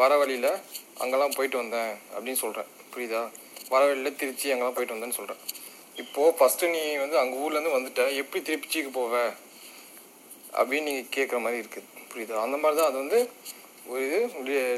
வர 0.00 0.12
வழியில் 0.22 0.50
அங்கெல்லாம் 1.02 1.36
போயிட்டு 1.36 1.62
வந்தேன் 1.62 1.92
அப்படின்னு 2.14 2.42
சொல்கிறேன் 2.44 2.70
புரியுதா? 2.94 3.22
வர 3.72 3.82
வழியில் 3.88 4.18
திருச்சி 4.20 4.52
அங்கெல்லாம் 4.52 4.76
போயிட்டு 4.76 4.94
வந்தேன்னு 4.94 5.18
சொல்கிறேன் 5.18 5.42
இப்போது 6.02 6.34
ஃபஸ்ட்டு 6.38 6.70
நீ 6.74 6.80
வந்து 7.02 7.16
அங்கே 7.22 7.36
ஊர்லேருந்து 7.42 7.76
வந்துட்ட 7.76 8.02
எப்படி 8.22 8.40
திருச்சிக்கு 8.48 8.90
போவ? 8.98 9.14
அப்படின்னு 10.60 10.88
நீங்கள் 10.88 11.12
கேட்குற 11.16 11.38
மாதிரி 11.44 11.60
இருக்குது 11.62 11.88
புரியுதா? 12.10 12.42
அந்த 12.46 12.56
மாதிரி 12.62 12.76
தான் 12.80 12.90
அது 12.90 12.98
வந்து 13.04 13.18
ஒரு 13.90 14.00
இது 14.06 14.18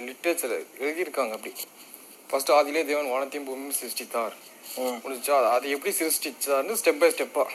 லிட்ரேச்சர் 0.09 0.55
எழுதியிருக்காங்க 0.84 1.34
அப்படி. 1.36 1.53
ஃபர்ஸ்ட் 2.30 2.53
ஆதியிலே 2.57 2.82
தேவன் 2.91 3.12
வானத்தையும் 3.12 3.47
பூமியும் 3.49 3.78
சிருஷ்டித்தார். 3.80 4.34
முடிஞ்சா 5.05 5.36
அது 5.55 5.66
எப்படி 5.74 5.93
சிருஷ்டிச்சார்னு 6.01 6.78
ஸ்டெப் 6.80 7.01
பை 7.03 7.09
ஸ்டெப்பாக 7.14 7.49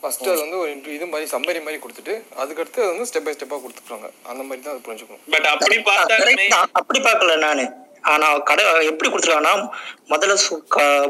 ஃபர்ஸ்ட் 0.00 0.26
அது 0.30 0.40
வந்து 0.44 0.58
ஒரு 0.62 0.70
இது 0.96 1.06
மாதிரி 1.12 1.26
சம்மரி 1.34 1.60
மாதிரி 1.66 1.78
கொடுத்துட்டு 1.84 2.14
அதுக்கடுத்து 2.42 2.80
அது 2.84 2.92
வந்து 2.94 3.08
ஸ்டெப் 3.10 3.26
பை 3.28 3.34
ஸ்டெப்பாக 3.36 3.62
கொடுத்துருக்காங்க. 3.64 4.08
அந்த 4.30 4.42
மாதிரி 4.48 4.62
தான் 4.66 4.74
அது 4.74 4.84
புரிஞ்சுக்கணும். 4.88 5.22
பட் 5.34 5.48
அப்படி 5.54 5.76
தான். 6.54 6.70
அப்படி 6.80 7.00
பார்க்கல 7.08 7.36
நானு. 7.46 7.64
ஆனா 8.12 8.26
கடை 8.48 8.64
எப்படி 8.90 9.08
கொடுத்துருக்காங்கன்னா 9.10 9.54
முதல்ல 10.12 10.34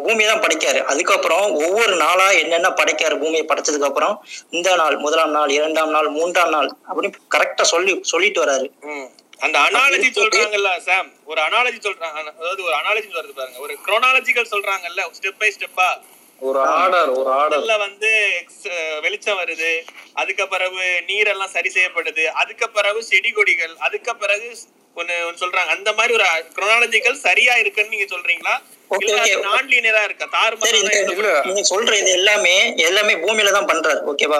பூமியை 0.04 0.26
தான் 0.30 0.42
படைக்காரு. 0.44 0.80
அதுக்கப்புறம் 0.92 1.46
ஒவ்வொரு 1.64 1.94
நாளா 2.04 2.26
என்னென்ன 2.42 2.68
படைக்காரு 2.80 3.16
பூமியை 3.22 3.44
படைச்சதுக்கு 3.50 3.88
அப்புறம் 3.90 4.14
இந்த 4.56 4.70
நாள் 4.80 4.96
முதலாம் 5.04 5.34
நாள் 5.38 5.54
இரண்டாம் 5.58 5.92
நாள் 5.96 6.08
மூன்றாம் 6.18 6.54
நாள் 6.56 6.70
அப்படின்னு 6.88 7.20
கரெக்டா 7.36 7.66
சொல்லி 7.74 7.94
சொல்லிட்டு 8.12 8.42
வராரு. 8.44 8.68
அந்த 9.44 9.56
அனாலஜி 9.66 10.08
சொல்றாங்கல்ல 10.18 10.70
சாம் 10.88 11.08
ஒரு 11.30 11.40
அனாலஜி 11.46 11.78
சொல்றாங்க. 11.86 12.18
அதாவது 12.40 12.60
ஒரு 12.68 12.74
அனாலஜி 12.80 13.08
வருது 13.18 13.34
பாருங்க. 13.38 13.58
ஒரு 13.66 13.74
குரோனாலஜிக்கல் 13.86 14.52
சொல்றாங்கல்ல 14.52 15.02
ஸ்டெப் 15.18 15.40
பை 15.40 15.50
ஸ்டெப்பா 15.56 15.88
ஒரு 16.48 16.60
ஆர்டர் 16.78 17.10
ஒரு 17.18 17.30
ஆர்டர் 17.38 17.58
முதல்ல 17.58 17.76
வந்து 17.86 18.10
வெளிச்சம் 19.04 19.40
வருது. 19.40 19.72
அதுக்கு 20.20 20.44
பிறகு 20.54 20.84
நீரெல்லாம் 21.10 21.54
சரி 21.56 21.70
செய்யப்படுது. 21.76 22.24
அதுக்கு 22.42 22.68
பிறகு 22.78 23.02
செடி 23.10 23.32
கொடிகள் 23.38 23.74
அதுக்கு 23.88 24.14
பிறகு 24.22 24.48
ஒன்னு 25.00 25.14
சொல்றாங்க. 25.42 25.70
அந்த 25.76 25.90
மாதிரி 25.98 26.12
ஒரு 26.16 26.26
குரோனாலஜிக்கல் 26.56 27.24
சரியா 27.28 27.54
இருக்குன்னு 27.62 27.92
நீங்க 27.94 28.06
சொல்றீங்களா? 28.14 28.54
நீங்க 31.46 31.62
சொல்ற 31.70 31.92
இது 32.00 32.10
எல்லாமே 32.18 32.54
எல்லாமே 32.88 33.14
பூமியில 33.22 33.54
தான் 33.56 33.68
பண்றாரு. 33.70 34.00
ஓகேவா 34.10 34.38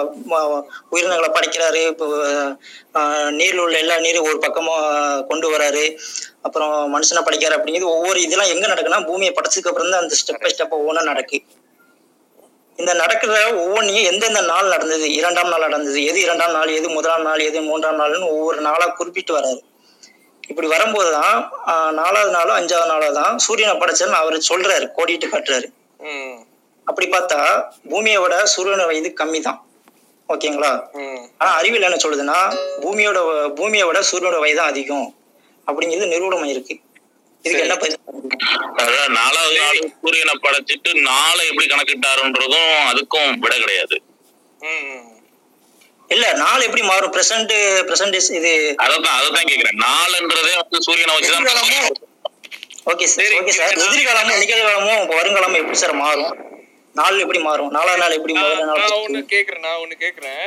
உயிரினங்களை 0.93 1.29
படைக்கிறாரு. 1.37 1.81
நீர்ல 3.39 3.65
உள்ள 3.65 3.77
எல்லா 3.83 3.97
நீரும் 4.05 4.29
ஒரு 4.29 4.39
பக்கமா 4.45 4.75
கொண்டு 5.31 5.49
வராரு. 5.55 5.85
அப்புறம் 6.47 6.73
மனுஷனை 6.95 7.23
படைக்கிறாரு 7.27 7.57
அப்படிங்கிறது 7.59 7.95
ஒவ்வொரு 7.97 8.19
இதெல்லாம் 8.25 8.53
எங்க 8.55 8.65
நடக்குன்னா 8.73 9.01
பூமியை 9.09 9.33
படைச்சதுக்கு 9.39 9.71
அப்புறம் 9.71 9.93
தான் 9.93 10.03
அந்த 10.05 10.17
ஸ்டெப் 10.21 10.43
பை 10.45 10.53
ஸ்டெப் 10.55 10.79
ஒவ்வொன்றா 10.79 11.03
நடக்கு. 11.11 11.39
இந்த 12.79 12.91
நடக்கிற 13.01 13.33
ஒவ்வொன்றையும் 13.63 14.07
எந்தெந்த 14.11 14.41
நாள் 14.51 14.71
நடந்தது? 14.73 15.05
இரண்டாம் 15.19 15.49
நாள் 15.51 15.65
நடந்தது. 15.67 15.99
எது 16.09 16.19
இரண்டாம் 16.25 16.53
நாள் 16.57 16.71
எது 16.79 16.87
முதலாம் 16.97 17.25
நாள் 17.27 17.41
எது 17.49 17.59
மூன்றாம் 17.69 17.99
நாள்னு 18.01 18.27
ஒவ்வொரு 18.37 18.59
நாளா 18.67 18.87
குறிப்பிட்டு 18.99 19.33
வராரு. 19.37 19.61
இப்படி 20.51 20.67
வரும்போது 20.73 21.11
தான் 21.17 21.37
நாலாவது 21.99 22.31
நாளோ 22.37 22.51
அஞ்சாவது 22.59 22.89
நாளோ 22.93 23.07
தான் 23.19 23.39
சூரியனை 23.45 23.75
படைச்சன்னு 23.81 24.19
அவர் 24.23 24.35
சொல்றாரு 24.49 24.87
கோடிட்டு 24.97 25.27
காட்டுறாரு. 25.33 25.67
அப்படி 26.89 27.07
பார்த்தா 27.13 27.39
பூமியை 27.91 28.19
விட 28.23 28.35
சூரியனோட 28.53 28.83
வயது 28.89 29.11
கம்மி 29.21 29.39
தான் 29.47 29.59
ஓகேங்களா 30.33 30.71
ஆனா 31.39 31.49
அறிவியல் 31.59 31.87
என்ன 31.87 31.99
சொல்லுதுன்னா 32.03 32.37
பூமியோட 32.83 33.19
பூமியை 33.59 33.85
விட 33.89 33.99
சூரியனோட 34.09 34.37
வயது 34.43 34.59
தான் 34.61 34.71
அதிகம். 34.73 35.07
அப்படிங்கிறது 35.67 36.11
நிரூபணம் 36.13 36.51
இருக்கு. 36.53 36.75
அதாவது 37.45 39.09
நாலாவது 39.17 39.57
நாள் 39.61 39.79
சூரியனை 40.01 40.33
படைச்சிட்டு 40.45 40.91
நாளை 41.09 41.43
எப்படி 41.49 41.67
கணக்கிட்டாருன்றதும் 41.71 42.73
அதுக்கும் 42.91 43.31
விட 43.43 43.53
கிடையாது. 43.63 43.97
இல்ல 46.09 46.25
நாள் 46.41 46.65
எப்படி 46.67 46.83
மாறும்? 46.89 47.13
பிரசன்ட் 47.15 47.53
பிரசன்ட் 47.89 48.17
இது 48.39 48.51
அதான் 48.85 49.07
அதான் 49.19 49.49
கேக்குறேன். 49.51 49.79
நாளுன்றதே 49.87 50.53
வந்து 50.61 50.83
சூரியனை 50.87 51.13
வச்சுதான் 51.15 51.47
ஓகே 52.91 53.05
சார் 53.13 53.35
ஓகே 53.39 53.53
சார் 53.57 53.71
எதிர்காலமும் 53.85 54.41
நிகழ்காலமும் 54.43 55.05
வருங்காலமும் 55.17 55.61
எப்படி 55.61 55.79
சார் 55.83 55.95
மாறும்? 56.03 56.33
நாள் 56.95 57.21
எப்படி 57.23 57.39
மாறும்? 57.47 57.71
நாலாவது 57.77 58.01
நாள் 58.03 58.17
எப்படி 58.17 58.33
நாள் 58.33 58.59
நான் 58.71 58.99
ஒண்ணு 59.05 59.21
கேக்குறேன் 59.33 59.63
நான் 59.67 59.79
ஒண்ணு 59.83 59.95
கேக்குறேன். 60.03 60.45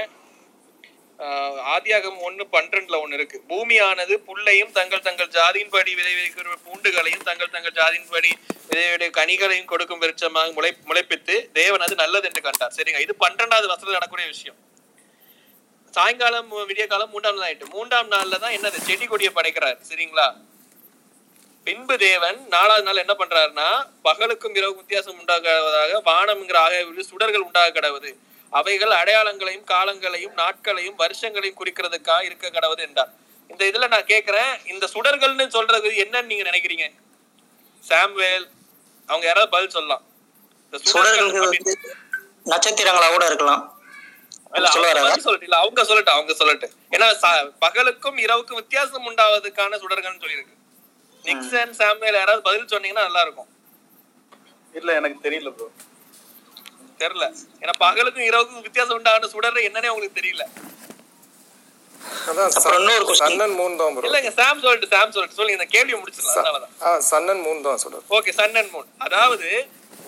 ஆதியாகம் 1.18 2.18
ஒன்று 2.20 2.44
ஒண்ணு 2.44 2.52
பன்னிரெண்டுல 2.52 2.98
ஒண்ணு 3.04 3.12
இருக்கு. 3.12 3.42
பூமியானது 3.48 4.14
புல்லையும் 4.28 4.72
தங்கள் 4.72 5.00
தங்கள் 5.00 5.28
ஜாதியின்படி 5.28 5.92
விளைவிக்கிற 6.00 6.54
பூண்டுகளையும் 6.66 7.22
தங்கள் 7.22 7.50
தங்கள் 7.50 7.76
ஜாதியின்படி 7.80 8.30
விதையுடைய 8.68 9.10
கனிகளையும் 9.10 9.64
கொடுக்கும் 9.64 10.00
விருட்சமாக 10.00 10.52
முளை 10.52 10.76
முளைப்பித்து 10.84 11.52
தேவன் 11.52 11.80
அது 11.80 11.94
நல்லது 11.94 12.26
என்று 12.28 12.42
கண்டார். 12.42 12.72
சரிங்க. 12.76 13.00
இது 13.00 13.14
பன்னிரெண்டாவது 13.14 13.68
வருஷத்துல 13.72 13.90
நடக்கூடிய 13.90 14.28
விஷயம். 14.28 14.56
சாயங்காலம் 15.90 16.52
விடிய 16.68 16.86
காலம் 16.86 17.10
மூன்றாம் 17.10 17.36
நாள் 17.36 17.48
ஆயிட்டு. 17.48 17.68
மூன்றாம் 17.68 18.10
நாள்ல 18.10 18.38
தான் 18.38 18.52
என்னது? 18.52 18.78
செடி 18.88 19.06
கொடியை 19.06 19.32
படைக்கிறார். 19.32 19.78
சரிங்களா? 19.88 20.34
பின்பு 21.64 21.98
தேவன் 21.98 22.48
நாலாவது 22.48 22.82
நாள் 22.82 22.96
என்ன 22.96 23.14
பண்றாருன்னா 23.18 23.68
பகலுக்கும் 24.04 24.56
இரவு 24.56 24.76
வித்தியாசம் 24.76 25.20
உண்டாகாததாக 25.20 26.00
வானம்ங்கிற 26.10 26.56
ஆக 26.56 26.84
சுடர்கள் 27.10 27.46
உண்டாக 27.48 27.80
கிடவுது. 27.80 28.14
அவைகள் 28.52 28.92
அடையாளங்களையும் 29.00 29.66
காலங்களையும் 29.72 30.36
நாட்களையும் 30.42 30.98
வருஷங்களையும் 31.02 31.58
குறிக்கிறதுக்காக 31.60 32.22
இருக்க 32.28 32.50
கடவுது 32.56 32.82
என்றார். 32.86 33.10
இந்த 33.50 33.62
இதுல 33.70 33.88
நான் 33.94 34.10
கேக்குறேன் 34.12 34.52
இந்த 34.72 34.84
சுடர்கள்னு 34.94 35.46
சொல்றது 35.56 35.90
என்னன்னு 36.04 36.30
நீங்க 36.30 36.44
நினைக்கிறீங்க? 36.50 36.86
சாம்வேல் 37.90 38.46
அவங்க 39.08 39.24
யாராவது 39.26 39.50
பதில் 39.56 39.74
சொல்லலாம். 39.76 40.04
இந்த 40.64 40.78
சுடர்களுக்கு 40.92 41.42
வந்து 41.44 41.74
நட்சத்திரங்களா 42.52 43.08
கூட 43.14 43.24
இருக்கலாம். 43.30 43.64
அவங்க 45.60 45.82
சொல்லட்டும். 45.88 46.16
அவங்க 46.16 46.32
சொல்லட்டும் 46.40 46.74
ஏன்னா 46.94 47.06
பகலுக்கும் 47.64 48.18
இரவுக்கும் 48.24 48.60
வித்தியாசம் 48.60 49.06
உண்டாவதுக்கான 49.10 49.78
சுடர்கள்னு 49.82 50.22
சொல்லியிருக்கு. 50.24 50.54
நிக்சன் 51.24 51.76
சாமுவேல் 51.80 52.18
யாராவது 52.20 52.46
பதில் 52.48 52.70
சொன்னீங்கன்னா 52.72 53.06
நல்லா 53.08 53.22
இருக்கும். 53.26 53.50
இல்ல 54.78 54.88
எனக்கு 55.00 55.18
தெரியல 55.26 55.50
ப்ரோ 55.58 55.68
தெரியல. 57.02 57.26
ஏன்னா 57.62 57.74
பகலுக்கும் 57.84 58.28
இரவுக்கும் 58.30 58.64
வித்தியாசம் 58.66 58.96
உண்டான 58.98 59.28
சுடர் 59.34 59.66
என்னன்னே 59.68 59.92
உங்களுக்கு 59.94 60.20
தெரியல. 60.20 60.44
அதான் 62.30 62.46
அப்புறம் 62.58 62.78
இன்னொரு 62.80 63.04
question. 63.08 63.30
சன்னன் 63.32 63.54
மூன் 63.58 63.76
தான் 63.80 63.94
ப்ரோ 63.96 64.06
இல்லங்க 64.08 64.30
சாம் 64.40 64.62
சொல்லிட்டு 64.64 64.88
சாம் 64.94 65.12
சொல்லிட்டு. 65.14 65.38
சொல்லுங்க 65.38 65.58
இந்த 65.58 65.68
கேள்வி 65.74 65.94
முடிச்சிடலாம். 66.00 66.36
அதனாலதான். 66.38 66.72
ஆ 66.86 66.90
சன்னன் 67.10 67.42
மூன் 67.46 67.62
தான் 67.66 67.80
சொல்றது 67.84 68.04
ஓகே 68.18 68.32
சன் 68.40 68.56
அண்ட் 68.60 68.72
மூன். 68.74 68.88
அதாவது 69.06 69.48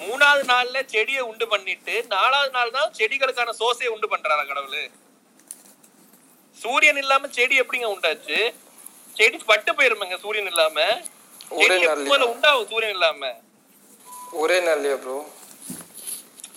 மூணாவது 0.02 0.44
நாள்ல 0.52 0.78
செடியை 0.94 1.22
உண்டு 1.30 1.46
பண்ணிட்டு 1.52 1.94
நாலாவது 2.14 2.52
நாள் 2.58 2.74
தான் 2.78 2.92
செடிகளுக்கான 2.98 3.54
சோசையை 3.62 3.90
உண்டு 3.94 4.06
பண்றாரா 4.12 4.44
கடவுள்? 4.50 4.84
சூரியன் 6.56 7.00
இல்லாம 7.02 7.28
செடி 7.38 7.54
எப்படிங்க 7.62 7.88
உண்டாச்சு? 7.94 8.38
செடி 9.18 9.38
பட்டு 9.50 9.70
போயிருமாங்க 9.78 10.16
சூரியன் 10.24 10.50
இல்லாம. 10.52 10.78
ஒரே 11.60 11.76
செடி 11.84 12.10
உண்டாகும் 12.32 12.70
சூரியன் 12.72 12.96
இல்லாம. 12.96 13.22
ஒரே 14.42 14.58
நாள்லயா 14.68 14.96
ப்ரோ 15.04 15.18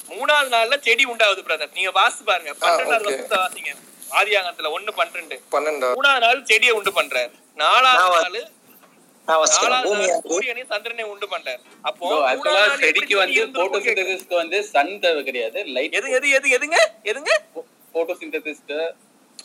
மூணாவது 0.09 0.49
நாள்ல 0.49 0.81
செடி 0.81 1.05
உண்டாகுது 1.05 1.43
பிரதர் 1.47 1.73
நீங்க 1.73 1.89
வாசிச்சு 1.89 2.23
பாருங்க. 2.25 2.51
பன்னெண்டாவது. 2.51 3.03
வருஷத்தை 3.03 3.37
வாசிங்க. 3.37 3.75
ஆதியாகத்துல 4.11 4.71
ஒண்ணு 4.77 4.91
பன்னிரெண்டு. 4.91 5.41
பன்னெண்டா? 5.51 5.93
மூணாவது 5.95 6.19
நாள் 6.19 6.45
செடியை 6.45 6.75
உண்டு 6.75 7.01
பண்றாரு. 7.01 7.31
நாலாவது 7.55 8.49
நாள் 9.25 11.03
உண்டு 11.03 11.27
பண்றாரு. 11.27 11.59
அப்போ 11.81 12.37
செடிக்கு 12.79 13.17
வந்து. 13.17 13.47
போட்டோசிந்தசிஸ்க்கு 13.47 14.33
வந்து 14.33 14.63
சன் 14.63 14.99
தேவை 14.99 15.23
கிடையாது. 15.23 15.65
லைட் 15.65 15.93
எது 15.93 16.11
எது 16.11 16.29
எது 16.29 16.49
எதுங்க? 16.57 16.75
எதுங்க? 17.03 17.61
போட்டோசிந்தசிஸ்க்கு 17.93 18.91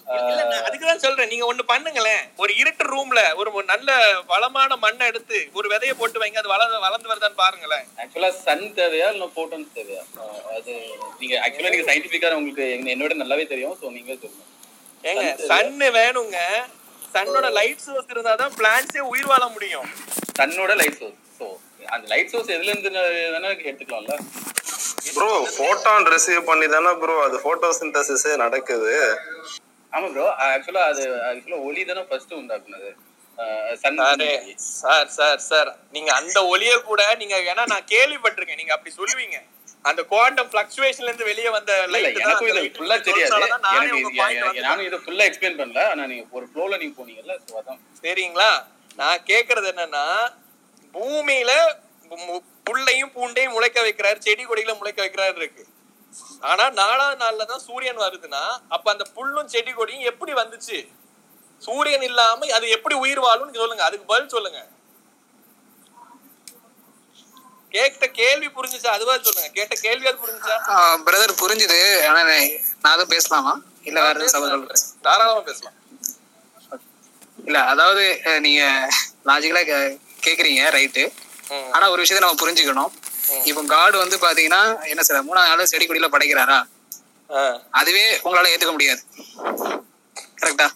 அதுக்குதான் 0.08 0.96
சொல்றேன். 0.96 1.28
நீங்க 1.28 1.54
ஒண்ணு 1.54 1.58
பண்ணுங்களேன். 1.68 2.22
ஒரு 2.36 2.56
இருட்டு 2.56 2.84
ரூம்ல 2.84 3.34
ஒரு 3.34 3.64
நல்ல 3.64 3.90
வளமான 4.26 4.76
மண்ணை 4.76 5.06
எடுத்து 5.06 5.48
ஒரு 5.52 5.68
விதைய 5.68 5.94
போட்டு 5.94 6.20
வைங்க 6.20 6.34
அது 6.34 6.48
வளர்ந்து 6.48 6.78
வளர்ந்து 6.78 7.08
வருதான்னு 7.08 7.34
பாருங்களேன். 7.34 7.86
ஆக்சுவலா 7.98 8.30
சன் 8.38 8.74
தேவையா 8.74 9.12
இல்ல 9.12 9.24
போட்டோன்ஸ் 9.36 9.74
தேவையா? 9.74 10.02
அது 10.56 10.72
நீங்க 11.18 11.34
ஆக்சுவலா 11.44 11.70
நீங்க 11.70 11.92
சயின்டிபிக்கா 11.92 12.32
உங்களுக்கு 12.32 12.70
என்ன- 12.70 12.92
என்னோட 12.94 13.14
நல்லாவே 13.14 13.46
தெரியும் 13.46 13.78
சோ 13.82 13.90
நீங்க 13.90 14.14
சொல்லுங்க. 14.14 14.44
ஏங்க? 15.04 15.24
சன்னு 15.48 15.88
வேணுங்க. 15.92 16.38
சன்னோட 17.14 17.52
லைட் 17.52 17.78
சோர்ஸ் 17.78 18.06
இருந்தாதான் 18.06 18.52
பிளான்ஸே 18.58 18.98
உயிர் 18.98 19.26
வாழ 19.26 19.46
முடியும். 19.46 19.86
சன்னோட 20.38 20.76
லைட் 20.76 20.98
சோர்ஸ் 20.98 21.40
சோ 21.40 21.46
அந்த 21.86 22.06
லைட் 22.06 22.28
சோர்ஸ் 22.28 22.48
எதுல 22.48 22.68
இருந்து 22.68 22.90
வேணா 22.90 23.50
எடுத்துக்கலாம்ல? 23.64 24.16
ப்ரோ 25.14 25.48
போட்டான் 25.58 26.04
ரிசீவ் 26.04 26.44
பண்ணி 26.44 26.66
தானே 26.66 26.92
ப்ரோ 26.92 27.22
அது 27.22 27.36
போட்டோசிந்தசிஸே 27.38 28.36
நடக்குது. 28.36 29.18
ஆமா 29.92 30.08
ப்ரோ 30.08 30.24
ஆக்சுவலா 30.46 30.82
அது 30.88 31.02
ஆக்சுவலா 31.28 31.58
ஒளி 31.64 31.84
தானே 31.84 32.02
ஃபர்ஸ்ட் 32.04 32.32
உண்டாக்குனது. 32.34 32.90
சார் 34.72 35.08
சார் 35.10 35.40
சார் 35.44 35.68
நீங்க 35.90 36.10
அந்த 36.14 36.38
ஒளிய 36.48 36.72
கூட 36.82 37.02
நீங்க 37.14 37.36
ஏன்னா 37.48 37.64
நான் 37.66 37.86
கேள்விப்பட்டிருக்கேன். 37.88 38.56
நீங்க 38.56 38.74
அப்படி 38.74 38.92
சொல்லுவீங்க. 38.96 39.38
அந்த 39.84 40.00
குவாண்டம் 40.04 40.50
பிளக்சுவேஷன்ல 40.50 41.08
இருந்து 41.08 41.24
வெளியே 41.24 41.50
வந்த 41.50 41.72
லைட் 41.94 42.06
எனக்கும் 42.22 42.48
இது 42.50 42.78
ஃபுல்லா 42.78 42.96
தெரியாது. 43.08 43.30
எனக்கு 43.90 44.18
எனக்கு- 44.40 44.64
நானும் 44.66 44.86
இதை 44.86 44.98
ஃபுல்லா 44.98 45.26
எக்ஸ்பிளைன் 45.28 45.58
பண்ணல. 45.60 45.82
ஆனா 45.90 46.06
நீங்க 46.06 46.24
ஒரு 46.30 46.46
ஃப்ளோல 46.50 46.78
நீங்க 46.78 46.94
போனீங்கல்ல 47.00 47.36
சோ 47.44 47.54
அதான். 47.60 47.80
சரிங்களா 48.02 48.50
நான் 48.96 49.24
கேக்குறது 49.26 49.68
என்னன்னா 49.72 50.04
பூமியில 50.94 51.52
புல்லையும் 52.66 53.12
பூண்டையும் 53.14 53.52
முளைக்க 53.52 53.78
வைக்கிறாரு 53.82 54.18
செடி 54.18 54.42
கொடிகளை 54.44 54.74
முளைக்க 54.78 55.00
வைக்கிறாரு 55.02 55.36
இருக்கு. 55.36 55.62
ஆனா 56.50 56.64
நாலாவது 56.80 57.18
நாள்ல 57.24 57.46
தான் 57.52 57.64
சூரியன் 57.66 58.02
வருதுன்னா 58.04 58.42
அப்ப 58.74 58.86
அந்த 58.94 59.04
புல்லும் 59.16 59.52
செடி 59.54 59.72
கொடியும் 59.72 60.08
எப்படி 60.10 60.32
வந்துச்சு? 60.40 60.78
சூரியன் 61.62 62.06
இல்லாம 62.08 62.48
அது 62.56 62.66
எப்படி 62.76 62.96
உயிர் 63.04 63.22
வாழும்னு 63.26 63.60
சொல்லுங்க. 63.62 63.84
அதுக்கு 63.88 64.10
பதில் 64.12 64.34
சொல்லுங்க. 64.34 64.60
கேட்ட 67.74 68.04
கேள்வி 68.20 68.48
புரிஞ்சுச்சா? 68.56 68.90
அதுவா 68.96 69.14
சொல்லுங்க. 69.26 69.48
கேட்ட 69.56 69.74
கேள்வியாவது 69.86 70.22
புரிஞ்சுச்சா? 70.22 70.56
பிரதர் 71.06 71.40
புரிஞ்சுது. 71.42 71.80
ஆனா 72.10 72.20
நான் 72.82 72.94
அதுவும் 72.94 73.14
பேசலாமா? 73.16 73.52
இல்ல 73.88 73.98
வேற? 74.06 74.28
தாராளமா 75.06 75.42
பேசலாம். 75.50 75.76
இல்ல 77.48 77.58
அதாவது 77.72 78.04
நீங்க 78.46 78.62
லாஜிக்கலா 79.28 79.62
கேக்குறீங்க 80.26 80.62
ரைட்டு 80.76 81.04
ஆனா 81.76 81.84
ஒரு 81.92 82.00
விஷயத்தை 82.04 82.22
நம்ம 82.24 82.40
புரிஞ்சுக்கணும். 82.44 82.90
இப்போ 83.48 83.62
காடு 83.72 83.96
வந்து 84.02 84.16
பாத்தீங்கன்னா 84.24 84.62
என்ன 84.92 85.04
சார் 85.06 85.26
மூணாவது 85.28 85.50
நாள் 85.52 85.70
செடி 85.72 85.86
கொடியில 85.86 86.08
படைக்கிறாரா 86.12 86.58
அதுவே 87.80 88.04
உங்களால 88.24 88.50
ஏத்துக்க 88.52 88.74
முடியாது. 88.74 89.00
கரெக்டா 90.40 90.66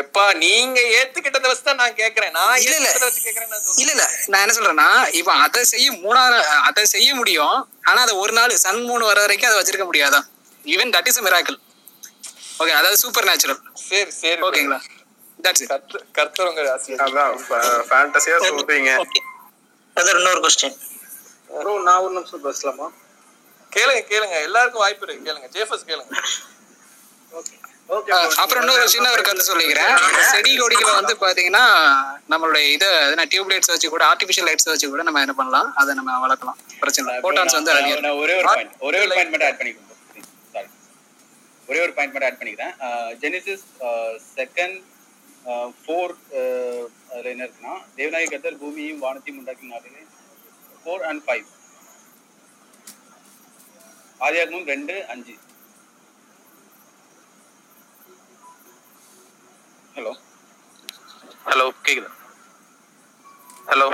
எப்பா 0.00 0.24
நீங்க 0.42 0.78
ஏத்துக்கிட்டத 0.96 1.46
வச்சு 1.50 1.64
தான் 1.66 1.78
நான் 1.82 1.98
கேக்குறேன். 2.00 2.32
நான் 2.38 2.56
இல்ல, 2.64 2.74
இல்ல. 2.80 2.88
இல்ல 3.82 3.90
இல்ல. 3.92 4.04
நான் 4.30 4.42
என்ன 4.44 4.54
சொல்றேன்னா 4.56 4.88
இப்ப 5.20 5.34
அதை 5.44 5.62
செய்ய 5.72 5.86
மூணாவது 6.02 6.38
அதை 6.68 6.84
செய்ய 6.94 7.10
முடியும். 7.20 7.56
ஆனா 7.88 7.98
அதை 8.04 8.14
ஒரு 8.22 8.32
நாள் 8.38 8.54
சன் 8.64 8.82
மூணு 8.88 9.04
வர 9.10 9.18
வரைக்கும் 9.24 9.50
அதை 9.50 9.58
வச்சிருக்க 9.60 9.86
முடியாதா? 9.90 10.20
Even 10.64 10.94
that 10.96 11.08
is 11.10 11.22
miracle 11.26 11.58
okay 12.60 12.74
அதாவது 12.80 12.98
சூப்பர் 13.02 13.28
நேச்சுரல் 13.30 13.60
சரி. 13.84 14.10
சரி 14.20 14.40
ஓகேங்களா 14.48 14.80
கர்த்தவங்க 16.16 16.60
அதான் 17.06 17.32
ஃபேண்டசியா 17.88 18.36
சொல்றீங்க. 18.44 18.90
இன்னொரு 19.96 20.40
கொஸ்டின் 20.44 20.76
ப்ரோ 21.60 21.82
நான் 21.82 22.00
ஒரு 22.04 22.12
நிமிஷம் 22.14 22.40
பேசலாமா? 22.40 22.86
கேளுங்க 23.72 24.02
கேளுங்க. 24.10 24.36
எல்லாருக்கும் 24.42 24.82
வாய்ப்பு 24.84 25.06
இருக்கு. 25.06 25.24
கேளுங்க. 25.28 25.48
ஜேஃபஸ் 25.56 25.86
கேளுங்க. 25.88 26.12
அஹ் 27.88 28.34
அப்புறம் 28.42 28.62
இன்னொரு 28.62 28.88
சின்ன 28.92 29.10
ஒரு 29.10 29.22
கருத்து 29.22 29.46
சொல்லிக்கிறேன். 29.52 29.94
செடி 30.30 30.56
கொடிகளை 30.56 30.92
வந்து 31.00 31.14
பாத்தீங்கன்னா 31.24 31.64
நம்மளுடைய 32.32 32.64
இதை 32.76 32.88
டியூப் 33.32 33.50
லைட்ஸ் 33.50 33.72
வச்சு 33.74 33.88
கூட 33.94 34.04
ஆர்டிபிஷியல் 34.12 34.48
லைட்ஸ் 34.48 34.70
வச்சு 34.72 34.88
கூட 34.92 35.02
நம்ம 35.08 35.20
என்ன 35.20 35.34
பண்ணலாம்? 35.40 35.74
அதை 35.82 35.94
நம்ம 35.94 36.18
வளர்க்கலாம். 36.26 36.58
பிரச்சனை 36.80 37.14
இல்லை. 37.14 37.22
போட்டான்ஸ் 37.26 37.56
வந்து 37.58 37.72
ஒரே 38.22 38.36
ஒரு 38.36 38.46
பாயிண்ட் 38.52 38.72
ஒரே 38.80 38.98
ஒரு 39.04 39.08
பாயிண்ட் 39.14 39.30
மட்டும் 39.34 39.48
ஆட் 39.50 39.60
பண்ணிக்கிறேன் 39.60 39.90
சாரி 40.52 40.68
ஒரே 41.68 41.80
ஒரு 41.84 41.92
பாயிண்ட் 41.98 42.14
மட்டும் 42.14 42.30
ஆட் 42.30 42.40
பண்ணிக்கிறேன். 42.40 42.74
ஜெனிசிஸ் 43.24 43.64
செகண்ட் 44.38 44.78
ஃபோர் 45.80 46.14
அதுல 47.12 47.28
என்ன 47.34 47.44
இருக்குன்னா 47.44 47.74
தேவநாயக 47.96 48.32
கத்தர் 48.34 48.60
பூமியையும் 48.62 48.98
வானத்தையும் 48.98 49.40
உண்டாக்கினாலே 49.40 50.02
ஃபோர் 50.84 51.04
அண்ட் 51.10 51.22
ஃபைவ் 51.26 51.46
ஆதியாகமும் 54.26 54.68
ரெண்டு 54.72 54.94
அஞ்சு. 55.12 55.34
ஹலோ 59.96 60.12
ஹலோ 61.48 61.66
கேக்குதா? 61.86 62.10
ஹலோ 63.70 63.86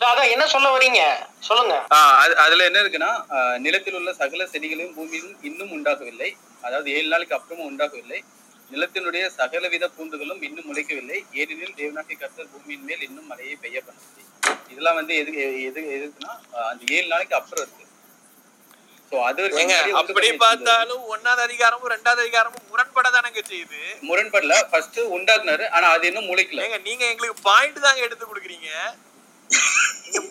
அதான் 0.00 0.32
என்ன 0.32 0.44
சொல்ல 0.52 0.68
வரீங்க? 0.74 1.00
சொல்லுங்க. 1.48 1.74
அதுல 2.44 2.66
என்ன 2.68 2.78
இருக்குன்னா 2.82 3.10
நிலத்தில் 3.64 3.96
உள்ள 3.98 4.10
சகல 4.20 4.44
செடிகளையும் 4.52 4.96
பூமியிலும் 4.96 5.38
இன்னும் 5.48 5.72
உண்டாகவில்லை. 5.76 6.28
அதாவது 6.66 6.88
ஏழு 6.96 7.08
நாளுக்கு 7.12 7.36
அப்புறமும் 7.38 7.68
உண்டாகவில்லை. 7.70 8.18
நிலத்தினுடைய 8.70 9.24
சகலவித 9.38 9.84
பூண்டுகளும் 9.96 10.42
இன்னும் 10.46 10.68
முளைக்கவில்லை. 10.68 11.18
ஏனெனில் 11.40 11.76
தேவநாட்டி 11.80 12.14
கர்த்தர் 12.22 12.52
பூமியின் 12.52 12.86
மேல் 12.88 13.04
இன்னும் 13.08 13.28
மழையை 13.32 13.56
பெய்ய 13.64 13.78
பண்ணவில்லை 13.86 14.24
இதெல்லாம் 14.72 14.98
வந்து 15.00 15.14
எது 15.20 15.30
எது 15.68 15.80
எதுக்குன்னா 15.96 16.32
அந்த 16.70 16.82
ஏழு 16.96 17.06
நாளைக்கு 17.12 17.36
அப்புறம் 17.40 17.64
இருக்கு. 17.64 17.82
அப்படி. 20.00 20.28
பார்த்தாலும் 20.44 21.02
ஒன்னாவது 21.14 21.42
அதிகாரமும் 21.46 21.90
ரெண்டாவது 21.94 22.22
அதிகாரமும் 22.24 22.64
முரண்பட 22.70 23.08
தானங்க 23.16 23.40
செய்யுது? 23.50 23.80
முரண்படல. 24.08 24.54
ஃபர்ஸ்ட் 24.70 24.98
உண்டாக்குனாரு. 25.16 25.64
ஆனா 25.76 25.86
அது 25.96 26.06
இன்னும் 26.10 26.28
முளைக்கல. 26.30 26.64
ஏங்க 26.66 26.78
நீங்க 26.88 27.04
எங்களுக்கு 27.12 27.44
பாயிண்ட் 27.48 27.78
தாங்க 27.86 28.00
எடுத்து 28.08 28.24
கொடுக்குறீங்க. 28.30 28.70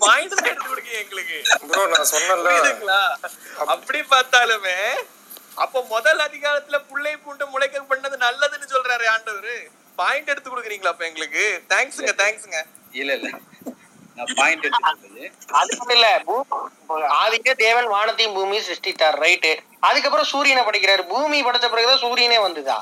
பாயிண்ட் 0.04 0.36
தான் 0.38 0.50
எடுத்து 0.52 0.70
கொடுக்கீங்க 0.72 1.00
எங்களுக்கு. 1.06 1.38
அப்படி 3.76 4.00
பார்த்தாலுமே 4.14 4.78
அப்ப 5.56 5.82
முதல் 5.90 6.20
அதிகாரத்துல 6.20 6.78
புள்ளை 6.88 7.18
பூண்டு 7.18 7.46
முளைக்க 7.48 7.82
பண்ணது 7.84 8.16
நல்லதுன்னு 8.20 8.68
சொல்றாரு 8.72 9.06
ஆண்டவர். 9.08 9.54
பாயிண்ட் 9.98 10.30
எடுத்து 10.30 10.50
கொடுக்குறீங்களா 10.50 10.92
அப்ப 10.92 11.06
எங்களுக்கு? 11.06 11.44
தேங்க்ஸுங்க 11.70 12.14
தேங்க்ஸுங்க 12.22 12.58
இல்ல 12.94 13.12
இல்ல. 13.14 13.30
நான் 14.18 14.34
பாயிண்ட் 14.36 14.66
எடுத்துக்கிட்டது 14.66 15.24
அது 15.54 15.72
மட்டும் 15.78 15.96
இல்ல 15.96 16.10
பூ- 16.28 16.44
ஆதிக்க 17.20 17.54
தேவன் 17.58 17.88
வானத்தையும் 17.88 18.36
பூமியும் 18.36 18.68
சிருஷ்டித்தார் 18.68 19.18
ரைட்டு 19.20 19.52
அதுக்கப்புறம் 19.80 20.26
சூரியனை 20.26 20.64
படைக்கிறாரு. 20.66 21.04
பூமி 21.08 21.44
படைச்ச 21.44 21.66
பிறகுதான் 21.70 22.04
சூரியனே 22.04 22.38
வந்துதா? 22.40 22.78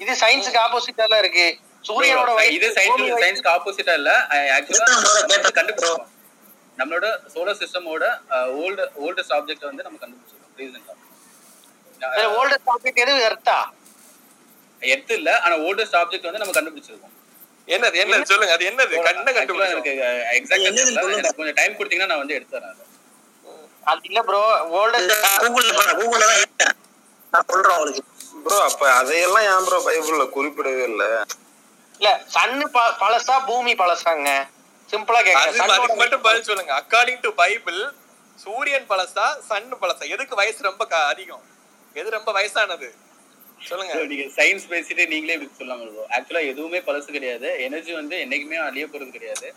இது 0.00 0.12
சயின்ஸுக்கு 0.20 0.60
ஆப்போசிட்டால 0.64 1.18
இருக்கு. 1.18 1.46
சூரியனோட 1.84 2.30
இது 2.50 2.68
சயின்ஸ் 2.76 3.02
சயின்ஸ்க்கு 3.22 3.50
ஆப்போசிட்டா 3.54 3.94
இல்ல. 3.94 4.12
ஆக்சுவலா 4.56 4.86
கண்டுபிடிச்சோம் 5.50 6.04
நம்மளோட 6.78 7.06
சோலார் 7.34 7.60
சிஸ்டமோட 7.60 8.04
ஓல்டு 8.58 8.82
ஓல்டஸ்ட் 9.04 9.34
ஆப்ஜெக்ட் 9.36 9.64
வந்து 9.64 9.82
நம்ம 9.82 9.98
கண்டுபிடிச்சிருக்கோம். 10.02 11.02
ஓல்டஸ்ட் 12.34 12.68
ஆப்ஜெக்ட் 12.68 12.96
எது? 12.96 13.14
எர்த்தா 13.28 13.58
எர்த் 14.82 15.10
இல்ல 15.10 15.40
ஆனா 15.40 15.56
ஓல்டஸ்ட் 15.58 15.96
ஆப்ஜெக்ட் 15.96 16.22
வந்து 16.22 16.38
நம்ம 16.38 16.54
கண்டுபிடிச்சிருக்கோம். 16.58 17.14
என்னது 17.68 17.96
என்னது? 18.02 18.22
சொல்லுங்க 18.24 18.52
அது 18.52 18.64
என்னது? 18.70 18.94
கண்ண 19.02 19.30
எனக்கு 19.30 19.92
எனக்கு 19.94 21.34
கொஞ்சம் 21.36 21.54
டைம் 21.54 21.78
கொடுத்தீங்கன்னா 21.78 22.06
நான் 22.06 22.18
வந்து 22.18 22.34
எடுத்து 22.34 22.58
தரேன் 22.58 22.74
அதை. 22.74 22.84
இல்ல 24.02 24.22
ப்ரோ 24.22 24.40
ஓல்டஸ்ட் 24.78 25.12
கூகுள்ல 25.38 25.72
கூகுள்ல 25.94 26.24
தான் 26.24 26.76
நான் 27.32 27.44
சொல்றேன் 27.46 27.76
உங்களுக்கு 27.76 28.04
ப்ரோ 28.44 28.62
அப்ப 28.62 28.92
அதையெல்லாம் 28.92 29.46
ஏன் 29.48 29.64
ப்ரோ 29.64 29.78
பைபிள்ல 29.86 30.24
குறிப்பிடவே 30.36 30.82
இல்ல? 30.84 31.04
இல்ல 32.00 32.10
சன்னு 32.34 32.66
ப- 32.68 32.94
பழசா 33.00 33.46
பூமி 33.46 33.74
பழசாங்க. 33.74 34.28
சிம்பிளா 34.88 35.20
கேக்குறேன். 35.20 35.96
மட்டும் 35.96 36.20
பதில் 36.20 36.42
சொல்லுங்க. 36.42 36.72
அக்கார்டிங் 36.80 37.20
டு 37.20 37.34
பைபிள் 37.34 37.80
சூரியன் 38.38 38.86
பழசா 38.88 39.26
சன் 39.48 39.72
பழசா? 39.80 40.08
எதுக்கு 40.08 40.34
வயசு 40.34 40.62
ரொம்ப 40.62 40.86
க- 40.86 41.06
அதிகம்? 41.06 41.44
எது 41.94 42.10
ரொம்ப 42.10 42.32
வயசானது? 42.32 42.94
சொல்லுங்க. 43.68 43.94
நீங்க 43.94 44.42
சயின்ஸ் 44.42 44.68
பேசிட்டு 44.70 45.06
நீங்களே 45.06 45.38
இப்படி 45.38 45.70
சொல்லாம 45.70 45.92
ப்ரோ 45.92 46.06
ஆக்சுவலா 46.18 46.46
எதுவுமே 46.46 46.78
பழசு 46.78 47.10
கிடையாது. 47.10 47.62
எனர்ஜி 47.62 47.92
வந்து 47.92 48.16
என்னைக்குமே 48.16 48.56
அழிய 48.66 48.86
போறது 48.86 49.10
கிடையாது. 49.10 49.54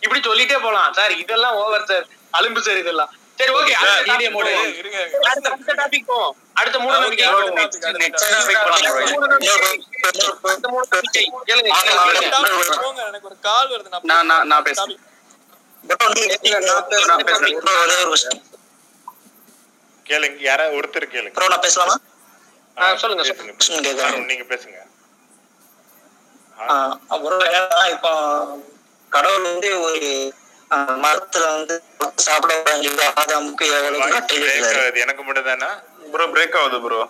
இப்படி 0.00 0.20
சொல்லிட்டே 0.20 0.62
போலாம். 0.62 0.92
சார் 0.92 1.18
இதெல்லாம் 1.18 1.54
ஓவர் 1.54 1.84
சார். 1.84 2.06
அலும்பு 2.30 2.62
சார் 2.62 2.76
இதெல்லாம். 2.76 3.12
சரி 3.38 3.52
ஓகே 3.58 3.74
அடுத்த 5.30 5.50
அடுத்த 5.50 5.72
டாபிக் 5.80 6.08
போவோம். 6.10 6.34
அடுத்த 6.60 6.76
மூட 6.82 6.92
நம்பிக்கை 6.98 7.26
எனக்கு 13.08 13.28
ஒரு 13.30 13.38
கால் 13.48 13.70
வருது. 13.72 13.88
நான் 14.10 14.46
நான் 14.52 14.64
பேசுறேன். 14.68 15.00
கேளுங்க 20.06 20.36
யாரா 20.48 20.64
ஒருத்தர் 20.78 21.12
கேளுங்க. 21.14 21.34
ப்ரோ 21.36 21.48
நான் 21.48 21.64
பேசலாமா? 21.66 21.96
சொல்லுங்க. 23.02 23.24
அருண், 24.06 24.28
நீங்க 24.30 24.44
பேசுங்க. 24.52 24.78
இப்போ 27.94 28.12
கடவுள் 29.12 29.46
வந்து 29.50 29.68
ஒரு 29.88 30.08
மரத்துல 31.02 31.44
வந்து 31.52 31.74
சாப்பிட 32.18 32.52
எனக்கு 35.02 35.22
மட்டும் 35.22 35.46
தானா? 35.46 35.70
ப்ரோ 36.12 36.26
பிரேக் 36.32 36.56
ஆகுது 36.60 36.78
ப்ரோ 36.84 37.00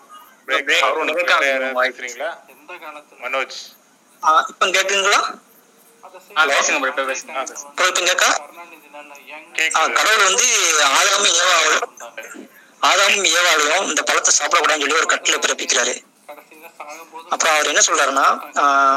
மனோஜ். 3.23 3.59
ஆஹ், 4.23 4.45
இப்ப 4.51 4.67
கேக்குங்களா 4.71 5.21
கடவுள் 9.95 10.25
வந்து 10.25 10.47
ஆதாமும் 10.91 11.37
ஏவாளையும் 11.39 11.85
ஆதாமும் 12.83 13.29
ஏவாளையும் 13.35 13.87
இந்த 13.89 14.03
பழத்தை 14.03 14.33
சாப்பிடக்கூடாதுன்னு 14.35 14.85
சொல்லி 14.85 15.01
ஒரு 15.01 15.11
கட்டளை 15.13 15.39
பிறப்பிக்கிறாரு. 15.39 15.95
அப்புறம் 17.33 17.55
அவர் 17.55 17.69
என்ன 17.73 17.83
சொல்றாருன்னா 17.87 18.25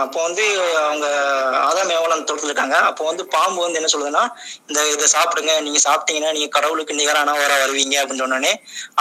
அப்போ 0.04 0.20
வந்து 0.28 0.44
அவங்க 0.86 1.08
ஆதாம் 1.68 1.92
ஏவாளம் 1.96 2.24
தோட்டத்தில் 2.28 2.52
இருக்காங்க. 2.52 2.78
அப்போ 2.90 3.04
வந்து 3.10 3.24
பாம்பு 3.36 3.60
வந்து 3.66 3.80
என்ன 3.80 3.90
சொல்லுதுன்னா 3.94 4.24
இந்த 4.68 4.80
இதை 4.94 5.08
சாப்பிடுங்க 5.16 5.52
நீங்க 5.66 5.80
சாப்பிட்டீங்கன்னா 5.86 6.32
நீங்க 6.36 6.50
கடவுளுக்கு 6.56 6.98
நிகரான 7.00 7.36
வர 7.42 7.52
வருவீங்க 7.64 7.96
அப்படின்னு 8.02 8.24
சொன்னோடனே 8.24 8.54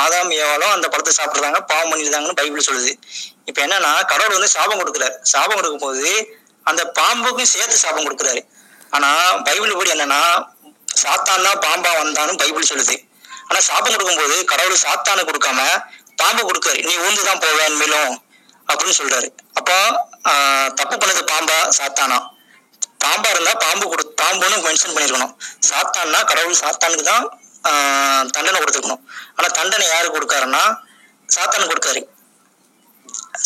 ஆதாம் 0.03 0.33
ஏவாளும் 0.41 0.75
அந்த 0.77 0.89
பழத்தை 0.93 1.15
சாப்பிடுறாங்க 1.21 1.61
பாவம் 1.73 1.91
பண்ணிருந்தாங்கன்னு 1.93 2.39
பைபிள் 2.41 2.69
சொல்லுது. 2.69 2.93
இப்போ 3.49 3.61
என்னன்னா 3.67 3.93
கடவுள் 4.13 4.37
வந்து 4.39 4.53
சாபம் 4.57 4.81
கொடுக்குறாரு 4.83 5.17
சாபம் 5.33 5.59
கொடுக்கும் 5.61 5.87
போது 5.87 6.13
அந்த 6.67 6.83
பாம்புக்கும் 6.99 7.53
சேர்த்து 7.55 7.83
சாபம் 7.85 8.07
கொடுக்குறாரு. 8.07 8.43
ஆனா 8.97 9.11
பைபிள் 9.49 9.79
படி 9.81 9.95
என்னன்னா 9.97 10.21
சாத்தான் 11.03 11.47
தான் 11.49 11.63
பாம்பா 11.67 11.91
வந்தான்னு 12.03 12.41
பைபிள் 12.43 12.71
சொல்லுது. 12.73 12.97
ஆனா 13.49 13.61
சாபம் 13.71 13.95
கொடுக்கும்போது 13.95 14.37
கடவுள் 14.53 14.85
சாத்தானு 14.87 15.29
கொடுக்காம 15.31 15.61
பாம்பு 16.21 16.43
கொடுக்காரு 16.49 16.81
நீ 16.89 16.95
ஊந்து 17.07 17.23
தான் 17.31 17.43
போவேன் 17.45 17.77
மேலும். 17.81 18.15
அப்படின்னு 18.71 18.99
சொல்றாரு. 19.01 19.29
அப்போ 19.59 19.77
தப்பு 20.79 20.95
பண்ணது 21.03 21.23
பாம்பா 21.33 21.59
சாத்தானா? 21.79 22.19
பாம்பா 23.05 23.29
இருந்தா 23.35 23.53
பாம்பு 23.65 23.85
கொடு 23.91 24.05
பாம்புன்னு 24.21 24.57
மென்ஷன் 24.67 24.95
பண்ணிருக்கணும். 24.95 25.35
சாத்தான்னா 25.71 26.21
கடவுள் 26.31 26.61
சாத்தானுக்கு 26.63 27.07
தான் 27.13 27.27
தண்டனை 28.35 28.59
கொடுத்துருக்கணும். 28.63 29.05
ஆனா 29.37 29.49
தண்டனை 29.59 29.87
யாரு 29.93 30.09
கொடுக்காருன்னா 30.17 30.63
சாத்தானு 31.35 31.71
கொடுக்காரு. 31.73 32.03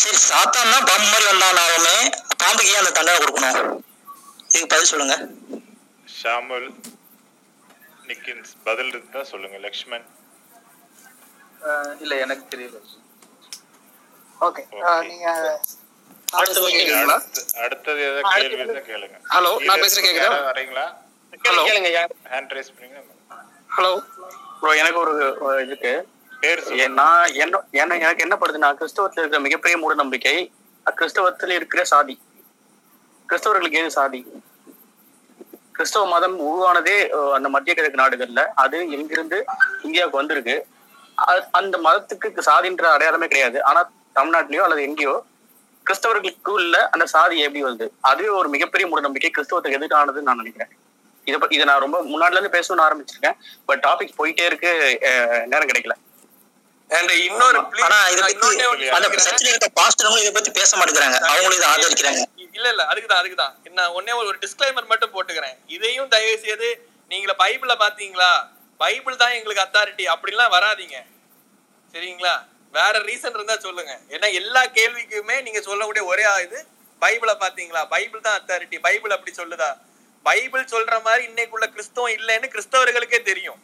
சரி 0.01 0.19
சாத்தான்னா 0.31 0.79
பாம்பு 0.91 1.07
மாதிரி 1.13 1.27
வந்தானாலுமே 1.31 1.97
பாம்புக்கு 2.43 2.73
ஏன் 2.75 2.83
அந்த 2.83 2.93
தண்டனை 2.99 3.19
கொடுக்கணும். 3.25 3.83
இதுக்கு 4.49 4.71
பதில் 4.75 4.91
சொல்லுங்க. 4.93 5.17
ஷாமுல் 6.21 6.69
நிக்கின்ஸ் 8.09 8.53
பதில் 8.69 8.91
இருந்தா 8.95 9.21
சொல்லுங்க 9.33 9.59
லக்ஷ்மண் 9.67 10.07
இல்ல 12.05 12.15
எனக்கு 12.25 12.45
தெரியல. 12.53 12.79
ஓகே 14.41 15.07
நீங்க 15.07 15.47
அடுத்து- 16.97 17.59
அடுத்தது 17.62 18.01
ஏதாவது 18.01 18.23
கேள்வி 18.35 18.59
இருந்தா 18.59 18.81
கேளுங்க. 18.81 19.21
Hello, 19.35 19.65
நான் 19.65 19.81
பேசுறது 19.81 20.05
கேக்குதா? 20.05 20.45
வரீங்களா 20.45 20.95
கேளுங்க 21.31 21.67
கேளுங்க 21.67 21.93
யார்? 21.93 22.11
ஹேண்ட் 22.25 22.49
ரைஸ் 22.49 22.79
பண்ணுங்க. 22.79 23.03
ஹலோ. 23.77 24.05
ப்ரோ 24.61 24.77
எனக்கு 24.77 25.01
ஒரு 25.39 25.65
இதுக்கு. 25.67 26.09
நான் 26.89 27.33
என்ன 27.33 27.61
என்ன 27.71 27.95
எனக்கு 27.99 28.29
என்ன 28.29 28.37
படுதுன்னா 28.37 28.75
கிறிஸ்தவத்துல 28.75 29.19
இருக்கிற 29.19 29.39
மிகப்பெரிய 29.39 29.81
மூட 29.81 29.95
நம்பிக்கை 29.95 30.53
கிறிஸ்தவத்துல 30.97 31.49
இருக்கிற 31.49 31.85
சாதி. 31.85 32.21
கிறிஸ்தவர்களுக்கு 33.29 33.73
ஏது 33.73 33.91
சாதி? 33.91 34.27
கிறிஸ்தவ 35.73 36.07
மதம் 36.07 36.39
உருவானதே 36.39 37.09
அந்த 37.09 37.49
மத்திய 37.49 37.75
கிழக்கு 37.75 38.03
நாடுகள்ல. 38.03 38.47
அது 38.55 38.91
எங்கிருந்து 38.91 39.45
இந்தியாவுக்கு 39.83 40.19
வந்திருக்கு. 40.19 40.67
அ- 41.29 41.49
அந்த 41.53 41.79
மதத்துக்கு 41.79 42.41
சாதின்ற 42.47 42.83
அடையாளமே 42.83 43.27
கிடையாது. 43.27 43.65
ஆனா 43.65 43.91
தமிழ்நாட்டிலயோ 44.16 44.62
அல்லது 44.62 44.82
எங்கேயோ 44.82 45.15
கிறிஸ்தவர்களுக்கு 45.87 46.51
உள்ள 46.51 46.89
அந்த 46.89 47.07
சாதி 47.07 47.41
எப்படி 47.41 47.65
வருது? 47.65 47.87
அதுவே 48.01 48.28
ஒரு 48.31 48.49
மிகப்பெரிய 48.49 48.89
மூட 48.89 49.01
நம்பிக்கை 49.01 49.31
கிறிஸ்தவத்துக்கு 49.31 49.78
எதிரானதுன்னு 49.78 50.28
நான் 50.28 50.37
நினைக்கிறேன். 50.37 50.73
இதை 51.27 51.49
இதை 51.51 51.65
நான் 51.65 51.81
ரொம்ப 51.81 51.99
முன்னாடில 52.03 52.39
இருந்து 52.39 52.57
பேசணும்னு 52.57 52.87
ஆரம்பிச்சிருக்கேன். 52.87 53.37
பட் 53.66 53.82
டாபிக் 53.87 54.16
போயிட்டே 54.19 54.45
இருக்கு 54.45 54.70
அஹ், 55.09 55.47
நேரம் 55.47 55.69
கிடைக்கல. 55.69 55.97
அண்ட் 56.91 57.12
இன்னொரு 57.20 57.59
ஆனா 57.82 57.99
இதை 58.09 58.23
பத்தி 58.23 58.89
அந்த 58.91 59.09
சர்ச்சில் 59.19 59.49
இருக்க 59.49 59.69
பாஸ்டர்களும் 59.81 60.23
இதை 60.23 60.32
பத்தி 60.32 60.51
பேச 60.51 60.77
மாட்டேங்கிறாங்க. 60.77 61.19
அவங்களும் 61.24 61.59
இதை 61.59 61.69
ஆதரிக்கிறாங்க. 61.70 62.23
இல்ல 62.53 62.69
இல்ல 62.69 62.82
அதுக்குதான் 62.85 63.20
அதுக்குதான். 63.20 63.53
நான் 63.70 63.93
ஒன்னே 63.93 64.12
ஒரு 64.20 64.39
டிஸ்க்ளைமர் 64.41 64.87
மட்டும் 64.87 65.12
போட்டுக்கிறேன். 65.12 65.57
இதையும் 65.69 66.09
தயவு 66.09 66.39
செய்து 66.39 66.69
நீங்கள 67.11 67.32
பைபிள 67.39 67.74
பாத்தீங்களா? 67.81 68.31
பைபிள் 68.81 69.16
தான் 69.16 69.32
எங்களுக்கு 69.32 69.65
அத்தாரிட்டி 69.65 70.05
அப்படிலாம் 70.07 70.55
வராதீங்க. 70.57 70.97
சரிங்களா? 71.95 72.35
வேற 72.75 72.95
ரீசன் 73.09 73.37
இருந்தா 73.39 73.57
சொல்லுங்க. 73.67 73.93
ஏன்னா 74.15 74.29
எல்லா 74.41 74.63
கேள்விக்குமே 74.79 75.37
நீங்க 75.47 75.61
சொல்லக்கூடிய 75.69 76.03
ஒரே 76.13 76.27
இது 76.47 76.59
பைபிள 77.03 77.31
பாத்தீங்களா 77.43 77.83
பைபிள் 77.95 78.27
தான் 78.27 78.37
அத்தாரிட்டி 78.39 78.79
பைபிள் 78.87 79.15
அப்படி 79.17 79.33
சொல்லுதா? 79.41 79.71
பைபிள் 80.27 80.71
சொல்ற 80.73 80.95
மாதிரி 81.07 81.23
இன்னைக்குள்ள 81.31 81.67
கிறிஸ்தவம் 81.75 82.15
இல்லைன்னு 82.17 82.49
கிறிஸ்தவர்களுக்கே 82.55 83.21
தெரியும். 83.31 83.59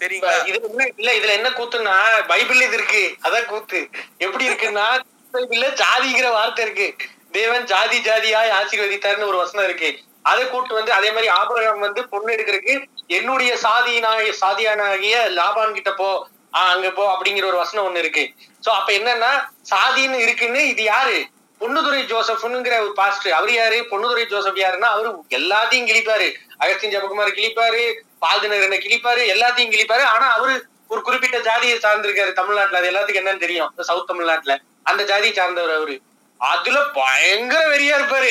சரிங்களா? 0.00 0.34
இது 0.50 0.58
என்ன 0.68 0.82
இல்ல 1.00 1.10
இதுல 1.18 1.32
என்ன 1.38 1.48
கூத்துன்னா 1.58 1.96
பைபிள் 2.32 2.60
இது 2.66 2.76
இருக்கு. 2.78 3.02
அதான் 3.26 3.48
கூத்து. 3.52 3.80
எப்படி 4.26 4.44
இருக்குன்னா 4.50 4.86
பைபிள்ல 5.34 5.66
ஜாதிங்கிற 5.82 6.28
வார்த்தை 6.36 6.62
இருக்கு. 6.66 6.88
தேவன் 7.36 7.66
ஜாதி 7.72 7.98
ஜாதியாய் 8.08 8.50
ஆசீர்வதித்தார்னு 8.60 9.28
ஒரு 9.32 9.38
வசனம் 9.42 9.66
இருக்கு. 9.68 9.90
அதை 10.30 10.42
கூட்டு 10.48 10.72
வந்து 10.78 10.92
அதே 10.96 11.10
மாதிரி 11.16 11.28
ஆபரகம் 11.40 11.84
வந்து 11.86 12.00
பொண்ணு 12.12 12.34
எடுக்கிறதுக்கு 12.36 12.74
என்னுடைய 13.18 13.52
சாதியினாகிய 13.66 14.32
சாதியானாகிய 14.42 15.16
லாபான் 15.38 15.76
கிட்ட 15.78 15.92
போ. 16.00 16.10
ஆஹ் 16.52 16.72
அங்க 16.74 16.90
போ 16.90 17.18
அப்படிங்கிற 17.18 17.44
ஒரு 17.44 17.56
வசனம் 17.56 17.94
ஒண்ணு 17.94 17.98
இருக்கு. 17.98 18.32
சோ 18.66 18.68
அப்ப 18.68 18.92
என்னன்னா 18.92 19.30
சாதின்னு 19.70 20.14
இருக்குன்னு 20.14 20.68
இது 20.68 20.82
யாரு? 20.82 21.26
பொண்ணுதுரை 21.60 22.02
ஜோசப்னுங்கிற 22.02 22.80
ஒரு 22.80 22.92
பாஸ்டர் 22.94 23.32
அவர் 23.32 23.52
யாரு? 23.52 23.86
பொண்ணுதுரை 23.90 24.26
ஜோசப் 24.26 24.56
யாருன்னா 24.56 24.88
அவரு 24.94 25.24
எல்லாத்தையும் 25.28 25.88
கிழிப்பாரு. 25.90 26.34
அகஸ்தின் 26.60 26.94
ஜபகுமார் 26.94 27.36
கிழிப்பாரு 27.38 27.82
பால்தினகரனை 28.20 28.78
கிழிப்பாரு 28.78 29.22
எல்லாத்தையும் 29.34 29.74
கிழிப்பாரு. 29.74 30.02
ஆனா 30.02 30.32
அவரு 30.32 30.64
ஒரு 30.88 31.02
குறிப்பிட்ட 31.02 31.38
ஜாதியை 31.38 31.78
சார்ந்திருக்காரு 31.78 32.32
தமிழ்நாட்டுல. 32.32 32.78
அது 32.78 32.90
எல்லாத்துக்கும் 32.90 33.24
என்னன்னு 33.24 33.36
தெரியும். 33.36 33.72
சவுத் 33.80 34.06
தமிழ்நாட்டுல. 34.06 34.60
அந்த 34.82 35.04
ஜாதியை 35.04 35.32
சார்ந்தவர் 35.32 35.74
அவரு. 35.74 36.00
அதுல 36.38 36.82
பயங்கர 36.84 37.76
வெறியா 37.76 37.96
இருப்பாரு. 38.00 38.30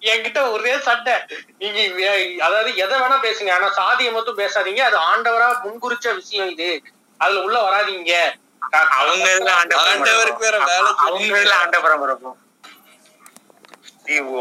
என்கிட்ட 0.00 0.50
ஒரே 0.50 0.78
சட்டை 0.78 1.12
நீங்க 1.58 2.10
அதாவது 2.44 2.76
எதை 2.76 2.98
வேணா 2.98 3.18
பேசுங்க. 3.22 3.52
ஆனா 3.52 3.68
சாதியை 3.68 4.12
மட்டும் 4.12 4.38
பேசாதீங்க. 4.38 4.80
அது 4.80 4.98
ஆண்டவரா 4.98 5.48
முன்குறிச்ச 5.64 6.14
விஷயம் 6.14 6.48
இது. 6.48 6.82
அதுல 7.22 7.40
உள்ள 7.46 7.58
வராதீங்க. 7.66 8.14
அவங்க 9.00 9.26
இதுல 9.34 9.50
ஆண்டவருக்கு 9.60 10.46
வேற 10.46 10.58
வேலை 10.70 10.88
அவங்க 11.04 11.34
இதுல 11.40 11.56
ஆண்டவரம் 11.62 12.04
இருக்கும். 12.08 12.36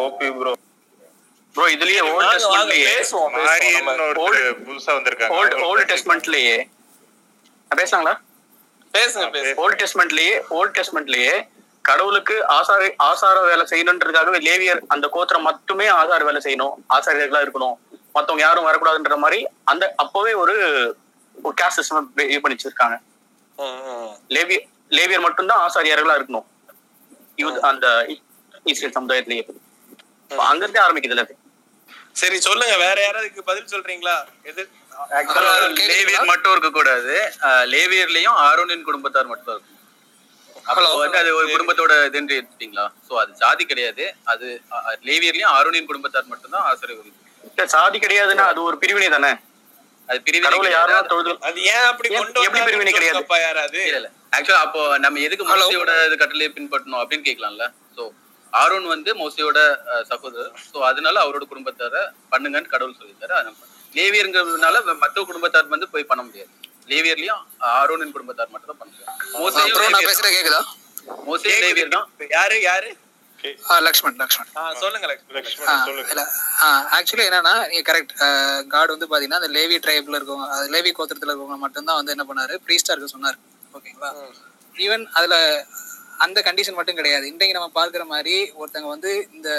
ஓபி 0.04 0.28
ப்ரோ 0.38 0.54
ப்ரோ 1.56 1.66
இதுலயே 1.76 2.02
ஓல்ட் 2.14 2.48
பேசுவோம். 2.72 3.32
மாரியன் 3.36 3.88
ஒருத்தர் 4.02 4.58
புதுசா 4.68 4.91
வந்திருக்காங்க. 4.98 5.36
ஓல்ட் 5.38 5.56
ஓல்ட் 5.68 5.90
டெஸ்ட்மெண்ட்லயே 5.91 6.58
பேசுறாங்களா 7.72 8.16
பேசுங்க 8.98 9.26
பேசுங்க. 9.36 9.56
ஓல்ட் 9.64 9.80
டெஸ்ட்மெண்ட்லயே 9.82 10.36
ஓல்ட் 10.58 10.76
டெஸ்ட்மெண்ட்லயே 10.78 11.34
கடவுளுக்கு 11.90 12.36
ஆசார 12.58 12.82
ஆசார 13.08 13.36
வேலை 13.49 13.64
செய்யணுன்றதுக்காகவே 13.72 14.40
லேவியர் 14.48 14.82
அந்த 14.94 15.06
கோத்திரம் 15.16 15.45
மட்டுமே 15.49 15.86
ஆசார 15.99 16.22
வேலை 16.30 16.40
செய்யணும். 16.45 16.74
ஆசாரியர்களா 16.95 17.44
இருக்கணும். 17.45 17.76
மத்தவங்க 18.16 18.44
யாரும் 18.45 18.68
வரக்கூடாதுன்ற 18.68 19.18
மாதிரி 19.24 19.40
அந்த 19.72 19.84
அப்பவே 20.04 20.34
ஒரு 20.44 20.56
ஒரு 21.45 21.55
கேஸ்ட் 21.61 21.80
சிஸ்டம் 21.80 22.07
இது 22.31 22.41
பண்ணி 22.43 22.57
வச்சிருக்காங்க. 22.57 22.95
லேவியர் 24.35 24.65
லேவியர் 24.97 25.26
மட்டும்தான் 25.27 25.61
ஆசாரியர்களா 25.65 26.18
இருக்கணும். 26.19 26.47
யூத் 27.41 27.59
அந்த 27.69 27.88
இஸ்ரேல் 28.72 28.95
சமுதாயத்திலேயே. 28.97 29.43
அப்ப 30.31 30.41
அங்கிருந்தே 30.51 30.81
ஆரம்பிக்குதுல 30.85 31.26
அது 31.27 31.35
சரி 32.22 32.38
சொல்லுங்க. 32.47 32.76
வேற 32.85 32.97
யாராவது 33.05 33.47
பதில் 33.49 33.72
சொல்றீங்களா? 33.73 34.15
எது? 34.51 34.61
லேவியர் 35.80 36.30
மட்டும் 36.31 36.53
இருக்க 36.53 36.69
கூடாது 36.77 37.15
லேவியர்லயும் 37.73 38.38
ஆரோனின் 38.47 38.88
குடும்பத்தார் 38.88 39.31
மட்டும் 39.31 39.53
இருக்கும். 39.55 39.73
அப்போ 40.69 40.81
வந்து 41.01 41.19
அது 41.22 41.30
ஒரு 41.39 41.47
குடும்பத்தோட 41.53 41.93
இதுன்னு 42.09 42.38
எடுத்துட்டீங்களா? 42.39 42.85
சோ 43.07 43.14
அது 43.23 43.31
ஜாதி 43.41 43.64
கிடையாது. 43.72 44.05
அது 44.31 44.47
லேவியர்லயும் 45.09 45.53
ஆரோனின் 45.57 45.89
குடும்பத்தார் 45.91 46.31
மட்டும்தான் 46.31 46.65
ஆசிரியர் 46.72 47.69
சாதி 47.76 47.97
கிடையாதுன்னா 48.05 48.45
அது 48.53 48.59
ஒரு 48.69 48.77
பிரிவினை 48.81 49.09
தானே 49.15 49.31
அது 50.09 50.19
பிரிவினை 50.27 50.73
அது 51.47 51.59
ஏன் 51.73 51.88
அப்படி 51.91 52.07
கொண்டு 52.09 52.45
எப்படி 52.47 52.61
பிரிவினை 52.67 52.91
கிடையாது? 52.97 53.23
யாராவது? 53.47 53.79
இல்ல 53.89 54.09
ஆக்சுவலா 54.35 54.61
அப்போ 54.67 54.81
நம்ம 55.03 55.19
எதுக்கு 55.27 55.45
மோசையோட 55.49 55.91
கட்டளையை 56.21 56.49
பின்பற்றணும் 56.57 57.01
அப்படின்னு 57.01 57.27
கேட்கலாம்ல. 57.29 57.65
சோ 57.95 58.03
ஆரோன் 58.53 58.88
வந்து 58.93 59.11
மோசையோட 59.21 59.59
சகோதரர். 60.11 60.53
சோ 60.71 60.77
அதனால 60.89 61.15
அவரோட 61.25 61.45
குடும்பத்தார 61.51 61.95
பண்ணுங்கன்னு 62.34 62.73
கடவுள் 62.73 62.97
சொல்லியிருக்காரு 62.99 63.35
அதை 63.39 63.49
பண்ணணும். 63.49 63.73
லேவியருங்கிறதுனால 63.97 64.75
மத்த 65.03 65.25
குடும்பத்தார் 65.31 65.73
வந்து 65.75 65.89
போய் 65.93 66.09
பண்ண 66.11 66.23
முடியாது. 66.27 66.51
லேவியர்லயும் 66.91 67.43
ஆரோனின் 67.77 68.15
குடும்பத்தார் 68.15 68.51
மட்டும் 68.53 68.71
தான் 68.71 68.79
பண்ண 68.81 68.91
முடியும் 68.91 69.09
தான். 69.09 70.29
கேக்குதா? 70.38 70.61
மோசையும் 71.27 71.63
லேவியர் 71.65 71.95
தான் 71.97 72.07
யாரு 72.38 72.57
யாரு? 72.69 72.89
லக்ஷ்மண் 73.88 74.18
லக்ஷ்மண். 74.22 74.49
சொல்லுங்க 74.81 75.07
லக்ஷ்மண். 75.09 75.68
ஆக்சுவலி 76.97 77.26
என்னன்னா 77.30 77.53
நீங்க 77.72 77.84
கரெக்ட் 77.89 78.14
காட் 78.73 78.93
வந்து 78.93 79.09
பாத்தீங்கன்னா 79.11 79.39
அந்த 79.41 79.51
லேவி 79.57 79.77
ட்ரைப்ல 79.85 80.18
இருக்கவங்க 80.19 80.68
லேவி 80.76 80.91
கோத்திரத்துல 80.97 81.31
இருக்கவங்க 81.31 81.57
மட்டும்தான் 81.65 81.99
வந்து 81.99 82.14
என்ன 82.15 82.26
பண்ணாரு? 82.30 82.55
ப்ரீஸ்டா 82.68 82.93
இருக்க 82.93 83.09
சொன்னாரு. 83.15 83.38
ஓகேங்களா 83.77 84.11
ஈவன் 84.85 85.05
அதுல 85.19 85.35
அந்த 86.26 86.39
கண்டிஷன் 86.47 86.77
மட்டும் 86.77 86.99
கிடையாது. 86.99 87.26
இன்றைக்கு 87.31 87.57
நம்ம 87.57 87.72
பார்க்குற 87.80 88.03
மாதிரி 88.14 88.35
ஒருத்தங்க 88.61 88.89
வந்து 88.95 89.11
இந்த 89.38 89.49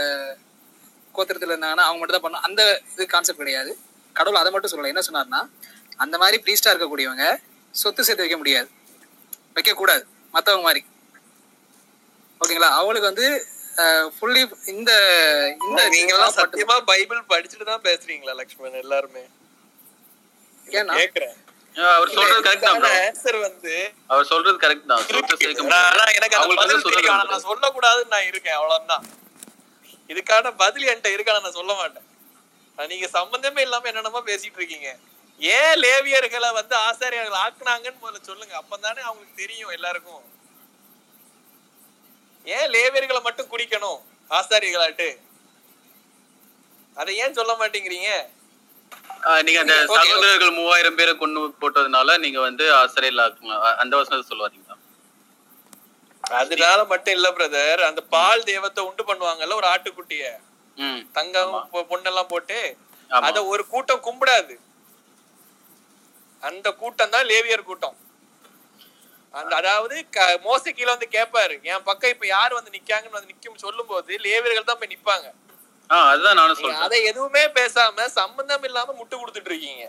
கோத்திரத்துல 1.17 1.53
இருந்தாங்கன்னா 1.55 1.87
அவங்க 1.89 2.01
மட்டும் 2.01 2.19
தான் 2.19 2.27
பண்ணணும் 2.27 2.47
அந்த 2.49 2.63
இது 2.95 3.07
கான்செப்ட் 3.15 3.43
கிடையாது. 3.43 3.71
கடவுள் 4.17 4.41
அதை 4.41 4.51
மட்டும் 4.55 4.73
சொல்லல. 4.73 4.93
என்ன 4.95 5.05
சொன்னார்னா 5.09 5.41
அந்த 6.05 6.17
மாதிரி 6.23 6.37
ப்ரீஸ்டா 6.45 6.73
இருக்கக்கூடியவங்க 6.73 7.27
சொத்து 7.75 8.07
சேர்த்து 8.07 8.25
வைக்க 8.25 8.39
முடியாது. 8.43 8.69
வைக்க 9.57 9.73
கூடாது 9.81 10.03
மத்தவங்க 10.35 10.67
மாதிரி. 10.69 10.83
ஓகேங்களா 12.41 12.71
அவங்களுக்கு 12.79 13.11
வந்து 13.11 13.27
ஃபுல்லி 14.15 14.41
இந்த 14.73 14.93
இந்த 15.67 15.81
நீங்க 15.95 16.13
எல்லாம் 16.15 16.37
சத்தியமா 16.39 16.77
பைபிள் 16.89 17.21
படிச்சுட்டு 17.33 17.65
தான் 17.65 17.85
பேசுறீங்களா 17.85 18.33
லக்ஷ்மண் 18.41 18.81
எல்லாருமே? 18.85 19.25
கேக்குறேன். 20.99 21.37
அவர் 21.93 22.13
சொல்றது 22.15 22.41
கரெக்ட் 22.47 22.65
தான். 22.67 22.85
ஆன்சர் 23.01 23.39
வந்து 23.41 23.75
அவர் 24.09 24.27
சொல்றது 24.27 24.59
கரெக்ட் 24.59 24.89
தான். 24.93 25.03
ஆனா. 25.91 26.05
எனக்கு 26.11 26.37
அந்த 26.39 26.55
பதில் 26.63 26.85
தெரியும் 26.89 27.19
நான் 27.33 27.47
சொல்லக்கூடாதுன்னு 27.49 28.15
நான் 28.17 28.29
இருக்கேன் 28.31 28.57
அவ்வளவுதான். 28.59 29.05
இதுக்கான 30.11 30.53
பதில் 30.57 30.89
என்கிட்ட 30.91 31.13
இருக்கு 31.13 31.33
ஆனா 31.33 31.41
நான் 31.41 31.59
சொல்ல 31.61 31.73
மாட்டேன். 31.75 32.05
நீங்க 32.79 33.07
சம்பந்தமே 33.09 33.63
இல்லாம 33.63 33.89
என்னென்னமோ 33.89 34.23
பேசிட்டு 34.27 34.59
இருக்கீங்க. 34.61 34.89
ஏன் 35.41 35.75
லேவியர்களை 35.83 36.51
வந்து 36.53 36.75
ஆசாரியர்கள் 36.87 37.43
ஆக்குனாங்கன்னு 37.45 38.03
முதல்ல 38.03 38.23
சொல்லுங்க. 38.23 38.55
அப்பதானே 38.63 39.01
அவங்களுக்கு 39.01 39.41
தெரியும் 39.43 39.71
எல்லாருக்கும். 39.71 40.23
ஏன் 42.57 42.71
லேவியர்களை 42.75 43.21
மட்டும் 43.27 43.51
குடிக்கணும்? 43.53 44.01
ஆசாரியர்களாட்டு. 44.31 45.09
அதை 47.01 47.13
ஏன் 47.25 47.37
சொல்ல 47.39 47.53
மாட்டேங்கிறீங்க? 47.61 48.11
நீங்க 49.47 49.61
அந்த. 49.63 49.77
சகோதரர்கள் 49.99 50.57
மூவாயிரம் 50.59 50.99
பேரை 50.99 51.13
கொண்டு 51.23 51.41
போட்டதுனால 51.63 52.17
நீங்க 52.25 52.41
வந்து 52.49 52.65
ஆசிரியர் 52.81 53.21
அந்த 53.83 53.93
வசனத்தை 54.01 54.27
சொல்லுவாதீங்களா 54.31 54.77
அதனால 56.25 56.81
மட்டும் 56.93 57.15
இல்ல 57.19 57.29
பிரதர் 57.37 57.81
அந்த 57.89 58.01
பால் 58.15 58.47
தெய்வத்தை 58.49 58.81
உண்டு 58.89 59.03
பண்ணுவாங்கல்ல 59.09 59.59
ஒரு 59.61 59.69
ஆட்டுக்குட்டிய. 59.73 60.25
தங்கம் 61.19 61.55
பொண்ணெல்லாம் 61.93 62.33
போட்டு. 62.33 62.59
அத 63.29 63.39
ஒரு 63.53 63.63
கூட்டம் 63.73 64.05
கும்பிடாது. 64.07 64.55
அந்த 66.43 66.69
கூட்டம் 66.83 67.13
தான் 67.15 67.29
லேவியர் 67.31 67.69
கூட்டம். 67.71 67.97
அந்த 69.35 69.57
அதாவது 69.57 70.09
க- 70.11 70.39
மோசே 70.43 70.73
கீழ 70.73 70.85
வந்து 70.87 71.09
கேட்பாரு 71.11 71.63
என் 71.63 71.83
பக்கம் 71.83 72.11
இப்ப 72.11 72.27
யார் 72.27 72.53
வந்து 72.53 72.71
நிக்காங்கன்னு 72.71 73.11
வந்து 73.11 73.33
நிக்கும் 73.33 73.55
சொல்லும் 73.57 73.87
போது 73.87 74.19
லேவியர்கள் 74.19 74.65
தான் 74.65 74.79
போய் 74.79 74.93
நிப்பாங்க. 74.95 75.27
ஆ 75.91 76.09
அதுதான் 76.09 76.35
நானும் 76.35 76.57
சொல்றேன். 76.57 76.81
அதை 76.81 77.05
எதுவுமே 77.05 77.45
பேசாம 77.51 78.05
சம்பந்தம் 78.13 78.63
இல்லாம 78.63 78.93
முட்டு 78.93 79.15
கொடுத்துட்டு 79.15 79.51
இருக்கீங்க. 79.51 79.85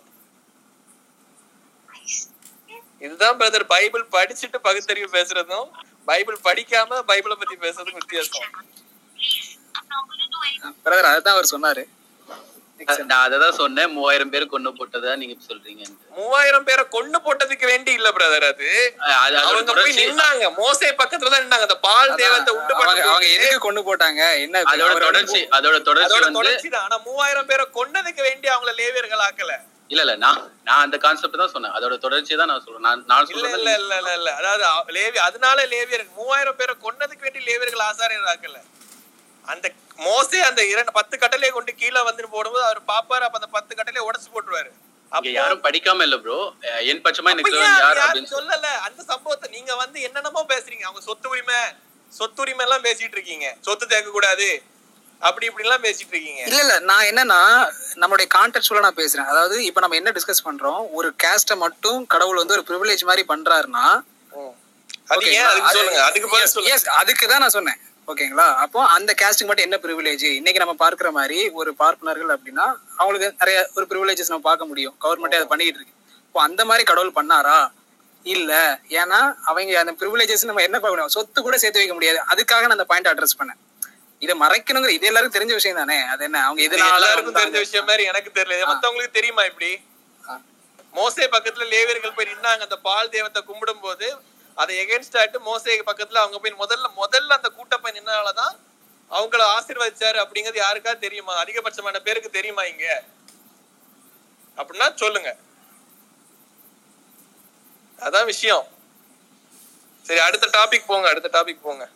இதுதான் 3.00 3.40
பிரதர் 3.40 3.64
பைபிள் 3.66 4.08
படிச்சுட்டு 4.12 4.58
பகுத்தறிவு 4.58 5.10
பேசுறதும் 5.18 5.68
பைபிள் 6.06 6.38
படிக்காம 6.44 7.00
பைபிளை 7.08 7.36
பத்தி 7.36 7.56
பேசுறதுக்கும் 7.60 8.04
வித்தியாசம். 8.04 8.50
பிரதர் 10.86 11.12
அதான் 11.12 11.36
அவர் 11.36 11.52
சொன்னாரு. 11.52 11.84
நான் 13.10 13.24
அததான் 13.24 13.58
சொன்னேன். 13.60 13.90
மூவாயிரம் 13.96 14.32
பேர் 14.34 14.46
கொண்டு 14.54 14.70
போட்டதா 14.78 15.14
நீங்க 15.22 15.36
சொல்றீங்க 15.48 15.84
மூவாயிரம் 16.18 16.66
பேரை 16.68 16.84
கொண்டு 16.96 17.18
போட்டதுக்கு 17.26 17.66
வேண்டி 17.72 17.92
இல்ல 18.00 18.10
பிரதர் 18.18 18.46
அது. 18.50 18.70
அவங்க 19.42 19.74
போய் 19.80 19.98
நின்னாங்க. 20.00 20.46
மோசே 20.60 20.90
பக்கத்துல 21.02 21.32
தான் 21.34 21.44
நின்னாங்க. 21.46 21.68
அந்த 21.70 21.80
பால் 21.88 22.16
தேவத்தை 22.22 22.54
உண்டு 22.58 22.76
அவங்க 23.08 23.28
எதுக்கு 23.36 23.60
கொண்டு 23.68 23.84
போட்டாங்க? 23.90 24.22
என்ன 24.46 24.64
அதோட 24.74 24.94
தொடர்ச்சி 25.08 25.42
அதோட 25.58 25.76
தொடர்ச்சி 25.90 26.20
தொடர்ச்சி 26.40 26.70
தான். 26.70 26.86
ஆனா 26.88 27.00
மூவாயிரம் 27.08 27.50
பேரை 27.52 27.68
கொன்னதுக்கு 27.80 28.24
வேண்டி 28.30 28.48
அவங்கள 28.56 28.74
லேவியர்கள் 28.82 29.26
ஆக்கல. 29.28 29.54
இல்ல 29.90 30.02
இல்ல 30.06 30.16
நான் 30.24 30.40
நான் 30.68 30.84
அந்த 30.86 30.98
கான்செப்ட் 31.04 31.40
தான் 31.42 31.54
சொன்னேன். 31.54 31.76
அதோட 31.78 31.94
தொடர்ச்சி 32.04 32.34
தான் 32.42 32.52
நான் 32.52 32.64
சொல்றேன். 32.66 32.84
நான் 32.88 33.06
நான் 33.12 33.22
இல்ல 33.26 33.32
சொல்றது 33.36 33.58
இல்ல 33.60 33.72
இல்ல 33.82 33.94
இல்ல 34.02 34.12
இல்ல. 34.20 34.30
அதாவது 34.40 34.66
லேவி 34.98 35.20
அதனால 35.28 35.66
லேவியர் 35.74 36.04
மூவாயிரம் 36.18 36.60
பேரை 36.60 36.76
கொன்னதுக்கு 36.84 37.26
வேண்டி 37.28 37.42
லேவியர்கள் 37.48 37.88
ஆசாரியர் 37.88 38.30
ஆக்கல. 38.34 38.60
அந்த 39.54 39.68
மோசே 40.08 40.40
அந்த 40.50 40.62
இரண்டு 40.72 40.92
பத்து 40.98 41.16
கட்டளையை 41.22 41.52
கொண்டு 41.54 41.72
கீழே 41.82 42.02
வந்து 42.08 42.32
போடும்போது 42.36 42.66
அவர் 42.70 42.82
பாப்பாரு 42.92 43.26
அப்ப 43.28 43.40
அந்த 43.42 43.50
பத்து 43.58 43.72
கட்டளையை 43.78 44.06
உடைச்சு 44.08 44.34
போட்டுருவாரு. 44.34 44.72
யாரும் 45.36 45.64
படிக்காம 45.68 46.04
இல்ல 46.08 46.18
ப்ரோ 46.24 46.40
என் 46.92 47.04
பட்சமா 47.06 47.32
எனக்கு 47.34 48.34
சொல்லல. 48.36 48.68
அந்த 48.88 49.02
சம்பவத்தை 49.12 49.48
நீங்க 49.56 49.72
வந்து 49.84 50.00
என்னென்னமோ 50.08 50.44
பேசுறீங்க. 50.54 50.84
அவங்க 50.90 51.02
சொத்து 51.08 51.30
உரிமை 51.34 51.60
சொத்து 52.12 52.42
உரிமை 52.44 52.64
எல்லாம் 52.66 52.86
பேசிட்டு 52.88 53.18
இருக்கீங்க. 53.18 53.48
சொத்து 53.66 53.86
தேக்க 53.94 54.12
கூடாது. 54.18 54.50
அப்படி 55.22 55.48
இப்படி 55.50 55.66
எல்லாம் 55.68 55.84
பேசிட்டு 55.86 56.14
இருக்கீங்க. 56.16 56.42
இல்ல 56.50 56.60
இல்ல. 56.66 56.76
நான் 56.92 57.08
என்னன்னா 57.10 57.40
நம்மளுடைய 58.02 58.28
கான்டெக்ட்ல 58.36 58.86
நான் 58.86 59.00
பேசுறேன். 59.02 59.30
அதாவது 59.32 59.56
இப்ப 59.70 59.82
நம்ம 59.84 59.98
என்ன 60.02 60.14
டிஸ்கஸ் 60.18 60.46
பண்றோம்? 60.48 60.82
ஒரு 61.00 61.10
கேஸ்ட 61.24 61.58
மட்டும் 61.66 62.00
கடவுள் 62.14 62.42
வந்து 62.42 62.56
ஒரு 62.58 62.66
ப்ரிவிலேஜ் 62.70 63.04
மாதிரி 63.10 63.26
பண்றாருன்னா 63.34 63.86
அது 65.14 65.28
ஏன் 65.38 65.48
அதுக்கு 65.52 65.76
சொல்லுங்க? 65.76 66.02
அதுக்கு 66.08 66.28
பதில் 66.32 66.52
சொல்லுங்க. 66.54 66.74
எஸ் 66.76 66.90
அதுக்கு 67.02 67.26
தான் 67.32 67.44
நான் 67.44 67.56
சொன்னேன். 67.56 67.80
ஓகேங்களா? 68.12 68.46
அப்போ 68.64 68.80
அந்த 68.96 69.12
கேஸ்டுக்கு 69.22 69.50
மட்டும் 69.50 69.68
என்ன 69.68 69.78
ப்ரிவிலேஜ் 69.84 70.24
இன்னைக்கு 70.38 70.62
நம்ம 70.64 70.76
பார்க்குற 70.84 71.10
மாதிரி 71.18 71.40
ஒரு 71.60 71.72
பார்ப்பனர்கள் 71.82 72.32
அப்படின்னா 72.36 72.66
அவங்களுக்கு 73.00 73.28
நிறைய 73.42 73.58
ஒரு 73.76 73.86
ப்ரிவிலேஜஸ் 73.90 74.32
நம்ம 74.32 74.46
பார்க்க 74.50 74.66
முடியும். 74.66 74.96
கவர்மெண்டே 75.04 75.38
அதை 75.40 75.48
பண்ணிட்டு 75.52 75.80
இருக்கு. 75.80 75.96
இப்போ 76.28 76.42
அந்த 76.42 76.62
மாதிரி 76.66 76.84
கடவுள் 76.92 77.18
பண்ணாரா? 77.20 77.58
இல்ல. 78.26 78.54
ஏன்னா 79.02 79.20
அவங்க 79.50 79.80
அந்த 79.84 79.94
ப்ரிவிலேஜஸ் 80.00 80.48
நம்ம 80.50 80.62
என்ன 80.62 80.78
பார்க்க 80.80 80.96
முடியும்? 80.96 81.16
சொத்து 81.18 81.40
கூட 81.42 81.58
சேர்த்து 81.58 81.82
வைக்க 81.82 81.96
முடியாது. 81.98 82.20
அதுக்காக 82.32 82.62
நான் 82.62 82.78
அந்த 82.78 82.88
பாயிண்ட் 82.92 83.12
அட்ரஸ் 83.12 83.38
பண்ணேன். 83.40 83.60
இதை 84.22 84.34
மறைக்கணுங்கிற 84.44 84.94
இது 84.98 85.08
எல்லாருக்கும் 85.10 85.38
தெரிஞ்ச 85.38 85.54
விஷயம் 85.60 85.80
தானே? 85.82 85.98
அது 86.14 86.24
என்ன? 86.24 86.40
அவங்க 86.46 86.62
இது 86.62 86.78
எல்லாருக்கும் 86.78 87.40
தெரிஞ்ச? 87.42 87.60
விஷயம் 87.68 87.88
மாதிரி 87.92 88.04
எனக்கு 88.14 88.32
தெரியல. 88.40 88.66
மத்தவங்களுக்கு 88.72 89.18
தெரியுமா 89.20 89.46
இப்படி? 89.52 89.72
மோசே 90.98 91.26
பக்கத்துல 91.36 91.66
லேவியர்கள் 91.74 92.18
போய் 92.18 92.30
நின்னாங்க. 92.32 92.64
அந்த 92.68 92.78
பால் 92.88 93.14
தெய்வத்தை 93.16 93.42
கும்பிடும் 93.50 93.84
போது 93.86 94.08
அதை 94.60 94.74
எகென்ஸ்ட் 94.86 95.20
ஆட்டு 95.20 95.40
மோசே 95.40 95.74
பக்கத்துல 95.80 96.22
அவங்க 96.24 96.40
போய் 96.40 96.60
முதல்ல 96.60 96.88
முதல்ல 97.02 97.38
அந்த 97.38 97.50
கூட்டப்பை 97.58 97.78
போய் 97.82 98.00
நின்னாலதான் 98.00 98.56
அவங்கள 99.12 99.44
ஆசீர்வதிச்சாரு 99.58 100.18
அப்படிங்கிறது 100.24 100.56
யாருக்காவது 100.56 101.02
தெரியுமா? 101.02 101.34
அதிகபட்சமான 101.44 102.00
பேருக்கு 102.00 102.30
தெரியுமா 102.30 102.64
இங்க? 102.64 102.88
அப்படின்னா 104.58 104.88
சொல்லுங்க. 104.96 105.32
அதான் 108.00 108.26
விஷயம். 108.26 108.66
சரி 110.06 110.20
அடுத்த 110.20 110.48
டாபிக் 110.58 110.88
போங்க 110.88 111.10
அடுத்த 111.10 111.30
டாபிக் 111.38 111.62
போங்க. 111.62 111.90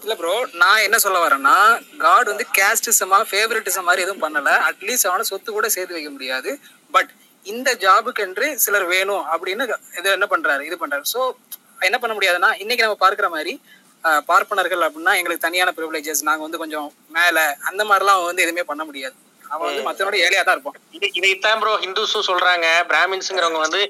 இல்ல 0.00 0.14
ப்ரோ 0.16 0.48
நான் 0.52 0.84
என்ன 0.86 0.98
சொல்ல 0.98 1.18
வரேன்னா 1.24 1.56
காட் 1.96 2.26
வந்து 2.26 2.46
கேஸ்டிசமா 2.58 3.18
ஃபேவரட்டிசம் 3.30 3.88
மாதிரி 3.88 4.02
எதுவும் 4.02 4.24
பண்ணல. 4.24 4.50
அட்லீஸ்ட் 4.68 5.06
அவனை 5.06 5.24
சொத்து 5.24 5.52
கூட 5.52 5.68
சேர்த்து 5.68 5.94
வைக்க 5.94 6.10
முடியாது. 6.10 6.60
பட் 6.90 7.10
இந்த 7.46 7.70
ஜாபுக்கு 7.84 8.24
என்று 8.26 8.46
சிலர் 8.64 8.86
வேணும் 8.94 9.24
அப்படின்னு 9.32 9.64
இது 9.98 10.08
என்ன 10.16 10.26
பண்றாரு? 10.32 10.62
இது 10.68 10.76
பண்றாரு. 10.82 11.04
ஸோ 11.14 11.20
என்ன 11.88 11.96
பண்ண 12.02 12.12
முடியாதுன்னா 12.16 12.50
இன்னைக்கு 12.62 12.84
நம்ம 12.86 12.98
பார்க்குற 13.04 13.28
மாதிரி 13.36 13.54
பார்ப்பனர்கள் 14.28 14.84
அப்படின்னா 14.86 15.12
எங்களுக்கு 15.18 15.46
தனியான 15.46 15.72
ப்ரிவிலேஜஸ் 15.76 16.22
நாங்க 16.28 16.42
வந்து 16.46 16.60
கொஞ்சம் 16.62 16.88
மேல 17.16 17.38
அந்த 17.70 17.82
மாதிரிலாம் 17.90 18.16
அவன் 18.18 18.30
வந்து 18.30 18.44
எதுவுமே 18.44 18.64
பண்ண 18.70 18.82
முடியாது. 18.88 19.16
அவன் 19.52 19.68
வந்து 19.68 19.84
மத்தவனோட 19.86 20.16
ஏழையா 20.24 20.42
தான் 20.44 20.56
இருப்பான். 20.56 20.78
இது 20.96 21.06
இதைத்தான் 21.18 21.60
ப்ரோ 21.62 21.72
ஹிந்துஸும் 21.84 22.28
சொல்றாங்க 22.30 22.66
பிராமின்ஸுங்கிறவங்க 22.90 23.60
வந்து 23.66 23.80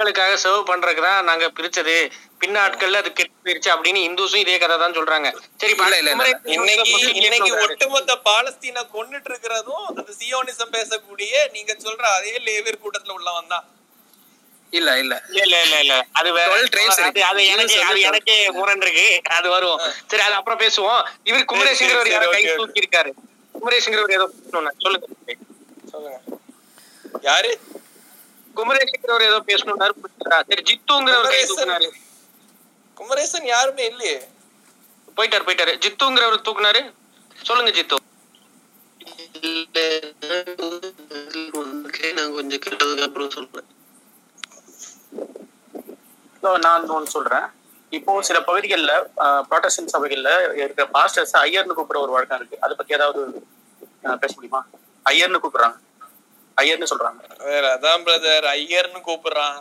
மக்களுக்காக 0.00 0.36
சர்வ் 0.42 0.68
பண்றதுக்கு 0.68 1.02
தான் 1.06 1.26
நாங்க 1.28 1.46
பிரிச்சது. 1.56 1.94
பின்னாட்கள்ல 2.40 3.00
அது 3.02 3.10
கெட்டு 3.16 3.34
போயிருச்சு 3.46 3.70
அப்படின்னு 3.72 4.00
இந்துஸும் 4.06 4.42
இதே 4.42 4.54
கதை 4.62 4.76
தான் 4.82 4.94
சொல்றாங்க. 4.98 5.28
சரி 5.60 5.72
இன்னைக்கு 6.54 6.92
இன்னைக்கு? 7.22 7.50
ஒட்டுமொத்த 7.64 8.14
பாலஸ்தீனை 8.28 8.82
கொன்னுட்டு 8.94 9.28
இருக்கிறதும் 9.30 9.84
அந்த 9.90 10.12
சியோனிசம் 10.20 10.72
பேசக்கூடிய 10.76 11.32
நீங்க 11.56 11.74
சொல்ற 11.84 12.04
அதே 12.18 12.32
லேவியர் 12.46 12.80
கூட்டத்துல 12.84 13.16
உள்ளவன் 13.18 13.52
தான். 13.54 13.66
இல்ல 14.72 14.90
இல்ல. 15.02 15.14
இல்ல 15.38 15.54
இல்ல 15.64 15.76
இல்ல 15.84 15.94
அது 16.18 16.28
வேற. 16.36 16.48
12 16.52 16.70
tribes 16.74 16.98
அது. 17.04 17.22
அது 17.30 17.40
எனக்கு 17.54 17.76
அது 17.90 18.00
எனக்கே 18.10 18.36
முரண் 18.58 18.84
இருக்கு. 18.86 19.06
அது 19.38 19.48
வரும் 19.54 19.78
சரி 20.10 20.24
அது 20.28 20.38
அப்புறம் 20.40 20.62
பேசுவோம். 20.64 21.02
இவர் 21.30 21.48
குமரேஷ்ங்கிறவர் 21.52 22.08
சரி, 22.08 22.14
யாரோ 22.16 22.30
கை. 22.36 22.42
தூக்கி 22.62 22.82
இருக்காரு 22.84 23.12
குமரேஷ்ங்கிறவர் 23.54 24.16
ஏதோ 24.18 24.28
பேசணும்னா 24.34 24.72
சொல்லுங்க. 24.84 25.06
சொல்லுங்க. 25.92 26.18
யாரு? 27.28 27.52
குமரேஷ்ங்கிறவர் 28.58 29.24
ஏதோ 29.30 29.38
பேசணும்னாரு? 29.50 29.94
சரி 30.50 30.62
ஜித்துங்கிறவர் 30.70 31.28
கை 31.32 31.40
குமரேசன். 31.40 31.50
தூக்குனாரு. 31.50 31.88
குமரேசன் 33.00 33.46
யாருமே 33.54 33.84
இல்லையே. 33.92 34.18
போயிட்டாரு 35.16 35.46
போயிட்டாரு. 35.48 35.74
ஜித்துங்கிறவர் 35.84 36.46
தூக்குனாரு. 36.48 36.82
சொல்லுங்க 37.48 37.72
ஜித்து. 37.78 37.96
நான் 42.18 42.34
கொஞ்சம் 42.38 42.62
கேட்டதுக்கு 42.64 43.06
அப்புறம் 43.08 43.32
சொல்றேன். 43.36 43.68
நான் 46.66 46.92
ஒன்று 46.96 47.14
சொல்றேன். 47.16 47.46
இப்போ 47.98 48.12
சில 48.28 48.38
பகுதிகளில் 48.48 48.94
ப்ராட்டஸ்டன்ட் 49.50 49.92
சபைகள்ல 49.94 50.30
இருக்கிற 50.60 50.84
பாஸ்டர்ஸ் 50.96 51.34
ஐயர்னு 51.44 51.76
கூப்பிடுற 51.78 52.00
ஒரு 52.06 52.12
வழக்கம் 52.16 52.38
இருக்கு. 52.40 52.60
அதை 52.64 52.74
பத்தி 52.80 52.94
ஏதாவது 52.98 53.20
பேச 54.22 54.32
முடியுமா? 54.36 54.60
ஐயர்னு 55.10 55.40
கூப்பிடுறாங்க. 55.44 55.78
ஐயர்னு 56.60 56.90
சொல்றாங்க. 56.92 57.22
வேற 57.50 57.64
அதான் 57.76 58.04
பிரதர் 58.06 58.46
ஐயர்னு 58.56 59.00
கூப்பிடுறான். 59.08 59.58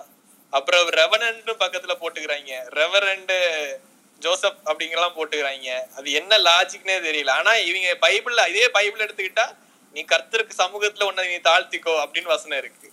அப்புறம் 0.58 0.88
ரெவனன்ட் 1.02 1.50
பக்கத்துல 1.64 1.96
போட்டுக்கிறாங்க. 2.02 2.52
ரெவரண்ட் 2.80 3.34
ஜோசப் 4.24 4.62
அப்படிங்கலாம் 4.70 5.16
போட்டுக்கிறாங்க. 5.18 5.72
அது 5.98 6.08
என்ன 6.20 6.38
லாஜிக்னே 6.48 6.96
தெரியல. 7.08 7.34
ஆனா 7.40 7.52
இவங்க 7.70 7.90
பைபிள்ல 8.06 8.44
இதே 8.54 8.68
பைபிள் 8.78 9.06
எடுத்துக்கிட்டா 9.06 9.46
நீ 9.94 10.02
கர்த்தருக்கு 10.10 10.56
சமூகத்துல 10.64 11.08
உன்னை 11.10 11.24
நீ 11.32 11.38
தாழ்த்திக்கோ 11.50 11.94
அப்படின்னு 12.04 12.34
வசனம் 12.36 12.60
இருக்கு. 12.64 12.90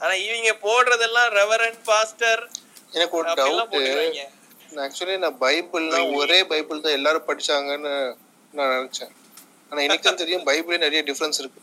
ஆனா 0.00 0.14
இவங்க 0.26 0.52
போடுறதெல்லாம் 0.64 1.28
ரெவரண்ட் 1.40 1.80
பாஸ்டர் 1.90 2.42
எனக்கு 2.96 3.16
ஒரு 3.20 3.28
டவுட் 3.40 3.76
ஆக்சுவலி 4.84 5.16
நான் 5.24 5.38
பைபிள்னா 5.44 6.00
ஒரே 6.20 6.38
பைபிள் 6.52 6.82
தான் 6.84 6.96
எல்லாரும் 6.98 7.28
படிச்சாங்கன்னு 7.28 7.94
நான் 8.56 8.72
நினைச்சேன். 8.76 9.12
ஆனா 9.70 9.80
எனக்கு 9.86 10.20
தெரியும் 10.22 10.46
பைபிளே 10.48 10.78
நிறைய 10.84 11.02
டிஃபரன்ஸ் 11.10 11.40
இருக்கு. 11.42 11.60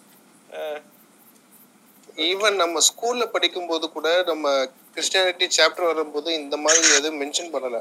ஈவன் 2.17 2.55
நம்ம 2.55 2.79
ஸ்கூல்ல 2.87 3.23
படிக்கும் 3.25 3.67
போது 3.67 3.85
கூட 3.89 4.23
நம்ம 4.23 4.47
கிறிஸ்டியானிட்டி 4.95 5.47
சாப்டர் 5.57 5.89
வரும்போது 5.91 6.33
இந்த 6.33 6.57
மாதிரி 6.57 6.93
எதுவும் 6.97 7.19
மென்ஷன் 7.21 7.51
பண்ணல. 7.53 7.79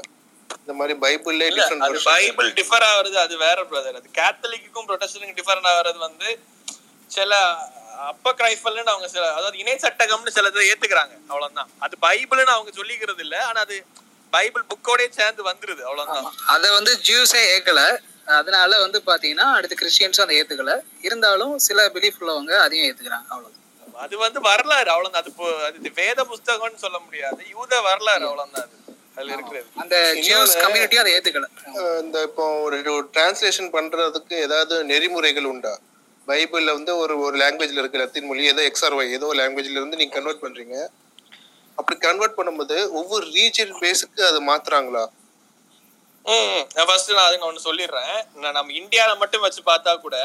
இந்த 0.59 0.73
மாதிரி 0.79 0.93
பைபிள்லே 1.03 1.47
அது 1.49 1.57
டிஃபரெண்ட் 1.59 2.07
பைபிள் 2.11 2.49
டிஃபர் 2.59 2.85
ஆகுறது 2.89 3.17
அது 3.25 3.37
வேற 3.37 3.59
பிரதர் 3.71 3.99
அது 3.99 4.09
கேத்தலிக்கும் 4.19 4.87
ப்ரொட்டஸ்டன்ட்டுக்கும் 4.89 5.39
டிஃபர் 5.41 5.69
ஆகுறது 5.73 5.97
வந்து 5.97 6.29
சில 7.11 7.33
அப்ப 8.11 8.33
கிரைஃபல்னு 8.39 8.91
அவங்க 8.93 9.07
சில 9.07 9.33
அதாவது 9.33 9.57
இணை 9.57 9.75
சட்டகம்னு 9.83 10.35
சிலதை 10.37 10.63
ஏத்துக்கிறாங்க. 10.69 11.13
அவ்வளவுதான். 11.29 11.69
அது 11.79 11.95
பைபிள்னு 12.01 12.55
அவங்க 12.55 12.71
சொல்லிக்கிறது 12.79 13.19
இல்ல 13.19 13.35
ஆனா 13.45 13.59
அது 13.59 13.75
பைபிள் 14.33 14.63
புக்கோடயே 14.71 15.09
சேர்ந்து 15.19 15.43
வந்துருது. 15.49 15.81
அவ்வளவுதான். 15.81 16.33
அதை 16.45 16.71
வந்து 16.71 16.93
ஜூஸே 17.09 17.41
ஏற்கல 17.55 17.81
அதனால 18.39 18.79
வந்து 18.79 18.99
பாத்தீங்கன்னா 19.05 19.47
அடுத்து 19.57 19.75
கிறிஸ்டியன்ஸும் 19.81 20.25
அதை 20.25 20.35
ஏத்துக்கல. 20.41 20.73
இருந்தாலும் 21.01 21.59
சில 21.59 21.89
பிலீஃப் 21.95 22.19
உள்ளவங்க 22.21 22.53
அதையும் 22.65 22.87
ஏத்துக்கிறாங்க. 22.89 23.27
அவ்வளவு 23.29 23.61
அது 24.03 24.17
வந்து 24.17 24.41
வரலாறு 24.41 24.89
அவ்வளவுதான். 24.89 25.23
அது 25.23 25.31
இப்போ- 25.31 25.63
அது 25.63 25.91
வேத 25.95 26.23
புஸ்தகம்னு 26.23 26.75
சொல்ல 26.75 26.99
முடியாது. 26.99 27.43
யூத 27.49 27.81
வரலாறு 27.81 28.25
அவ்வளவுதான் 28.25 28.63
அது. 28.63 28.77
அதுல 29.15 29.33
இருக்கிறது. 29.33 29.67
அந்த 29.75 29.95
ஜூஸ் 30.27 30.59
கம்யூனிட்டி 30.61 30.97
அதை 30.97 31.13
ஏத்துக்கல. 31.13 31.47
இந்த 31.99 32.21
இப்போ 32.21 32.59
ஒரு 32.59 32.77
டிரான்ஸ்லேஷன் 33.13 33.71
பண்றதுக்கு 33.71 34.33
ஏதாவது 34.33 34.83
நெறிமுறைகள் 34.83 35.43
உண்டா? 35.43 35.79
பைபிள்ல 36.27 36.65
வந்து 36.65 36.97
ஒரு 36.97 37.19
ஒரு 37.19 37.37
லாங்குவேஜ்ல 37.37 37.77
இருக்க 37.77 37.97
லத்தீன் 37.97 38.25
மொழி 38.25 38.45
ஏதோ 38.45 38.61
எக்ஸ்ஆர் 38.61 38.95
ஒய் 38.95 39.11
ஏதோ 39.11 39.33
லாங்குவேஜ்ல 39.33 39.77
இருந்து 39.77 39.97
நீங்க 39.97 40.21
கன்வெர்ட் 40.21 40.43
பண்றீங்க. 40.43 40.75
அப்படி 41.77 41.99
கன்வெர்ட் 41.99 42.37
பண்ணும்போது 42.37 42.89
ஒவ்வொரு 42.89 43.25
ரீஜன் 43.25 43.73
பேஸுக்கு 43.79 44.21
அது 44.21 44.41
மாத்துறாங்களா? 44.41 45.07
ம் 46.25 46.63
நான் 46.73 46.85
ஃபர்ஸ்ட் 46.85 47.11
நான் 47.11 47.31
அதுங்க 47.31 47.39
ஒன்று 47.39 47.73
சொல்லிடுறேன். 47.73 48.23
நான் 48.33 48.51
நம்ம 48.51 48.73
இந்தியாவில் 48.73 49.17
மட்டும் 49.17 49.41
வச்சு 49.41 49.61
பார்த்தா 49.65 49.97
கூட 49.97 50.17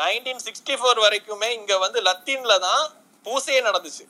நைன்டீன் 0.00 0.44
சிக்ஸ்டி 0.46 0.74
ஃபோர் 0.80 1.00
வரைக்குமே 1.04 1.48
இங்க 1.58 1.72
வந்து 1.84 1.98
லத்தீன்ல 2.08 2.54
தான் 2.68 2.82
பூசையே 3.26 3.60
நடந்துச்சு. 3.68 4.04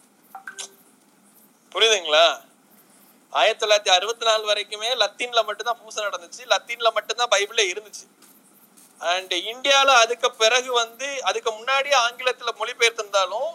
புரியுதுங்களா? 1.72 2.26
ஆயிரத்தி 3.32 3.62
தொள்ளாயிரத்தி 3.62 3.92
அறுபத்தி 3.96 4.24
நாலு 4.28 4.44
வரைக்குமே 4.50 4.90
லத்தீன்ல 5.02 5.40
மட்டும்தான் 5.48 5.80
பூசை 5.82 6.00
நடந்துச்சு. 6.08 6.42
லத்தீன்ல 6.52 6.88
மட்டும்தான் 6.96 7.30
பைபிளே 7.34 7.64
இருந்துச்சு. 7.72 8.04
அண்ட் 9.12 9.34
இந்தியாவில் 9.52 9.94
அதுக்கு 10.02 10.28
பிறகு 10.42 10.70
வந்து 10.82 11.08
அதுக்கு 11.30 11.50
முன்னாடியே 11.58 11.96
ஆங்கிலத்தில் 12.04 12.58
மொழிபெயர்த்திருந்தாலும் 12.60 13.50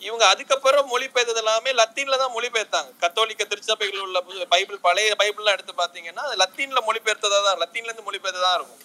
இவங்க 0.00 0.24
அதுக்கப்புறம் 0.32 0.90
மொழிபெயர்த்தது 0.92 1.40
எல்லாமே 1.42 1.70
லத்தீன்ல 1.80 2.18
தான் 2.22 2.34
மொழிபெயர்த்தாங்க. 2.36 2.90
கத்தோலிக்க 3.02 3.44
திருச்சபைகள் 3.52 4.04
உள்ள 4.06 4.18
பைபிள் 4.54 4.84
பழைய 4.88 5.14
பைபிள்லாம் 5.22 5.56
எடுத்து 5.56 5.74
பார்த்தீங்கன்னா 5.82 6.24
அது 6.28 6.36
லத்தீன்ல 6.44 6.82
மொழிபெயர்த்ததா 6.88 7.40
தான் 7.48 7.60
லத்தீன்ல 7.62 7.90
இருந்து 7.90 8.08
மொழிபெயர்த்ததா 8.10 8.52
இருக்கும். 8.58 8.82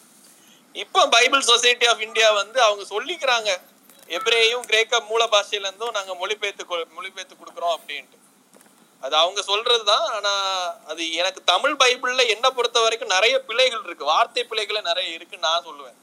இப்போ 0.81 1.01
பைபிள் 1.15 1.47
சொசைட்டி 1.51 1.85
ஆஃப் 1.91 2.03
இந்தியா 2.07 2.27
வந்து 2.41 2.59
அவங்க 2.67 2.83
சொல்லிக்கிறாங்க 2.93 3.49
எப்ரேயும் 4.17 4.65
கிரேக்க 4.69 4.99
மூல 5.09 5.23
பாஷையில 5.33 5.67
இருந்தும் 5.67 5.95
நாங்க 5.97 6.13
மொழிபெயர்த்து 6.21 6.63
மொழிபெயர்த்து 6.97 7.35
கொடுக்குறோம் 7.41 7.75
அப்படின்ட்டு. 7.77 8.17
அது 9.03 9.15
அவங்க 9.21 9.39
சொல்றதுதான் 9.49 10.05
ஆனா 10.15 10.31
அது 10.91 11.03
எனக்கு 11.19 11.41
தமிழ் 11.51 11.75
பைபிள்ல 11.81 12.23
என்ன 12.35 12.47
பொறுத்த 12.57 12.81
வரைக்கும் 12.85 13.13
நிறைய 13.15 13.35
பிழைகள் 13.49 13.83
இருக்கு. 13.87 14.05
வார்த்தை 14.13 14.43
பிழைகள் 14.51 14.87
நிறைய 14.89 15.07
இருக்குன்னு 15.17 15.47
நான் 15.49 15.65
சொல்லுவேன். 15.67 15.97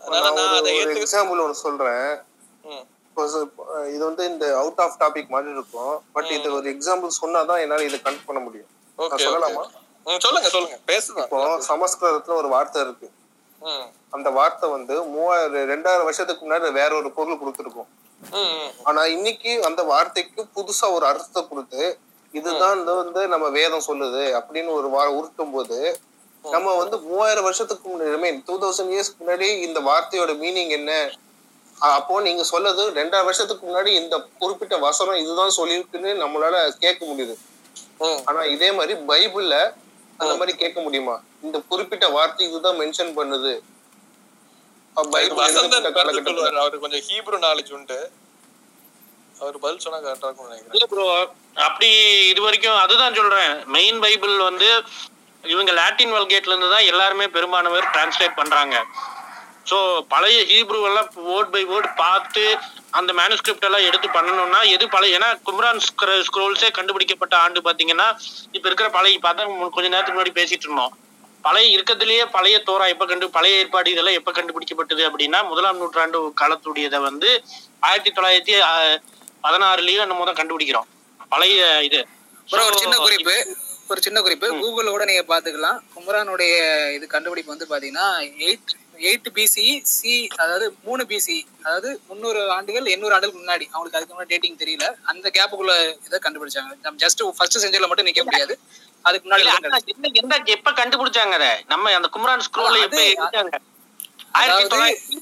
அதனால 0.00 0.30
நான் 0.38 0.56
அதை 0.60 0.72
எக்ஸாம்பிள் 1.02 1.42
ஒன்று 1.44 1.62
சொல்றேன். 1.66 2.08
இது 3.94 4.02
வந்து 4.08 4.24
இந்த 4.32 4.44
அவுட் 4.60 4.80
ஆஃப் 4.84 4.98
டாபிக் 5.02 5.32
மாதிரி 5.34 5.50
இருக்கும். 5.56 5.94
பட் 6.16 6.30
இது 6.36 6.48
ஒரு 6.58 6.66
எக்ஸாம்பிள் 6.74 7.18
சொன்னாதான் 7.22 7.62
என்னால 7.64 7.86
இதை 7.88 7.98
கனெக்ட் 8.04 8.28
பண்ண 8.28 8.42
முடியும். 8.46 8.70
சொல்லலாமா? 9.24 9.64
சொல்லுங்க 10.26 10.50
சொல்லுங்க. 10.54 10.78
பேசுங்க. 10.92 11.24
இப்போ 11.26 11.40
சமஸ்கிருதத்துல 11.70 12.38
ஒரு 12.42 12.50
வார்த்தை 12.56 12.82
இருக்கு. 12.86 13.08
அந்த 14.16 14.28
வார்த்தை 14.36 14.66
வந்து 14.76 14.94
மூவாயிரம் 15.14 15.70
ரெண்டாயிரம் 15.72 16.06
வருஷத்துக்கு 16.08 16.44
முன்னாடி 16.44 16.70
வேற 16.80 16.90
ஒரு 17.00 17.10
பொருள் 17.18 17.40
கொடுத்துருக்கும். 17.40 17.88
ஆனா 18.88 19.02
இன்னைக்கு 19.16 19.52
அந்த 19.68 19.82
வார்த்தைக்கு 19.90 20.42
புதுசா 20.56 20.86
ஒரு 20.96 21.04
அர்த்தத்தை 21.10 21.42
கொடுத்து 21.48 21.82
இதுதான் 22.34 22.80
வந்து 23.02 23.22
நம்ம 23.32 23.46
வேதம் 23.58 23.86
சொல்லுது 23.88 24.24
அப்படின்னு 24.38 24.70
ஒரு 24.78 24.88
வா 24.94 25.04
உருட்டும் 25.18 25.54
போது 25.56 25.78
நம்ம 26.44 26.74
வந்து 26.82 26.96
மூவாயிரம் 27.06 27.46
வருஷத்துக்கு 27.48 27.86
முன்னாடி 27.88 28.18
மீன் 28.24 28.38
டூ 28.48 28.54
தௌசண்ட் 28.62 28.92
இயர்ஸ்க்கு 28.94 29.22
முன்னாடி 29.22 29.48
இந்த 29.66 29.78
வார்த்தையோட 29.88 30.32
மீனிங் 30.42 30.72
என்ன? 30.78 30.92
அப்போ 31.78 32.20
நீங்க 32.26 32.42
சொல்லது 32.52 32.82
ரெண்டாயிரம் 32.98 33.28
வருஷத்துக்கு 33.28 33.64
முன்னாடி 33.66 33.90
இந்த 34.02 34.16
குறிப்பிட்ட 34.40 34.74
வசனம் 34.86 35.20
இதுதான் 35.22 35.56
சொல்லியிருக்குன்னு 35.58 36.10
நம்மளால 36.22 36.56
கேட்க 36.84 37.02
முடியுது. 37.10 37.34
ஆனா 38.28 38.40
இதே 38.54 38.70
மாதிரி 38.78 38.94
பைபிள்ல 39.10 39.56
அந்த 40.22 40.32
மாதிரி 40.38 40.52
கேட்க 40.62 40.78
முடியுமா? 40.86 41.16
இந்த 41.46 41.58
குறிப்பிட்ட 41.70 42.06
வார்த்தை 42.16 42.46
இதுதான் 42.48 42.80
மென்ஷன் 42.80 43.12
பண்ணுது. 43.18 43.52
அவருக்கு 46.62 46.84
கொஞ்சம் 46.86 47.04
ஹீப்ரு 47.08 47.38
நாலேஜ் 47.46 47.70
உண்டு. 47.78 47.98
அவர் 49.42 49.56
பதில் 49.64 49.82
சொன்னா 49.84 49.98
கரெக்டா 50.06 50.28
இருக்கும்னு 50.28 50.50
நினைக்கிறேன். 50.52 50.72
அப்படி 51.66 51.88
இது 52.32 52.40
வரைக்கும் 52.46 52.80
அதுதான் 52.84 53.16
சொல்றேன். 53.20 53.52
மெயின் 53.76 54.00
பைபிள் 54.04 54.34
வந்து 54.48 54.68
இவங்க 55.52 55.72
லாட்டின் 55.80 56.14
வல்கேட்ல 56.16 56.52
இருந்து 56.54 56.72
தான் 56.74 56.88
எல்லாருமே 56.92 57.26
பெரும்பானவர் 57.36 57.86
டிரான்ஸ்லேட் 57.94 58.38
பண்றாங்க. 58.40 58.76
ஸோ 59.66 59.78
பழைய 60.12 60.38
ஹீப்ரூ 60.50 60.78
எல்லாம் 60.86 61.08
வேர்ட் 61.26 61.52
பை 61.52 61.62
வேர்ட் 61.64 61.90
பார்த்து 61.96 62.44
அந்த 62.92 63.10
மேனுஸ்கிரிப்ட் 63.12 63.66
எல்லாம் 63.68 63.86
எடுத்து 63.88 64.08
பண்ணணும்னா 64.08 64.60
எது 64.74 64.84
பழைய 64.88 65.18
ஏன்னா 65.18 65.28
கும்ரான் 65.48 65.82
ஸ்க்ரோல்ஸே 66.26 66.70
கண்டுபிடிக்கப்பட்ட 66.78 67.34
ஆண்டு 67.36 67.60
பாத்தீங்கன்னா 67.60 68.08
இப்ப 68.54 68.64
இருக்கிற 68.68 68.88
பழைய 68.90 69.20
பார்த்தா 69.26 69.44
கொஞ்ச 69.76 69.86
நேரத்துக்கு 69.88 70.16
முன்னாடி 70.16 70.34
பேசிட்டு 70.40 70.66
இருந்தோம். 70.68 70.94
பழைய 71.44 71.66
இருக்கிறதுலயே 71.74 72.24
பழைய 72.32 72.56
தோரா 72.68 72.86
எப்ப 72.94 73.04
கண்டு 73.06 73.26
பழைய 73.30 73.60
ஏற்பாடு 73.60 73.92
இதெல்லாம் 73.92 74.18
எப்ப 74.18 74.30
கண்டுபிடிக்கப்பட்டது 74.30 75.02
அப்படின்னா 75.08 75.38
முதலாம் 75.50 75.78
நூற்றாண்டு 75.78 76.18
காலத்துடையதை 76.40 76.98
வந்து 77.00 77.28
ஆயிரத்தி 77.82 78.10
தொள்ளாயிரத்தி 78.10 78.54
பதினாறுலயும் 79.44 80.10
நம்ம 80.10 80.24
தான் 80.24 80.38
கண்டுபிடிக்கிறோம். 80.40 80.88
பழைய 81.32 81.58
இது. 81.88 82.00
ஒரு 82.48 82.78
சின்ன 82.82 82.96
குறிப்பு 82.98 83.34
ஒரு 83.90 84.00
சின்ன 84.02 84.18
குறிப்பு. 84.20 84.48
கூகுளோட 84.60 85.04
நீங்க 85.10 85.24
பாத்துக்கலாம் 85.30 85.78
குமரானுடைய 85.94 86.52
இது 86.96 87.06
கண்டுபிடிப்பு 87.14 87.54
வந்து 87.54 87.70
பாத்தீங்கன்னா 87.72 88.06
எயிட் 88.44 88.72
எயிட் 89.00 89.26
பிசி 89.34 89.82
சி 89.82 90.28
அதாவது 90.36 90.74
மூணு 90.84 91.04
பிசி 91.08 91.42
அதாவது 91.62 92.00
முந்நூறு 92.08 92.50
ஆண்டுகள் 92.50 92.84
எண்ணூறு 92.84 93.14
ஆண்டுகள் 93.14 93.40
முன்னாடி. 93.40 93.68
அவங்களுக்கு 93.70 93.98
அதுக்கு 93.98 94.14
முன்னாடி 94.14 94.26
டேட்டிங் 94.26 94.56
தெரியல. 94.56 94.94
அந்த 95.02 95.30
கேப்புக்குள்ள 95.34 95.96
இதை 96.06 96.18
கண்டுபிடிச்சாங்க. 96.22 96.78
நம்ம 96.82 97.06
ஜஸ்ட் 97.06 97.28
ஃபர்ஸ்ட் 97.36 97.58
செஞ்சுரியில 97.58 97.86
மட்டும் 97.86 98.06
நிக்க 98.06 98.24
முடியாது. 98.24 98.58
அதுக்கு 99.02 99.28
முன்னாடி 99.28 99.44
எந்த- 100.12 100.40
எப்ப 100.44 100.70
கண்டுபிடிச்சாங்க 100.70 101.56
நம்ம 101.66 101.94
அந்த 101.94 102.08
கும்ரான் 102.12 102.40
ஸ்க்ரோல் 102.40 102.82
எப்ப 102.82 102.96
அது- 102.96 103.14
எடுத்தாங்க? 103.14 103.58
ஆயிரத்தி 104.32 104.32
அதாவது 104.32 104.68
தொள்ளாயிரத்தி 104.68 105.16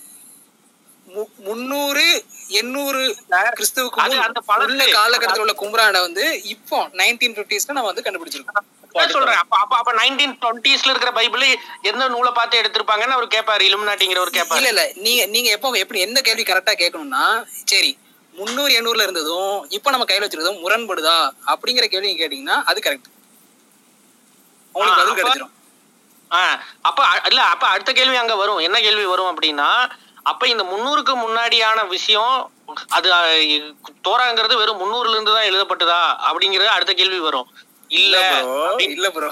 மு- 1.14 1.34
முந்நூறு 1.36 2.24
எண்ணூறு 2.48 3.16
கிறிஸ்துவுக்கு 3.30 4.12
அந்த 4.46 4.86
காலகட்டத்தில் 4.92 5.55
உள்ள 5.55 5.55
கும்ரானை 5.55 6.00
வந்து 6.00 6.42
இப்போ 6.42 6.86
நைன்டீன் 6.86 7.34
பிப்டிஸ்ல 7.34 7.66
நம்ம 7.66 7.92
வந்து 7.92 8.02
கண்டுபிடிச்சிருக்கோம். 8.02 8.77
சொல்றேன். 9.09 9.40
அப்ப 9.40 9.56
அப்ப 9.59 9.74
அப்ப 9.78 9.93
நைன்டீன் 9.98 10.35
டுவெண்ட்டிஸ்ல 10.40 10.93
இருக்கிற 10.93 11.10
பைபிள் 11.16 11.44
எந்த 11.89 12.05
நூலை 12.12 12.31
பார்த்து 12.32 12.60
எடுத்திருப்பாங்கன்னு 12.60 13.16
அவர் 13.16 13.35
கேட்பாரு 13.35 13.62
இலுமினாட்டிங்கிறவர் 13.69 14.36
கேட்பாரு 14.36 14.60
இல்ல 14.62 14.70
இல்ல 14.74 14.85
நீங்க 15.05 15.23
நீங்க 15.35 15.48
எப்போ 15.56 15.73
எப்படி 15.82 16.01
எந்த 16.06 16.20
கேள்வி 16.27 16.44
கரெக்டா 16.47 16.74
கேட்கணும்னா 16.77 17.24
சரி 17.66 17.93
முந்நூறு 18.35 18.73
எண்ணூறுல 18.78 19.06
இருந்ததும் 19.06 19.55
இப்போ 19.77 19.89
நம்ம 19.93 20.06
கையில 20.06 20.24
வச்சிருந்ததும் 20.24 20.62
முரண்படுதா 20.65 21.16
அப்படிங்கிற 21.52 21.86
கேள்வி 21.93 22.10
கேட்டீங்கன்னா 22.16 22.59
அது 22.66 22.81
கரெக்ட் 22.81 23.09
உங்களுக்கு 24.74 24.98
பதில் 25.24 25.47
ஆ, 26.31 26.40
அப்ப 26.85 26.98
இல்ல 27.28 27.40
அப்ப 27.52 27.65
அடுத்த 27.69 27.90
கேள்வி 27.94 28.16
அங்க 28.19 28.35
வரும். 28.39 28.59
என்ன 28.65 28.78
கேள்வி 28.81 29.05
வரும் 29.06 29.31
அப்படின்னா 29.31 29.69
அப்ப 30.27 30.48
இந்த 30.48 30.65
முன்னூறுக்கு 30.70 31.12
முன்னாடியான 31.20 31.85
விஷயம் 31.93 32.35
அது 32.97 33.09
தோராங்கிறது 34.06 34.55
வெறும் 34.59 34.81
முன்னூறுல 34.82 35.15
இருந்து 35.15 35.35
தான் 35.35 35.48
எழுதப்பட்டதா 35.48 36.01
அப்படிங்கறது 36.27 36.69
அடுத்த 36.74 36.93
கேள்வி 36.94 37.20
வரும். 37.23 37.47
இல்ல 37.90 38.16
இல்ல 38.86 39.06
ப்ரோ 39.10 39.28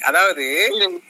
அதாவது 0.00 0.44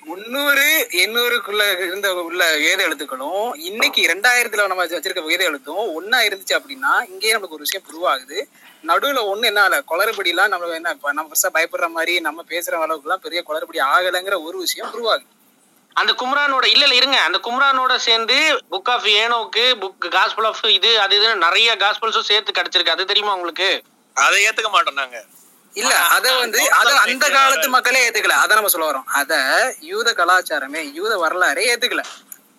முன்னூறு 0.04 0.66
எண்ணூறுக்குள்ள 1.02 1.62
இருந்த 1.78 2.08
உள்ள 2.22 2.42
வேத 2.56 2.80
எழுத்துக்களும் 2.82 3.48
இன்னைக்கு 3.62 4.02
ரெண்டாயிரத்துல 4.12 4.66
நம்ம 4.66 4.86
வச்சிருக்க 4.86 5.24
வேத 5.24 5.44
எழுத்தும் 5.44 5.82
ஒன்னா 5.98 6.20
இருந்துச்சு 6.28 6.58
அப்படின்னா 6.58 6.92
இங்கேயே 7.12 7.32
நமக்கு 7.32 7.56
ஒரு 7.56 7.66
விஷயம் 7.66 7.86
ப்ரூவ் 7.88 8.06
ஆகுது. 8.12 8.38
நடுவுல 8.84 9.20
ஒண்ணு 9.32 9.44
என்ன 9.46 9.60
ஆகல? 9.62 9.76
குளறுபடி 9.82 10.28
எல்லாம் 10.28 10.48
நம்ம 10.48 10.74
என்ன 10.74 10.94
நம்ம 11.12 11.52
பயப்படுற 11.54 11.88
மாதிரி 11.88 12.20
நம்ம 12.20 12.44
பேசுற 12.48 12.80
அளவுக்கு 12.80 13.08
எல்லாம் 13.08 13.20
பெரிய 13.20 13.42
குளறுபடி 13.42 13.80
ஆகலைங்கிற 13.88 14.38
ஒரு 14.42 14.58
விஷயம் 14.58 14.90
ப்ரூவ் 14.92 15.10
ஆகுது. 15.12 15.26
அந்த 15.96 16.12
கும்ரானோட 16.22 16.64
இல்ல 16.66 16.84
இல்ல 16.84 16.94
இருங்க. 16.94 17.18
அந்த 17.20 17.38
கும்ரானோட 17.38 17.96
சேர்ந்து 18.06 18.36
book 18.72 18.90
of 18.90 19.08
Enoch 19.20 19.64
book 19.82 20.06
gospel 20.16 20.44
of 20.44 20.64
இது 20.70 21.00
அது 21.00 21.18
இதுன்னு 21.18 21.44
நிறைய 21.46 21.76
காஸ்பல்ஸும் 21.76 22.28
சேர்த்து 22.30 22.58
கிடைச்சிருக்கு. 22.58 22.96
அது 22.96 23.10
தெரியுமா 23.12 23.34
உங்களுக்கு? 23.34 23.68
அதை 24.16 24.38
ஏத்துக்க 24.46 24.70
மாட்டோம் 24.70 24.94
நாங்க. 24.94 25.18
இல்ல 25.76 25.92
அத 26.16 26.26
வந்து 26.40 26.58
அத 26.78 26.90
அந்த 27.04 27.24
காலத்து 27.36 27.68
மக்களே 27.74 28.02
ஏத்துக்கல. 28.04 28.34
அத 28.42 28.54
நம்ம 28.58 28.70
சொல்ல 28.74 28.86
வரோம். 28.90 29.06
அத 29.20 29.32
யூத 29.88 30.08
கலாச்சாரமே 30.20 30.82
யூத 30.98 31.12
வரலாறே 31.22 31.64
ஏத்துக்கல. 31.72 32.02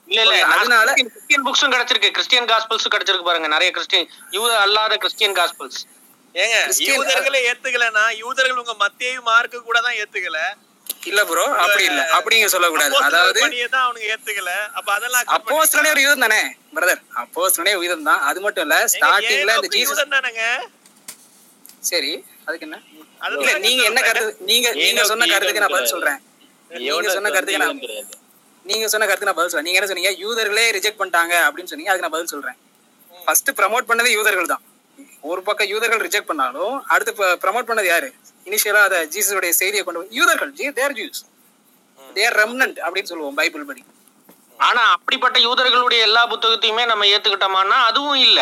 இல்ல 0.08 0.20
இல்ல 0.26 0.40
அதனால 0.56 0.88
கிறிஸ்டியன் 1.00 1.46
புக்ஸும் 1.46 1.74
கிடைச்சிருக்கு. 1.74 2.10
கிறிஸ்டியன் 2.18 2.50
காஸ்பல்ஸும் 2.52 2.94
கிடைச்சிருக்கு 2.96 3.30
பாருங்க. 3.30 3.50
நிறைய 3.56 3.70
கிறிஸ்டியன் 3.78 4.08
யூத 4.36 4.52
அல்லாத 4.66 4.98
கிறிஸ்டியன் 5.04 5.38
காஸ்பல்ஸ் 5.40 5.80
ஏங்க 6.36 6.58
யூதர்களே 6.90 7.40
ஏத்துக்கலனா 7.50 8.06
யூதர்கள் 8.22 8.62
உங்க 8.64 8.74
மத்திய 8.82 9.20
மார்க்கு 9.28 9.60
கூட 9.68 9.78
தான் 9.86 9.98
ஏத்துக்கல. 10.02 10.40
இல்ல 11.10 11.22
ப்ரோ 11.30 11.46
அப்படி 11.64 11.84
இல்ல. 11.90 12.02
அப்படிங்க 12.18 12.48
சொல்லக்கூடாது. 12.54 12.96
அதாவது 13.08 13.40
பணியை 13.44 13.68
தான் 13.74 13.84
அவனுங்க 13.86 14.08
ஏத்துக்கல. 14.14 14.52
அப்ப 14.78 14.88
அதெல்லாம் 14.98 15.34
அப்போஸ்தலனே 15.38 15.92
ஒரு 15.96 16.04
யூதம் 16.06 16.26
தானே 16.26 16.42
பிரதர் 16.76 17.02
அப்போஸ்தலனே 17.24 17.74
ஒரு 17.78 17.86
யூதம் 17.88 18.08
தான். 18.10 18.22
அது 18.30 18.40
மட்டும் 18.46 18.66
இல்ல 18.68 18.78
ஸ்டார்டிங்ல 18.94 19.54
இந்த 19.60 19.72
ஜீசஸ் 19.76 19.92
யூதன் 19.94 20.16
தானங்க? 20.16 20.44
சரி. 21.92 22.14
அதுக்கு 22.48 22.66
என்ன? 22.68 22.78
இல்ல 23.40 23.52
நீங்க 23.68 23.82
என்ன 23.90 24.00
கருத்து 24.08 24.46
நீங்க 24.52 24.68
நீங்க 24.84 25.04
சொன்ன 25.12 25.28
கருத்துக்கு 25.34 25.64
நான் 25.64 25.76
பதில் 25.76 25.94
சொல்றேன். 25.94 26.20
நீங்க 26.72 27.10
சொன்ன 27.18 27.32
கருத்துக்கு 27.36 27.64
நான் 27.66 27.82
நீங்க 28.66 28.86
சொன்ன 28.94 29.06
கருத்து 29.10 29.28
நான் 29.30 29.40
பதில் 29.40 29.52
சொல்றேன். 29.52 29.68
நீங்க 29.68 29.80
என்ன 29.80 29.90
சொன்னீங்க? 29.92 30.12
யூதர்களே 30.24 30.66
ரிஜெக்ட் 30.78 31.00
பண்ணிட்டாங்க 31.02 31.34
அப்படின்னு 31.48 31.72
சொன்னீங்க. 31.72 31.92
அதுக்கு 31.92 32.08
நான் 32.08 32.16
பதில் 32.18 32.32
சொல்றேன். 32.34 32.58
ஃபர்ஸ்ட் 33.26 33.52
ப்ரமோட் 33.60 33.90
பண்ணது 33.90 34.10
யூதர்கள் 34.18 34.52
தான். 34.54 34.64
ஒரு 35.32 35.42
பக்கம் 35.48 35.70
யூதர்கள் 35.74 36.04
ரிஜெக்ட் 36.08 36.30
பண்ணாலும் 36.32 36.76
அடுத்து 36.94 37.12
ப்ரமோட் 37.44 37.70
பண்ணது 37.70 37.88
யாரு? 37.94 38.10
இனிஷியலா 38.50 38.82
அத 38.90 38.98
ஜீசஸோட 39.14 39.48
செய்தியை 39.62 39.84
கொண்டு 39.86 40.02
வந்து 40.02 40.18
யூதர்கள் 40.20 40.52
தேர் 40.80 40.96
ஜூஸ் 41.00 41.22
தேர் 42.18 42.36
ரெம்னன்ட் 42.42 42.78
அப்படின்னு 42.86 43.12
சொல்லுவோம் 43.12 43.38
பைபிள் 43.40 43.68
படி. 43.70 43.82
ஆனா 44.68 44.82
அப்படிப்பட்ட 44.96 45.38
யூதர்களுடைய 45.48 46.02
எல்லா 46.08 46.22
புத்தகத்தையுமே 46.34 46.84
நம்ம 46.92 47.06
ஏத்துக்கிட்டோமான்னா 47.14 47.78
அதுவும் 47.90 48.22
இல்ல. 48.28 48.40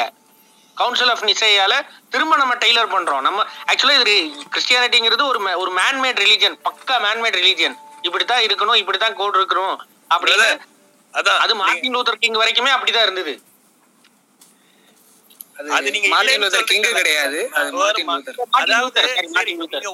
கவுன்சில் 0.80 1.12
ஆஃப் 1.14 1.24
நிசையால 1.30 1.74
திரும்ப 2.10 2.38
நம்ம 2.42 2.56
டெய்லர் 2.64 2.94
பண்றோம். 2.96 3.24
நம்ம 3.28 3.46
ஆக்சுவலா 3.72 3.96
இது 4.02 4.16
கிறிஸ்டியானிட்டிங்கிறது 4.54 5.26
ஒரு 5.32 5.40
ஒரு 5.62 5.72
மேன்மேட் 5.80 6.22
ரிலீஜன் 6.26 6.56
பக்கா 6.68 6.96
மேன்மேட் 7.06 7.40
ரிலீஜன் 7.42 7.76
இப்படித்தான் 8.02 8.44
இருக்கணும் 8.48 8.80
இப்படித்தான் 8.84 9.18
கோட் 9.22 9.38
இருக்கணும். 9.40 9.76
அப்படின்னு 10.16 10.48
அது 11.42 11.56
மார்ட்டின் 11.62 11.96
லூதர் 11.96 12.22
கிங் 12.24 12.40
வரைக்குமே 12.44 12.72
அப்படிதான் 12.76 13.08
இருந்தது. 13.08 13.34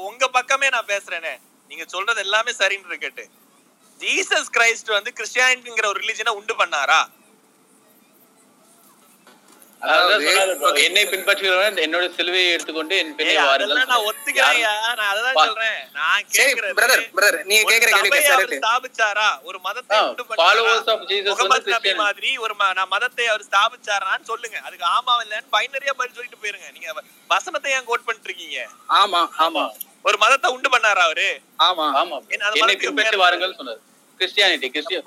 உங்க 0.09 0.27
பக்கமே 0.37 0.67
நான் 0.75 0.89
பேசுறேனே. 0.93 1.33
நீங்க 1.69 1.85
சொல்றது 1.93 2.21
எல்லாமே 2.25 2.51
சரின்னு 2.59 2.89
இருக்கட்டு 2.91 3.23
ஜீசஸ் 3.99 4.49
கிரைஸ்ட் 4.57 4.91
வந்து 4.97 5.11
கிறிஸ்டியானிட்டிங்கிற 5.17 5.87
ஒரு 5.91 5.99
ரிலிஜனை 6.05 6.31
உண்டு 6.39 6.53
பண்ணாரா. 6.59 6.99
என்னை 9.81 11.05
பின்பற்றுகிறவன் 11.05 11.77
என்னோட 11.79 12.05
சிலுவையை 12.17 12.51
எடுத்துக்கொண்டு 12.51 12.97
என் 12.97 13.15
வாருங்கள். 13.17 13.47
அதெல்லாம் 13.47 13.87
நான் 13.87 14.05
ஒத்துக்கிறேன்யா 14.05 14.95
நான் 14.95 15.15
அததான் 15.15 15.35
பா- 15.35 15.45
சொல்றேன். 15.45 15.89
நான் 15.93 16.23
பிரதர் 16.75 17.03
பிரதர் 17.15 17.43
நீங்க 17.43 17.71
கேக்குற 17.71 17.89
கேள்வி 17.89 18.17
கரெக்ட் 18.17 18.65
ஸ்தாபிச்சாரா? 18.65 19.41
ஒரு 19.43 19.59
மதத்தை 19.59 19.99
உண்டு 19.99 20.25
வந்து 21.37 21.71
நபி. 21.71 21.93
மாதிரி 21.93 22.37
ஒரு 22.37 22.55
நான் 22.73 22.87
மதத்தை 22.87 23.27
அவர் 23.27 23.43
ஸ்தாபிச்சாரான்னு 23.51 24.23
சொல்லுங்க. 24.23 24.57
அதுக்கு 24.57 24.85
ஆமா 24.85 25.15
இல்லன்னு 25.15 25.47
பைனரியா 25.51 25.93
பதில் 25.97 26.13
சொல்லிட்டு 26.13 26.37
போயிருங்க. 26.41 26.71
நீங்க 26.71 27.03
வசனத்தை 27.27 27.71
ஏன் 27.71 27.83
கோட் 27.83 28.05
பண்ணிட்டு 28.05 28.33
இருக்கீங்க 28.33 28.67
ஆமா 28.89 29.27
ஆமா. 29.39 29.71
ஒரு 30.03 30.17
மதத்தை 30.17 30.51
உண்டு 30.51 30.69
பண்ணாரா 30.69 31.05
அவரு? 31.07 31.39
ஆமா. 31.59 31.85
ஆமா. 31.95 32.27
என்ன, 32.27 32.75
பின்பற்றி 32.75 33.17
வாருங்கள் 33.17 33.55
சொன்னார். 33.55 33.77
கிறிஸ்டியானிட்டி 34.19 34.69
கிறிஸ்டியன் 34.69 35.03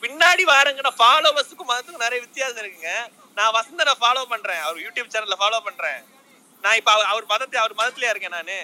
பின்னாடி 0.00 0.42
வாருங்கடா. 0.44 0.90
ஃபாலோவர்ஸுக்கும் 0.98 1.68
மதத்துக்கும் 1.68 1.98
நிறைய 1.98 2.20
வித்தியாசம் 2.20 2.56
இருக்குங்க. 2.56 3.08
நான் 3.38 3.54
வசந்தனை 3.58 3.92
ஃபாலோ 4.02 4.22
பண்றேன். 4.32 4.62
அவர் 4.66 4.84
யூடியூப் 4.84 5.12
சேனல்ல 5.14 5.36
ஃபாலோ 5.40 5.58
பண்றேன். 5.68 6.00
நான் 6.64 6.78
இப்ப 6.80 6.92
அவர் 7.12 7.26
மதத்தை 7.32 7.58
அவர் 7.62 7.80
மதத்திலே 7.80 8.10
இருக்கேன் 8.12 8.36
நானு. 8.38 8.58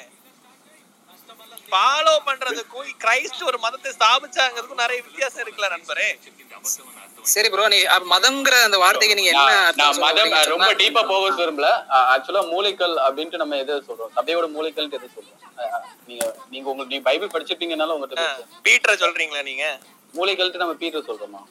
ஃபாலோ 1.73 2.15
பண்றதுக்கும் 2.29 2.89
கிரைஸ்ட் 3.03 3.43
ஒரு 3.51 3.59
மதத்தை 3.65 3.91
ஸ்தாபிச்சாங்கிறதுக்கும் 3.99 4.83
நிறைய 4.85 4.99
வித்தியாசம் 5.07 5.43
இருக்குல்ல 5.45 5.69
நண்பரே. 5.75 6.09
சரி 7.33 7.49
ப்ரோ 7.53 7.67
நீ 7.75 7.79
மதம்ங்கிற 8.13 8.57
அந்த 8.67 8.79
வார்த்தைக்கு 8.83 9.17
நீங்க 9.19 9.31
என்ன 9.35 9.87
மதம் 10.05 10.35
ரொம்ப 10.55 10.71
டீப்பா 10.83 11.03
போக 11.13 11.31
விரும்பல. 11.41 11.69
ஆக்சுவலா 12.15 12.43
மூலிகள் 12.53 12.95
அப்படின்ட்டு 13.07 13.41
நம்ம 13.43 13.59
எதை 13.63 13.77
சொல்றோம்? 13.89 14.13
சபையோட 14.19 14.47
மூலிகள் 14.57 14.89
எதை 14.99 15.09
சொல்றோம்? 15.17 15.41
நீங்க 16.09 16.25
நீங்க 16.53 16.67
உங்களுக்கு 16.73 16.93
நீங்க 16.95 17.07
பைபிள் 17.11 17.33
படிச்சிருப்பீங்கனால 17.35 17.97
உங்ககிட்ட 17.97 18.25
பேசுறேன். 18.25 18.63
பீட்டரை 18.69 18.97
சொல்றீங்களா 19.05 19.45
நீங்க? 19.51 19.67
மூலிகள்ட்டு 20.19 20.63
நம்ம 20.65 20.77
பீட்டர் 20.83 21.09
சொல்றோமா? 21.11 21.43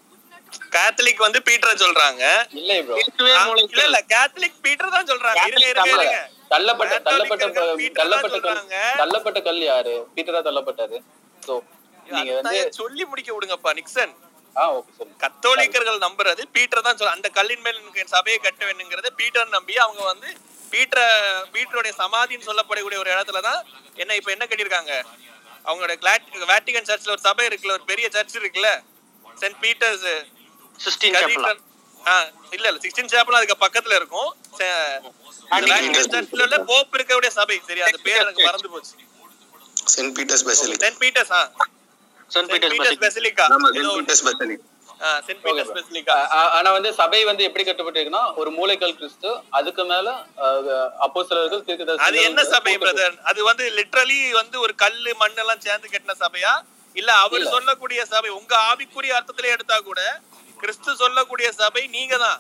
கேத்தலிக் 0.75 1.25
வந்து 1.25 1.39
பீட்டரை 1.47 1.75
சொல்றாங்க. 1.84 2.23
இல்லை 2.59 2.75
இல்ல 2.77 3.84
இல்ல. 3.84 3.99
கேத்தலிக் 4.13 4.59
பீட்டர் 4.65 4.95
தான் 4.95 5.09
சொல்றாங்க. 5.11 5.41
தள்ளப்பட்ட 6.53 6.95
தள்ளப்பட்ட 7.07 7.45
தள்ளப்பட்ட 7.99 8.39
கல். 8.39 8.59
தள்ளப்பட்ட 9.01 9.39
கல் 9.47 9.61
யாரு? 9.67 9.93
பீட்டரா 10.15 10.41
தள்ளப்பட்டாரு? 10.49 10.97
சோ 11.41 11.53
நீங்க 12.07 12.31
வந்து 12.39 12.57
சொல்லி 12.80 13.03
முடிக்க 13.11 13.30
விடுங்கப்பா 13.35 13.71
நிக்சன். 13.80 14.13
கத்தோலிக்கர்கள் 15.23 16.03
நம்புறது 16.05 16.41
பீட்டர் 16.55 16.85
தான் 16.88 16.97
சொல்ல 16.97 17.13
அந்த 17.17 17.30
கல்லின் 17.38 17.63
மேல் 17.65 17.80
சபையை 18.15 18.39
கட்ட 18.39 18.61
வேணுங்கிறத 18.67 19.11
பீட்டர் 19.21 19.53
நம்பி 19.55 19.75
அவங்க 19.85 20.01
வந்து 20.11 20.30
பீட்டரை 20.73 21.05
பீட்டருடைய 21.53 21.93
சமாதின்னு 22.01 22.47
சொல்லப்படக்கூடிய 22.49 22.99
ஒரு 23.03 23.11
இடத்துல 23.15 23.41
தான் 23.47 23.59
என்ன 24.01 24.15
இப்ப 24.19 24.31
என்ன 24.35 24.45
கட்டியிருக்காங்க? 24.45 24.93
அவங்களோட 25.65 25.93
கிளாட் 26.01 26.23
வேட்டிகன் 26.51 26.89
சர்ச்ல 26.89 27.13
ஒரு 27.15 27.23
சபை 27.27 27.45
இருக்குல்ல 27.49 27.77
ஒரு 27.80 27.85
பெரிய 27.91 28.07
சர்ச் 28.15 28.39
இருக்குல்ல? 28.41 28.69
Send 29.25 29.59
Peter's 29.63 30.07
Cathedral. 30.80 31.58
ஆ 32.02 32.16
இல்ல 32.52 32.66
இல்ல 32.70 32.80
சிக்ஸ்டீன் 32.84 33.12
சாப்பிள் 33.12 33.38
அதுக்கு 33.38 33.56
பக்கத்துல 33.62 33.94
இருக்கும். 34.00 34.30
போப் 36.70 36.95
இருக்கக்கூடிய 36.95 37.32
சபை 37.38 37.58
சரி 37.68 37.82
அந்த 37.82 38.00
பேர் 38.06 38.22
எனக்கு 38.24 38.48
மறந்து 38.48 38.70
போச்சு. 38.70 38.94
Saint 39.94 40.14
Peter's 40.18 40.44
basilica 40.48 40.82
saint 40.84 41.00
Peter's 41.02 41.32
ஆ. 41.34 41.41
Saint 42.32 42.52
Peter's 42.54 43.02
basilica 43.04 43.45
saint 45.26 45.41
Peter's 45.45 45.72
basilica 45.78 46.10
ஆனா 46.58 46.70
வந்து 46.76 46.90
சபை 47.00 47.22
வந்து 47.30 47.44
எப்படி 47.48 47.64
கட்டப்பட்டிருக்குன்னா 47.64 48.24
ஒரு 48.41 48.50
மூளைக்கல் 48.58 48.95
கிறிஸ்து 49.00 49.30
அதுக்கு 49.60 49.84
மேல 49.86 50.08
அப்போஸ்தலர்கள் 51.06 51.66
தீர்க்கதரிசிகள் 51.68 52.08
அது 52.08 52.20
என்ன 52.28 52.44
சபை 52.54 52.76
பிரதர் 52.84 53.18
அது 53.32 53.40
வந்து 53.50 53.66
லிட்டரலி 53.80 54.20
வந்து 54.34 54.58
ஒரு 54.66 54.76
கல்லு 54.84 55.14
மண் 55.22 55.41
எல்லாம் 55.44 55.64
சேர்ந்து 55.66 55.88
கட்டின 55.90 56.16
சபையா? 56.22 56.54
இல்ல 56.95 57.12
அவர். 57.22 57.44
சொல்லக்கூடிய 57.54 58.02
சபை 58.10 58.30
உங்க 58.34 58.54
ஆவிக்குரிய 58.70 59.14
அர்த்தத்திலே 59.18 59.54
எடுத்தா 59.54 59.78
கூட 59.82 60.02
கிறிஸ்து 60.64 60.91
சொல்லக்கூடிய 61.03 61.48
சபை 61.61 61.84
நீங்க 61.98 62.15
தான் 62.26 62.40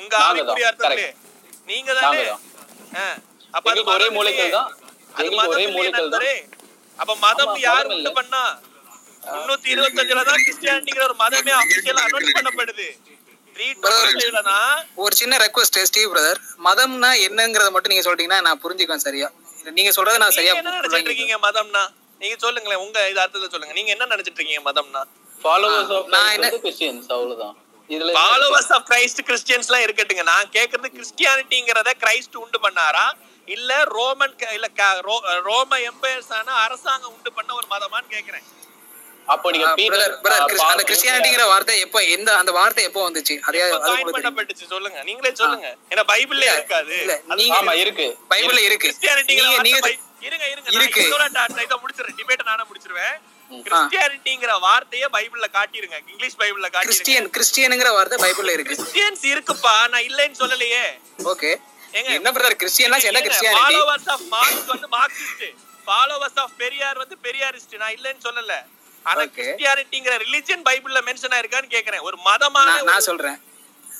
உங்க 0.00 0.14
ஆவிக்குரிய 0.26 0.66
அர்த்தத்திலே. 0.70 1.08
நீங்க 1.70 1.90
தானே 1.98 2.22
அப்ப 3.54 3.66
அது 3.72 3.82
ஒரே 3.82 4.06
மதம் 4.06 4.14
மூலிகள். 4.18 4.50
தான் 4.56 4.70
அது 5.18 5.28
ஒரே 5.54 5.66
மூலிகள் 5.76 6.08
தான். 6.14 6.24
அப்ப 6.98 7.12
மதம் 7.26 7.54
யார் 7.66 7.88
உண்டு. 7.94 8.10
பண்ணா? 8.18 8.42
முன்னூத்தி 9.34 9.68
இருபத்தஞ்சுல 9.74 10.22
தான் 10.30 10.40
கிறிஸ்டியானிட்டிங்கிற 10.46 11.04
ஒரு 11.08 11.16
மதமே 11.22 11.52
அபிஷியலா 11.60 12.02
அனௌன்ஸ் 12.08 12.36
பண்ணப்படுது. 12.38 12.88
ஒரு 15.04 15.14
சின்ன 15.20 15.34
ரெக்வஸ்ட் 15.44 15.78
ஸ்டீவ் 15.90 16.12
பிரதர் 16.12 16.38
மதம்னா 16.66 17.10
என்னங்கறத 17.26 17.68
மட்டும் 17.74 17.92
நீங்க 17.92 18.04
சொல்லிட்டீங்கன்னா 18.06 18.40
நான் 18.48 18.62
புரிஞ்சுக்குவேன் 18.64 19.04
சரியா. 19.08 19.28
நீங்க 19.76 19.90
சொல்றத 19.98 20.18
நான் 20.24 20.36
சரியா 20.38 20.54
நினைச்சிட்டு 20.56 21.10
இருக்கீங்க 21.10 21.36
மதம்னா? 21.46 21.82
நீங்க 22.20 22.36
சொல்லுங்களேன் 22.44 22.82
உங்க 22.84 22.98
இது 23.12 23.20
அர்த்தத்தை 23.24 23.48
சொல்லுங்க. 23.54 23.74
நீங்க 23.78 23.90
என்ன 23.94 24.08
நினைச்சிட்டு 24.12 24.40
இருக்கீங்க 24.40 24.64
மதம்னா? 24.68 25.02
ஃபாலோவர்ஸ் 25.44 25.98
ஆஃப் 25.98 26.06
நான் 26.06 26.32
என்ன- 26.32 26.48
கிறிஸ்டியன்ஸ் 26.48 27.12
அவ்வளவுதான். 27.12 27.56
ஃபாலோவர்ஸ் 28.12 28.72
ஆஃப் 28.72 28.90
கிரைஸ்ட் 28.90 29.22
இருக்கட்டுங்க. 29.68 30.22
நான் 30.22 30.48
கேக்குறது 30.48 31.00
கிறிஸ்டியானிட்டிங்கிறத 31.00 31.92
கிரைஸ்ட் 32.00 32.36
உண்டு 32.36 32.60
பண்ணாரா? 32.60 33.12
இல்ல 33.46 33.84
ரோமன் 33.84 34.36
இல்ல 34.52 34.68
ரோம 35.42 35.78
எம்பையர்ஸ் 35.78 36.32
ஆன 36.32 36.52
அரசாங்கம் 36.52 37.14
உண்டு 37.14 37.32
பண்ண 37.32 37.54
ஒரு 37.54 37.66
மதமான்னு 37.70 38.12
கேக்குறேன். 38.12 38.42
அப்போ 39.26 39.50
நீங்க 39.50 39.74
அந்த 40.68 40.82
கிறிஸ்டியானிட்டிங்கிற 40.82 41.46
வார்த்தை 41.46 41.78
எப்போ 41.80 42.04
எந்த 42.04 42.36
அந்த 42.36 42.52
வார்த்தை 42.52 42.84
எப்போ 42.84 43.10
வந்துச்சு. 43.10 43.40
பண்ணப்பட்டுச்சு 44.12 44.66
சொல்லுங்க. 44.68 45.02
நீங்களே 45.02 45.34
சொல்லுங்க. 45.34 45.76
ஏன்னா 45.90 46.02
பைபிள்ல 46.08 46.52
இருக்காது. 46.52 47.22
ஆமா 47.60 47.72
இருக்கு. 47.72 48.18
பைபிள்ல 48.30 48.58
இருக்கு. 48.58 48.96
நீங்க 49.62 49.88
பை- 49.88 49.98
இருங்க 50.20 50.48
இருங்க. 50.48 50.70
நான் 50.70 50.82
இருக்கு. 50.82 51.16
முடிச்சிடுறேன். 51.76 52.20
டிபேட் 52.20 52.44
நானே 52.44 52.62
முடிச்சிருவேன். 52.62 53.20
கிறிஸ்டியானிட்டிங்கிற 53.50 54.52
வார்த்தையை 54.66 55.08
பைபிள்ல 55.16 55.46
காட்டிருங்க. 55.58 55.96
இங்கிலீஷ் 56.12 56.38
பைபிள்ல 56.42 56.68
காட்டிருங்க. 56.74 56.90
கிறிஸ்டியன் 56.90 57.28
கிறிஸ்டியனுங்கிற 57.36 57.90
வார்த்தை 57.98 58.18
பைபிள்ல 58.24 58.52
இருக்கு. 58.56 58.74
கிறிஸ்டியன்ஸ் 58.74 59.24
இருக்குப்பா. 59.34 59.74
நான் 59.92 60.06
இல்லைன்னு 60.10 60.40
சொல்லலையே. 60.42 60.84
ஓகே 61.32 61.52
என்ன 62.18 62.30
பிரதர் 62.36 62.60
கிறிஸ்டியன்னா 62.62 62.98
என்ன 63.10 63.20
கிறிஸ்டியானிட்டி 63.28 63.76
ஃபாலோவர்ஸ் 63.76 64.08
ஆஃப் 64.14 64.26
மார்க்ஸ் 64.36 64.68
வந்து 64.72 64.88
மார்க்சிஸ்ட் 64.98 65.44
ஃபாலோவர்ஸ் 65.86 66.38
ஆஃப் 66.44 66.54
பெரியார் 66.62 67.00
வந்து 67.02 67.16
பெரியாரிஸ்ட் 67.26 67.74
நான் 67.82 67.94
இல்லைன்னு 67.98 68.24
சொல்லல. 68.28 68.54
ஆனா 69.02 69.22
கிறிஸ்டியானிட்டிங்கிற 69.38 70.14
ரிலிஜியன் 70.26 70.64
பைபிள்ல 70.68 71.00
மென்ஷன் 71.08 71.34
ஆயிருக்கான்னு 71.38 71.74
கேக்குறேன். 71.76 72.04
ஒரு 72.08 72.16
மதமான 72.28 72.76
நான் 72.92 73.08
சொல்றேன். 73.08 73.38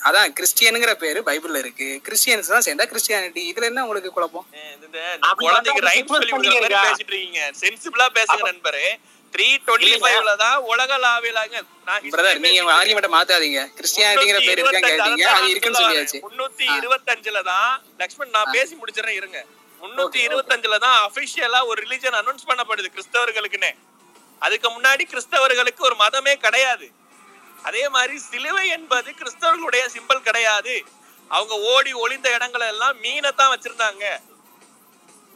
அதான் 0.08 0.32
கிறிஸ்டியனுங்கிற 0.38 0.92
பேரு 1.02 1.20
பைபிள்ல 1.28 1.58
இருக்கு. 1.64 1.88
கிறிஸ்டியன்ஸ் 2.06 2.50
தான் 2.52 2.64
சேர்ந்தா 2.66 2.86
கிறிஸ்டியானிட்டி 2.92 3.42
இதுல 3.50 3.68
என்ன 3.70 3.82
உங்களுக்கு 3.86 4.10
குழப்பம்? 4.16 4.46
இந்த 4.74 5.34
குழந்தைக்கு 5.44 5.86
ரைட் 5.90 6.12
சொல்லி 6.14 6.32
பேசிட்டு 6.32 7.12
இருக்கீங்க. 7.12 7.50
சென்சிபிளா 7.62 8.06
பேசுங்க 8.18 8.44
நண்பரே. 8.50 8.86
த்ரீ 9.34 9.46
டுவெண்ட்டி 9.66 9.94
ஃபைவ்ல 10.02 10.32
தான் 10.42 10.58
உலகளாவியலாங்க 10.72 11.56
நான் 11.88 12.04
பிரதர் 12.14 12.40
நீங்க 12.44 12.60
ஆர்குமெண்ட் 12.78 13.14
மாத்தாதீங்க. 13.14 13.60
கிறிஸ்டியானிட்டிங்கிற 13.78 14.40
பேர் 14.48 14.60
இருக்கான்னு 14.60 14.90
கேட்டீங்க. 14.92 15.24
அது 15.36 15.48
இருக்குன்னு 15.52 15.80
சொல்லியாச்சு. 15.82 16.18
முன்னூத்தி 16.26 16.66
இருபத்தஞ்சுல 16.78 17.40
தான் 17.52 17.72
லக்ஷ்மண் 18.02 18.34
நான் 18.36 18.52
பேசி 18.56 18.74
முடிச்சிடறேன் 18.80 19.18
இருங்க. 19.20 19.40
முன்னூத்தி 19.82 20.20
இருபத்தஞ்சுல 20.26 20.76
தான் 20.84 20.98
அபிஷியலா 21.06 21.60
ஒரு 21.70 21.78
ரிலிஜன் 21.86 22.18
அனௌன்ஸ் 22.20 22.48
பண்ணப்படுது 22.50 22.90
கிறிஸ்தவர்களுக்குன்னு. 22.94 23.72
அதுக்கு 24.46 24.68
முன்னாடி 24.76 25.04
கிறிஸ்தவர்களுக்கு 25.12 25.82
ஒரு 25.88 25.96
மதமே 26.04 26.34
கிடையாது. 26.44 26.86
அதே 27.68 27.84
மாதிரி 27.96 28.16
சிலுவை 28.30 28.64
என்பது 28.76 29.10
கிறிஸ்தவர்களுடைய 29.20 29.84
சிம்பல் 29.96 30.26
கிடையாது. 30.28 30.76
அவங்க 31.30 31.54
ஓடி 31.72 31.92
ஒளிந்த 32.04 32.28
இடங்கள் 32.36 32.70
எல்லாம் 32.72 32.96
மீனை 33.04 33.30
தான் 33.40 33.52
வச்சிருந்தாங்க. 33.52 34.04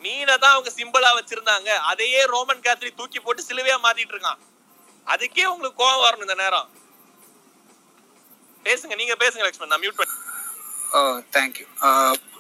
மீனை 0.03 0.35
தான் 0.43 0.55
அவங்க 0.55 0.71
சிம்பிளா 0.79 1.11
வச்சிருந்தாங்க. 1.19 1.71
அதையே 1.91 2.21
ரோமன் 2.35 2.65
கேத்தலிக் 2.67 2.99
தூக்கி 3.01 3.21
போட்டு 3.21 3.43
சிலுவையா 3.49 3.77
மாத்திட்டு 3.87 4.15
இருக்கான். 4.15 4.41
அதுக்கே 5.07 5.47
உங்களுக்கு 5.53 5.81
கோவம் 5.83 6.05
வரணும் 6.07 6.27
இந்த 6.27 6.37
நேரம். 6.43 6.69
பேசுங்க 8.67 8.95
நீங்க 9.01 9.15
பேசுங்க 9.23 9.45
லக்ஷ்மண் 9.47 9.73
நான் 9.73 9.83
மியூட் 9.85 9.99
பண்ணி 10.01 10.15
ஓ 10.97 11.01
thank you 11.37 11.67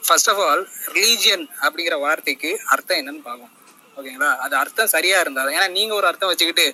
first 0.06 0.30
of 0.32 0.40
all 0.46 0.62
religion 0.96 1.44
அப்படிங்கிற 1.64 1.96
வார்த்தைக்கு 2.04 2.50
அர்த்தம் 2.74 3.00
என்னன்னு 3.00 3.22
பார்க்கணும் 3.28 3.54
ஓகேங்களா 3.98 4.30
அது 4.44 4.54
அர்த்தம் 4.62 4.92
சரியா 4.94 5.18
இருந்தா 5.24 5.44
ஏன்னா 5.56 5.68
நீங்க 5.78 5.92
ஒரு 6.00 6.06
அர்த்தம் 6.10 6.30
வச்சுக்கிட்டு 6.32 6.66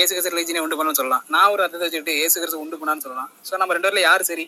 ஏசு 0.00 0.10
கிறிஸ்து 0.12 0.32
ரிலீஜனை 0.34 0.62
உண்டு 0.64 0.76
பண்ணணும்னு 0.78 1.00
சொல்லலாம். 1.00 1.24
நான் 1.34 1.50
ஒரு 1.52 1.62
அர்த்தத்தை 1.64 1.86
வச்சுக்கிட்டு 1.86 2.14
ஏசு 2.24 2.36
கிறிஸ்து 2.40 2.62
உண்டு 2.62 2.78
பண்ணான்னு 2.80 3.04
சொல்லலாம். 3.04 3.30
ஸோ 3.48 3.52
நம்ம 3.60 3.74
ரெண்டு 3.76 3.88
பேர்ல 3.88 4.02
யார் 4.08 4.28
சரி? 4.30 4.44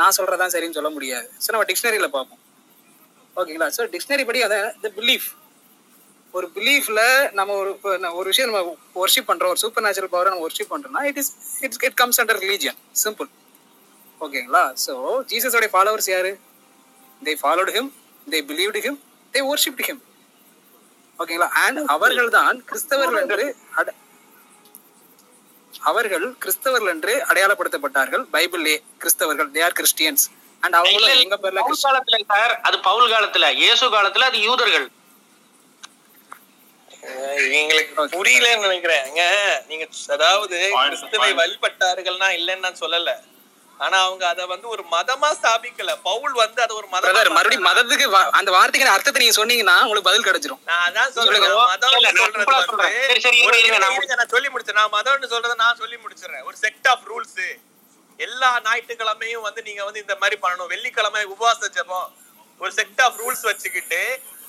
நான் 0.00 0.16
சொல்றதான் 0.18 0.52
சரின்னு 0.54 0.76
சொல்ல 0.78 0.90
முடியாது. 0.96 1.28
ஸோ 1.44 1.48
நம்ம 1.54 1.66
டிக்ஷனரியில 1.68 2.08
பார்ப்போம். 2.16 2.40
ஓகேங்களா? 3.36 3.68
ஸோ 3.76 3.82
டிக்ஷனரி 3.92 4.24
படி 4.26 4.40
அதை 4.42 4.56
த 4.80 4.90
பிலீஃப் 4.96 5.28
ஒரு 6.34 6.46
பிலீஃப்ல 6.56 7.00
நம்ம 7.32 7.54
ஒரு 7.54 7.70
ஒரு 8.12 8.26
விஷயம் 8.26 8.50
நம்ம 8.50 8.72
ஒர்ஷிப் 8.96 9.28
பண்றோம் 9.28 9.52
ஒரு 9.52 9.60
சூப்பர் 9.62 9.84
நேச்சுரல் 9.84 10.12
பவரை 10.12 10.30
நம்ம 10.32 10.46
ஒர்ஷிப் 10.46 10.72
பண்றோம்னா 10.72 11.02
it 11.08 11.18
is 11.18 11.30
it's 11.60 11.80
it 11.82 11.96
comes 11.96 12.20
under 12.20 12.40
religion 12.40 12.78
simple 13.04 13.28
ஓகேங்களா? 14.20 14.62
ஸோ 14.86 14.92
ஜீசஸோடைய 15.28 15.70
ஃபாலோவர்ஸ் 15.72 16.10
யாரு? 16.10 16.32
They 17.22 17.34
followed 17.42 17.72
him 17.72 17.90
they 18.26 18.40
believed 18.48 18.80
him 18.80 18.98
they 19.34 19.42
worshipped 19.50 19.86
him 19.88 20.00
ஓகேங்களா? 21.18 21.48
அண்ட் 21.62 21.80
அவர்கள் 21.88 22.30
தான் 22.30 22.58
கிறிஸ்தவர்கள் 22.68 23.22
என்று 23.24 23.46
அட- 23.74 23.96
அவர்கள் 25.82 26.24
கிறிஸ்தவர்கள் 26.38 26.88
என்று 26.88 27.12
அடையாளப்படுத்தப்பட்டார்கள். 27.24 28.24
பைபிள்லே 28.32 28.74
கிறிஸ்தவர்கள் 29.00 29.50
தே 29.50 29.64
ஆர் 29.64 29.72
கிறிஸ்டியன்ஸ் 29.72 30.24
அண்ட் 30.62 30.76
அவங்களும் 30.78 31.22
எங்க 31.24 31.36
பேர்ல 31.42 31.60
காலத்துல 31.84 32.18
சார் 32.32 32.54
அது 32.68 32.76
பவுல் 32.88 33.12
காலத்துல 33.14 33.48
இயேசு 33.62 33.84
காலத்துல 33.96 34.28
அது 34.30 34.40
யூதர்கள். 34.48 34.88
எங்களுக்கு 37.60 38.06
புரியலன்னு 38.16 38.66
நினைக்கிறேன். 38.66 39.04
நீங்க 39.68 39.84
அதாவது 40.16 40.56
கிறிஸ்துவை 40.86 41.30
வழிபட்டார்கள்னா 41.40 42.28
இல்லைன்னு 42.38 42.66
நான் 42.66 42.82
சொல்லல. 42.84 43.12
ஆனா 43.84 43.98
அவங்க 44.06 44.24
அத 44.32 44.46
வந்து 44.52 44.66
ஒரு 44.74 44.82
மதமா 44.94 45.28
ஸ்தாபிக்கல. 45.36 45.92
பவுல் 46.08 46.34
வந்து 46.40 46.60
அத 46.64 46.72
ஒரு 46.80 46.88
மதமா 46.94 47.22
மறுபடியும் 47.36 47.66
மதத்துக்கு 47.68 48.06
அந்த 48.40 48.50
வார்த்தைக்கு 48.56 48.92
அர்த்தத்தை 48.96 49.22
நீங்க 49.22 49.36
சொன்னீங்கன்னா 49.40 49.76
உங்களுக்கு 49.84 50.08
பதில் 50.10 50.26
கிடைச்சிரும். 50.28 50.60
நான் 50.70 50.84
அதான் 50.88 51.12
சொல்றேன். 51.16 51.28
சொல்லுங்க. 51.28 51.48
மதம் 51.72 51.94
சொல்றது 52.20 52.44
நான் 54.16 54.32
சொல்லி 54.34 54.50
முடிச்சேன் 54.54 54.78
நான் 54.80 54.94
மதம்னு 54.98 55.32
சொல்றதை 55.34 55.56
நான் 55.64 55.80
சொல்லி 55.82 55.98
முடிச்சிடுறேன் 56.04 56.46
ஒரு 56.50 56.56
செட் 56.64 56.88
ஆஃப் 56.92 57.06
ரூல்ஸ் 57.12 57.40
எல்லா 58.20 58.60
ஞாயிற்றுக்கிழமையும் 58.64 59.42
வந்து 59.42 59.62
நீங்க 59.62 59.84
வந்து 59.84 60.00
இந்த 60.00 60.16
மாதிரி 60.16 60.36
பண்ணணும். 60.42 60.66
வெள்ளிக்கிழமை 60.66 61.24
உபவாச 61.24 61.68
ஜெபம். 61.76 62.08
ஒரு 62.60 62.72
செட் 62.72 63.00
ஆஃப் 63.00 63.18
ரூல்ஸ் 63.20 63.44
வச்சுக்கிட்டு 63.44 64.00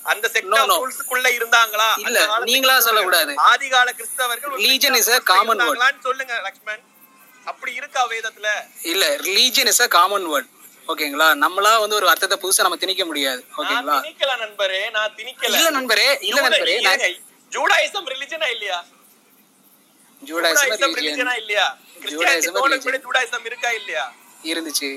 அந்த 0.04 0.28
செட் 0.28 0.54
ஆஃப் 0.54 0.70
ரூல்ஸ்க்குள்ள 0.70 1.28
இருந்தாங்களா? 1.38 1.90
இல்ல, 1.98 2.20
நீங்களா 2.40 2.80
சொல்லக்கூடாது. 2.80 3.34
ஆதிகால 3.52 3.90
கிறிஸ்தவர்கள் 3.92 4.54
a 4.54 4.56
rules 4.56 5.20
common 5.32 5.48
word. 5.48 5.60
இருந்தாங்களான்னு 5.60 6.02
சொல்லுங்க 6.02 6.34
லக்ஷ்மண். 6.42 6.82
அப்படி 7.46 7.74
இருக்கா 7.74 8.08
வேதத்துல? 8.08 8.48
இல்ல 8.84 9.06
religion 9.18 9.68
is 9.68 9.82
a 9.82 9.88
common 9.88 10.28
word 10.32 10.50
ஓகேங்களா? 10.88 11.28
நம்மளா 11.44 11.80
வந்து 11.80 11.96
ஒரு 11.96 12.08
அர்த்தத்தை 12.10 12.38
புதுசா 12.42 12.58
நம்ம 12.58 12.78
திணிக்க 12.78 13.06
முடியாது. 13.06 13.42
ஓகேங்களா? 13.58 13.98
திணிக்கல 14.02 14.34
நண்பரே 14.38 14.92
நான் 14.92 15.14
திணிக்கல. 15.16 15.48
இல்ல 15.50 15.70
நண்பரே, 15.70 16.08
இல்ல 16.22 16.42
நண்பரே, 16.42 16.76
ஜூடாயிசம் 17.52 18.10
ரிலிஜனா 18.14 18.48
இல்லையா? 18.48 18.80
ஜூடாயிசம் 20.22 20.96
இல்லையா? 21.42 21.68
கிறிஸ்டியானிட்டி 22.02 23.02
ஜூடாயிசம் 23.06 23.46
இருக்கா 23.46 23.70
இல்லையா? 23.72 24.06
இருந்துச்சு. 24.52 24.90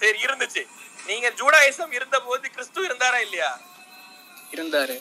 சரி 0.00 0.18
இருந்துச்சு. 0.26 0.62
நீங்க 1.06 1.28
ஜூடாயிசம் 1.40 1.92
இருந்த 1.92 2.20
போது 2.20 2.50
கிறிஸ்து 2.50 2.86
இருந்தாரா 2.88 3.18
இல்லையா? 3.26 3.50
இருந்தாரு. 4.54 4.96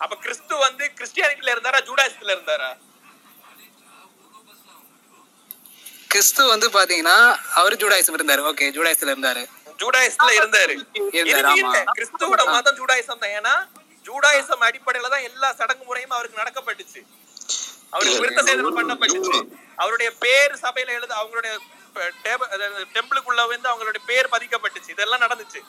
அப்ப 0.00 0.14
கிறிஸ்து 0.16 0.54
வந்து 0.56 0.84
கிறிஸ்டியானிட்டில 0.98 1.52
இருந்தாரா 1.54 1.80
ஜூடாயிசத்துல 1.88 2.34
இருந்தாரா? 2.36 2.70
கிறிஸ்து 6.12 6.42
வந்து 6.46 6.66
பாத்தீங்கன்னா 6.68 7.18
அவர் 7.60 7.80
ஜூடாயிசம் 7.82 8.16
இருந்தாரு. 8.18 8.42
ஓகே 8.50 8.66
ஜூடாயிசத்துல 8.76 9.12
இருந்தாரு. 9.14 9.42
ஜூடாயிசத்துல 9.82 10.32
இருந்தாரு. 10.40 10.74
கிறிஸ்துவோட 11.98 12.42
மதம் 12.56 12.76
ஜூடாயிசம் 12.80 13.22
தான். 13.22 13.34
ஏன்னா 13.38 13.54
ஜூடாயிசம் 14.06 14.64
அடிப்படையில 14.68 15.08
தான் 15.08 15.26
எல்லா 15.30 15.48
சடங்கு 15.60 15.84
முறையும் 15.84 16.10
அவருக்கு 16.10 16.40
நடக்கப்பட்டுச்சு. 16.42 17.00
அவருக்கு 17.92 18.22
விருத்த 18.22 18.42
சேதனம் 18.48 18.78
பண்ணப்பட்டுச்சு. 18.78 19.38
அவருடைய 19.82 20.10
பேர் 20.24 20.54
சபையில 20.64 20.94
எழுத 20.98 21.12
அவங்களுடைய 21.20 21.54
டெம்பிளுக்குள்ள 22.96 23.40
வந்து 23.52 23.68
அவங்களுடைய 23.70 24.02
பேர் 24.10 24.32
பதிக்கப்பட்டுச்சு. 24.34 24.94
இதெல்லாம் 24.94 25.24
நடந்துச்சு. 25.24 25.60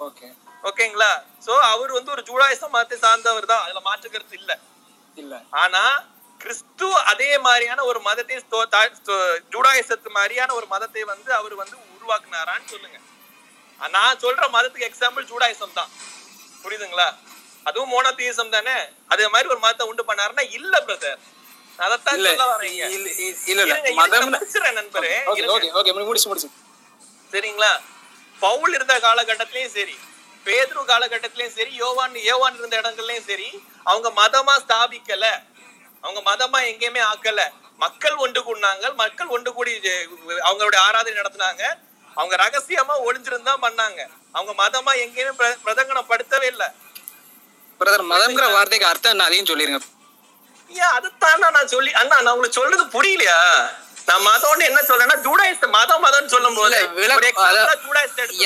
ஓகே. 0.00 0.28
ஓகேங்களா? 0.68 1.10
சோ 1.46 1.52
அவர் 1.72 1.92
வந்து 1.98 2.10
ஒரு 2.14 2.22
ஜூடாயிசம் 2.30 2.74
மதத்தை 2.76 2.96
சார்ந்தவர் 3.04 3.50
தான். 3.52 3.62
அதுல 3.64 3.80
மாற்று 3.88 4.08
கருத்து 4.14 4.36
இல்ல. 4.40 4.52
இல்ல. 5.16 5.34
ஆனா 5.62 5.82
கிறிஸ்து 6.40 6.88
அதே 7.12 7.30
மாதிரியான 7.46 7.84
ஒரு 7.90 8.00
மதத்தை 8.08 8.36
ஜூடாயிசத்து 9.54 10.10
மாதிரியான 10.18 10.54
ஒரு 10.58 10.66
மதத்தை 10.74 11.02
வந்து 11.12 11.30
அவர் 11.38 11.54
வந்து 11.62 11.76
உருவாக்குனாரான்னு 11.96 12.70
சொல்லுங்க. 12.74 12.98
நான் 13.80 14.20
சொல்ற 14.24 14.44
மதத்துக்கு 14.56 14.88
எக்ஸாம்பிள் 14.90 15.28
ஜூடாயிசம் 15.32 15.76
தான். 15.80 15.90
புரியுதுங்களா? 16.62 17.08
அதுவும் 17.68 17.92
மோனோதீசம் 17.94 18.54
தானே? 18.56 18.76
அதே 19.12 19.26
மாதிரி 19.34 19.50
ஒரு 19.54 19.60
மதத்தை 19.64 19.86
உண்டு 19.90 20.08
பண்ணாருன்னா 20.10 20.44
இல்ல 20.58 20.74
பிரதர் 20.88 21.20
அதைத்தான் 21.80 22.16
இல்ல 22.16 22.28
சொல்ல 22.30 22.56
வரீங்க 22.56 22.82
இல்ல 22.90 23.10
இல்ல 23.10 23.10
இல்ல 23.46 23.62
இருங்க, 23.62 23.78
இருங்க, 23.78 23.92
மதம் 23.94 24.28
நான் 24.28 24.32
முடிச்சிடுறேன் 24.32 24.72
நண்பரே. 24.72 25.12
ஓகே 25.26 25.36
இருங்க. 25.36 25.54
ஓகே 25.56 25.92
ஓகே 25.92 26.04
முடிச்சு 26.04 26.28
முடிச்சு 26.28 26.48
சரிங்களா? 27.32 27.70
பவுல் 28.40 28.74
இருந்த 28.74 28.98
காலகட்டத்திலயும் 28.98 29.66
சரி 29.68 29.96
பேதுரு 30.44 30.82
காலகட்டத்திலயும் 30.84 31.54
சரி 31.54 31.74
யோவான் 31.74 32.14
யோவான் 32.22 32.58
இருந்த 32.58 32.80
இடங்கள்லயும் 32.80 33.24
சரி 33.24 33.48
அவங்க 33.84 34.08
மதமா 34.10 34.54
ஸ்தாபிக்கல. 34.56 35.24
அவங்க 36.00 36.20
மதமா 36.30 36.58
எங்கேயுமே 36.64 37.02
ஆக்கல. 37.02 37.40
மக்கள் 37.76 38.14
ஒன்று 38.14 38.40
கூடினாங்க 38.40 38.94
மக்கள் 38.94 39.26
ஒன்று 39.26 39.52
கூடி 39.52 39.72
அவங்களுடைய 40.40 40.76
ஆராதனை 40.76 41.22
நடத்தினாங்க. 41.22 41.62
அவங்க 42.14 42.36
ரகசியமா 42.36 42.94
ஒளிஞ்சிருந்தா 43.06 43.54
பண்ணாங்க. 43.62 44.00
அவங்க 44.32 44.52
மதமா 44.58 44.92
எங்கேயுமே 44.96 45.32
பிர- 45.38 45.58
பிரதங்கனப்படுத்தவே 45.64 46.42
இல்ல. 46.42 46.74
பிரதர் 47.80 48.10
மதம்ங்கிற 48.10 48.52
வார்த்தைக்கு 48.52 48.86
அர்த்தம் 48.86 49.10
என்ன? 49.10 49.24
அதையும் 49.24 49.46
சொல்லிருங்க. 49.46 49.80
ஏன் 50.70 50.92
அதுதான் 50.96 51.38
நான் 51.38 51.68
சொல்லி 51.68 51.92
அண்ணா 51.92 52.20
நான் 52.20 52.34
உங்களுக்கு 52.34 52.60
சொல்றது 52.60 52.84
புரியலையா? 52.84 53.38
நான் 54.06 54.26
மதம்னு 54.26 54.64
என்ன 54.64 54.80
சொல்றேன்னா 54.80 55.16
ஜூடாயிஸ்ட் 55.26 55.68
மதம் 55.68 56.04
மதம்னு 56.04 56.26
சொல்லும் 56.26 56.54
போது 56.54 56.78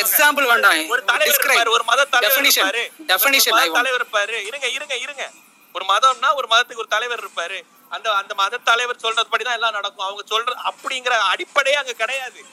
example 0.02 0.46
வேண்டாம். 0.46 0.88
ஒரு 0.88 1.04
தலைவர் 1.04 1.68
ஒரு 1.68 1.84
மத 1.84 2.04
தலைவர் 2.04 2.40
want. 2.42 3.72
தலைவர் 3.72 4.06
இருப்பாரு. 4.06 4.46
இருங்க 4.46 4.68
இருங்க 4.68 4.96
இருங்க. 4.96 5.30
ஒரு 5.72 5.84
மதம்னா 5.84 6.34
ஒரு 6.34 6.46
மதத்துக்கு 6.50 6.76
ஒரு 6.76 6.88
தலைவர் 6.88 7.24
இருப்பாரு. 7.24 7.62
அந்த 7.88 8.12
அந்த 8.12 8.34
மத 8.34 8.56
தலைவர் 8.56 8.96
சொல்றதுபடி 8.96 9.44
தான் 9.44 9.54
எல்லாம் 9.54 9.72
நடக்கும். 9.72 10.06
அவங்க 10.06 10.22
சொல்ற 10.30 10.52
அப்படிங்கிற 10.70 11.18
அடிப்படையே 11.32 11.76
அங்க 11.76 11.92
கிடையாது. 11.92 12.44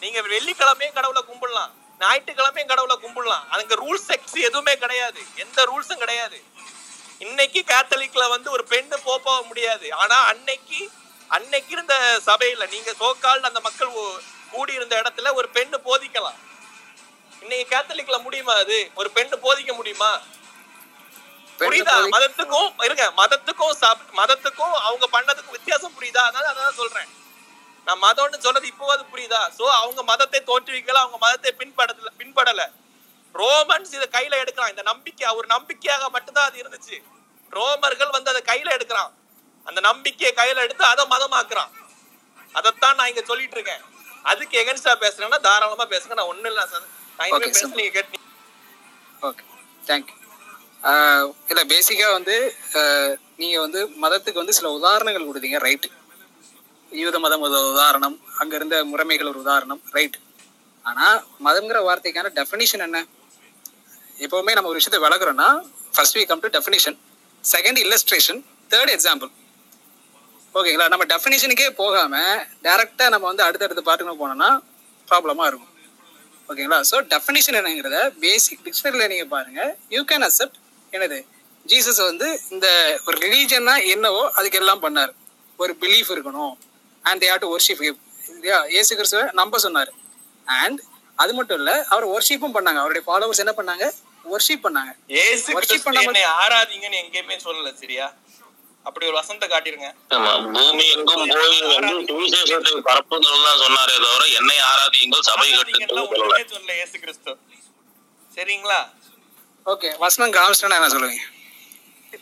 நீங்க 0.00 0.20
வெள்ளிக்கிழமையும் 0.20 0.94
கடவுளை 0.94 1.24
கும்பிடலாம். 1.28 1.70
ஞாயிற்றுக்கிழமையும் 1.98 2.68
கடவுளை 2.68 2.96
கும்பிடலாம். 3.02 3.48
அங்க 3.48 3.74
ரூல்ஸ் 3.74 4.08
செக்ஸ் 4.08 4.34
எதுவுமே 4.34 4.78
கிடையாது. 4.78 5.20
எந்த 5.34 5.64
ரூல்ஸும் 5.64 6.02
கிடையாது. 6.04 6.42
இன்னைக்கு 7.18 7.64
கேத்தலிக்ல 7.66 8.28
வந்து 8.28 8.50
ஒரு 8.50 8.66
பெண்ணு 8.70 8.94
போக 9.04 9.42
முடியாது. 9.42 9.94
ஆனா 9.94 10.24
அன்னைக்கு 10.24 10.90
அன்னைக்கு 11.28 11.72
இருந்த 11.72 12.20
சபையில 12.26 12.70
நீங்க 12.70 12.90
சோக்கால் 13.00 13.40
அந்த 13.40 13.60
மக்கள் 13.60 13.92
கூடி 14.50 14.72
இருந்த 14.72 15.02
இடத்துல 15.02 15.34
ஒரு 15.34 15.48
பெண்ணு 15.52 15.74
போதிக்கலாம். 15.84 16.38
இன்னைக்கு 17.40 17.76
கேத்தலிக்ல 17.76 18.22
முடியுமா 18.22 18.54
அது? 18.54 18.90
ஒரு 18.94 19.10
பெண்ணு 19.14 19.36
போதிக்க 19.42 19.74
முடியுமா? 19.74 20.20
புரியுதா? 21.58 21.92
மதத்துக்கும் 22.10 22.84
இருங்க 22.84 23.12
மதத்துக்கும் 23.16 23.74
சப- 23.80 24.16
மதத்துக்கும் 24.16 24.72
அவங்க 24.72 25.08
பண்ணதுக்கும் 25.12 25.50
வித்தியாசம் 25.50 26.00
புரியுதா? 26.00 26.16
அதனால 26.16 26.52
அதான் 26.52 26.74
சொல்றேன். 26.74 27.08
நான் 27.84 28.02
மதம்னு 28.02 28.38
சொன்னது 28.38 28.66
இப்போ 28.66 28.92
அது 28.92 29.04
புரியுதா? 29.16 29.50
சோ 29.58 29.62
அவங்க 29.62 30.02
மதத்தை 30.02 30.42
தோற்றுவிக்கல 30.46 30.92
அவங்க 30.92 31.16
மதத்தை 31.20 31.54
பின்படல 31.58 32.06
பின்படல. 32.18 32.70
ரோமன்ஸ் 33.40 33.94
இதை 33.96 34.06
கையில 34.16 34.34
எடுக்கிறான். 34.42 34.72
இந்த 34.74 34.84
நம்பிக்கை 34.90 35.24
அவர் 35.32 35.46
நம்பிக்கையாக 35.54 36.08
மட்டும்தான் 36.16 36.48
அது 36.50 36.62
இருந்துச்சு. 36.62 36.96
ரோமர்கள் 37.56 38.14
வந்து 38.16 38.32
அதை 38.32 38.42
கையில 38.50 38.74
எடுக்கிறான். 38.76 39.12
அந்த 39.66 39.80
நம்பிக்கையை 39.88 40.32
கையில 40.40 40.64
எடுத்து 40.66 40.84
அதை 40.92 41.04
மதமாக்குறான். 41.14 41.72
அதைத்தான் 42.58 42.96
நான் 42.98 43.10
இங்க 43.12 43.22
சொல்லிட்டு 43.30 43.56
இருக்கேன். 43.58 43.82
அதுக்கு 44.32 44.54
எகன்ஸ்டா 44.62 44.92
பேசுறேன்னா 45.04 45.40
தாராளமா 45.46 45.86
பேசுங்க. 45.94 46.14
நான் 46.20 46.30
ஒண்ணு 46.32 46.50
இல்ல 46.52 46.66
சார். 46.72 46.86
நான் 47.18 47.44
பேச. 47.46 47.66
நீங்க 47.80 47.92
கேட்டு. 47.96 48.20
ஓகே 49.28 49.44
தேங்க்யூ 49.88 50.14
இல்லை 51.50 51.62
பேசிக்காக 51.72 52.12
வந்து 52.18 52.34
நீங்க 53.40 53.56
வந்து 53.64 53.80
மதத்துக்கு 54.02 54.42
வந்து 54.42 54.56
சில 54.58 54.70
உதாரணங்கள் 54.78 55.28
கொடுத்தீங்க. 55.28 55.58
ரைட்டு 55.66 55.88
யூத 56.92 57.18
மதம் 57.24 57.44
ஒரு 57.46 57.58
உதாரணம். 57.74 58.16
அங்க 58.40 58.52
இருந்த 58.58 58.76
முறைமைகள் 58.90 59.30
ஒரு 59.30 59.40
உதாரணம். 59.44 59.80
ரைட் 59.96 60.18
ஆனா 60.84 61.06
மதம்ங்கிற 61.46 61.78
வார்த்தைக்கான 61.88 62.30
டெஃபினிஷன் 62.38 62.84
என்ன? 62.86 62.98
எப்பவுமே 64.18 64.52
நம்ம 64.56 64.70
ஒரு 64.72 64.78
விஷயத்தை 64.80 65.00
விளக்குறோம்னா 65.06 65.48
first 65.94 66.16
we 66.18 66.24
come 66.30 66.42
to 66.44 66.50
definition 66.56 66.96
second 67.44 67.78
illustration 67.84 68.40
third 68.72 68.92
example 68.96 69.30
ஓகேங்களா 70.58 70.86
நம்ம 70.92 71.04
டெஃபினேஷனுக்கே 71.12 71.68
போகாம 71.82 72.16
டேரெக்டாக 72.66 73.08
நம்ம 73.14 73.26
வந்து 73.30 73.44
அடுத்தடுத்து 73.46 73.86
பாட்டுக்கு 73.88 74.20
போனோம்னா 74.22 74.50
ப்ராப்ளமா 75.08 75.44
இருக்கும். 75.50 75.72
ஓகேங்களா 76.48 76.78
ஸோ 76.90 76.96
டெஃபினேஷன் 77.12 77.56
என்னங்கிறத 77.60 77.98
பேசிக் 78.24 78.62
டிக்ஷனரியில் 78.66 79.10
நீங்கள் 79.12 79.30
பாருங்க. 79.34 79.60
யூ 79.94 80.00
கேன் 80.10 80.24
அக்செப்ட் 80.28 80.58
என்னது? 80.92 81.18
ஜீசஸ் 81.66 82.00
வந்து 82.10 82.28
இந்த 82.54 82.66
ஒரு 83.06 83.16
ரிலீஜன்னா 83.24 83.74
என்னவோ 83.94 84.22
அதுக்கு 84.38 84.58
எல்லாம் 84.62 84.82
பண்ணார். 84.84 85.12
ஒரு 85.62 85.72
பிலீஃப் 85.82 86.10
இருக்கணும். 86.14 86.54
அண்ட் 87.04 87.22
தே 87.24 87.30
டு 87.42 87.48
ஒர்ஷிப் 87.56 87.82
இல்லையா? 87.84 88.58
ஏசு 88.78 88.92
கிறிஸ்துவை 88.98 89.24
நம்ப 89.40 89.58
சொன்னார். 89.66 89.92
அண்ட் 90.62 90.80
அது 91.18 91.34
மட்டும் 91.34 91.58
இல்லை 91.58 91.74
அவர் 91.88 92.06
ஒர்ஷிப்பும் 92.08 92.54
பண்ணாங்க. 92.56 92.78
அவருடைய 92.78 93.02
ஃபாலோவர்ஸ் 93.06 93.42
என்ன 93.44 93.54
பண்ணாங்க? 93.56 93.84
ஒர்ஷிப் 94.24 94.64
பண்ணாங்க. 94.64 94.92
ஏசு 95.18 95.48
Worship 95.52 95.66
கிறிஸ்து 95.66 95.86
பண்ணாம- 95.86 96.06
என்னை 96.06 96.22
ஆராதிங்கன்னு 96.36 96.98
எங்கேயுமே 97.02 97.36
சொல்லல 97.44 97.72
சரியா? 97.74 98.06
அப்படி 98.86 99.06
ஒரு 99.06 99.14
வசனத்தை 99.14 99.46
காட்டிருங்க. 99.48 99.88
ஆமா 100.10 100.30
பூமி 100.54 100.84
எங்கும் 100.88 101.20
போய் 101.30 101.60
வந்து 101.68 101.92
சுவிசேஷத்தை 102.08 102.72
பரப்புங்கள் 102.88 103.44
தான் 103.46 103.60
சொன்னாரே 103.60 103.94
தவிர 103.98 104.24
என்னை 104.38 104.56
ஆராதியுங்கள் 104.70 105.22
சபை 105.22 105.46
கட்டுங்கள் 105.52 106.10
சொல்லல. 106.12 106.74
ஏசு 106.82 106.98
கிறிஸ்து. 106.98 107.32
சரிங்களா? 108.30 108.80
ஓகே 109.66 109.90
வசனம் 109.98 110.32
காமிச்சிட்டா 110.32 110.78
என்ன 110.80 110.88
சொல்லுவீங்க 110.88 111.22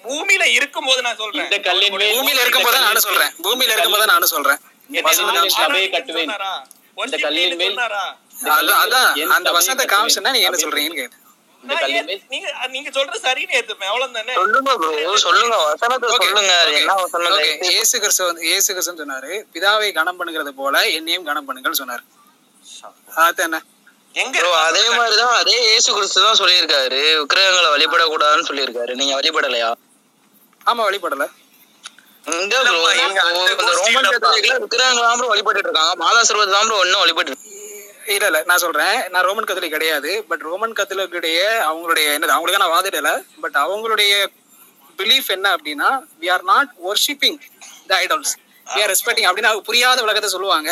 பூமியில 0.05 0.45
இருக்கும்போது 0.51 1.01
நான் 1.03 1.17
சொல்றேன். 1.17 1.45
இந்த 1.45 1.59
கல்லின் 1.61 1.95
மேல் 1.95 2.15
பூமியில 2.15 2.41
இருக்கும்போது 2.41 2.77
தான் 2.77 2.85
நானும் 2.85 3.01
சொல்றேன்? 3.01 3.33
பூமியில 3.43 3.73
இருக்கும்போது 3.73 4.03
தான் 4.05 4.13
நானும் 4.15 4.33
சொல்றேன். 4.35 4.61
சபையை 5.57 5.89
கட்டுவேன் 5.91 6.31
இந்த 7.05 7.17
கல்லின் 7.19 7.57
மேல் 7.57 7.77
அந்த 8.51 9.51
கட்டுவேன். 9.57 9.91
காமிச்சுன்னா 9.95 10.33
நீங்க 10.37 10.49
என்ன 10.51 10.61
சொல்றீங்கன்னு 10.65 11.01
கேட்டேன். 11.03 11.19
நீங்க 12.75 12.89
சொல்ற 12.97 13.17
சரின்னு 13.27 13.57
ஏத்துப்பேன். 13.59 13.91
அவ்வளவு 13.91 14.15
தானே 14.19 14.35
சொல்லுங்க 14.39 14.71
ப்ரோ 14.81 15.13
சொல்லுங்க. 15.27 15.57
வசனத்தை 15.73 16.09
Okay, 16.15 16.29
சொல்லுங்க. 16.29 16.55
அது 16.63 16.71
okay, 16.71 16.81
என்ன 16.81 16.95
வசனம். 17.03 17.37
இயேசு 17.73 17.95
கிறிஸ்து 18.05 18.23
வந்து 18.29 18.43
இயேசு 18.49 18.69
கிறிஸ்துன்னு 18.73 19.03
சொன்னாரு. 19.03 19.33
பிதாவை 19.55 19.91
கணம் 19.99 20.19
பண்ணுகிறது 20.21 20.53
போல 20.61 20.83
என்னையும் 20.99 21.29
கணம் 21.29 21.47
பண்ணுங்கள் 21.51 21.81
சொன்னாரு. 21.83 22.05
அது 23.27 23.43
என்ன? 23.47 23.61
Bro, 24.33 24.49
அதே 24.65 24.83
மாதிரிதான் 24.97 25.37
அதே 25.43 25.55
இயேசு 25.69 25.89
கிறிஸ்து 25.99 26.25
தான் 26.27 26.41
சொல்லியிருக்காரு. 26.41 27.01
விக்கிரகங்களை 27.21 27.69
வழிபடக்கூடாதுன்னு 27.75 28.49
சொல்லியிருக்காரு. 28.49 28.93
நீங்க 29.01 29.15
வழிபடலையா? 29.21 29.71
ஆமா 30.71 30.83
வழிபடல. 30.89 31.27
இந்த 32.41 32.57
ரோமன் 32.67 34.11
கத்தோலிக்கல 34.11 34.59
விக்கிரகங்களை 34.65 35.07
தான் 35.07 35.21
bro 35.21 35.31
வழிபட்டு 35.33 35.65
இருக்காங்க. 35.67 35.95
மாதாசிரவத்தை 36.03 36.55
தான் 36.57 36.69
bro 36.71 36.77
ஒன்னும் 36.85 37.03
வழிபட்டு 37.05 37.33
இல்ல 38.07 38.27
இல்ல 38.27 38.39
நான் 38.43 38.59
சொல்றேன். 38.59 38.97
நான் 39.11 39.25
ரோமன் 39.25 39.45
கத்தோலிக் 39.45 39.71
கிடையாது. 39.71 40.25
பட் 40.29 40.41
ரோமன் 40.41 40.73
கத்தோலிக்குடைய 40.73 41.39
அவங்களுடைய 41.69 42.07
என்னது 42.11 42.35
அவங்களுக்கு 42.35 42.63
நான் 42.63 42.75
வாதிடல. 42.75 43.11
பட் 43.41 43.59
அவங்களுடைய 43.65 44.13
பிலீஃப் 44.99 45.31
என்ன 45.31 45.57
அப்படின்னா 45.57 45.89
we 46.21 46.29
are 46.33 46.45
not 46.45 46.73
worshipping 46.85 47.39
the 47.87 47.95
idols 47.99 48.33
we 48.67 48.81
are 48.83 48.91
respecting 48.93 49.29
அப்படின்னு 49.29 49.63
புரியாத 49.63 50.03
உலகத்தை 50.03 50.31
சொல்லுவாங்க. 50.31 50.71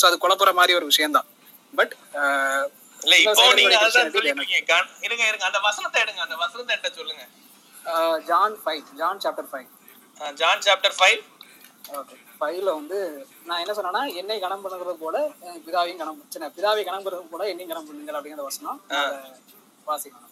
ஸோ 0.00 0.06
அது 0.06 0.18
குழப்புற 0.18 0.52
மாதிரி 0.52 0.74
ஒரு 0.74 0.86
விஷயம் 0.86 1.16
தான் 1.18 1.28
பட் 1.72 1.92
இல்ல 3.00 3.14
இப்போ 3.18 3.44
நீங்க 3.58 3.76
அதான் 3.78 3.94
கண்- 4.70 4.88
இருங்க 5.06 5.22
இருங்க. 5.28 5.44
அந்த 5.46 5.60
வசனத்தை 5.68 5.98
எடுங்க 6.02 6.20
அந்த 6.20 6.36
வசனத்தை 6.36 6.72
என்கிட்ட 6.74 6.96
சொல்லுங்க. 6.96 7.22
John 8.26 8.56
five 8.62 8.82
John 8.98 9.20
chapter 9.22 9.50
five 9.50 9.68
John 10.34 10.64
chapter 10.66 10.96
five 10.98 11.20
okay 11.94 12.16
ஃபைவ்ல 12.40 12.70
வந்து 12.78 12.98
நான் 13.48 13.62
என்ன 13.62 13.72
சொன்னேன்னா 13.76 14.02
என்னை 14.20 14.36
கணம் 14.44 14.62
பண்ணுறது 14.64 14.94
போல 15.02 15.16
பிதாவையும் 15.66 16.00
கணம் 16.02 16.20
சின்ன 16.34 16.50
பிதாவை 16.56 16.82
கணம் 16.88 17.04
பண்ணுறது 17.06 17.32
போல 17.32 17.48
என்னையும் 17.52 17.72
கணம் 17.72 17.88
பண்ணுங்கள் 17.88 18.18
அப்படிங்கிற 18.18 18.44
வசனம் 18.48 18.80
வாசிக்கணும். 19.86 20.26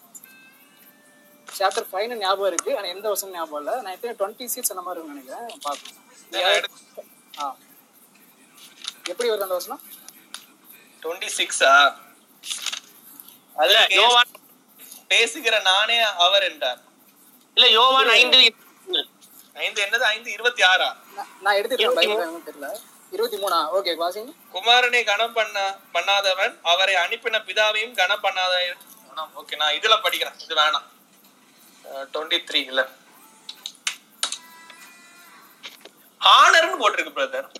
சாப்டர் 1.47 1.87
ஃபைவ்னு 1.91 2.19
ஞாபகம் 2.23 2.49
இருக்கு. 2.51 2.71
ஆனால் 2.77 2.91
எந்த 2.95 3.07
வசனம் 3.13 3.35
ஞாபகம் 3.37 3.61
இல்லை. 3.61 3.75
நான் 3.83 3.95
எத்தனை 3.95 4.13
டுவெண்ட்டி 4.19 4.45
சீட்ஸ் 4.53 4.73
அந்த 4.73 4.83
மாதிரி 4.87 5.07
நினைக்கிறேன். 5.13 5.47
பார்க்கணும் 5.65 5.97
ஆ. 7.41 7.47
எப்படி 9.11 9.29
வருது 9.29 9.47
அந்த 9.47 9.57
வசனம்? 9.59 9.81
டுவெண்ட்டி 11.03 11.29
சிக்ஸா 11.37 11.71
அதுல 13.55 13.79
யோவான் 13.99 14.33
பேசுகிற 15.11 15.55
நானே 15.69 15.97
அவர் 16.25 16.47
என்றார். 16.49 16.81
இல்ல 17.57 17.67
யோவான் 17.77 18.11
ஐந்து 18.19 18.39
ஐந்து 19.65 19.79
என்னது? 19.85 20.05
ஐந்து 20.13 20.29
இருபத்தி 20.35 20.63
ஆறா? 20.71 20.89
நான் 21.41 21.55
என்னன்னு 21.55 22.41
தெரியல. 22.45 22.79
இருபத்தி 23.11 23.37
மூணா? 23.37 23.67
ஓகே 23.75 24.01
வாசிங்க. 24.01 24.33
குமாரனை 24.53 25.03
கனம் 25.03 25.33
பண்ண 25.33 25.77
பண்ணாதவன் 25.93 26.59
அவரை 26.63 26.95
அனுப்பின 26.95 27.39
பிதாவையும் 27.39 27.95
கனம் 27.95 28.23
பண்ணாத 28.23 28.73
ஓகே 29.35 29.55
நான் 29.55 29.73
இதுல 29.73 30.05
படிக்கிறேன். 30.05 30.41
இது 30.41 30.55
வேணாம். 30.55 30.83
டுவெண்ட்டி 31.85 32.43
த்ரீ 32.51 32.55
இல்ல 32.55 32.87
ஆனர்னு 36.19 36.75
போட்டிருக்கு 36.79 37.11
பிரதர் 37.15 37.51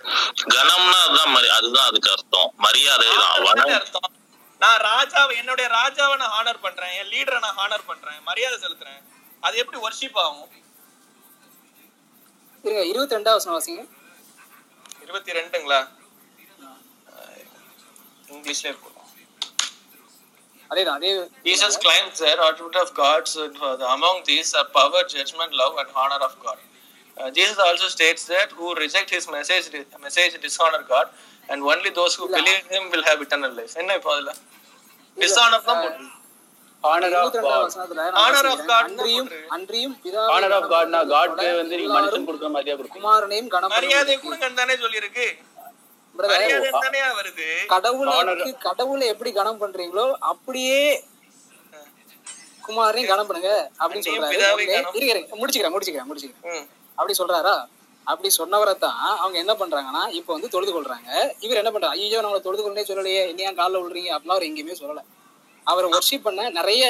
கணம்னா 0.56 0.92
அதுதான் 0.92 1.36
மரி- 1.36 1.48
அதுதான் 1.48 1.88
அதுக்கு 1.88 2.12
அர்த்தம். 2.12 2.54
மரியாதை 2.58 3.08
தான். 3.08 3.56
அர்த்தம். 3.56 4.12
நான் 4.60 4.80
ராஜாவை 4.80 5.38
என்னுடைய 5.38 5.70
ராஜாவை 5.70 6.16
நான் 6.16 6.32
ஹானர் 6.32 6.60
பண்றேன். 6.62 6.90
என் 6.90 7.10
லீடரை 7.10 7.40
நான் 7.40 7.58
ஹானர் 7.58 7.86
பண்றேன். 7.86 8.24
மரியாதை 8.24 8.58
செலுத்துறேன். 8.58 9.04
அது 9.42 9.58
எப்படி 9.58 9.82
ஒர்ஷிப் 9.82 10.18
ஆகும்? 10.18 10.50
இருங்க 12.66 12.82
இருபத்தி 12.92 13.16
ரெண்டாவது 13.18 13.40
வசனம் 13.40 13.58
வாசிங்க 13.58 13.82
இருபத்தி 15.06 15.38
ரெண்டுங்களா 15.40 15.80
இங்கிலீஷ்ல 18.36 18.68
இருக்கும் 18.72 18.96
அதே 20.72 20.82
தான் 20.88 20.98
அதே 21.00 21.12
Jesus 21.50 21.76
claims 21.86 22.16
their 22.24 22.40
attribute 22.48 22.78
of 22.82 22.90
God. 23.00 23.22
So 23.32 23.40
uh, 23.68 23.96
among 23.96 24.18
these 24.30 24.50
are 24.60 24.66
power, 24.76 25.02
judgment, 25.14 25.52
love, 25.62 25.76
and 25.82 25.90
honor 26.02 26.20
of 26.28 26.34
God. 26.46 26.60
Uh, 27.18 27.30
Jesus 27.38 27.58
also 27.68 27.88
states 27.96 28.24
that 28.34 28.52
who 28.58 28.68
reject 28.84 29.10
his 29.18 29.26
message, 29.38 29.66
message 30.06 30.36
dishonor 30.46 30.84
God, 30.94 31.08
and 31.50 31.58
only 31.72 31.92
those 32.00 32.14
who 32.20 32.28
believe 32.38 32.62
in 32.66 32.70
him 32.76 32.86
will 32.94 33.06
have 33.10 33.20
eternal 33.28 33.54
life. 33.60 33.74
என்ன 33.82 33.98
இப்போ 34.00 34.12
அதுல 34.16 34.34
dishonor 35.18 35.62
தான் 35.70 35.82
போட்டிருக்கு. 35.84 36.19
குமாரனையும் 42.96 43.50
மரியாதை 43.76 44.16
கொடுங்கன்னு 44.18 44.60
தானே 44.62 44.76
சொல்லியிருக்கு. 44.76 45.26
மரியாதை 46.16 46.56
தானே 46.86 47.02
வருது 47.18 47.48
கடவுளுக்கு 47.74 48.14
கடவுளை 48.68 49.08
எப்படி 49.08 49.32
கணம் 49.32 49.62
பண்றீங்களோ 49.62 50.06
அப்படியே 50.32 50.80
குமாரையும் 52.64 53.12
கணம் 53.12 53.28
பண்ணுங்க 53.28 53.52
அப்படின்னு 53.80 54.06
சொல்றாரு. 54.10 54.34
கனம். 54.72 54.94
முடிச்சுக்கிறேன் 55.34 55.74
முடிச்சுக்கிறேன் 55.74 56.10
முடிச்சுக்கிறேன். 56.10 56.56
ம். 56.56 56.66
அப்படி 56.98 57.14
சொல்றாரா? 57.20 57.56
அப்படி 58.08 58.30
சொன்னவரை 58.38 58.78
தான் 58.78 59.00
அவங்க 59.18 59.38
என்ன 59.38 59.54
பண்றாங்கன்னா 59.54 60.04
இப்போ 60.12 60.32
வந்து 60.34 60.50
தொழுது 60.50 60.72
கொள்றாங்க. 60.74 61.10
இவர் 61.40 61.62
என்ன 61.64 61.72
பண்றாரு? 61.72 61.96
ஐயோ 61.98 62.22
நம்மளை 62.22 62.42
தொழுது 62.42 62.64
கொண்டே 62.64 62.84
சொல்லலையே. 62.84 63.22
என்னையா 63.30 63.52
காலில் 63.52 63.82
விழுறீங்க? 63.82 64.12
அப்படிலாம் 64.14 64.38
அவர் 64.38 64.50
எங்கேயுமே 64.50 64.78
சொல்லல. 64.82 65.02
அவரை 65.64 65.88
ஒர்ஷிப் 65.92 66.26
பண்ண 66.28 66.50
நிறைய 66.50 66.84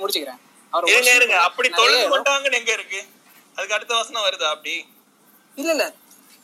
முடிச்சுக்கிறேன். 0.00 0.40
அவர் 0.72 0.88
இருங்க 1.16 1.36
அப்படி 1.48 1.68
தொழுது. 1.68 2.02
கொண்டாங்கன்னு 2.14 2.58
எங்க 2.60 2.72
இருக்கு? 2.72 3.00
அதுக்கு 3.56 3.74
அடுத்த 3.74 3.92
வசனம் 3.94 4.24
வருதா 4.26 4.48
அப்படி? 4.54 4.74
இல்ல 5.56 5.70
இல்ல. 5.70 5.84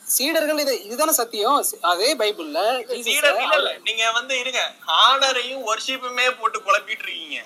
சீடர்கள் 0.05 0.61
இது 0.63 0.73
இதுதானே 0.83 1.11
சத்தியம். 1.11 1.59
அதே 1.91 2.15
பைபிள்ல 2.21 2.59
சீடர் 3.09 3.41
இல்ல 3.43 3.73
நீங்க 3.87 4.05
வந்து 4.11 4.33
இருங்க. 4.39 4.61
ஹானரையும் 4.87 5.63
ஒர்ஷிப்புமே 5.71 6.25
போட்டு 6.39 6.59
குழப்பிட்டு 6.59 7.05
இருக்கீங்க. 7.07 7.39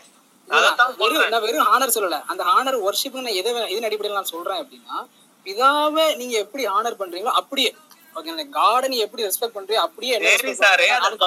நான் 0.47 1.43
வெறும் 1.45 1.67
ஹானர் 1.69 1.95
சொல்லல. 1.97 2.17
அந்த 2.31 2.43
ஹானர் 2.49 2.77
ஒர்ஷிப் 2.87 3.17
நான் 3.25 3.39
எதை 3.41 3.51
எதன் 3.73 3.87
அடிப்படையில் 3.89 4.19
நான் 4.19 4.33
சொல்றேன் 4.33 4.61
அப்படின்னா 4.63 4.97
பிதாவை 5.45 6.15
நீங்க 6.15 6.35
எப்படி 6.37 6.63
ஹானர் 6.67 6.99
பண்றீங்களோ 7.01 7.33
அப்படியே 7.41 7.69
நீ 8.18 8.98
எப்படி 9.06 9.23
ரெஸ்பெக்ட் 9.27 9.56
பண்றீங்க 9.56 9.81
அப்படியே 9.85 10.14
சரி 10.34 10.53
சாரு 10.61 10.85
அது 10.98 11.18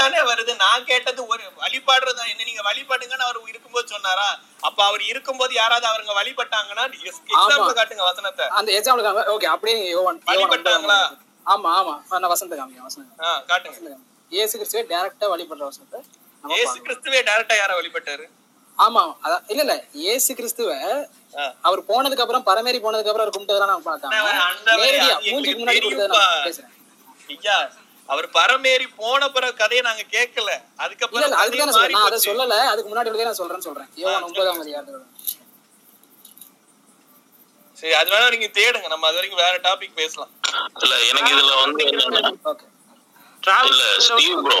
தானே 0.00 0.20
வருது. 0.30 0.52
நான் 0.64 0.86
கேட்டது 0.90 1.20
ஒரு 1.32 1.42
வழிபாடுறதா 1.64 2.22
என்ன 2.32 2.46
நீங்க 2.50 2.62
வழிபடுங்கன்னு 2.68 3.26
அவர் 3.28 3.50
இருக்கும்போது 3.52 3.86
சொன்னாரா? 3.94 4.28
அப்ப 4.68 4.78
அவர் 4.88 5.02
இருக்கும்போது 5.10 5.52
யாராவது 5.60 5.86
அவருங்க 5.90 6.14
வழிபட்டாங்கன்னா 6.20 6.84
எக்ஸாம்பிள் 7.10 7.78
காட்டுங்க 7.80 8.04
வசனத்தை. 8.10 8.46
அந்த 8.60 8.70
எக்ஸாம்பிள் 8.78 9.30
ஓகே 9.34 9.50
அப்படியே 9.54 9.76
யோவான் 9.94 10.20
வழிபட்டாங்களா? 10.30 11.00
ஆமா 11.46 11.70
ஆமா. 11.80 11.94
நான் 12.12 12.32
வசந்த 12.34 12.56
காமிங்க 12.60 12.82
வசந்த 12.88 13.30
காட்டுங்க. 13.52 13.94
இயேசு 14.32 14.54
கிறிஸ்துவே 14.58 14.84
டைரக்டா 14.92 15.28
வழிபடுற 15.34 15.64
வசனத்தை 15.70 16.00
பார்க்கலாம். 16.44 16.84
கிறிஸ்துவே 16.86 17.20
டைரக்டா 17.28 17.54
யார 17.60 17.72
வழிபட்டாரு? 17.78 18.26
ஆமா 18.80 19.02
அதான் 19.24 19.44
இல்ல 19.52 19.62
இல்ல. 19.64 19.74
இயேசு 20.02 20.30
கிறிஸ்துவ 20.38 20.70
அவர் 21.68 21.80
போனதுக்கு 21.90 22.24
அப்புறம் 22.24 22.46
பரமேறி 22.48 22.78
போனதுக்கு 22.84 23.10
அப்புறம் 23.10 23.26
அவர் 23.26 23.36
கும்பிட்டதெல்லாம் 23.36 23.72
நான் 23.72 23.86
முன்னாடி 25.60 25.80
பேசுறேன். 26.46 26.72
ஐயா 27.34 27.56
அவர் 28.08 28.26
பரமேறி 28.36 28.86
போன 29.00 29.28
பிறகு 29.34 29.54
கதையை 29.60 29.82
நாங்க 29.88 30.04
கேட்கல. 30.14 30.50
அதுக்கப்புறம் 30.84 31.20
இல்ல 31.20 31.36
அதுக்கு 31.36 31.58
கதையே 31.58 31.66
தான் 31.66 31.80
மாறி 31.80 31.94
நான் 31.96 32.08
அதை. 32.08 32.18
சொல்லல. 32.28 32.56
அதுக்கு 32.72 32.90
முன்னாடி 32.90 33.28
நான் 33.28 33.40
சொல்றேன்னு 33.42 33.68
சொல்றேன். 33.68 33.90
யோவான் 34.02 34.26
ஒன்பதாம் 34.28 34.62
அதிகாரத்துல. 34.64 35.04
சரி 37.78 37.94
அது 37.98 38.10
வேணா 38.12 38.26
நீங்க 38.34 38.48
தேடுங்க. 38.56 38.88
நம்ம 38.88 39.06
அது 39.08 39.18
வரைக்கும் 39.18 39.42
வேற 39.44 39.54
டாபிக் 39.68 39.98
பேசலாம். 40.00 40.32
இல்ல 40.84 40.94
எனக்கு 41.10 41.30
இதுல 41.34 41.54
வந்து 41.62 41.84
என்னன்னா 41.90 42.22
இல்ல 43.68 43.84
ஸ்டீவ் 44.06 44.40
ப்ரோ. 44.46 44.58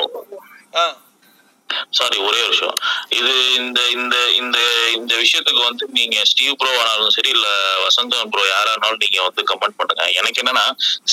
சாரி 1.92 2.18
ஒரே 2.20 2.40
ஒரு 2.40 2.50
விஷயம் 2.50 2.78
இது 3.18 3.32
இந்த 3.60 3.80
இந்த 3.94 4.16
இந்த 4.40 4.58
இந்த 4.96 5.12
விஷயத்துக்கு 5.16 5.62
வந்து 5.62 5.84
நீங்க 5.92 6.16
ஸ்டீவ் 6.24 6.56
ப்ரோ 6.56 6.70
ஆனாலும் 6.80 7.10
சரி 7.10 7.30
இல்ல 7.30 7.46
வசந்தன் 7.84 8.30
ப்ரோ 8.32 8.44
யாரா 8.48 8.70
இருந்தாலும் 8.70 9.02
நீங்க 9.04 9.20
வந்து 9.22 9.42
கமெண்ட் 9.50 9.78
பண்ணுங்க. 9.78 10.04
எனக்கு 10.18 10.40
என்னன்னா 10.42 10.64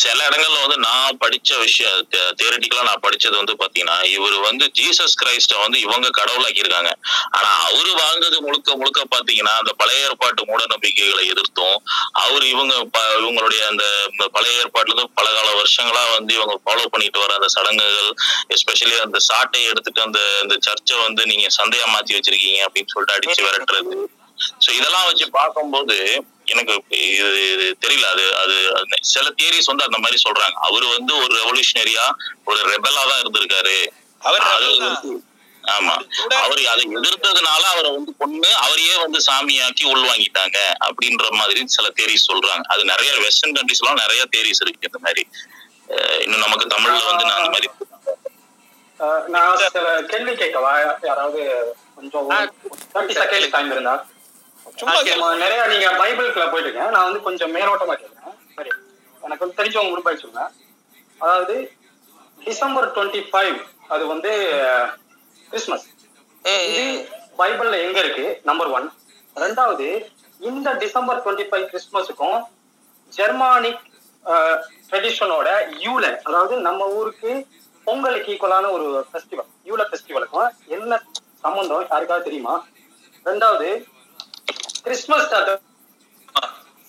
சில 0.01 0.19
இடங்கள்ல 0.27 0.59
வந்து 0.65 0.79
நான் 0.85 1.19
படிச்ச 1.23 1.49
விஷயம் 1.59 1.97
தியரட்டிக்கலா 2.39 2.88
நான் 2.89 3.03
படிச்சது 3.03 3.35
வந்து 3.38 3.55
பாத்தீங்கன்னா 3.61 3.97
இவர் 4.15 4.38
வந்து 4.41 4.65
ஜீசஸ் 4.77 5.17
கிரைஸ்ட 5.21 5.53
வந்து 5.63 5.77
இவங்க 5.79 6.07
கடவுளாக்கி 6.19 6.63
இருக்காங்க. 6.63 6.91
ஆனா 7.31 7.49
அவரு 7.67 7.91
வாழ்ந்தது 8.01 8.38
முழுக்க 8.41 8.77
முழுக்க 8.77 9.01
பாத்தீங்கன்னா 9.15 9.53
அந்த 9.59 9.73
பழைய 9.81 10.05
ஏற்பாட்டு 10.07 10.47
மூட 10.49 10.61
நம்பிக்கைகளை 10.73 11.23
எதிர்த்தும் 11.27 11.77
அவர் 12.23 12.45
இவங்க 12.47 12.73
ப- 12.93 13.15
இவங்களுடைய 13.19 13.61
அந்த 13.71 13.84
பழைய 14.34 14.61
ஏற்பாட்டுல 14.61 14.93
இருந்து 14.93 15.15
பல 15.15 15.27
கால 15.34 15.49
வருஷங்களா 15.59 16.03
வந்து 16.13 16.34
இவங்க 16.34 16.55
ஃபாலோ 16.63 16.88
பண்ணிட்டு 16.88 17.19
வர 17.19 17.34
அந்த 17.34 17.49
சடங்குகள் 17.55 18.11
எஸ்பெஷலி 18.55 18.95
அந்த 19.05 19.19
சாட்டை 19.27 19.61
எடுத்துட்டு 19.65 20.01
அந்த 20.01 20.19
இந்த 20.48 20.57
சர்ச்சை 20.68 20.98
வந்து 21.07 21.22
நீங்க 21.32 21.48
சந்தையா 21.60 21.86
மாத்தி 21.95 22.15
வச்சிருக்கீங்க 22.18 22.60
அப்படின்னு 22.68 22.94
சொல்லிட்டு 22.94 23.18
அடிச்சு 23.18 23.45
விரட்டுறது. 23.48 23.95
சோ 24.64 24.69
இதெல்லாம் 24.80 25.07
வச்சு 25.10 25.26
பார்க்கும்போது 25.38 25.95
எனக்கு 26.53 26.74
இது 26.98 27.65
தெரியல. 27.84 28.06
அது 28.10 28.26
அது 28.41 28.98
சில 29.14 29.26
தியரிஸ் 29.40 29.69
வந்து 29.72 29.88
அந்த 29.88 29.98
மாதிரி 30.03 30.18
சொல்றாங்க. 30.26 30.56
அவர் 30.68 30.86
வந்து 30.98 31.14
ஒரு 31.24 31.34
ரெவல்யூஷனரியா 31.41 32.06
ஒரு 32.49 32.60
ரெபலா 32.74 33.02
தான் 33.10 33.22
இருந்திருக்காரு. 33.24 33.78
ஆமா. 35.64 35.95
அவர் 36.44 36.61
அதை 36.74 36.84
எதிர்த்ததுனால 36.99 37.64
அவரை 37.72 37.90
வந்து 37.95 38.11
கொண்டு 38.22 38.49
அவரையே 38.65 38.95
வந்து 39.03 39.19
சாமியாக்கி 39.28 39.84
உள்வாங்கிட்டாங்க 39.94 40.57
அப்படின்ற 40.88 41.26
மாதிரி 41.40 41.61
சில 41.76 41.88
தேரிஸ் 41.99 42.30
சொல்றாங்க. 42.32 42.64
அது 42.74 42.84
நிறைய 42.94 43.11
வெஸ்டர்ன் 43.26 43.56
கண்ட்ரிஸ் 43.57 43.84
எல்லாம் 43.84 44.02
நிறைய 44.03 44.24
தேரிஸ் 44.36 44.64
இருக்கு 44.65 44.90
இந்த 44.91 45.02
மாதிரி. 45.07 45.26
இன்னும் 46.24 46.45
நமக்கு 46.45 46.65
தமிழ்ல 46.76 47.03
வந்து 47.11 47.28
நான் 47.28 47.40
அந்த 47.41 47.52
மாதிரி 47.56 47.69
நான் 49.34 49.57
சில 49.74 49.88
கேள்வி 50.11 50.34
கேட்கவா? 50.36 50.72
யாராவது 51.07 51.41
கொஞ்சம் 51.95 52.30
தேர்ட்டி 52.94 53.15
செகண்ட் 53.22 53.53
டைம் 53.56 53.72
இருந்தா. 53.76 53.95
சும்மா 54.80 55.28
நிறைய 55.44 55.61
நீங்க 55.74 55.88
பைபிளுக்குள்ள 56.02 56.48
போயிட்டுங்க 56.53 56.84
நான் 56.95 57.07
வந்து 57.07 57.22
கொஞ்சம் 57.28 57.53
மேலோட்டமா 57.57 57.95
கேட்கிறேன் 57.99 58.38
சரி. 58.57 58.72
எனக்கு 59.24 59.44
வந்து 59.45 59.57
தெரிஞ்சவங்க 59.60 59.91
முன்பு 59.91 60.22
சொல்லுங்க 60.24 60.44
அதாவது 61.22 61.56
டிசம்பர் 62.40 62.88
டுவெண்ட்டி 62.95 63.22
ஃபைவ் 63.30 63.57
அது 63.94 64.03
வந்து 64.14 64.32
கிறிஸ்மஸ். 65.52 65.86
இது 66.72 66.84
பைபிள்ல 67.40 67.78
எங்க 67.86 67.98
இருக்கு? 68.03 68.26
நம்பர் 68.49 68.72
ஒன் 68.78 68.88
ரெண்டாவது 69.36 69.88
இந்த 70.41 70.69
டிசம்பர் 70.84 71.22
டுவெண்ட்டி 71.24 71.45
ஃபைவ் 71.49 71.65
கிறிஸ்மஸுக்கும் 71.72 72.40
ஜெர்மானிக் 73.14 73.84
ட்ரெடிஷனோட 74.90 75.49
யூல 75.84 76.06
அதாவது 76.28 76.56
நம்ம 76.68 76.88
ஊருக்கு 76.99 77.32
பொங்கலுக்கு 77.88 78.31
ஈக்குவலான 78.34 78.69
ஒரு 78.76 78.88
ஃபெஸ்டிவல் 79.09 79.49
யூல 79.69 79.84
ஃபெஸ்டிவலுக்கும் 79.89 80.47
என்ன 80.76 80.93
சம்பந்தம் 81.43 81.85
யாருக்காவது 81.91 82.27
தெரியுமா? 82.27 82.53
ரெண்டாவது 83.26 83.68
கிறிஸ்மஸ் 84.85 85.30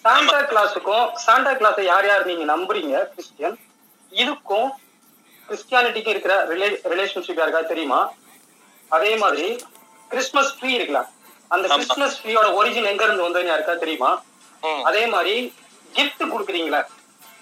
சாண்டா 0.04 0.38
கிளாஸுக்கும் 0.50 1.06
சாண்டா 1.24 1.52
கிளாஸை 1.60 1.84
யார் 1.86 2.06
யார் 2.10 2.28
நீங்க 2.30 2.44
நம்புறீங்க 2.52 2.94
கிறிஸ்டியன் 3.14 3.56
இதுக்கும் 4.12 4.68
கிறிஸ்டியானிட்டிக்கு 5.48 6.12
இருக்கிற 6.14 6.34
ரிலே 6.50 6.68
ரிலேஷன்ஷிப் 6.92 7.40
யாருக்காவது 7.40 7.72
தெரியுமா? 7.72 8.00
அதே 8.90 9.12
மாதிரி 9.22 9.46
கிறிஸ்மஸ் 10.10 10.52
ட்ரீ 10.58 10.70
இருக்குல்ல 10.76 11.02
அந்த 11.50 11.66
கிறிஸ்மஸ் 11.74 12.18
ட்ரீயோட 12.22 12.48
ஒரிஜின் 12.58 12.90
எங்க 12.92 13.02
இருந்து 13.06 13.26
வந்ததுன்னு 13.26 13.52
யாருக்காவது 13.52 13.84
தெரியுமா? 13.84 14.10
அதே 14.88 15.02
மாதிரி 15.14 15.34
gift 15.92 16.20
குடுக்குறீங்களா 16.32 16.80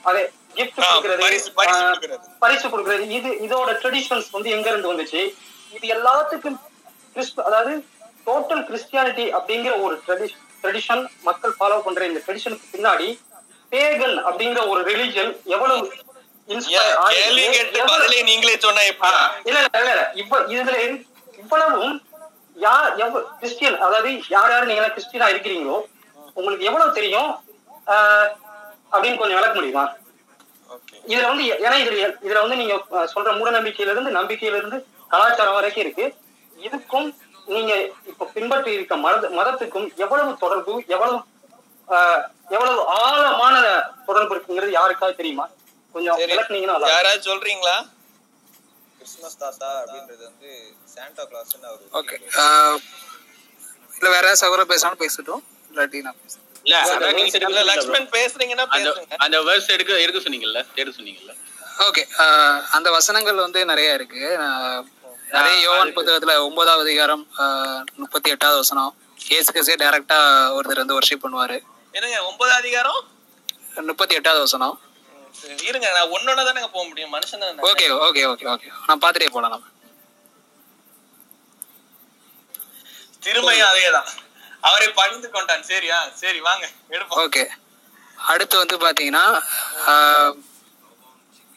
அதே 0.04 0.22
gift 0.58 0.76
கொடுக்கறது 0.78 1.22
பரிசு 2.44 2.66
கொடுக்கறது. 2.72 3.04
இது 3.18 3.28
இதோட 3.46 3.70
ட்ரெடிஷன்ஸ் 3.82 4.28
வந்து 4.36 4.48
எங்க 4.56 4.66
இருந்து 4.72 4.92
வந்துச்சு? 4.92 5.22
இது 5.76 5.86
எல்லாத்துக்கும் 5.96 6.58
அதாவது 7.48 7.72
டோட்டல் 8.26 8.62
கிறிஸ்டியானிட்டி 8.68 9.24
அப்படிங்கிற 9.38 9.74
ஒரு 9.86 9.94
ட்ரெடிஷன் 10.62 11.02
மக்கள் 11.28 11.56
ஃபாலோ 11.58 11.78
பண்ற 11.86 12.04
இந்த 12.10 12.20
ட்ரெடிஷனுக்கு 12.26 12.72
பின்னாடி 12.74 13.08
பேகன் 13.72 14.16
அப்படிங்கிற 14.28 14.60
ஒரு 14.72 14.80
ரிலிஜன் 14.90 15.32
எவ்வளவு 15.54 15.76
நீங்களே 18.28 18.56
சொன்னா 18.64 18.82
இல்ல 19.48 19.58
இல்ல 19.82 20.02
இப்ப 20.22 20.40
இதுல 20.54 20.76
இவ்வளவும் 21.42 21.94
யார் 22.56 22.90
கிறிஸ்டியன் 23.40 23.78
அதாவது 23.86 24.10
யார் 24.34 24.52
யார் 24.54 24.68
நீங்க 24.70 24.88
கிறிஸ்டியனா 24.96 25.28
இருக்கிறீங்களோ 25.34 25.78
உங்களுக்கு 26.38 26.68
எவ்வளவு 26.70 26.96
தெரியும்? 26.98 27.30
அப்படின்னு 28.92 29.20
கொஞ்சம் 29.20 29.38
விளக்க 29.38 29.54
முடியுமா? 29.58 29.84
இதுல 31.04 31.28
வந்து 31.28 31.44
ஏன்னா 31.60 31.76
இதுல 31.82 31.96
இதுல 32.22 32.42
வந்து 32.42 32.56
நீங்க 32.56 32.74
சொல்ற 33.12 33.30
மூட 33.36 33.50
நம்பிக்கையில 33.56 33.92
இருந்து 33.92 34.10
நம்பிக்கையில 34.16 34.58
இருந்து 34.58 34.78
கலாச்சாரம் 35.10 35.56
வரைக்கும் 35.56 35.84
இருக்கு. 35.84 36.06
இதுக்கும் 36.58 37.08
நீங்க 37.48 37.72
இப்ப 38.10 38.28
பின்பற்றி 38.34 38.70
இருக்க 38.72 38.94
மத 38.98 39.28
மதத்துக்கும் 39.36 39.88
எவ்வளவு 40.04 40.30
தொடர்பு 40.40 40.72
எவ்வளவு 40.88 41.16
ஆஹ், 41.88 42.22
எவ்வளவு 42.50 42.78
ஆழமான 42.96 43.56
தொடர்பு 44.06 44.32
இருக்குங்கிறது 44.34 44.72
யாருக்காவது 44.72 45.18
தெரியுமா? 45.18 45.44
கொஞ்சம் 45.94 46.16
விளக்குனீங்கன்னா. 46.24 46.88
யாராவது 46.90 47.22
சொல்றீங்களா? 47.26 47.76
கிறிஸ்மஸ் 48.98 49.38
தாத்தா 49.38 49.68
அப்படின்றது 49.80 50.24
வந்து 50.24 50.50
சாண்டா 50.94 51.24
கிளாஸ்னு 51.30 51.68
அவர் 51.68 51.94
ஓகே 52.00 52.16
இல்ல 53.92 54.08
வேற 54.08 54.24
ஏதாவது 54.24 54.40
சகோதரர் 54.40 54.72
பேசணும் 54.72 55.00
பேசட்டும். 55.02 55.42
இல்லாட்டி 55.70 56.00
நான் 56.02 56.18
பேசுறேன். 56.20 56.45
இல்ல 56.66 56.78
அதான் 56.94 57.68
லக்ஷ்மண் 57.70 58.08
பேசுறீங்கன்னா 58.16 58.64
அந்த 59.24 59.38
வேர்ஸ் 59.48 59.72
எடுக்க 59.74 60.00
எடுக்க 60.04 60.20
சொன்னீங்கல்ல 60.26 60.60
தேட 60.76 60.88
சொன்னீங்கல்ல? 60.98 61.32
ஓகே 61.86 62.02
அந்த 62.76 62.88
வசனங்கள் 62.96 63.44
வந்து 63.44 63.60
நிறைய 63.70 63.96
இருக்கு. 63.98 64.22
நிறைய 65.36 65.54
யோவான் 65.66 65.94
புத்தகத்துல 65.96 66.34
ஒன்பதாவது 66.46 66.84
அதிகாரம் 66.86 67.22
முப்பத்தி 68.02 68.28
எட்டாவது 68.34 68.58
வசனம். 68.62 68.92
ஏசு 69.36 69.48
கிறிஸ்தே 69.54 69.76
டைரக்டா 69.82 70.18
ஒருத்தர் 70.56 70.82
வந்து 70.82 70.98
ஒர்ஷிப் 70.98 71.24
பண்ணுவாரு. 71.24 71.56
இருங்க 71.98 72.18
ஒன்பது 72.30 72.52
அதிகாரம்? 72.60 73.00
முப்பத்தி 73.90 74.14
எட்டாவது 74.18 74.42
வசனம். 74.46 74.76
இருங்க 75.68 75.86
நான் 75.96 76.12
ஒன்னொன்னு 76.16 76.44
தானே 76.48 76.68
போக 76.76 76.84
முடியும் 76.90 77.14
மனுஷன் 77.14 77.42
ஓகே 77.70 77.86
ஓகே 78.06 78.22
ஓகே 78.32 78.46
ஓகே 78.54 78.68
நான் 78.88 79.02
பார்த்துட்டே 79.04 79.30
போலாம் 79.36 79.54
நம்ம. 79.54 79.72
அதேதான். 83.70 84.08
அவரை 84.68 84.88
பணிந்து 84.98 85.28
கொண்டான் 85.36 85.66
சரியா? 85.70 85.98
சரி 86.22 86.40
வாங்க 86.48 86.64
எடுப்போம். 86.94 87.20
ஓகே. 87.24 87.44
அடுத்து 88.30 88.56
வந்து 88.62 88.76
பாத்தீங்கன்னா 88.84 89.24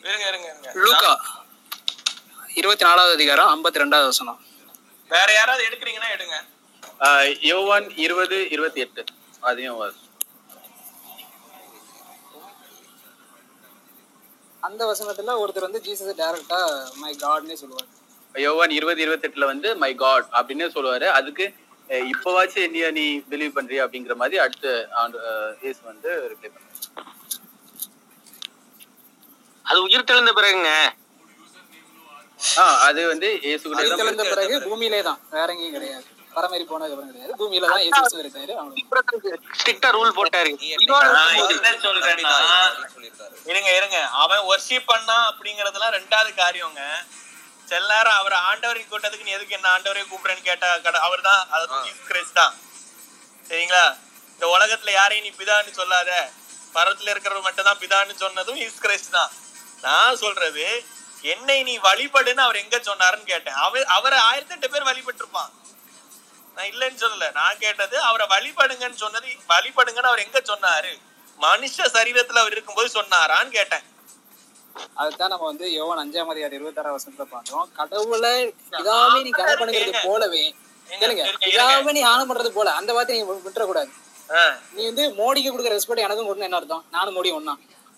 இருங்க 0.07 0.25
இருங்க 0.31 0.73
லூக்கா 0.83 1.13
இருபத்தி 2.59 2.85
நாலாவது 2.87 3.13
அதிகாரம் 3.17 3.49
ஐம்பத்தி 3.53 3.81
ரெண்டாவது 3.83 4.09
வசனம். 4.11 4.39
வேற 5.09 5.27
யாராவது 5.37 5.63
எடுக்கிறீங்கன்னா 5.69 6.09
எடுங்க. 6.15 6.37
யோவான் 7.51 7.87
இருபது 8.05 8.37
இருபத்தி 8.55 8.79
எட்டு 8.85 9.03
அதையும். 9.49 9.81
அந்த 14.67 14.81
வசனத்துல 14.91 15.35
ஒருத்தர் 15.41 15.67
வந்து 15.67 15.83
ஜீசஸ் 15.85 16.19
டைரக்டா 16.21 16.59
மை 17.01 17.13
காட்னே 17.23 17.55
சொல்லுவாரு. 17.61 17.89
யோவான் 18.45 18.73
இருபது 18.77 18.99
இருபத்தெட்டுல 19.05 19.45
வந்து 19.51 19.69
மை 19.83 19.91
காட் 20.03 20.27
அப்படின்னு 20.39 20.65
சொல்லுவாரு. 20.75 21.07
அதுக்கு 21.19 21.45
இப்பவாச்சும் 22.11 22.65
என்னைய 22.67 22.87
நீ 22.97 23.05
பிலீவ் 23.31 23.55
பண்றியா 23.57 23.83
அப்படிங்கிற 23.85 24.15
மாதிரி 24.21 24.37
அடுத்த 24.45 24.67
ஆண்டு 25.01 25.17
இயேசு 25.63 25.79
வந்து 25.91 26.09
ரிப்ளை 26.31 26.49
பண்ணாரு 26.55 26.77
அது 29.65 29.79
உயிர் 29.85 30.07
தெழுந்த 30.09 30.31
பிறகுங்க. 30.37 30.69
அது 32.87 33.01
வந்து 33.11 33.27
இயேசு 33.47 33.63
கூட 33.65 33.81
தெளிந்த 34.01 34.23
பிறகு 34.31 34.55
பூமியிலே 34.69 35.01
தான். 35.09 35.19
வேற 35.35 35.47
எங்கேயும் 35.53 35.75
கிடையாது. 35.77 36.05
பரமேறி 36.35 36.65
போனது 36.71 36.93
அப்புறம் 36.93 37.11
கிடையாது. 37.11 37.33
பூமியில 37.41 37.69
தான் 37.71 37.83
இயேசு 37.85 38.21
இருக்காரு. 38.23 38.53
ரூல் 39.97 40.15
போட்டாரு. 40.19 40.51
நான் 41.15 41.35
என்ன 41.53 41.73
சொல்றேன்னா 41.85 42.35
இருங்க 43.51 43.69
இருங்க. 43.79 43.99
அவன் 44.23 44.43
ஒர்ஷிப் 44.51 44.89
பண்ணா 44.93 45.17
அப்படிங்கறதெல்லாம் 45.31 45.95
ரெண்டாவது 45.99 46.31
காரியங்க. 46.41 46.81
சில 47.69 47.81
நேரம் 47.91 48.17
அவர் 48.21 48.35
ஆண்டவரை 48.49 48.83
கூட்டத்துக்கு 48.83 49.27
நீ 49.27 49.33
எதுக்கு 49.37 49.57
என்ன 49.57 49.67
ஆண்டவரை 49.75 50.03
கூப்பிடுறேன்னு 50.03 50.47
கேட்டா 50.49 50.69
கட 50.85 50.97
அவர் 51.07 51.27
தான் 51.29 51.41
கிரைஸ்ட் 52.09 52.39
தான். 52.41 52.53
சரிங்களா? 53.49 53.83
இந்த 54.33 54.45
உலகத்துல 54.55 54.91
யாரையும் 54.99 55.25
நீ 55.27 55.31
பிதான்னு 55.39 55.71
சொல்லாத. 55.81 56.11
பரத்துல 56.75 57.11
இருக்கிறவர் 57.13 57.45
மட்டும் 57.47 57.67
தான் 57.69 57.81
பிதான்னு 57.83 58.15
சொன்னதும் 58.23 58.59
ஜீசஸ் 58.61 58.83
கிரைஸ்ட் 58.85 59.15
தான். 59.17 59.31
நான் 59.85 60.19
சொல்றது 60.23 60.65
என்னை 61.33 61.57
நீ 61.69 61.73
வழிபடுன்னு 61.87 62.43
அவர் 62.47 62.61
எங்க 62.63 62.77
சொன்னாருன்னு 62.89 63.31
கேட்டேன். 63.33 63.57
அவர் 63.65 63.85
அவரை 63.97 64.19
ஆயிரத்தி 64.29 64.55
எட்டு 64.55 64.67
பேர் 64.73 64.89
வழிபட்டிருப்பான். 64.89 65.51
நான் 66.55 66.69
இல்லைன்னு 66.73 67.01
சொல்லல. 67.03 67.27
நான் 67.39 67.61
கேட்டது 67.65 67.95
அவரை 68.09 68.25
வழிபடுங்கன்னு 68.35 69.01
சொன்னது 69.03 69.27
வழிபடுங்கன்னு 69.53 70.11
அவர் 70.11 70.25
எங்க 70.27 70.39
சொன்னாரு? 70.51 70.93
மனுஷ 71.39 71.75
சரீரத்துல 71.95 72.41
அவர் 72.43 72.55
இருக்கும்போது 72.55 72.89
சொன்னாரான்னு 72.99 73.51
கேட்டேன். 73.59 73.85
அதுதான் 75.01 75.31
நம்ம 75.33 75.45
வந்து 75.51 75.65
யோவான் 75.77 76.01
அஞ்சாம் 76.03 76.31
அதிகாரம் 76.33 76.57
இருபத்தாறாம் 76.57 76.95
வசனத்துல 76.97 77.25
பார்த்தோம் 77.31 77.67
கடவுளை 77.79 78.33
இதாவே 78.79 79.19
நீ 79.25 79.31
கனம் 79.39 79.61
பண்ணுகிறது 79.61 79.93
போலவே. 80.07 80.43
கேளுங்க. 80.89 81.23
இதாவே 81.49 81.91
நீ 81.97 82.01
ஆனம் 82.11 82.29
பண்றது 82.29 82.51
போல. 82.57 82.69
அந்த 82.79 82.91
வார்த்தை 82.95 83.15
நீங்க 83.17 83.35
விட்டுற 83.47 83.65
கூடாது 83.69 83.91
நீ 84.75 84.81
வந்து 84.89 85.03
மோடிக்கு 85.19 85.51
கொடுக்குற 85.51 85.75
ரெஸ்பெக்ட் 85.75 86.05
எனக்கும் 86.05 86.27
கொடுக்கணும் 86.27 86.49
என்ன 86.49 86.59
அர்த்தம்? 86.59 86.83
நானும் 86.95 87.15
மோடி 87.17 87.29
ஒண்ணா. 87.37 87.53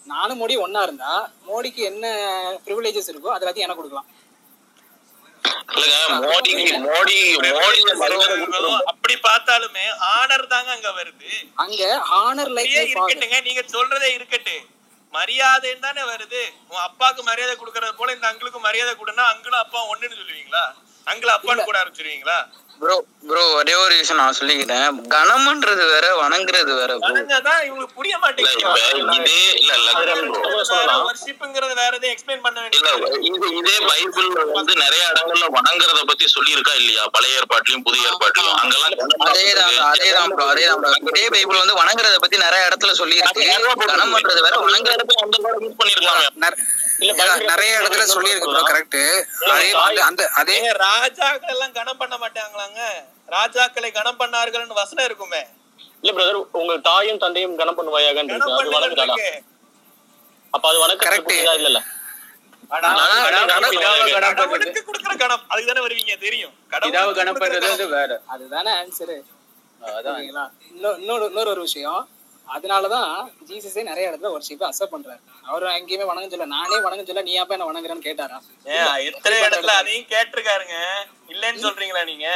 நானும் 0.07 0.39
மோடி 0.41 0.55
ஒண்ணா 0.65 0.81
இருந்தா 0.87 1.11
மோடிக்கு 1.47 1.81
என்ன 1.91 2.05
ப்ரிவிலேஜஸ் 2.65 3.11
இருக்கோ 3.11 3.31
அதை 3.33 3.41
எல்லாத்தையும் 3.43 3.67
எனக்கு 3.67 3.81
கொடுக்கலாம். 3.81 4.09
இல்லங்க 5.75 6.15
மோடி 6.23 6.51
மோடி 6.87 7.17
மோடி 7.57 7.81
அப்படி 8.91 9.15
பார்த்தாலுமே 9.27 9.85
ஆனர் 10.15 10.45
தாங்க 10.53 10.69
அங்க 10.77 10.89
வருது. 10.99 11.29
அங்க 11.63 11.81
ஆனர் 12.21 12.51
லைக் 12.57 12.75
இருக்கட்டுங்க 12.83 13.39
நீங்க 13.47 13.63
சொல்றதே 13.75 14.09
இருக்கட்டு 14.17 14.55
மரியாதைன்னு 15.13 15.79
தானே 15.79 16.03
வருது? 16.03 16.41
உன் 16.69 16.85
அப்பாவுக்கு 16.89 17.23
மரியாதை 17.23 17.55
கொடுக்கறது 17.55 17.93
போல 17.95 18.13
இந்த 18.13 18.27
அங்கிளுக்கு 18.31 18.59
மரியாதை 18.59 18.93
கொடுனா 18.95 19.23
அங்கிளும் 19.31 19.63
அப்பா 19.63 19.79
ஒண்ணுன்னு 19.87 20.19
சொல்லுவீங்களா? 20.21 20.63
அங்கிள் 21.07 21.35
அப்பான்னு 21.35 21.63
கூட 21.63 21.77
ஆரம்பிச்சிருவீங்களா? 21.79 22.39
ப்ரோ 22.81 22.93
ப்ரோ 23.25 23.41
ஒரே 23.57 23.73
ஒரு 23.79 23.95
விஷயம் 23.97 24.19
நான் 24.19 24.37
சொல்லிக்கிறேன். 24.37 24.85
கனம்ன்றது 25.11 25.83
வேற 25.91 26.05
வணங்குறது 26.21 26.71
வேற 26.79 26.91
bro. 26.93 27.03
வணங்கதான் 27.07 27.59
இவங்களுக்கு 27.65 27.97
புரிய 27.97 28.13
இப்ப 28.15 28.31
இதே 29.17 29.35
இல்ல 29.59 29.71
இல்ல 29.79 29.89
மாட்டேங்குது 29.97 31.03
வர்ஷிப்புங்கிறது 31.09 31.73
வேற 31.81 31.91
எதையும் 31.97 32.13
எக்ஸ்பிளைன் 32.15 32.41
பண்ண 32.45 32.63
இல்ல 32.77 32.89
இது 33.29 33.47
இதே 33.59 33.75
பைபிள்ல 33.89 34.29
வந்து 34.57 34.73
நிறைய 34.83 35.03
இடங்கள்ல 35.11 35.47
வணங்குறத 35.57 36.01
பத்தி 36.11 36.25
சொல்லியிருக்கா 36.35 36.73
இல்லையா? 36.81 37.03
பழைய 37.15 37.39
ஏற்பாட்டிலையும் 37.41 37.85
புதிய 37.87 38.09
ஏற்பாட்டிலையும் 38.09 38.57
அங்கெல்லாம் 38.61 38.95
அதேதான் 39.27 39.77
அதேதான் 39.91 40.31
ப்ரோ 40.33 40.47
அதேதான் 40.53 40.81
bro. 40.81 40.93
இதே 41.11 41.27
பைபிள் 41.35 41.61
வந்து 41.63 41.77
வணங்குறத 41.81 42.17
பத்தி 42.25 42.39
நிறைய 42.45 42.69
இடத்துல 42.69 42.93
சொல்லியிருக்கு. 43.01 43.45
கனம் 43.93 44.15
பண்றது 44.17 44.41
வேற 44.41 44.55
வணங்குறது 44.65 45.05
நிறைய 47.01 47.71
இடத்துல 47.79 48.03
சொல்லியிருக்கு 48.11 48.49
ப்ரோ 48.49 48.63
கரெக்ட் 48.63 48.99
அதே 49.51 49.69
அந்த- 50.01 50.29
அதே 50.33 50.57
ராஜாக்கள் 50.81 51.49
எல்லாம் 51.49 51.71
கனம் 51.71 51.97
பண்ண 51.97 52.15
மாட்டாங்களாங்க? 52.17 52.81
ராஜாக்களை 53.29 53.91
கனம் 53.91 54.19
பண்ணார்கள்னு 54.19 54.73
வசனம் 54.73 55.05
இருக்குமே. 55.05 55.41
இல்ல 56.01 56.11
பிரதர் 56.13 56.39
உங்க 56.53 56.77
தாயும் 56.81 57.17
தந்தையும் 57.17 57.55
கனம் 57.55 57.77
பண்ணுவாயாகன்னு 57.77 58.31
இருக்கு. 58.31 58.53
அது 58.53 58.69
வணங்குதாடா 58.77 59.15
அப்ப 60.53 60.65
அது 60.69 60.79
வணக்கம் 60.79 61.07
இல்ல 61.35 61.53
இல்ல 61.63 61.79
கணம் 66.71 67.13
கணம் 67.13 67.37
இன்னொரு 70.69 71.25
இன்னொரு 71.25 71.49
ஒரு 71.49 71.61
விஷயம். 71.61 72.01
அதனாலதான் 72.47 73.11
ஜீசஸே 73.49 73.81
நிறைய 73.89 74.09
இடத்துல 74.09 74.31
ஒர்ஷிப்பை 74.35 74.65
அக்செப்ட் 74.69 74.93
பண்றாரு. 74.93 75.21
அவர் 75.49 75.65
எங்கேயுமே 75.77 76.05
வணங்க 76.09 76.27
சொல்ல 76.33 76.47
நானே 76.55 76.79
வணங்க 76.85 77.03
சொல்ல 77.09 77.21
நீ 77.29 77.35
அப்ப 77.43 77.55
என்ன 77.57 77.67
வணங்குறேன்னு 77.69 78.07
கேட்டாரா? 78.07 78.37
எத்தனை 79.09 79.37
இடத்துல 79.47 79.75
அதையும் 79.81 80.09
கேட்டிருக்காருங்க. 80.13 80.77
இல்லைன்னு 81.33 81.63
சொல்றீங்களா 81.67 82.03
நீங்க? 82.11 82.27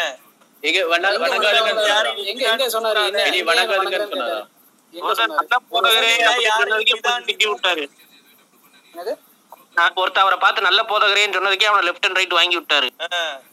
ஒருத்த 10.01 10.19
அவரை 10.23 10.37
பார்த்து 10.43 10.65
நல்ல 10.67 10.81
போதகரேன்னு 10.89 11.35
சொன்னதுக்கே 11.37 11.67
அவனை 11.69 11.83
லெஃப்ட் 11.87 12.05
அண்ட் 12.07 12.19
ரைட் 12.19 12.35
வாங்கி 12.37 12.57
விட்டாரு. 12.59 12.89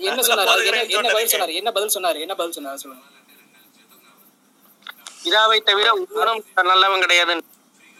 என்ன 0.08 0.20
சொன்னாரு? 0.28 0.52
என்ன 0.68 0.82
என்ன 0.98 1.10
பதில் 1.16 1.32
சொன்னாரு? 1.34 1.54
என்ன 1.60 1.72
பதில் 1.78 1.94
சொன்னாரு? 1.96 2.18
என்ன 2.26 2.34
பதில் 2.40 2.56
சொன்னாரு 2.58 2.80
சொல்லுங்க. 2.84 3.04
இதாவை 5.28 5.58
தவிர 5.68 5.88
ஒன்றும் 5.96 6.42
நல்லவன் 6.70 7.04
கிடையாது. 7.04 7.34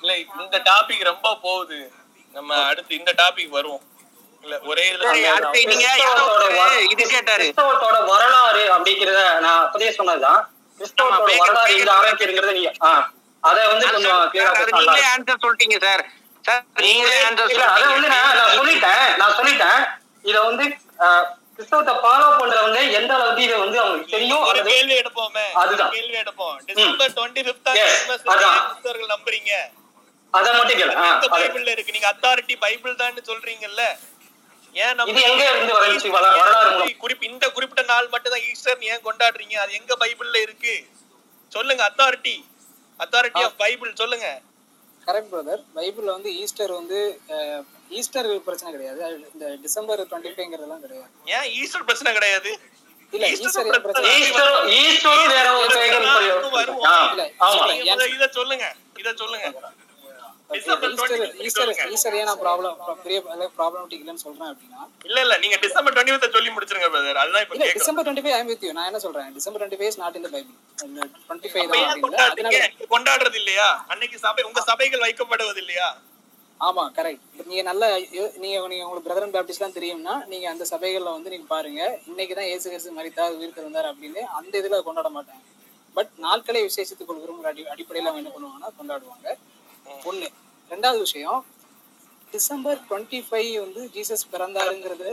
இல்ல 0.03 0.13
இந்த 0.43 0.57
டாபிக் 0.71 1.09
ரொம்ப 1.13 1.29
போகுது. 1.47 1.79
நம்ம 2.37 2.51
அடுத்து 2.71 2.93
இந்த 3.01 3.13
டாபிக் 3.23 3.57
வருவோம். 3.57 3.85
இல்ல 4.45 4.55
ஒரே 4.71 4.85
இது 6.93 7.05
கேட்டாரு. 7.15 7.45
கிறிஸ்தவத்தோட 7.45 7.99
வரலாறு 8.13 8.65
அப்படிங்கறத 8.77 9.21
நான் 9.45 9.61
அப்பதே 9.67 9.91
சொன்னதுதான். 9.99 10.41
கிறிஸ்தவத்தோட 10.79 11.37
வரலாறு 11.43 11.77
எங்க 11.81 11.93
ஆரம்பிக்கிறதுங்கிறத 11.99 12.55
நீங்க 12.59 12.73
அத 13.43 13.59
வந்து 13.73 13.87
கொஞ்சம் 13.93 14.23
நீங்களே. 14.79 15.05
ஆன்சர் 15.13 15.43
சொல்லிட்டீங்க 15.45 15.79
சார் 15.85 16.03
சார் 16.45 16.63
நீங்களே 16.87 17.21
ஆன்சர் 17.29 17.53
இல்ல, 17.55 17.65
அத 17.77 17.85
வந்து 17.95 18.09
நான் 18.15 18.57
சொல்லிட்டேன். 18.59 19.07
நான் 19.21 19.37
சொல்லிட்டேன். 19.39 19.81
இத 20.31 20.37
வந்து 20.49 20.65
கிறிஸ்தவத்தை 21.63 21.95
ஃபாலோ 21.95 22.29
பண்றவங்க 22.39 22.93
எந்த 22.93 23.15
அளவுக்கு 23.15 23.43
இதை 23.43 23.59
வந்து 23.59 23.81
அவங்களுக்கு 23.81 24.11
தெரியும் 24.11 24.43
ஒரு 24.43 24.63
கேள்வி 24.63 24.95
எடுப்போமே 24.95 25.45
அதுதான். 25.53 25.91
கேள்வி 25.91 26.17
எடுப்போம். 26.17 26.57
டிசம்பர் 26.65 27.13
டுவெண்ட்டி 27.13 27.43
அதான். 28.27 28.59
கிறிஸ்தவர்கள் 28.61 29.13
நம்புறீங்க. 29.15 29.53
அத 30.35 30.53
மட்டும் 30.53 30.79
கேளு. 30.79 30.95
ஆ, 30.97 31.05
இந்த 31.07 31.27
அது. 31.27 31.35
பைபிள்ல 31.37 31.71
இருக்கு. 31.71 31.93
நீங்க 31.93 32.13
அத்தாரிட்டி 32.13 32.57
பைபிள் 32.59 32.95
தான் 32.95 33.15
சொல்றீங்கல்ல? 33.15 33.83
ஏன் 34.75 34.95
நம்ம 34.95 35.11
இது 35.11 35.23
எங்க 35.23 35.43
இருந்து 35.51 35.73
வரலாறு 36.11 36.71
மூலம்? 36.71 36.97
குறிப்பு 36.99 37.27
இந்த 37.27 37.51
குறிப்பிட்ட 37.51 37.83
நாள் 37.83 38.09
மட்டும் 38.09 38.33
தான் 38.33 38.45
ஈஸ்டர் 38.51 38.83
ஏன் 38.83 39.05
கொண்டாடுறீங்க? 39.05 39.55
அது 39.55 39.73
எங்க 39.73 39.97
பைபிள்ல 40.01 40.37
இருக்கு? 40.41 40.75
சொல்லுங்க 41.53 41.91
அத்தாரிட்டி 41.91 42.37
அத்தாரிட்டி 43.01 43.43
ஆஃப் 43.45 43.57
பைபிள் 43.57 43.95
சொல்லுங்க. 43.95 44.29
கரெக்ட் 45.07 45.31
பிரதர் 45.33 45.63
பைபிள்ல 45.77 46.11
வந்து 46.11 46.31
ஈஸ்டர் 46.37 46.73
வந்து 46.73 46.99
ஈஸ்டர் 48.01 48.29
பிரச்சனை 48.47 48.71
கிடையாது. 48.75 49.01
இந்த 49.35 49.47
டிசம்பர் 49.65 50.03
டுவெண்ட்டி 50.11 50.33
ஃபைவ்ங்கிறதெல்லாம் 50.37 50.83
கிடையாது. 50.85 51.11
ஏன் 51.37 51.49
ஈஸ்டர் 51.63 51.87
பிரச்சனை 51.89 52.13
கிடையாது? 52.19 52.51
இல்ல 53.13 53.25
ஈஸ்டர் 53.35 53.71
பிரச்சனை. 53.87 54.11
இத 58.15 58.29
சொல்லுங்க. 58.37 58.67
இத 59.01 59.09
சொல்லுங்க. 59.23 59.49
ஈஸ்டர் 60.57 61.23
ஈஸ்டர் 61.49 61.71
ஈஸ்டர் 61.95 62.15
ஏன் 62.21 62.27
நான் 62.29 62.41
ப்ராப்ளம் 62.43 62.75
பெரிய 63.05 63.19
ப்ராப்ளமேட்டிக் 63.59 64.01
இல்லைன்னு 64.03 64.23
சொல்றேன் 64.25 64.51
அப்படின்னா. 64.51 64.81
இல்ல 65.09 65.19
இல்ல 65.25 65.35
நீங்க 65.45 65.57
டிசம்பர் 65.65 65.95
டுவெண்ட்டி 65.97 66.35
சொல்லி 66.37 66.51
முடிச்சிருங்க 66.57 66.89
பிரதர் 66.95 67.21
அதுதான் 67.23 67.45
இப்ப 67.45 67.55
இல்ல 67.57 67.65
கேக்குறேன் 67.67 67.83
December 67.83 68.05
twenty 68.07 68.25
five 68.25 68.37
I'm 68.39 68.51
with 68.53 68.65
you 68.67 68.73
நான் 68.79 68.89
என்ன 68.91 69.01
சொல்றேன்? 69.07 69.31
டிசம்பர் 69.37 69.63
கொண்டாடுறது 72.95 73.39
இல்லையா? 73.43 73.69
அன்னைக்கு 73.93 74.19
சபை 74.27 74.45
உங்க 74.51 74.63
சபைகள் 74.71 75.05
வைக்கப்படுவது 75.07 75.63
இல்லையா 75.65 75.89
ஆமா 76.67 76.83
கரெக்ட் 76.97 77.47
நீங்க 77.49 77.63
நல்ல 77.69 77.85
நீங்க 78.43 78.57
நீங்க 78.73 78.85
உங்களுக்கு 78.87 79.07
பிரதரன் 79.07 79.33
பேப்டிஸ்ட்லாம் 79.35 79.77
தெரியும்னா 79.79 80.15
நீங்க 80.33 80.47
அந்த 80.51 80.65
சபைகள்ல 80.73 81.15
வந்து 81.17 81.33
நீங்க 81.35 81.47
பாருங்க 81.55 81.81
இன்னைக்கு 82.11 82.35
தான் 82.39 82.51
ஏசு 82.53 82.67
கிறிஸ்து 82.73 82.99
மரித்தார் 82.99 83.37
உயிர் 83.39 83.57
திறந்தார் 83.57 83.89
அப்படின்னு 83.93 84.23
அந்த 84.39 84.53
இதுல 84.61 84.79
கொண்டாட 84.89 85.11
மாட்டாங்க. 85.17 85.43
பட் 85.97 86.13
நாட்களை 86.27 86.61
விசேஷத்துக் 86.69 87.09
கொள்கிறோம் 87.09 87.41
அடி 87.51 87.63
அடிப்படையில் 87.73 88.09
அவங்க 88.11 88.23
என்ன 88.23 88.33
பண்ணுவாங்கன்னா 88.35 88.71
கொண்டாடுவாங்க. 88.79 89.29
ஒண்ணு. 90.11 90.29
ரெண்டாவது 90.71 91.01
விஷயம் 91.07 91.41
டிசம்பர் 92.33 92.81
டுவெண்ட்டி 92.91 93.21
ஃபைவ் 93.27 93.53
வந்து 93.65 93.83
ஜீசஸ் 93.97 94.31
பிறந்தாருங்கிறது 94.35 95.11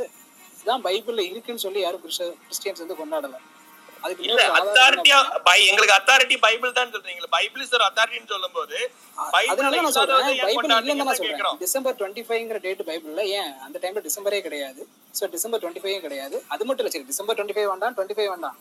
தான் 0.67 0.83
பைபிள்ல 0.85 1.23
இருக்குன்னு 1.31 1.65
சொல்லி 1.65 1.81
யாரும் 1.81 2.03
கிறிஸ்டியன்ஸ் 2.03 2.83
வந்து 2.83 2.99
கொண்டாடலை. 3.01 3.39
இல்ல 4.27 4.41
அத்தாரிட்டியா 4.59 5.17
என்ன? 5.21 5.55
எங்களுக்கு 5.69 5.95
அத்தாரிட்டி 5.97 6.35
பைபிள் 6.45 6.75
தான் 6.79 6.91
சொல்றீங்க 6.95 7.29
பைபிள் 7.37 7.63
இஸ் 7.65 7.73
அத்தாரிட்டின்னு 7.89 8.31
சொல்லும்போது 8.33 8.77
அதனால 9.51 9.81
நான் 9.85 9.95
சொல்றேன். 9.97 10.27
பைபிள் 10.45 10.73
இல்லைன்னு 10.75 11.05
நான் 11.09 11.19
சொல்றேன். 11.21 11.57
டிசம்பர் 11.63 11.97
டேட் 12.65 12.83
பைபிள்ல 12.89 13.23
ஏன் 13.39 13.51
அந்த 13.65 13.77
டைம்ல 13.83 14.03
டிசம்பரே 14.07 14.41
கிடையாது. 14.47 14.81
ஸோ 15.19 15.29
டிசம்பர் 15.35 15.61
டுவெண்ட்டி 15.63 15.83
ஃபைவ் 15.85 15.99
கிடையாது. 16.07 16.37
அது 16.55 16.65
மட்டும் 16.67 16.83
இல்லை 16.83 16.93
சரி 16.95 17.09
டிசம்பர் 17.11 17.37
டுவெண்ட்டி 17.39 17.57
ஃபைவ் 17.57 17.69
வேண்டாம் 17.73 17.95
டுவெண்ட்டி 17.97 18.17
ஃபைவ் 18.19 18.31
வேண்டாம். 18.33 18.57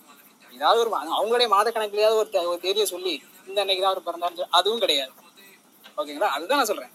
ஏதாவது 0.58 0.80
ஒரு 0.84 0.90
அவங்களுடைய 1.18 1.48
மாத 1.54 1.70
கணக்குலயாவது 1.76 2.20
ஒரு 2.52 2.60
தேதியை 2.66 2.86
சொல்லி 2.94 3.14
இந்த 3.48 3.58
அன்னைக்கு 3.64 3.84
தான் 3.84 3.92
அவர் 3.94 4.06
பிறந்தாரு. 4.08 4.48
அதுவும் 4.58 4.84
கிடையாது. 4.84 5.12
ஓகேங்களா? 6.00 6.30
அதுதான் 6.36 6.60
நான் 6.60 6.70
சொல்றேன். 6.72 6.92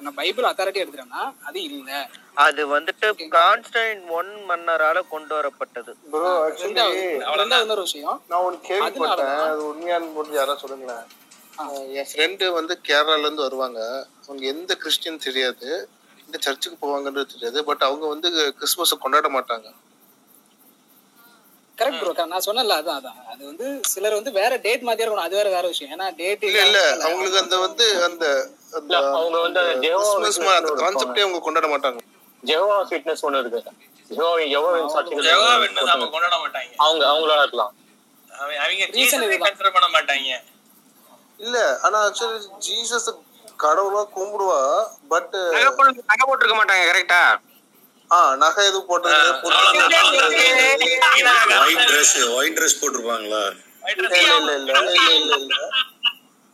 நான் 0.00 0.14
பைபிள் 0.14 0.44
அத்தாரிட்டி 0.44 0.80
எடுத்துட்டேன்னா 0.82 1.22
அது 1.48 1.62
இல்ல. 1.62 1.90
அது 2.44 2.62
வந்துட்டு 2.74 3.06
கான்ஸ்டன்ட் 3.36 4.04
ஒன் 4.18 4.30
மன்னரால 4.48 5.02
கொண்டு 5.08 5.32
வரப்பட்டது. 5.38 5.92
ப்ரோ 6.12 6.30
ஆக்சுவலி 6.44 7.60
இன்னொரு 7.62 7.80
விஷயம். 7.80 8.22
நான் 8.28 8.42
ஒன்று 8.42 8.68
கேள்விப்பட்டேன். 8.68 9.42
அது 9.48 9.64
உண்மையானு 9.70 10.14
போட்டு 10.14 10.40
யாராவது 10.40 10.62
சொல்லுங்களேன். 10.64 11.04
என் 12.00 12.10
ஃப்ரெண்டு 12.12 12.44
வந்து 12.52 12.74
கேரளால 12.88 13.26
இருந்து 13.26 13.42
வருவாங்க. 13.42 13.80
அவங்க 14.26 14.44
எந்த 14.46 14.74
கிறிஸ்டியன் 14.74 15.24
தெரியாது. 15.26 15.70
எந்த 16.24 16.36
சர்ச்சுக்கு 16.40 16.76
போவாங்கன்றது 16.82 17.32
தெரியாது. 17.32 17.64
பட் 17.64 17.82
அவங்க 17.88 18.06
வந்து 18.06 18.28
கிறிஸ்மஸை 18.60 18.98
கொண்டாட 18.98 19.28
மாட்டாங்க. 19.28 19.68
கரெக்ட் 21.78 22.00
ப்ரோ 22.00 22.24
நான் 22.26 22.44
சொன்னல 22.46 22.74
அதான் 22.80 22.98
அதான். 23.00 23.18
அது 23.32 23.42
வந்து 23.50 23.66
சிலர் 23.92 24.16
வந்து 24.18 24.32
வேற 24.32 24.52
டேட் 24.64 24.86
மாத்தியா 24.86 25.04
இருக்கணும் 25.04 25.26
அது 25.26 25.38
வேற 25.40 25.48
வேற 25.50 25.64
விஷயம். 25.72 25.92
ஏன்னா 25.94 26.06
டேட் 26.18 26.44
இல்ல 26.48 26.58
இல்ல 26.66 26.78
அவங்களுக்கு 27.06 27.40
அந்த 27.42 27.56
வந்து 27.58 27.86
அந்த 28.02 28.24
அவங்க 29.12 29.38
வந்து 29.38 29.60
அந்த 29.62 30.72
கான்செப்டே 30.82 31.24
அவங்க 31.24 31.40
கொண்டாட 31.40 31.68
மாட்டாங்க. 31.72 32.00
ஜெகோவா 32.42 32.76
ஃபிட்னஸ் 32.88 33.24
ஒண்ணு 33.26 33.40
இருக்கு. 33.42 33.60
கொண்டாட 36.12 36.36
மாட்டாங்க. 36.38 36.70
அவங்க 36.78 37.02
அவங்களா 37.10 37.42
இருக்கலாம். 37.42 37.72
அவங்க 38.30 38.84
இதுதான். 39.02 39.44
கன்சிடர் 39.44 39.76
பண்ண 39.76 39.88
மாட்டாங்க. 39.96 40.30
இல்ல 41.40 41.58
ஆனா 41.84 41.98
ஆக்சுவலி 42.06 42.40
ஜீசஸ் 42.66 43.08
கடவுளா 43.58 44.02
கும்பிடுவா 44.14 44.60
பட் 45.08 45.34
நகை 45.54 45.70
போட்டு 45.78 46.04
நகை 46.10 46.24
போட்டிருக்க 46.28 46.56
மாட்டாங்க 46.58 46.84
கரெக்டா 46.90 47.20
நகை 48.36 48.64
எதுவும் 48.64 48.86
போட்டு 48.86 49.08
white 51.64 51.78
dress 51.78 52.34
white 52.34 52.58
dress 52.58 52.78
போட்டிருப்பாங்களா? 52.80 53.52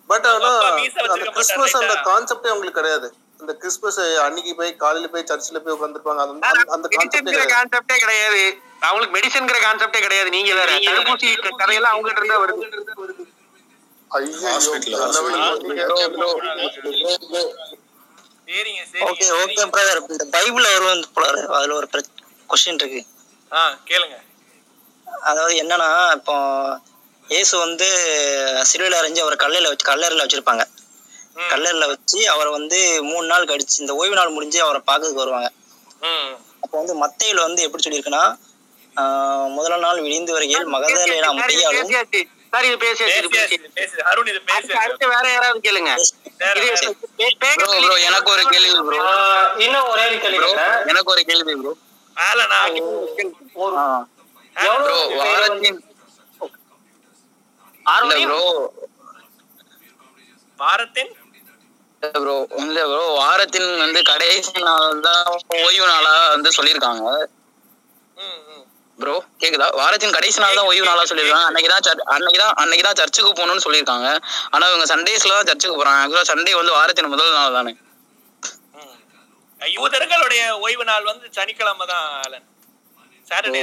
but 0.06 0.26
ஆனா 0.26 0.58
அந்த 1.08 1.30
கிறிஸ்துமஸ் 1.30 1.76
அந்த 1.76 1.94
கான்செப்டே 2.04 2.50
உங்களுக்கு 2.50 2.72
கிடையாது. 2.72 3.14
இந்த 3.40 3.54
கிறிஸ்துமஸ் 3.54 4.00
அன்னைக்கு 4.00 4.54
போய் 4.54 4.76
காலையில 4.76 5.10
போய் 5.12 5.26
சர்ச்சில் 5.26 5.62
போய் 5.62 5.74
உட்காந்துருப்பாங்க 5.74 6.16
அந்த 6.16 6.46
அந்த- 6.48 6.88
அந்த 7.16 7.44
கான்செப்டே 7.54 7.98
கிடையாது. 7.98 8.58
அவங்களுக்கு 8.80 9.18
மெடிசன்ங்கிற 9.18 9.56
கான்செப்டே 9.62 10.00
கிடையாது. 10.00 10.30
நீங்க 10.30 10.54
வேற. 10.54 10.72
தடுப்பூசி 10.92 11.56
கதையெல்லாம் 11.56 11.92
அவங்க 11.92 12.12
கிட்ட 12.12 12.34
இருந்தா 12.34 12.42
வருது 12.42 13.26
சரிங்க 18.48 18.82
ஓகே 19.08 19.26
ஓகே 19.40 19.64
பிரதர் 19.74 20.00
இந்த 20.14 20.24
பைபிள்ல 20.34 20.68
வந்து 20.84 21.08
போலாரு 21.16 21.40
அதுல 21.56 21.74
ஒரு 21.80 21.88
கொஸ்டின் 22.50 22.80
இருக்கு. 22.82 23.00
ஆ 23.50 23.60
கேளுங்க. 23.88 24.16
அதாவது 25.28 25.54
என்னன்னா 25.62 25.88
இப்போ 26.18 26.34
இயேசு 27.24 27.54
வந்து 27.64 27.86
சிலுவையில் 28.70 28.98
அரைஞ்சு 29.00 29.22
அவரை 29.24 29.36
கல்லையில 29.42 29.70
வச்சு 29.72 29.88
கல்லறையில 29.90 30.24
வச்சிருப்பாங்க. 30.24 30.64
கல்லறையில 31.52 31.88
வச்சு 31.92 32.18
அவரை 32.34 32.50
வந்து 32.58 32.78
மூணு 33.10 33.26
நாள் 33.32 33.48
கழிச்சு 33.50 33.82
இந்த 33.84 33.94
ஓய்வு 34.00 34.18
நாள் 34.20 34.34
முடிஞ்சு 34.36 34.58
அவரை 34.66 34.80
பார்க்கறதுக்கு 34.88 35.24
வருவாங்க. 35.24 35.50
அப்போ 36.64 36.74
வந்து 36.80 36.94
மத்தையில 37.04 37.44
வந்து 37.48 37.64
எப்படி 37.66 37.84
சொல்லியிருக்குன்னா 37.86 38.24
முதல் 39.56 39.84
நாள் 39.86 40.04
விழிந்து 40.06 40.34
வருகையில் 40.36 40.72
மகதலேனா 40.74 41.28
மரியாளும் 41.40 41.92
சார் 42.52 42.66
இது. 42.68 42.76
பேசு 43.74 43.96
அருண் 44.10 44.30
இது 44.32 44.40
பேசு 44.42 44.70
அடுத்து 44.82 45.04
வேற 45.08 45.24
யாராவது 45.32 45.60
கேளுங்க. 45.66 45.90
எனக்கு 48.08 48.30
ஒரு 48.34 48.44
கேள்வி 48.52 48.70
ப்ரோ. 48.80 48.98
இன்னும் 49.64 49.86
ஒரே 49.90 50.04
ஒரு 50.06 50.18
கேள்வி. 50.24 50.48
எனக்கு 50.92 51.12
ஒரு 51.14 51.22
கேள்வி 51.30 51.54
ப்ரோ. 51.60 51.72
ஆலனா 52.16 52.60
ப்ரோ 54.78 54.96
வாரத்தின் 55.20 55.78
ப்ரோ. 58.26 58.40
வாரத்தின்? 60.58 61.12
ப்ரோ 62.02 62.34
இல்ல 62.62 62.80
ப்ரோ 62.90 63.04
வாரத்தின் 63.18 63.70
வந்து 63.82 64.00
கடைசி 64.10 64.52
நாள் 64.66 65.00
தான் 65.06 65.22
ஓய்வு 65.58 65.86
நாளா 65.86 66.14
வந்து 66.34 66.50
சொல்லியிருக்காங்க. 66.58 67.04
ப்ரோ 69.02 69.14
கேக்குதா? 69.42 69.66
வாரத்தின் 69.80 70.14
கடைசி 70.16 70.38
நாள் 70.42 70.58
தான் 70.58 70.68
ஓய்வு 70.70 70.86
நாளா 70.88 71.02
சொல்லியிருக்காங்க. 71.10 71.48
அன்னைக்கு 71.50 71.70
தான் 71.72 71.82
அன்னைக்கு 72.14 72.40
தான் 72.44 72.54
அன்னைக்கு 72.62 72.84
தான் 72.86 72.98
சர்ச்சுக்கு 73.00 73.30
போகணும்னு 73.40 73.64
சொல்லியிருக்காங்க. 73.66 74.08
ஆனா 74.54 74.64
இவங்க 74.70 74.86
சண்டேஸ்ல 74.92 75.36
தான் 75.38 75.50
சர்ச்சுக்கு 75.50 75.76
போறாங்க. 75.80 76.00
ஆக்சுவலா 76.04 76.28
சண்டே 76.32 76.54
வந்து 76.60 76.76
வாரத்தின் 76.78 77.12
முதல் 77.14 77.36
நாள் 77.38 77.58
தானே. 77.58 77.74
யூதர்களுடைய 79.60 80.42
ஓய்வு 80.64 80.84
நாள் 80.90 81.08
வந்து 81.10 81.26
சனிக்கிழமை 81.38 81.86
தான். 81.92 82.36
சாட்டர்டே 83.30 83.62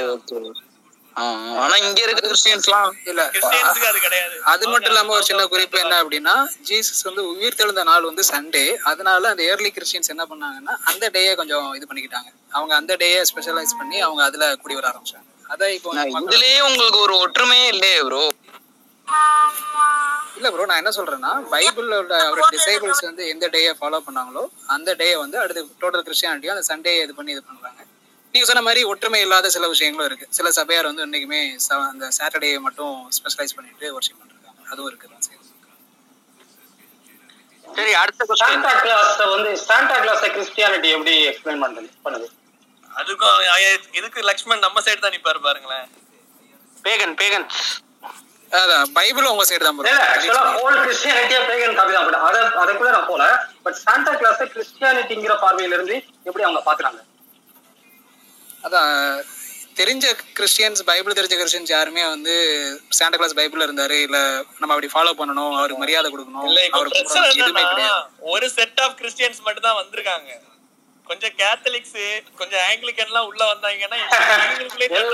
ஆனா 1.59 1.75
இங்க 1.81 1.99
இருக்க 2.03 2.21
கிறிஸ்டியன்ஸ்லாம் 2.25 2.89
இல்ல. 3.11 3.21
அது 3.67 3.77
கிடையாது. 4.05 4.35
அது 4.51 4.63
மட்டும் 4.67 4.91
இல்லாம 4.91 5.13
ஒரு 5.17 5.25
சின்ன 5.29 5.43
குறிப்பு 5.53 5.77
என்ன 5.83 5.99
அப்படின்னா 6.01 6.33
ஜீசஸ் 6.69 7.05
வந்து 7.07 7.21
உயிர் 7.31 7.59
தெழுந்த 7.59 7.83
நாள் 7.89 8.07
வந்து 8.09 8.23
சண்டே. 8.31 8.63
அதனால 8.91 9.29
அந்த 9.29 9.43
ஏர்லி 9.51 9.71
கிறிஸ்டியன்ஸ் 9.77 10.11
என்ன 10.13 10.25
பண்ணாங்கன்னா 10.31 10.75
அந்த 10.91 11.05
டேயை 11.15 11.33
கொஞ்சம் 11.41 11.69
இது 11.77 11.87
பண்ணிக்கிட்டாங்க. 11.89 12.29
அவங்க 12.51 12.73
அந்த 12.75 12.95
டேயை 13.01 13.21
ஸ்பெஷலைஸ் 13.31 13.77
பண்ணி 13.79 13.99
அவங்க 14.01 14.23
அதுல 14.27 14.49
குடி 14.63 14.77
வர 14.79 14.87
ஆரம்பிச்சாங்க. 14.91 15.25
அதான் 15.45 15.73
இப்போ 15.73 15.89
இதுலயே 16.23 16.59
உங்களுக்கு 16.67 16.99
ஒரு 17.05 17.15
ஒற்றுமையே 17.23 17.65
இல்லையே 17.73 18.01
ப்ரோ 18.07 18.23
இல்ல 20.37 20.47
ப்ரோ 20.53 20.63
நான் 20.69 20.81
என்ன 20.81 20.91
சொல்றேன்னா 20.95 21.31
பைபிள்ல 21.51 21.97
உள்ள 22.01 22.15
அவரோட 22.23 22.47
டிசைபிள்ஸ் 22.55 23.03
வந்து 23.05 23.23
எந்த 23.33 23.45
டேயை 23.53 23.73
ஃபாலோ 23.77 23.99
பண்ணாங்களோ 24.07 24.43
அந்த 24.75 24.95
டேயை 25.01 25.17
வந்து 25.21 25.37
அடுத்து 25.41 25.61
டோட்டல் 25.83 26.05
கிறிஸ்டியானிட்டியும் 26.07 26.55
அந்த 26.55 26.65
சண்டே 26.69 26.93
இது 27.03 27.15
பண்ணி 27.15 27.33
இது 27.35 27.43
பண்றாங்க 27.43 27.81
நீங்க 28.35 28.47
சொன்ன 28.49 28.63
மாதிரி 28.67 28.81
ஒற்றுமை 28.91 29.19
இல்லாத 29.25 29.49
சில 29.55 29.65
விஷயங்களும் 29.73 30.07
இருக்கு. 30.09 30.25
சில 30.37 30.47
சபையார் 30.59 30.89
வந்து 30.89 31.05
இன்னைக்குமே 31.07 31.41
அந்த 31.91 32.07
சாட்டர்டே 32.19 32.51
மட்டும் 32.67 32.95
ஸ்பெஷலைஸ் 33.17 33.57
பண்ணிட்டு 33.57 33.87
ஒர்ஷிப் 33.97 34.21
பண்ணிருக்காங்க 34.21 34.61
அதுவும் 34.71 34.89
இருக்கு. 34.91 35.11
சரி 37.67 37.93
அடுத்த 38.01 38.35
சாண்டா 38.41 38.71
கிளாஸ் 38.83 39.21
வந்து 39.31 39.49
சாண்டா 39.67 39.95
கிளாஸ் 40.03 40.21
கிறிஸ்டியானிட்டி 40.35 40.89
எப்படி 40.97 41.13
எக்ஸ்பிளைன் 41.29 41.63
பண்றது? 41.63 41.87
பண்ணுது 42.05 42.27
அதுக்கும் 42.91 43.39
இதுக்கு 43.99 44.19
லக்ஷ்மண் 44.29 44.63
நம்ம 44.65 44.81
சைடு 44.85 45.01
தான் 45.05 45.15
நிப்பாரு 45.15 45.39
பாருங்களேன். 45.47 45.87
பேகன் 46.85 47.15
பேகன் 47.21 47.47
அதான் 48.51 48.91
பைபிள் 48.97 49.31
உங்க 49.31 49.45
சைடு 49.49 49.63
தான் 49.67 49.79
இல்ல 49.83 50.03
ஆக்சுவலா 50.11 50.43
ஹோல் 50.57 50.77
கிறிஸ்டியானிட்டியா 50.83 51.41
பேகன் 51.49 51.75
காப்பி 51.79 51.95
தான் 51.97 52.07
பட் 52.09 52.21
அத 52.27 52.37
அதுக்குள்ள 52.63 52.91
நான் 52.97 53.09
போல 53.11 53.23
பட் 53.65 53.77
சாண்டா 53.83 54.13
கிளாஸ் 54.21 54.43
கிறிஸ்டியானிட்டிங்கிற 54.55 55.35
பார்வையில 55.43 55.77
இருந்து 55.79 55.97
எப்படி 56.27 56.45
அவங்க 56.47 56.63
பாக்குறாங்க 56.69 57.01
அதான் 58.65 58.93
தெரிஞ்ச 59.79 60.05
கிறிஸ்டியன்ஸ் 60.37 60.81
பைபிள் 60.89 61.17
தெரிஞ்ச 61.17 61.35
கிறிஸ்டியன்ஸ் 61.39 61.71
யாருமே 61.75 62.03
வந்து 62.13 62.33
சாண்டா 62.97 63.17
கிளாஸ் 63.19 63.37
பைபிள்ல 63.39 63.65
இருந்தாரு 63.67 63.97
இல்ல 64.07 64.19
நம்ம 64.59 64.73
அப்படி 64.75 64.89
ஃபாலோ 64.93 65.13
பண்ணணும் 65.19 65.53
அவருக்கு 65.59 65.83
மரியாதை 65.83 66.09
கொடுக்கணும் 66.13 66.45
அவருக்கு 66.77 66.99
எதுவுமே 67.31 67.63
கிடையாது. 67.71 68.03
ஒரு 68.33 68.47
செட் 68.57 68.81
ஆஃப் 68.85 68.97
கிறிஸ்டியன்ஸ் 69.01 69.41
மட்டும் 69.47 69.67
தான் 69.67 69.79
வந்திருக்காங்க. 69.81 70.29
கொஞ்சம் 71.09 71.33
கேத்தலிக்ஸ் 71.41 71.97
கொஞ்சம் 72.39 72.61
ஆங்கிலிக்கன் 72.69 73.09
எல்லாம் 73.11 73.27
உள்ள 73.31 73.41
வந்தாங்கன்னா 73.51 73.97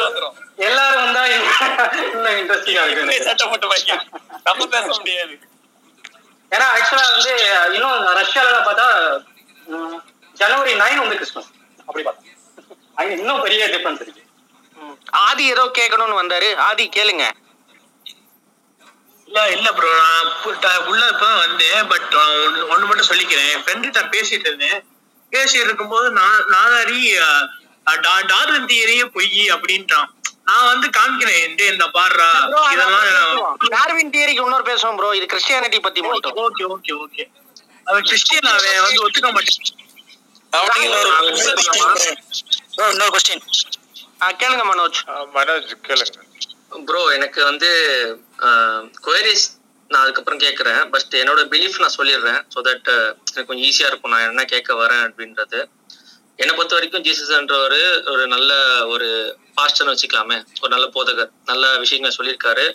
வந்துரும். 0.06 0.36
எல்லாரும் 0.68 1.02
வந்தா 1.06 1.24
இன்னும் 1.32 2.38
இன்ட்ரெஸ்டிங்கா 2.42 2.84
இவங்களே 2.92 3.16
இருக்கு 3.16 3.30
சட்டை 3.30 3.48
போட்டு 3.52 3.72
வைக்க 3.74 3.98
நம்ம 4.48 4.68
பேச 4.76 4.88
முடியாது. 5.00 5.34
ஏன்னா 6.52 6.68
ஆக்சுவலா 6.76 7.08
வந்து 7.16 7.34
இன்னும் 7.76 8.08
ரஷ்யால 8.22 8.58
பார்த்தா 8.70 8.88
ஜனவரி 10.42 10.74
நைன் 10.84 11.04
வந்து 11.04 11.20
கிறிஸ்மஸ் 11.22 11.52
அப்படி 11.88 12.04
பார்த்தா. 12.08 12.28
அங்க 13.02 13.14
இன்னும் 13.20 13.44
பெரிய 13.46 13.64
டிஃபரன்ஸ் 13.74 14.02
இருக்கு. 14.06 14.24
ஆதி 15.28 15.44
ஏதோ 15.54 15.64
கேட்கணும்னு 15.78 16.20
வந்தாரு. 16.22 16.50
ஆதி 16.68 16.86
கேளுங்க. 16.98 17.26
இல்ல 19.28 19.42
இல்ல 19.56 19.68
ப்ரோ 19.76 19.90
நான் 20.64 20.88
உள்ள 20.90 21.04
இப்பதான் 21.12 21.42
வந்தேன் 21.44 21.84
பட் 21.92 22.16
ஒண்ணு 22.72 22.86
மட்டும் 22.88 23.10
சொல்லிக்கிறேன். 23.12 23.50
என் 23.54 23.64
ஃப்ரெண்டு 23.66 23.96
நான் 23.98 24.14
பேசிட்டு 24.16 24.48
இருந்தேன். 24.50 24.80
பேசிட்டு 25.34 25.68
இருக்கும்போது 25.68 26.08
நான் 26.22 26.40
நாதாரி 26.56 27.02
டார்வின் 28.32 28.68
தியரியே 28.72 29.06
பொய் 29.16 29.44
அப்படின்றான். 29.56 30.10
நான் 30.50 30.68
வந்து 30.72 30.88
காமிக்கிறேன் 30.98 31.56
டேய் 31.60 31.72
இந்த 31.74 31.86
பாடுறா. 31.98 32.30
இதெல்லாம் 32.74 33.60
டார்வின் 33.76 34.12
தியரிக்கு 34.16 34.44
இன்னொரு 34.46 34.66
பேசுவோம் 34.72 34.98
ப்ரோ 35.00 35.12
இது 35.20 35.32
கிறிஸ்டியானிட்டி 35.34 35.80
பத்தி 35.88 36.02
மட்டும். 36.08 36.36
ஓகே 36.46 36.66
ஓகே 36.76 36.94
ஓகே 37.04 37.24
அவன் 37.88 38.08
கிறிஸ்டியன் 38.10 38.50
அவன் 38.54 38.84
வந்து 38.88 39.04
ஒத்துக்க 39.06 39.30
மாட்டேன். 39.38 39.80
இன்னொரு 42.90 43.12
கொஸ்டின் 43.14 43.44
கேளுங்க 44.42 44.64
மனோஜ். 44.72 45.00
மனோஜ் 45.38 45.72
கேளுங்க. 45.88 46.18
ப்ரோ 46.88 47.02
எனக்கு 47.16 47.40
வந்து 47.50 47.70
குவரிஸ் 49.06 49.46
நான் 49.92 50.04
அதுக்கப்புறம் 50.04 50.42
கேட்குறேன் 50.44 50.82
பட் 50.94 51.16
என்னோட 51.22 51.42
பிலீஃப் 51.54 51.80
நான் 51.84 51.96
சொல்லிடுறேன். 51.98 52.40
ஸோ 52.54 52.60
தட் 52.68 52.90
எனக்கு 53.32 53.50
கொஞ்சம் 53.50 53.66
ஈஸியாக 53.70 53.92
இருக்கும். 53.92 54.14
நான் 54.14 54.28
என்ன 54.32 54.44
கேட்க 54.54 54.74
வரேன் 54.82 55.04
அப்படின்றது. 55.08 55.60
என்னை 56.42 56.54
பொறுத்த 56.58 56.76
வரைக்கும் 56.78 57.06
ஜீசஸ்ன்றவர் 57.08 57.80
ஒரு 58.14 58.24
நல்ல 58.36 58.52
ஒரு 58.94 59.08
பாஸ்டர்னு 59.58 59.94
வச்சுக்கலாமே. 59.94 60.38
ஒரு 60.62 60.72
நல்ல 60.76 60.86
போதகர். 60.96 61.32
நல்ல 61.52 61.66
விஷயங்கள் 61.84 62.18
சொல்லியிருக்காரு. 62.20 62.66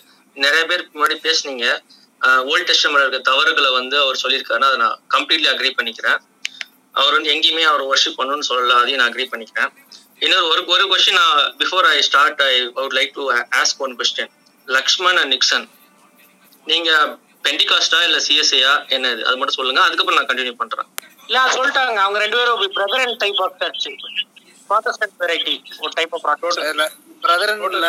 நிறைய 0.45 0.63
பேர் 0.71 0.83
முன்னாடி 0.95 1.17
பேசுனீங்க. 1.27 1.67
ஓல்ட் 2.51 2.69
டெஸ்டமெண்ட் 2.69 3.03
இருக்க 3.05 3.19
தவறுகளை 3.31 3.71
வந்து 3.79 3.95
அவர் 4.03 4.21
சொல்லியிருக்காரு 4.23 4.63
அதை 4.69 4.77
நான் 4.83 4.99
கம்ப்ளீட்லி 5.15 5.49
அக்ரி 5.53 5.71
பண்ணிக்கிறேன். 5.79 6.19
அவர் 6.99 7.15
வந்து 7.17 7.31
எங்கேயுமே 7.33 7.63
அவர் 7.71 7.83
ஒர்ஷிப் 7.91 8.17
பண்ணணும்னு 8.19 8.49
சொல்லல 8.49 8.75
அதையும் 8.81 9.01
நான் 9.01 9.11
அக்ரி 9.11 9.25
பண்ணிக்கிறேன். 9.31 9.71
இன்னொரு 10.25 10.45
ஒரு 10.51 10.61
ஒரு 10.75 10.85
question 10.91 11.21
before 11.61 11.87
I 11.93 11.97
start 12.09 12.41
I 12.49 12.53
would 12.77 12.95
like 12.99 13.13
to 13.17 13.23
ask 13.61 13.81
one 13.85 13.95
question 13.99 14.31
Lakshman 14.67 15.19
and 15.21 15.33
Nixon 15.35 15.65
நீங்க 16.71 16.91
பெண்டிகாஸ்டா 17.45 17.99
இல்ல 18.07 18.17
சிஎஸ்ஐயா 18.27 18.71
என்ன 18.95 19.11
இது 19.15 19.25
அது 19.27 19.37
மட்டும் 19.39 19.57
சொல்லுங்க. 19.59 19.81
அதுக்கப்புறம் 19.87 20.19
நான் 20.19 20.29
கண்டினியூ 20.31 20.55
பண்றேன். 20.61 20.87
இல்ல 21.27 21.43
சொல்லிட்டாங்க. 21.57 21.99
அவங்க 22.05 22.19
ரெண்டு 22.23 22.37
பேரும் 22.39 22.75
brethren 22.77 23.15
type 23.23 23.41
of 23.45 23.57
church 23.61 23.87
Protestant 24.69 25.15
variety 25.23 25.55
ஒரு 25.83 25.91
டைப் 25.97 26.15
ஆஃப் 26.15 26.25
பிரதரன்ல 27.25 27.87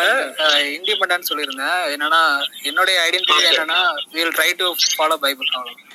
இண்டிபெண்டன்ட் 0.77 1.29
சொல்லியிருந்தேன். 1.29 1.81
என்னன்னா 1.95 2.21
என்னுடைய 2.69 2.97
ஐடென்டிட்டி 3.07 3.45
என்னன்னா 3.51 3.81
will 4.15 4.35
try 4.37 4.49
to 4.61 4.67
follow 4.95 5.17
Bible 5.25 5.49
அவ்வளவு 5.57 5.87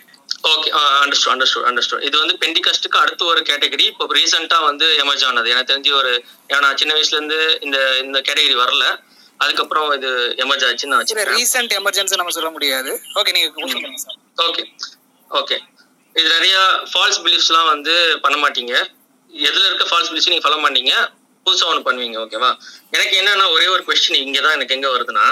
ஓகே 0.52 0.70
அண்டர்ஸ்டூ 1.02 1.28
அண்டர்ஸ்டூ 1.32 1.60
அண்டர்ஸ்டூ 1.68 1.96
இது 2.06 2.16
வந்து 2.22 2.34
பெண்டிகாஸ்டுக்கு 2.42 2.98
அடுத்த 3.02 3.22
ஒரு 3.32 3.40
கேட்டகரி 3.50 3.84
இப்போ 3.92 4.06
ரீசெண்டா 4.18 4.58
வந்து 4.68 4.86
எமர்ஜ் 5.02 5.24
ஆனது. 5.28 5.48
எனக்கு 5.54 5.70
தெரிஞ்சு 5.72 5.92
ஒரு 6.00 6.12
ஏன்னா 6.54 6.68
சின்ன 6.80 6.94
வயசுல 6.96 7.18
இருந்து 7.18 7.38
இந்த 7.66 7.78
இந்த 8.04 8.18
கேட்டகரி 8.28 8.56
வரல. 8.64 8.86
அதுக்கப்புறம் 9.42 9.88
இது 9.98 10.10
எமர்ஜ் 10.44 10.64
ஆச்சுன்னு 10.68 10.94
நான் 10.94 11.32
ரீசெண்ட் 11.38 11.72
எமர்ஜென்சி 11.80 12.20
நம்ம 12.20 12.34
சொல்ல 12.38 12.50
முடியாது. 12.56 12.92
ஓகே 13.20 13.32
நீங்க 13.36 13.48
ஓகே 14.46 14.64
ஓகே 15.40 15.56
இது 16.16 16.28
நிறைய 16.36 16.56
ஃபால்ஸ் 16.90 17.20
பிலீஃப்ஸ்லாம் 17.24 17.70
வந்து 17.74 17.94
பண்ண 18.24 18.36
மாட்டீங்க. 18.44 18.74
எதுல 19.30 19.64
இருக்க 19.68 19.84
ஃபால்ஸ் 19.90 20.10
பிலீஃப்ஸ் 20.10 20.30
நீங்க 20.32 20.44
ஃபாலோ 20.46 20.60
பண்ணீங்க. 20.66 20.92
புதுசா 21.46 21.64
ஒன்று 21.70 21.86
பண்ணுவீங்க 21.88 22.18
ஓகேவா 22.24 22.50
எனக்கு 22.96 23.14
என்னன்னா 23.20 23.46
ஒரே 23.56 23.66
ஒரு 23.74 23.82
கொஸ்டின் 23.88 24.22
இங்கே 24.26 24.42
தான் 24.44 24.56
எனக்கு 24.58 24.76
எங்க 24.76 24.88
வருதுன்னா 24.94 25.24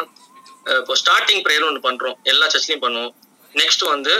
இப்போ 0.81 0.95
ஸ்டார்டிங் 1.03 1.43
ப்ரேயர் 1.45 1.67
ஒன்று 1.69 1.87
பண்றோம். 1.87 2.17
எல்லா 2.33 2.47
சர்ச்லையும் 2.55 2.83
பண்ணுவோம். 2.85 3.13
நெக்ஸ்ட் 3.61 3.85
வந்து 3.93 4.15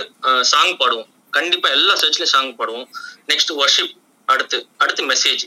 சாங் 0.53 0.77
பாடுவோம். 0.81 1.09
கண்டிப்பா 1.37 1.69
எல்லா 1.79 1.95
சர்ச்லயும் 2.03 2.33
சாங் 2.37 2.55
பாடுவோம். 2.61 2.87
நெக்ஸ்ட் 3.31 3.53
ஒர்ஷிப் 3.63 3.95
அடுத்து 4.33 4.59
அடுத்து 4.83 5.03
மெசேஜ் 5.13 5.45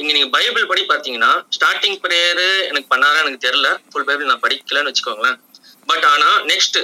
இங்க 0.00 0.10
நீங்க 0.16 0.28
பைபிள் 0.36 0.68
படி 0.70 0.82
பாத்தீங்கன்னா 0.90 1.32
ஸ்டார்டிங் 1.56 1.98
ப்ரேயரு 2.04 2.48
எனக்கு 2.70 2.88
பண்ணாரா 2.92 3.18
எனக்கு 3.24 3.44
தெரியல. 3.46 3.68
ஃபுல் 3.90 4.06
பைபிள் 4.08 4.30
நான் 4.30 4.44
படிக்கலன்னு 4.44 4.90
வச்சுக்கோங்களேன். 4.90 5.38
பட் 5.90 6.06
ஆனா 6.12 6.30
நெக்ஸ்ட் 6.52 6.78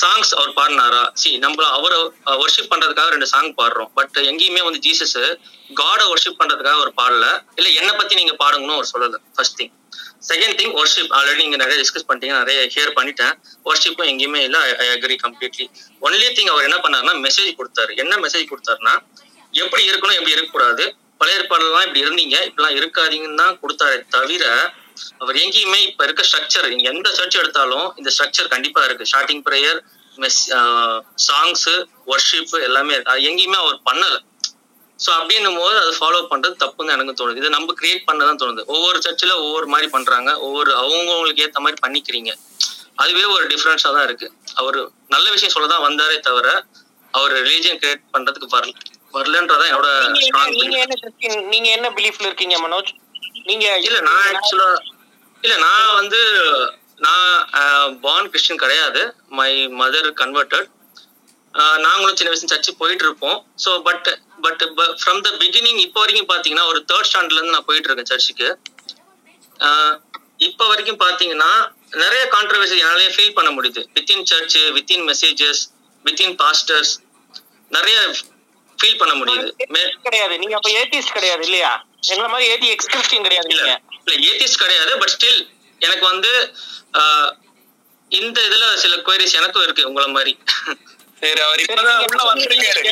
சாங்ஸ் 0.00 0.30
அவர் 0.38 0.52
பாடினாரா? 0.58 1.02
சி 1.20 1.30
நம்ம 1.44 1.66
அவரை 1.76 1.98
ஒர்ஷிப் 2.42 2.70
பண்றதுக்காக 2.72 3.10
ரெண்டு 3.14 3.28
சாங் 3.32 3.50
பாடுறோம். 3.60 3.90
பட் 3.98 4.16
எங்கேயுமே 4.30 4.62
வந்து 4.68 4.80
ஜீசஸ் 4.86 5.18
காடை 5.80 6.06
ஒர்ஷிப் 6.12 6.40
பண்றதுக்காக 6.40 6.78
அவர் 6.80 6.92
பாடல. 7.00 7.26
இல்ல 7.58 7.68
என்ன 7.80 7.90
பத்தி 8.00 8.14
நீங்க 8.20 8.34
பாடுங்கன்னு 8.42 8.78
அவர் 8.78 8.90
சொல்லல. 8.94 9.20
First 9.36 9.58
thing 9.60 9.74
second 10.28 10.56
thing 10.60 10.74
worship 10.80 11.12
already 11.18 11.42
நீங்க 11.46 11.58
நிறைய 11.62 11.76
டிஸ்கஸ் 11.82 12.06
பண்ணிட்டீங்க 12.08 12.36
நிறைய 12.42 12.60
ஹியர் 12.74 12.92
பண்ணிட்டேன். 12.98 13.34
ஒர்ஷிப்பும் 13.68 14.08
எங்கேயுமே 14.12 14.40
இல்ல 14.48 14.58
I 14.84 14.88
agree 14.96 15.16
completely 15.24 15.66
only 16.06 16.28
thing 16.38 16.50
அவர் 16.54 16.66
என்ன 16.68 16.78
பண்ணாருன்னா 16.84 17.14
மெசேஜ் 17.26 17.52
கொடுத்தாரு. 17.60 17.92
என்ன 18.02 18.16
மெசேஜ் 18.24 18.50
கொடுத்தாருன்னா 18.52 18.94
எப்படி 19.62 19.82
இருக்கணும் 19.90 20.18
எப்படி 20.18 20.34
இருக்கக்கூடாது. 20.36 20.84
பழைய 21.20 21.38
ஏற்பாடுலாம் 21.38 21.86
இப்படி 21.86 22.02
இருந்தீங்க 22.04 22.36
இப்படிலாம் 22.48 22.76
இருக்காதீங்கன்னு 22.80 23.40
தான் 23.44 23.58
கொடுத்தாரே 23.62 23.96
தவிர 24.16 24.44
அவர் 25.22 25.36
எங்கேயுமே 25.44 25.80
இப்ப 25.88 26.04
இருக்க 26.04 26.22
ஸ்ட்ரக்சர் 26.28 26.68
நீங்க 26.72 26.88
எந்த 26.90 27.08
சர்ச் 27.18 27.36
எடுத்தாலும் 27.42 27.88
இந்த 27.96 28.10
ஸ்ட்ரக்சர் 28.16 28.48
கண்டிப்பா 28.54 28.84
இருக்கு. 28.84 29.08
Starting 29.10 29.42
prayer 29.48 29.78
mess 30.22 30.40
songs 31.28 31.68
worship 32.12 32.54
எல்லாமே 32.68 32.92
இருக்கு. 32.94 33.12
அது 33.12 33.28
எங்கேயுமே 33.30 33.58
அவர் 33.64 33.78
பண்ணலை. 33.90 34.18
ஸோ 35.00 35.10
அப்படின்னும் 35.16 35.58
போது 35.58 35.76
அது 35.78 35.92
ஃபாலோ 35.98 36.18
பண்றது 36.30 36.54
தப்புன்னு 36.62 36.94
எனக்கு 36.94 37.18
தோணுது. 37.18 37.36
இதை 37.36 37.50
நம்ம 37.50 37.74
கிரியேட் 37.78 38.06
பண்ணதான் 38.08 38.40
தோணுது. 38.42 38.62
ஒவ்வொரு 38.66 38.98
சர்ச்சில் 39.02 39.34
ஒவ்வொரு 39.40 39.66
மாதிரி 39.66 39.88
பண்றாங்க. 39.90 40.30
ஒவ்வொரு 40.38 40.70
அவங்கவுங்களுக்கு 40.76 41.44
ஏத்த 41.44 41.60
மாதிரி 41.60 41.78
பண்ணிக்கிறீங்க. 41.84 42.32
அதுவே 42.96 43.24
ஒரு 43.34 43.44
டிஃபரன்ஸா 43.46 43.90
தான் 43.92 44.06
இருக்கு. 44.08 44.26
அவர் 44.54 44.78
நல்ல 45.08 45.26
விஷயம் 45.30 45.54
சொல்ல 45.54 45.68
தான் 45.68 45.86
வந்தாரே 45.86 46.16
தவிர 46.20 46.48
அவர் 47.14 47.32
ரிலீஜியன் 47.40 47.80
கிரியேட் 47.80 48.02
பண்றதுக்கு 48.12 48.54
வரல 48.54 48.72
வரலன்றதான் 49.14 49.70
என்னோட 49.70 49.88
நீங்க 51.52 51.68
என்ன- 51.70 51.94
பிலீஃப்ல 51.96 52.26
இருக்கீங்க 52.26 52.56
மனோஜ்? 52.60 52.90
நீங்க 53.44 53.64
இல்ல 53.86 53.98
நான் 54.08 54.20
ஆக்சுவலா 54.32 54.68
இல்ல 55.42 55.54
நான் 55.64 55.94
வந்து 55.94 56.20
நான் 56.98 57.30
பார்ன் 58.02 58.30
கிறிஸ்டின் 58.30 58.62
கிடையாது. 58.62 59.02
மை 59.38 59.50
மதர் 59.80 60.08
கன்வெர்டட் 60.20 60.68
நாங்களும் 61.84 62.16
சின்ன 62.16 62.32
வயசு 62.32 62.50
சர்ச்சு 62.52 62.72
போயிட்டு 62.78 63.04
இருப்போம். 63.04 63.38
So 63.64 63.70
but 63.82 64.08
but 64.40 64.62
from 65.00 65.20
the 65.20 65.30
beginning 65.40 65.80
இப்போ 65.86 66.00
வரைக்கும் 66.00 66.30
பாத்தீங்கன்னா 66.32 66.66
ஒரு 66.66 66.80
தேர்ட் 66.90 67.08
ஸ்டாண்டர்ட்ல 67.08 67.38
இருந்து 67.38 67.56
நான் 67.56 67.68
போயிட்டு 67.68 67.88
இருக்கேன் 67.88 68.10
சர்ச்சுக்கு 68.12 68.48
இப்போ 70.46 70.64
வரைக்கும் 70.68 71.00
பாத்தீங்கன்னா 71.00 71.50
நிறைய 71.94 72.22
கான்ட்ரவர்சி 72.34 72.76
என்னாலே 72.82 73.08
ஃபீல் 73.14 73.36
பண்ண 73.38 73.50
முடியுது. 73.50 73.80
Within 73.96 74.26
church 74.30 74.56
within 74.76 75.04
messages 75.10 75.62
within 76.04 76.34
pastors 76.42 76.92
நிறைய 77.70 77.96
ஃபீல் 78.78 78.98
பண்ண 78.98 79.12
முடியுது. 79.14 79.48
கிடையாது. 80.06 80.34
நீங்க 80.38 80.54
அப்ப 80.54 80.70
ஏத்திஸ்ட் 80.80 81.16
கிடையாது 81.16 81.44
இல்லையா? 81.44 81.72
எங்களை 82.10 82.28
மாதிரி 82.30 82.46
ஏத்தி 82.52 82.68
எக்ஸ் 82.74 82.90
கிறிஸ்டியன் 82.92 83.26
கிடையாது 83.26 83.50
இல்ல 83.54 83.64
இல்ல 84.08 84.14
ஏத்திஸ்ட் 84.30 84.62
கிடையாது 84.62 84.92
பட் 84.98 85.12
ஸ்டில் 85.16 85.40
எனக்கு 85.80 86.04
வந்து 86.06 86.30
இந்த 88.10 88.38
இதுல 88.48 88.64
சில 88.76 88.94
குவரிஸ் 89.06 89.36
எனக்கும் 89.40 89.62
இருக்கு 89.62 89.88
உங்கள 89.90 90.06
மாதிரி. 90.12 90.32
சரி 91.22 91.40
அவர் 91.46 91.62
இப்பதான் 91.62 92.02
உள்ள 92.04 92.22
வந்திருக்காரு 92.28 92.82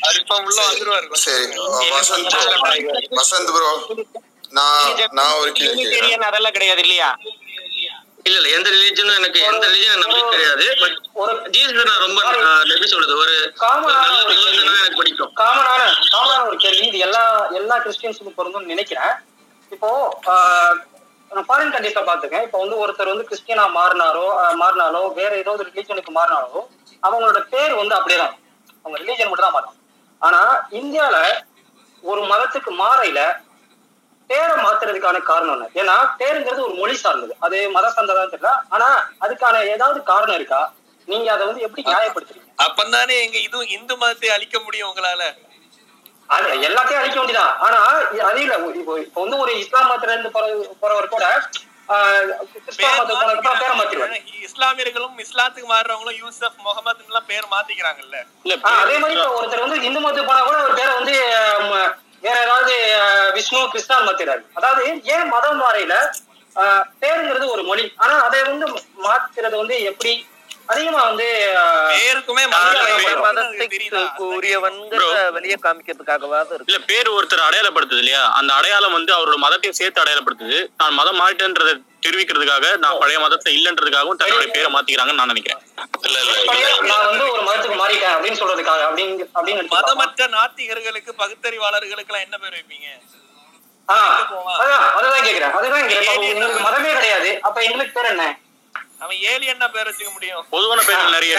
அவர் 0.00 0.18
இப்ப 0.20 0.36
உள்ள 0.42 0.58
வந்துருவாரு 0.66 1.06
சரி. 1.22 1.46
வசந்த் 1.94 2.36
வசந்த் 3.20 3.52
ப்ரோ 3.54 3.70
நான் 4.50 4.88
நான் 5.12 5.38
ஒரு 5.38 5.50
கேள்வி 5.52 5.84
அதெல்லாம் 6.28 6.56
கிடையாது 6.56 6.82
இல்லையா? 6.82 7.10
இல்ல 8.26 8.36
இல்ல. 8.38 8.48
எந்த 8.56 8.68
ரிலீஜனும் 8.70 9.16
எனக்கு 9.16 9.40
எந்த 9.42 9.64
ரிலீஜன் 9.68 10.02
நம்பிக்கை 10.02 10.28
கிடையாது. 10.30 10.66
பட் 10.82 10.96
ஜீசஸ் 11.54 11.88
நான் 11.88 12.02
ரொம்ப 12.04 12.20
எப்படி 12.66 12.88
சொல்றது. 12.88 13.14
ஒரு 13.16 13.34
ஒரு 13.86 13.94
நல்ல 13.94 14.18
தான் 14.68 14.82
எனக்கு 14.82 15.00
பிடிக்கும். 15.00 15.32
காமனான 15.40 15.80
காமனான 16.12 16.46
ஒரு 16.46 16.56
கேள்வி. 16.56 16.84
இது 16.86 16.98
எல்லா 16.98 17.22
எல்லா 17.52 17.78
கிறிஸ்டியன்ஸுக்கும் 17.78 18.38
பொருந்தும்னு 18.38 18.72
நினைக்கிறேன். 18.74 19.14
இப்போ 19.72 19.90
ஃபாரின் 21.40 21.72
கண்ட்ரீஸ்ல 21.74 22.02
பாத்துங்க 22.04 22.42
இப்போ 22.42 22.58
வந்து 22.58 22.76
ஒருத்தர் 22.76 23.12
வந்து 23.12 23.28
கிறிஸ்டியனா 23.28 23.64
மாறினாரோ 23.76 24.24
மாறினாலோ 24.56 25.14
வேற 25.14 25.32
ஏதோ 25.36 25.52
ஒரு 25.52 25.64
ரிலீஜனுக்கு 25.70 26.12
மாறினாலோ 26.12 26.60
அவங்களோட 27.02 27.38
பேர் 27.48 27.74
வந்து 27.74 27.94
அப்படியேதான். 27.94 28.34
அவங்க 28.84 28.96
ரிலீஜன் 28.98 29.30
மட்டும் 29.30 29.46
தான் 29.46 29.52
மாறும் 29.52 29.78
ஆனா 30.22 30.40
இந்தியால 30.72 31.16
ஒரு 32.02 32.20
மதத்துக்கு 32.22 32.70
மாறையில 32.74 33.20
பேரை 34.30 34.54
மாத்துறதுக்கான 34.56 35.22
காரணம் 35.22 35.54
என்ன? 35.56 35.68
ஏன்னா 35.80 35.96
பேருங்கிறது 36.20 36.60
ஒரு 36.62 36.74
மொழி 36.74 36.94
சார்ந்தது. 36.94 37.32
அது 37.40 37.70
மத 37.70 37.86
சார்ந்ததான் 37.90 38.32
தெரியல. 38.34 38.52
ஆனா 38.70 38.86
அதுக்கான 39.20 39.64
ஏதாவது 39.66 40.02
காரணம் 40.02 40.34
இருக்கா? 40.34 40.60
நீங்க 41.08 41.32
அதை 41.32 41.46
வந்து 41.46 41.60
எப்படி 41.60 41.82
நியாயப்படுத்துறீங்க? 41.90 42.48
அப்பந்தானே 42.58 43.22
எங்க 43.22 43.38
இதுவும் 43.38 43.68
இந்து 43.68 43.96
மதத்தை 43.96 44.30
அழிக்க 44.30 44.56
முடியும் 44.60 44.90
உங்களால. 44.90 45.22
எல்லாத்தையும் 46.64 47.00
அழிக்க 47.00 47.18
வேண்டியதான் 47.18 47.52
ஆனா 47.60 47.78
அது 48.26 48.40
இல்ல. 48.42 48.54
இப்போ 48.76 48.94
இப்போ 49.00 49.20
வந்து 49.20 49.38
ஒரு 49.38 49.52
இஸ்லாம் 49.58 49.88
மதத்துல 49.88 50.12
இருந்து 50.12 50.30
போற- 50.30 50.52
போறவர் 50.82 51.08
கூட 51.08 51.24
இஸ்லாமியர்களும் 54.46 55.16
இஸ்லாத்துக்கு 55.22 55.68
மாறுறவங்களும் 55.68 56.18
யூசப் 56.20 56.58
முகமது 56.60 57.04
எல்லாம் 57.04 57.26
பேர் 57.26 57.52
மாத்திக்கிறாங்கல்ல. 57.52 58.16
அதே 58.76 58.96
மாதிரி 58.98 59.16
ஒருத்தர் 59.32 59.64
வந்து 59.64 59.78
இந்து 59.82 60.00
மதத்துக்கு 60.00 60.30
போனா 60.30 60.42
கூட 60.42 60.58
அவர் 60.58 60.78
பேரை 60.78 60.92
வந்து 60.94 61.14
வேற 62.22 62.36
ஏதாவது 62.42 62.74
விஷ்ணு 63.34 63.60
கிருஷ்ணான் 63.70 64.06
மாத்திடுறாரு. 64.08 64.42
அதாவது 64.54 64.82
ஏன் 65.14 65.28
மதம் 65.28 65.62
மாறையில 65.62 65.94
ஆஹ், 66.56 66.84
பேருங்கிறது 67.00 67.46
ஒரு 67.50 67.62
மொழி. 67.62 67.84
ஆனா 67.98 68.14
அதை 68.24 68.40
வந்து 68.44 68.66
மாத்துறது 69.04 69.56
வந்து 69.56 69.76
எப்படி 69.82 70.12
அதிகமா 70.72 71.00
வந்து 71.04 71.26
பேருக்குமே 71.92 72.42
வெளியே 75.36 75.56
காமிக்கிறதுக்காகவாது 75.58 76.50
இருக்கு. 76.50 76.70
இல்ல 76.70 76.80
பேர் 76.86 77.08
ஒருத்தர் 77.14 77.46
அடையாளப்படுத்துது 77.46 78.02
இல்லையா? 78.02 78.22
அந்த 78.38 78.50
அடையாளம் 78.58 78.96
வந்து 78.96 79.12
அவரோட 79.16 79.38
மதத்தையும் 79.42 79.78
சேர்த்து 79.80 80.02
அடையாளப்படுத்துது. 80.02 80.58
நான் 80.80 80.98
மதம் 81.00 81.18
மாறிட்டேன்றதை 81.20 81.74
தெரிவிக்கிறதுக்காக 82.02 82.66
நான் 82.82 83.00
பழைய 83.00 83.18
மதத்தை 83.20 83.52
இல்லைன்றதுக்காகவும் 83.56 84.20
தன்னுடைய 84.20 84.50
பேரை 84.50 84.70
மாத்திக்கிறாங்கன்னு 84.72 85.20
நான் 85.20 85.32
நினைக்கிறேன். 85.32 85.60
இல்ல 86.06 86.16
இல்ல 86.22 86.36
நான் 86.88 87.08
வந்து 87.08 87.24
ஒரு 87.30 87.42
மதத்துக்கு 87.42 87.78
மாறிட்டேன் 87.82 88.14
அப்படின்னு 88.14 88.40
சொல்றதுக்காக 88.40 88.82
அப்படின்னு 88.88 89.26
அப்படின்னு? 89.36 89.64
மதமற்ற 89.74 90.28
நாத்திகர்களுக்கு 90.34 91.12
பகுத்தறிவாளர்களுக்கு 91.18 92.12
எல்லாம் 92.12 92.26
என்ன 92.26 92.38
பேர் 92.38 92.56
வைப்பீங்க? 92.58 92.88
ஆஹ், 93.88 94.10
அதான் 94.56 94.84
அதுதான் 94.96 95.24
கேக்குறேன். 95.26 95.54
அதுதான் 95.54 95.86
மதமே 96.66 96.90
கிடையாது. 96.92 97.30
அப்ப 97.42 97.58
எங்களுக்கு 97.62 97.96
பேர் 97.96 98.12
என்ன? 98.12 98.26
அவன் 99.02 99.18
ஏலியன்னா 99.30 99.66
பேர் 99.74 99.88
வச்சுக்க 99.88 100.10
முடியும்? 100.16 100.42
பொதுவான 100.54 100.80
பேர்கள் 100.88 101.14
நிறைய 101.14 101.36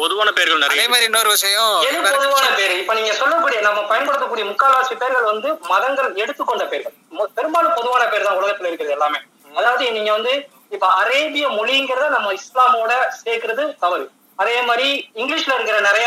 பொதுவான 0.00 0.28
பேர்கள் 0.38 0.62
நிறைய 0.62 0.78
அதே 0.80 0.86
மாதிரி 0.92 1.06
இன்னொரு 1.08 1.30
விஷயம் 1.34 1.74
எது 1.88 1.98
பொதுவான 2.06 2.46
பேரு? 2.60 2.74
இப்ப 2.82 2.94
நீங்க 2.98 3.12
சொல்லக்கூடிய 3.20 3.58
நம்ம 3.66 3.82
பயன்படுத்தக்கூடிய 3.90 4.44
முக்கால்வாசி 4.50 4.96
பேர்கள் 5.02 5.28
வந்து 5.32 5.48
மதங்கள் 5.72 6.10
எடுத்துக்கொண்ட 6.22 6.64
பேர்கள். 6.72 6.94
பெரும்பாலும் 7.36 7.76
பொதுவான 7.78 8.04
பேர் 8.12 8.26
தான் 8.28 8.38
உலகத்துல 8.40 8.70
இருக்கிறது 8.70 8.96
எல்லாமே. 8.98 9.20
அதாவது 9.60 9.84
நீங்க 9.98 10.10
வந்து 10.18 10.34
இப்ப 10.76 10.88
அரேபிய 11.00 11.46
மொழிங்கிறத 11.58 12.08
நம்ம 12.16 12.34
இஸ்லாமோட 12.40 12.92
சேர்க்கிறது 13.22 13.64
தவறு. 13.84 14.04
அதே 14.42 14.58
மாதிரி 14.68 14.88
இங்கிலீஷ்ல 15.22 15.56
இருக்கிற 15.56 15.78
நிறைய 15.88 16.06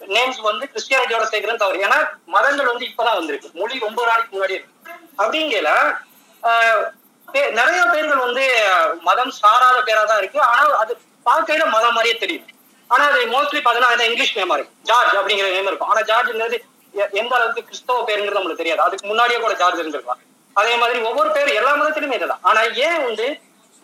நேம்ஸ் 0.00 0.40
வந்து 0.50 0.64
கிறிஸ்டியானிட்டியோட 0.72 1.24
சேர்க்கிறது 1.32 1.62
தவறு. 1.64 1.84
ஏன்னா 1.86 1.98
மதங்கள் 2.34 2.72
வந்து 2.72 2.88
இப்பதான் 2.90 3.18
வந்திருக்கு. 3.20 3.50
மொழி 3.60 3.84
ரொம்ப 3.86 4.00
நாளைக்கு 4.10 4.34
முன்னாடி 4.34 4.56
இருக்கு. 4.58 4.72
அப்படிங்கல 5.22 5.70
நிறைய 7.58 7.80
பேர்கள் 7.92 8.24
வந்து 8.26 8.44
மதம் 9.08 9.32
சாராத 9.40 9.78
பேரா 9.88 10.02
தான் 10.10 10.20
இருக்கு. 10.22 10.40
ஆனா 10.40 10.64
அது 10.82 10.92
பார்க்கையில 11.28 11.64
மதம் 11.76 11.96
மாதிரியே 11.96 12.16
தெரியும். 12.24 12.46
ஆனா 12.90 13.04
அது 13.10 13.20
மோஸ்ட்லி 13.34 13.60
பாத்தீங்கன்னா 13.66 14.08
இங்கிலீஷ் 14.10 14.36
நேமா 14.38 14.56
இருக்கு. 14.58 14.74
ஜார்ஜ் 14.90 15.14
அப்படிங்கிற 15.20 15.48
நேம் 15.56 15.70
இருக்கும். 15.70 15.90
ஆனா 15.92 16.00
ஜார்ஜ்ங்கிறது 16.10 16.38
என்னது 16.38 16.58
எந்த 17.20 17.32
அளவுக்கு 17.36 17.62
கிறிஸ்தவ 17.68 18.02
பேருங்கிறது 18.08 18.38
நம்மளுக்கு 18.38 18.62
தெரியாது. 18.62 18.82
அதுக்கு 18.86 19.06
முன்னாடியே 19.10 19.38
கூட 19.40 19.54
ஜார்ஜ் 19.62 19.80
இருந்திருக்கலாம். 19.82 20.20
அதே 20.56 20.76
மாதிரி 20.82 20.98
ஒவ்வொரு 21.10 21.30
பேர் 21.36 21.56
எல்லா 21.60 21.72
மதத்திலுமே 21.80 22.18
இதுதான். 22.18 22.42
ஆனா 22.50 22.62
ஏன் 22.88 23.00
வந்து 23.08 23.26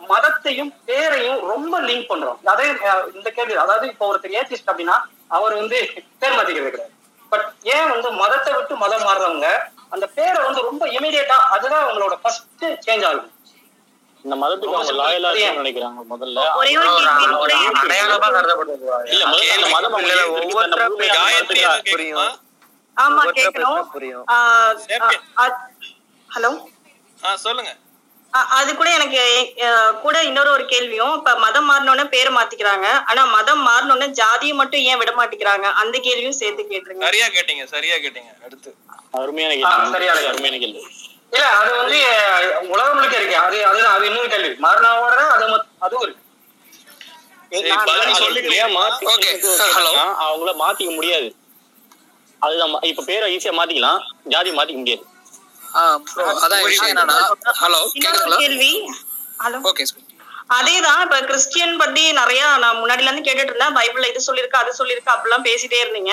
மதத்தையும் 0.01 0.73
பேரையும் 0.89 1.41
ரொம்ப 1.53 1.81
லிங்க் 1.87 2.11
பண்றோம்? 2.11 2.39
அதே 2.53 2.67
இந்த 3.15 3.31
கேள்வி. 3.31 3.57
அதாவது 3.65 3.87
இப்போ 3.93 4.05
ஒருத்தர் 4.11 4.37
ஏத்திஸ்ட் 4.41 4.71
அப்படின்னா 4.73 4.97
அவர் 5.39 5.55
வந்து 5.61 5.79
பேர் 6.21 6.37
மாத்திக்கிறது 6.37 6.75
கிடையாது. 6.75 6.95
பட் 7.33 7.47
ஏன் 7.63 7.91
வந்து 7.95 8.11
மதத்தை 8.21 8.53
விட்டு 8.59 8.75
மதம் 8.85 9.07
மாறுறவங்க 9.09 9.49
அந்த 9.95 10.07
பேரை 10.19 10.39
வந்து 10.45 10.61
ரொம்ப 10.69 10.85
இமீடியட்டா 10.99 11.37
அதுதான் 11.55 11.85
அவங்களோட 11.87 12.15
ஃபர்ஸ்ட் 12.23 12.65
சேஞ்ச் 12.87 13.07
ஆகும் 13.09 13.29
இந்த 14.25 14.37
மதத்துக்கு 14.43 14.77
அவங்க 14.77 14.95
லாயலா 15.01 15.31
நினைக்கிறாங்க 15.61 16.01
முதல்ல. 16.13 16.39
அடையாளமா 17.83 18.29
கருதப்படுது. 18.37 18.87
இல்ல 19.15 19.25
மதம் 19.75 19.95
காயத்ரி 21.19 21.61
கேக்குமா? 21.89 22.27
ஆமா 22.97 23.21
புரியும். 23.97 24.25
ஹலோ? 26.31 26.51
சொல்லுங்க. 27.47 27.71
அது 28.59 28.71
கூட 28.77 28.89
எனக்கு 28.95 29.21
கூட 30.03 30.17
இன்னொரு 30.23 30.51
ஒரு 30.51 30.65
கேள்வியும். 30.73 31.15
இப்ப 31.19 31.31
மதம் 31.45 31.69
மாறினோன்னு 31.71 32.05
பேர் 32.15 32.31
மாத்திக்கிறாங்க. 32.33 32.87
ஆனா 33.11 33.23
மதம் 33.37 33.63
மாறினோன்னு 33.69 34.07
ஜாதியை 34.21 34.55
மட்டும் 34.57 34.85
ஏன் 34.91 35.01
விட 35.03 35.13
மாட்டேங்கிறாங்க 35.13 35.67
அந்த 35.83 35.97
கேள்வியும் 36.07 36.39
சேர்த்து 36.41 36.63
கேட்டுருங்க. 36.73 37.05
சரியா 37.05 37.27
கேட்டீங்க 37.37 37.65
சரியா 37.75 37.97
கேட்டீங்க. 38.05 38.33
அடுத்து. 38.47 38.71
அருமையான 39.21 39.55
சரியான 39.95 40.19
கேள்வி 40.19 40.19
கேள்வி. 40.19 40.29
அருமையான 40.33 40.59
கேள்வி. 40.65 40.83
இல்ல 41.33 41.45
அது 41.61 41.71
வந்து 41.81 41.99
உலகம் 42.75 42.97
முழுக்க 42.99 43.17
இருக்கு. 43.21 43.37
அது 43.47 43.59
அதுதான் 43.71 43.95
அது 43.97 44.07
இன்னொரு 44.11 44.29
கேள்வி. 44.35 44.51
மாறினாவோட 44.67 45.17
அது 45.35 45.45
அதுவும் 45.87 46.07
இருக்கு. 46.07 46.25
அது 49.79 49.91
அவங்கள 50.25 50.53
மாத்திக்க 50.63 50.91
முடியாது. 50.99 51.29
அதுதான் 52.43 52.75
இப்ப 52.91 53.05
பேரை 53.11 53.29
ஈஸியா 53.37 53.53
மாத்திக்கலாம். 53.61 54.01
ஜாதி 54.35 54.51
மாத்திக்க 54.59 54.81
முடியாது. 54.83 55.05
அதான் 56.45 56.67
விஷயம் 56.67 56.91
என்னன்னா 56.93 57.17
ஹலோ 57.63 57.81
இன்னொரு 57.97 58.03
கேக்குதுங்களா? 58.05 58.39
கேள்வி. 58.45 58.73
ஹலோ. 59.45 59.59
ஓகே 59.71 59.85
அதேதான் 60.57 61.01
இப்ப 61.05 61.17
கிறிஸ்டியன் 61.31 61.81
பத்தி 61.81 62.03
நிறைய 62.21 62.43
நான் 62.63 62.79
முன்னாடில 62.83 63.09
இருந்து 63.09 63.27
கேட்டுட்டு 63.27 63.53
இருந்தேன். 63.53 63.77
பைபிள்ல 63.79 64.11
இது 64.13 64.29
சொல்லிருக்கு 64.29 64.61
அது 64.61 64.79
சொல்லிருக்கு 64.79 65.15
அப்படிலாம் 65.15 65.47
பேசிட்டே 65.49 65.81
இருந்தீங்க. 65.85 66.13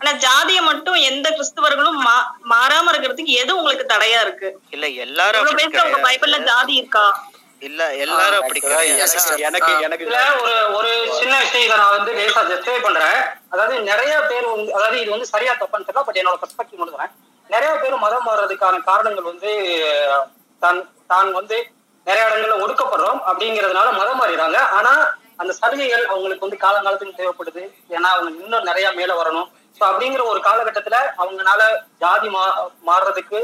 ஆனா 0.00 0.12
ஜாதியை 0.22 0.60
மட்டும் 0.62 0.98
எந்த 1.06 1.28
கிறிஸ்தவர்களும் 1.30 1.98
மா- 2.04 2.22
மாறாம 2.50 2.90
இருக்கிறதுக்கு 2.92 3.32
எது 3.38 3.52
உங்களுக்கு 3.56 3.86
தடையா 3.88 4.20
இருக்கு? 4.20 4.48
இல்ல 4.70 4.86
எல்லாரும் 5.04 5.40
உங்க. 5.42 5.72
பைபிள்ல 6.06 6.38
ஜாதி 6.46 6.74
இருக்கா? 6.76 7.06
இல்ல 7.62 7.82
எல்லாரும் 7.96 8.40
அப்படி 8.40 8.60
கிடையாது. 8.64 8.90
எனக்கு 9.46 9.70
எனக்கு 9.86 10.04
ஒரு 10.42 10.52
ஒரு 10.76 10.90
சின்ன 11.16 11.34
விஷயம் 11.38 11.64
இதை 11.64 11.76
நான் 11.76 11.94
வந்து 11.96 12.12
லேசா 12.18 12.42
ஜஸ்டிஃபை 12.50 12.80
பண்றேன். 12.82 13.16
அதாவது 13.48 13.74
நிறைய 13.82 14.12
பேர் 14.28 14.46
வந்து 14.50 14.70
அதாவது 14.74 15.00
இது 15.00 15.10
வந்து 15.10 15.26
சரியா 15.26 15.54
தப்பான்னு 15.54 15.88
தெரியல 15.88 16.04
பட் 16.04 16.16
என்னோட 16.16 16.38
பெர்ஸ்பெக்டிவ் 16.42 16.84
எழுதுறேன் 16.84 17.12
நிறைய 17.50 17.72
பேர் 17.76 17.96
மதம் 17.98 18.26
மாறுறதுக்கான 18.26 18.82
காரணங்கள் 18.84 19.24
வந்து 19.24 19.50
தான் 20.62 20.80
தான் 21.06 21.30
வந்து 21.32 21.56
நிறைய 22.06 22.26
இடங்கள்ல 22.26 22.62
ஒடுக்கப்படுறோம் 22.62 23.20
அப்படிங்கறதுனால 23.28 23.88
மதம் 23.92 24.20
மாறிடுறாங்க. 24.20 24.58
ஆனா 24.72 24.92
அந்த 25.36 25.52
சலுகைகள் 25.54 26.04
அவங்களுக்கு 26.06 26.46
வந்து 26.46 26.62
காலங்காலத்துக்கு 26.62 27.18
தேவைப்படுது. 27.18 27.62
ஏன்னா 27.90 28.08
அவங்க 28.14 28.30
இன்னும் 28.38 28.64
நிறைய 28.64 28.86
மேல 28.92 29.12
வரணும். 29.14 29.48
ஸோ 29.78 29.84
அப்படிங்கிற 29.88 30.22
ஒரு 30.28 30.40
காலகட்டத்துல 30.40 30.96
அவங்கனால 31.18 31.62
ஜாதி 32.00 32.28
மா 32.28 32.44
மாறுறதுக்கு 32.88 33.38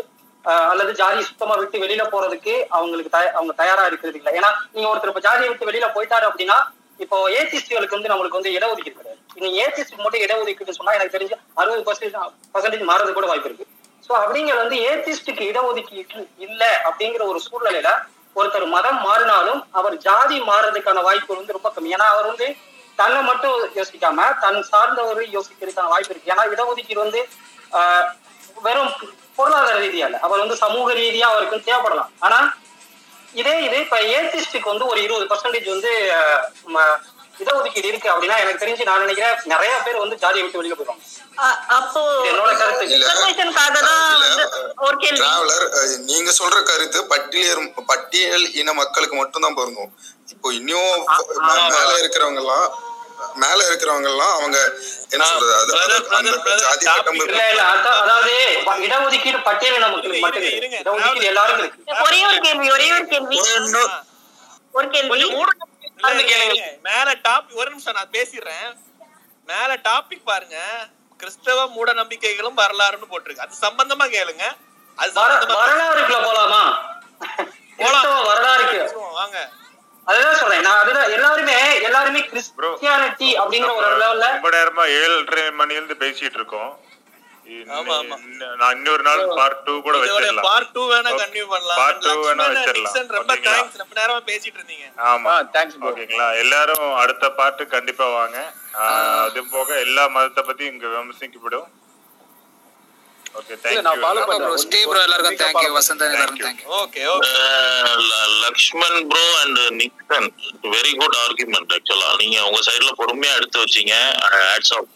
அல்லது 0.69 0.93
ஜாதி 0.93 1.21
சுத்தமா 1.23 1.55
விட்டு 1.55 1.77
வெளியில 1.79 2.05
போறதுக்கு 2.09 2.55
அவங்களுக்கு 2.71 3.13
தய- 3.13 3.35
அவங்க 3.35 3.53
தயாரா 3.61 3.85
இருக்கிறது 3.87 4.19
இல்லை. 4.19 4.33
ஏன்னா 4.35 4.51
நீங்க 4.73 4.89
ஒருத்தர் 4.91 5.13
இப்ப 5.13 5.23
ஜாதியை 5.27 5.49
விட்டு 5.51 5.69
வெளியில 5.69 5.87
போயிட்டாரு 5.95 6.27
அப்படின்னா 6.29 6.57
இப்போ 7.01 7.17
ஏசிஸ்டுகளுக்கு 7.39 7.97
வந்து 7.97 8.11
நம்மளுக்கு 8.11 8.39
வந்து 8.39 8.53
இடஒதுக்கீடு 8.57 8.99
கிடையாது. 8.99 9.13
நீங்க 9.37 9.57
ஏசிஸ்ட் 9.63 10.03
மட்டும் 10.03 10.25
இடஒதுக்கீடு 10.25 10.77
சொன்னா 10.77 10.93
எனக்கு 10.93 11.15
தெரிஞ்சு 11.17 11.37
அறுபது 11.57 11.87
பர்சன்டேஜ் 11.87 12.19
பர்சன்டேஜ் 12.55 12.85
மாறது 12.91 13.13
கூட 13.13 13.27
வாய்ப்பு 13.27 13.49
இருக்கு. 13.51 13.67
சோ 14.09 14.13
அப்படிங்கிற 14.21 14.57
வந்து 14.57 14.77
ஏசிஸ்டுக்கு 14.89 15.45
இடஒதுக்கீடு 15.51 16.19
இல்ல 16.39 16.63
அப்படிங்கிற 16.89 17.23
ஒரு 17.27 17.41
சூழ்நிலையில 17.41 17.91
ஒருத்தர் 18.37 18.67
மதம் 18.69 19.01
மாறினாலும் 19.03 19.61
அவர் 19.73 19.97
ஜாதி 20.07 20.39
மாறுறதுக்கான 20.45 21.03
வாய்ப்பு 21.03 21.33
வந்து 21.35 21.53
ரொம்ப 21.53 21.69
கம்மி. 21.71 21.91
ஏன்னா 21.91 22.07
அவர் 22.13 22.27
வந்து 22.27 22.47
தன்னை 22.97 23.23
மட்டும் 23.23 23.57
யோசிக்காம 23.75 24.41
தன் 24.41 24.63
சார்ந்தவரையும் 24.73 25.35
யோசிக்கிறதுக்கான 25.35 25.89
வாய்ப்பு 25.89 26.11
இருக்கு. 26.11 26.33
ஏன்னா 26.33 26.45
இடஒதுக்கீடு 26.53 26.99
வந்து 26.99 27.21
ஆஹ், 27.73 28.07
வெறும் 28.63 28.93
பொருளாதார 29.37 29.79
ரீதியா 29.79 30.07
இல்ல. 30.07 30.19
அவர் 30.19 30.39
வந்து 30.39 30.57
சமூக 30.57 30.93
ரீதியா 30.95 31.27
அவருக்கு 31.29 31.57
தேவைப்படலாம். 31.69 32.11
ஆனா 32.21 32.39
இதே 33.35 33.65
இது 33.65 33.81
இப்ப 33.81 33.97
ஏசிஸ்டுக்கு 34.17 34.73
வந்து 34.73 34.87
ஒரு 34.87 35.03
இருபது 35.03 35.25
பர்சன்டேஜ் 35.25 35.69
வந்து 35.69 35.93
இடஒதுக்கீடு 37.39 37.85
இருக்கு 37.85 38.11
அப்படின்னா 38.11 38.39
எனக்கு 38.39 38.67
தெரிஞ்சு 38.67 38.83
நான் 38.83 38.99
நினைக்கிறேன் 38.99 39.37
நிறைய 39.45 39.81
பேர் 39.85 39.97
வந்து 39.97 40.17
ஜாதியை 40.17 40.43
விட்டு 40.43 40.63
வெளியில 40.63 40.97
அ- 41.39 41.59
அப்போ 41.69 42.01
என்னோட 42.25 42.51
கருத்து. 42.57 42.87
நீங்க 46.05 46.31
சொல்ற 46.39 46.63
கருத்து 46.63 47.07
பட்டியல் 47.07 47.73
பட்டியல் 47.87 48.55
இன 48.55 48.73
மக்களுக்கு 48.73 49.17
மட்டும்தான் 49.17 49.55
பொருந்தும். 49.55 49.93
இப்போ 50.29 50.53
இன்னும் 50.53 50.93
மேல 51.71 51.99
இருக்கிறவங்க 51.99 52.37
எல்லாம் 52.37 52.67
மேல 53.35 53.69
இருக்கிறவங்க 53.69 54.05
எல்லாம் 54.05 54.33
அவங்க 54.35 54.59
என்ன 55.11 55.27
சொல்றது 55.27 55.53
அதாவது 57.97 58.33
இடஒதுக்கீடு 58.83 59.39
பட்டியலின 59.43 59.81
மக்களுக்கு 59.87 60.21
மட்டும். 60.21 60.43
இல்லை. 60.43 60.81
இடஒதுக்கீடு 60.83 61.23
எல்லாருக்கும் 61.23 61.67
இருக்கு. 61.67 62.03
ஒரே 62.03 62.27
ஒரு 62.27 62.39
கேள்வி 62.39 62.71
ஒரே 62.71 62.93
ஒரு 62.93 63.07
கேள்வி. 63.07 63.39
ஒரு 64.73 64.89
கேள்வி. 64.89 65.25
மேல 66.83 67.13
டாபிக் 67.13 67.55
ஒரு 67.55 67.71
நிமிஷம் 67.71 67.95
நான் 67.95 68.11
பேசிடுறேன். 68.11 68.79
மேல 69.47 69.75
டாபிக் 69.77 70.23
பாருங்க. 70.25 70.87
கிறிஸ்தவ 71.17 71.67
மூட 71.67 71.93
நம்பிக்கைகளும் 71.93 72.57
வரலாறுன்னு 72.57 73.07
போட்டிருக்கு. 73.11 73.45
அது 73.47 73.55
சம்பந்தமா 73.61 74.11
கேளுங்க. 74.11 74.57
அது 74.97 75.13
சம்பந்தமா 75.13 75.57
வரலாறுக்குள்ள 75.61 76.19
போலாமா? 76.29 76.75
வரலாறுக்கு. 77.79 78.95
வாங்க. 78.95 79.51
அதுதான் 80.05 80.35
சொல்றேன். 80.35 80.61
நான் 80.61 80.81
அதுதான் 80.81 81.11
எல்லாருமே 81.11 81.83
எல்லாருமே 81.83 82.21
கிறிஸ்டியானிட்டி 82.21 83.41
அப்படிங்கிற 83.41 83.77
ஒரு 83.77 83.97
லெவல்ல 83.97 84.41
ரொம்ப 84.41 84.51
நேரமா 84.51 84.89
ஏழரை 84.89 85.43
மணில 85.43 85.71
இருந்து 85.71 85.95
பேசிட்டு 85.95 86.35
இருக்கோம். 86.35 86.84
நான் 88.61 88.75
இன்னொரு 88.77 89.03
நாள் 89.09 89.23
பார்ட் 89.39 89.63
டூ 89.67 89.73
கூட 89.87 89.95
இதோட 89.99 90.11
வச்சிடலாம். 90.15 90.47
பார்ட் 90.49 90.71
டூ 90.77 90.83
வேணா 90.93 91.11
கண்டினியூ 91.21 91.47
பண்ணலாம். 91.53 91.79
வேணா 92.27 92.45
ரொம்ப 93.19 93.33
ஓகேங்களா? 93.33 93.55
தேங்க்ஸ் 93.57 93.81
ரொம்ப 93.83 93.95
நேரமா 94.01 94.21
பேசிட்டு 94.31 94.59
இருந்தீங்க. 94.61 94.87
ஆமா. 95.13 95.33
ஓகேங்களா? 95.91 96.29
எல்லாரும் 96.43 96.85
அடுத்த 97.03 97.31
பாட்டு 97.41 97.65
கண்டிப்பா 97.77 98.07
வாங்க. 98.19 98.39
அது 99.27 99.43
போக 99.55 99.69
எல்லா 99.87 100.05
மதத்தை 100.17 100.45
பத்தி 100.51 100.65
இங்க 100.73 100.87
விமர்சிக்கப்படும். 100.95 101.69
ஓகே 103.39 103.55
ஸ்டீவ் 104.63 104.89
ப்ரோ 104.91 105.01
எல்லாருக்கும் 105.07 105.77
வசந்தன் 105.79 106.11
எல்லாருக்கும் 106.11 106.47
thank you 106.49 106.69
okay 106.83 107.01
Lakshman 108.45 108.99
bro 109.13 109.25
and 109.43 109.61
Nixon 109.81 110.29
very 110.75 110.93
good 111.01 111.17
argument 111.25 111.73
ஆக்சுவலா 111.79 112.11
நீங்க 112.23 112.37
உங்க 112.49 112.61
சைடுல 112.69 112.93
பொறுமையா 113.01 113.33
எடுத்து 113.41 113.63
வச்சீங்க. 113.65 113.95
ஹேட்ஸ் 114.37 114.75
ஆஃப் 114.77 114.91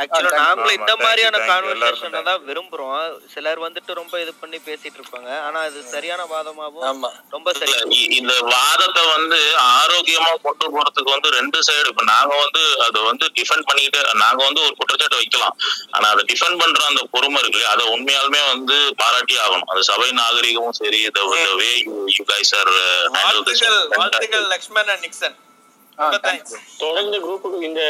ஆக்சுவலா 0.00 0.30
நாங்களும் 0.42 0.76
இந்த 0.78 0.92
மாதிரியான 1.02 1.40
கான்வர்சேஷன் 1.50 2.16
தான் 2.28 2.42
விரும்புறோம். 2.48 2.94
சிலர் 3.34 3.60
வந்துட்டு 3.64 3.92
ரொம்ப 4.00 4.20
இது 4.22 4.32
பண்ணி 4.42 4.58
பேசிட்டு 4.68 4.98
இருப்பாங்க 5.00 5.30
ஆனா 5.46 5.58
அது 5.68 5.78
சரியான 5.94 6.26
வாதமாவும் 6.32 7.06
ரொம்ப 7.36 7.52
சரி 7.58 7.72
இந்த 8.18 8.34
வாதத்தை 8.54 9.02
வந்து 9.16 9.38
ஆரோக்கியமா 9.80 10.30
கொண்டு 10.46 10.66
போறதுக்கு 10.76 11.14
வந்து 11.16 11.30
ரெண்டு 11.38 11.58
சைடு 11.68 11.88
இப்ப 11.92 12.06
நாங்க 12.14 12.34
வந்து 12.44 12.62
அதை 12.86 13.02
வந்து 13.10 13.28
டிஃபெண்ட் 13.38 13.68
பண்ணிக்கிட்டு 13.70 14.20
நாங்க 14.24 14.40
வந்து 14.48 14.62
ஒரு 14.66 14.74
குற்றச்சாட்டு 14.80 15.20
வைக்கலாம். 15.22 15.56
ஆனா 15.96 16.06
அதை 16.14 16.24
டிஃபெண்ட் 16.32 16.60
பண்ற 16.62 16.84
அந்த 16.90 17.02
பொறுமை 17.14 17.40
இருக்கு 17.42 17.58
இல்லையா 17.58 17.74
அதை 17.76 17.84
உண்மையாலுமே 17.94 18.42
வந்து 18.52 18.78
பாராட்டி 19.02 19.36
ஆகணும். 19.44 19.68
அது 19.72 19.82
சபை 19.90 20.10
நாகரிகமும் 20.22 20.78
சரி 20.82 21.00
are 22.52 22.68
uh, 22.68 23.10
handle 23.14 23.42
this. 23.44 23.60
வாழ்த்துக்கள் 23.62 23.78
வாழ்த்துக்கள் 23.98 24.46
லக்ஷ்மண் 24.52 24.90
அண்ட் 24.92 25.04
நிக்சன். 25.06 25.36
தொடர்ந்து 26.82 27.16
குரூப்புக்கு 27.24 27.66
இந்த 27.70 27.80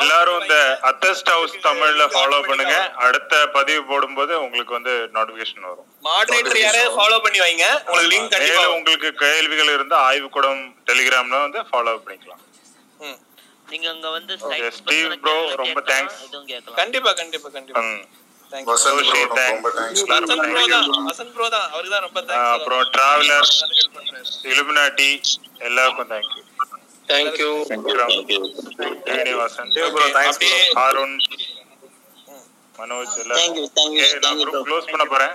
எல்லாரும் 0.00 0.38
இந்த 0.42 0.56
அத்தஸ்ட் 0.90 1.30
ஹவுஸ் 1.34 1.54
தமிழ்ல 1.68 2.06
ஃபாலோ 2.14 2.38
பண்ணுங்க. 2.48 2.76
அடுத்த 3.06 3.32
பதிவு 3.56 3.82
போடும்போது 3.90 4.32
உங்களுக்கு 4.44 4.74
வந்து 4.78 4.94
நோட்டிபிகேஷன் 5.16 5.68
வரும். 5.70 5.86
மாடரேட்டர் 6.08 6.60
யாரையாவது 6.64 6.96
ஃபாலோ 6.98 7.18
பண்ணி 7.26 7.40
வைங்க. 7.46 7.66
உங்களுக்கு 7.86 8.12
லிங்க் 8.14 8.34
கண்டிப்பா 8.34 8.64
உங்களுக்கு 8.78 9.10
கேள்விகள் 9.24 9.72
இருந்தா 9.76 9.98
ஆய்வுக்கூடம் 10.10 10.62
டெலிகிராம்ல 10.90 11.40
வந்து 11.46 11.62
ஃபாலோ 11.70 11.96
பண்ணிக்கலாம். 12.04 12.42
நீங்க 13.70 13.86
அங்க 13.94 14.08
வந்து 14.16 14.32
ஸ்டீவ் 14.78 15.12
ப்ரோ 15.24 15.36
ரொம்ப 15.62 15.78
தேங்க்ஸ் 15.90 16.18
கண்டிப்பா 16.80 17.10
கண்டிப்பா 17.20 17.48
கண்டிப்பா. 17.56 17.82
அப்புறம் 22.52 22.82
டிராவலர் 22.94 23.50
இலுமினாட்டி 24.52 25.08
எல்லாருக்கும் 25.68 26.10
thank you 26.12 26.42
thank you 27.10 27.50
Srinivasan. 29.06 29.70
Arun 30.84 31.16
Manoj 32.78 33.14
எல்லாம் 33.22 33.38
Thank 33.40 33.56
you, 33.58 33.66
thank 33.76 33.92
you, 33.92 34.02
Okay, 34.04 34.16
நான் 34.16 34.24
thank 34.24 34.40
you, 34.40 34.48
குரூப் 34.48 34.66
க்ளோஸ் 34.68 34.90
பண்ண 34.92 35.04
போறேன். 35.12 35.34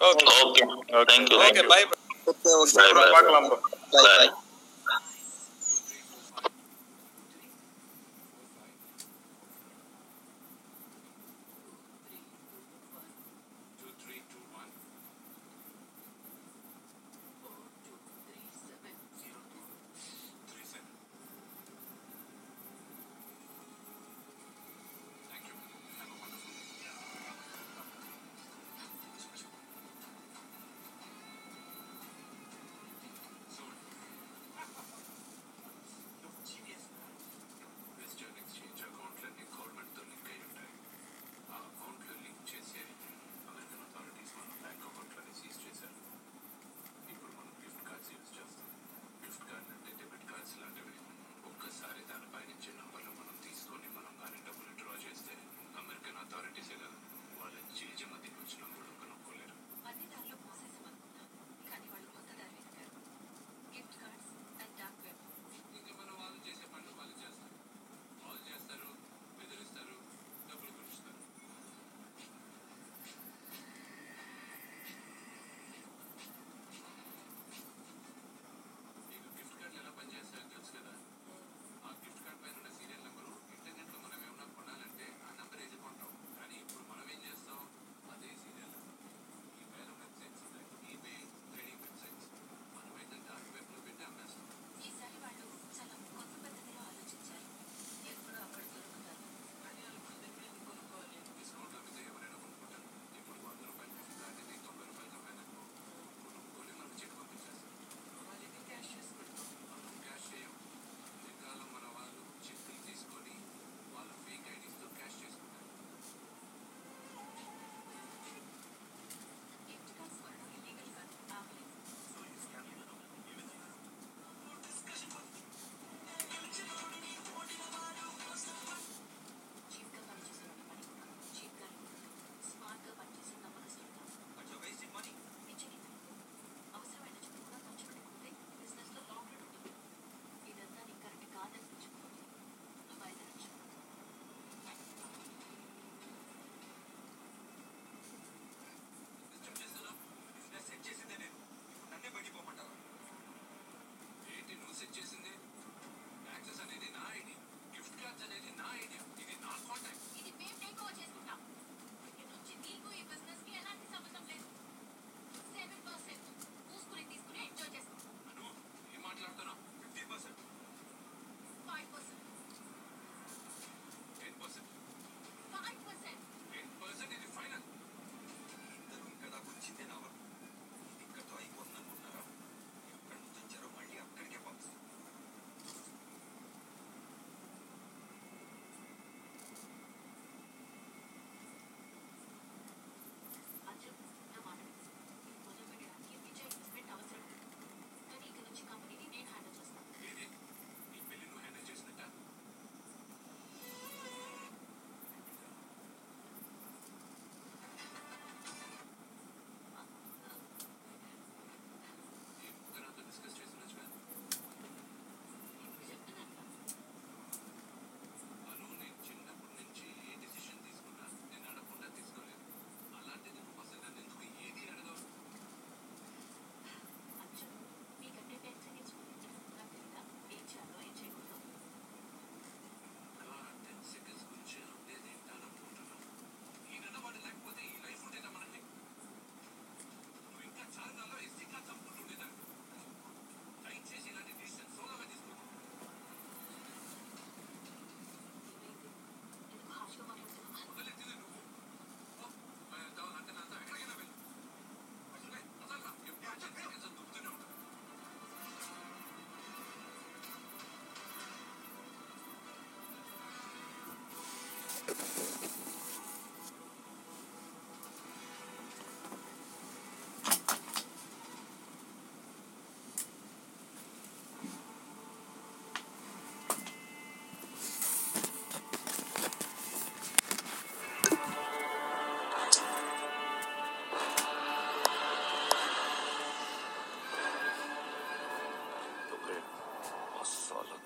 Okay 0.00 0.26
okay 0.40 0.64
thank 1.10 1.30
you 1.32 1.38
okay 1.44 1.64
bye 1.72 1.82
okay 2.26 2.50
okay 2.54 2.74
Bye, 2.78 2.88
bye, 2.88 2.96
bye. 2.98 3.12
பார்க்கலாம் 3.14 3.46
bro. 3.48 3.58
Bye. 3.98 4.28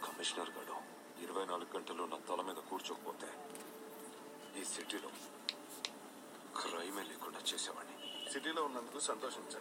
కమిషనర్ 0.04 0.50
గడు. 0.50 0.76
ఇరవై 1.22 1.44
నాలుగు 1.44 1.70
గంటలు 1.76 2.02
నా 2.02 2.18
తల 2.28 2.40
మీద 2.42 2.60
కూర్చోకపోతే 2.70 3.28
ఈ 4.60 4.64
సిటీలో 4.64 5.08
క్రైమే 6.60 7.02
లేకుండా 7.02 7.38
చేసేవాడిని. 7.54 8.32
సిటీలో 8.32 8.64
ఉన్నందుకు 8.64 9.00
సంతోషించండి. 9.00 9.56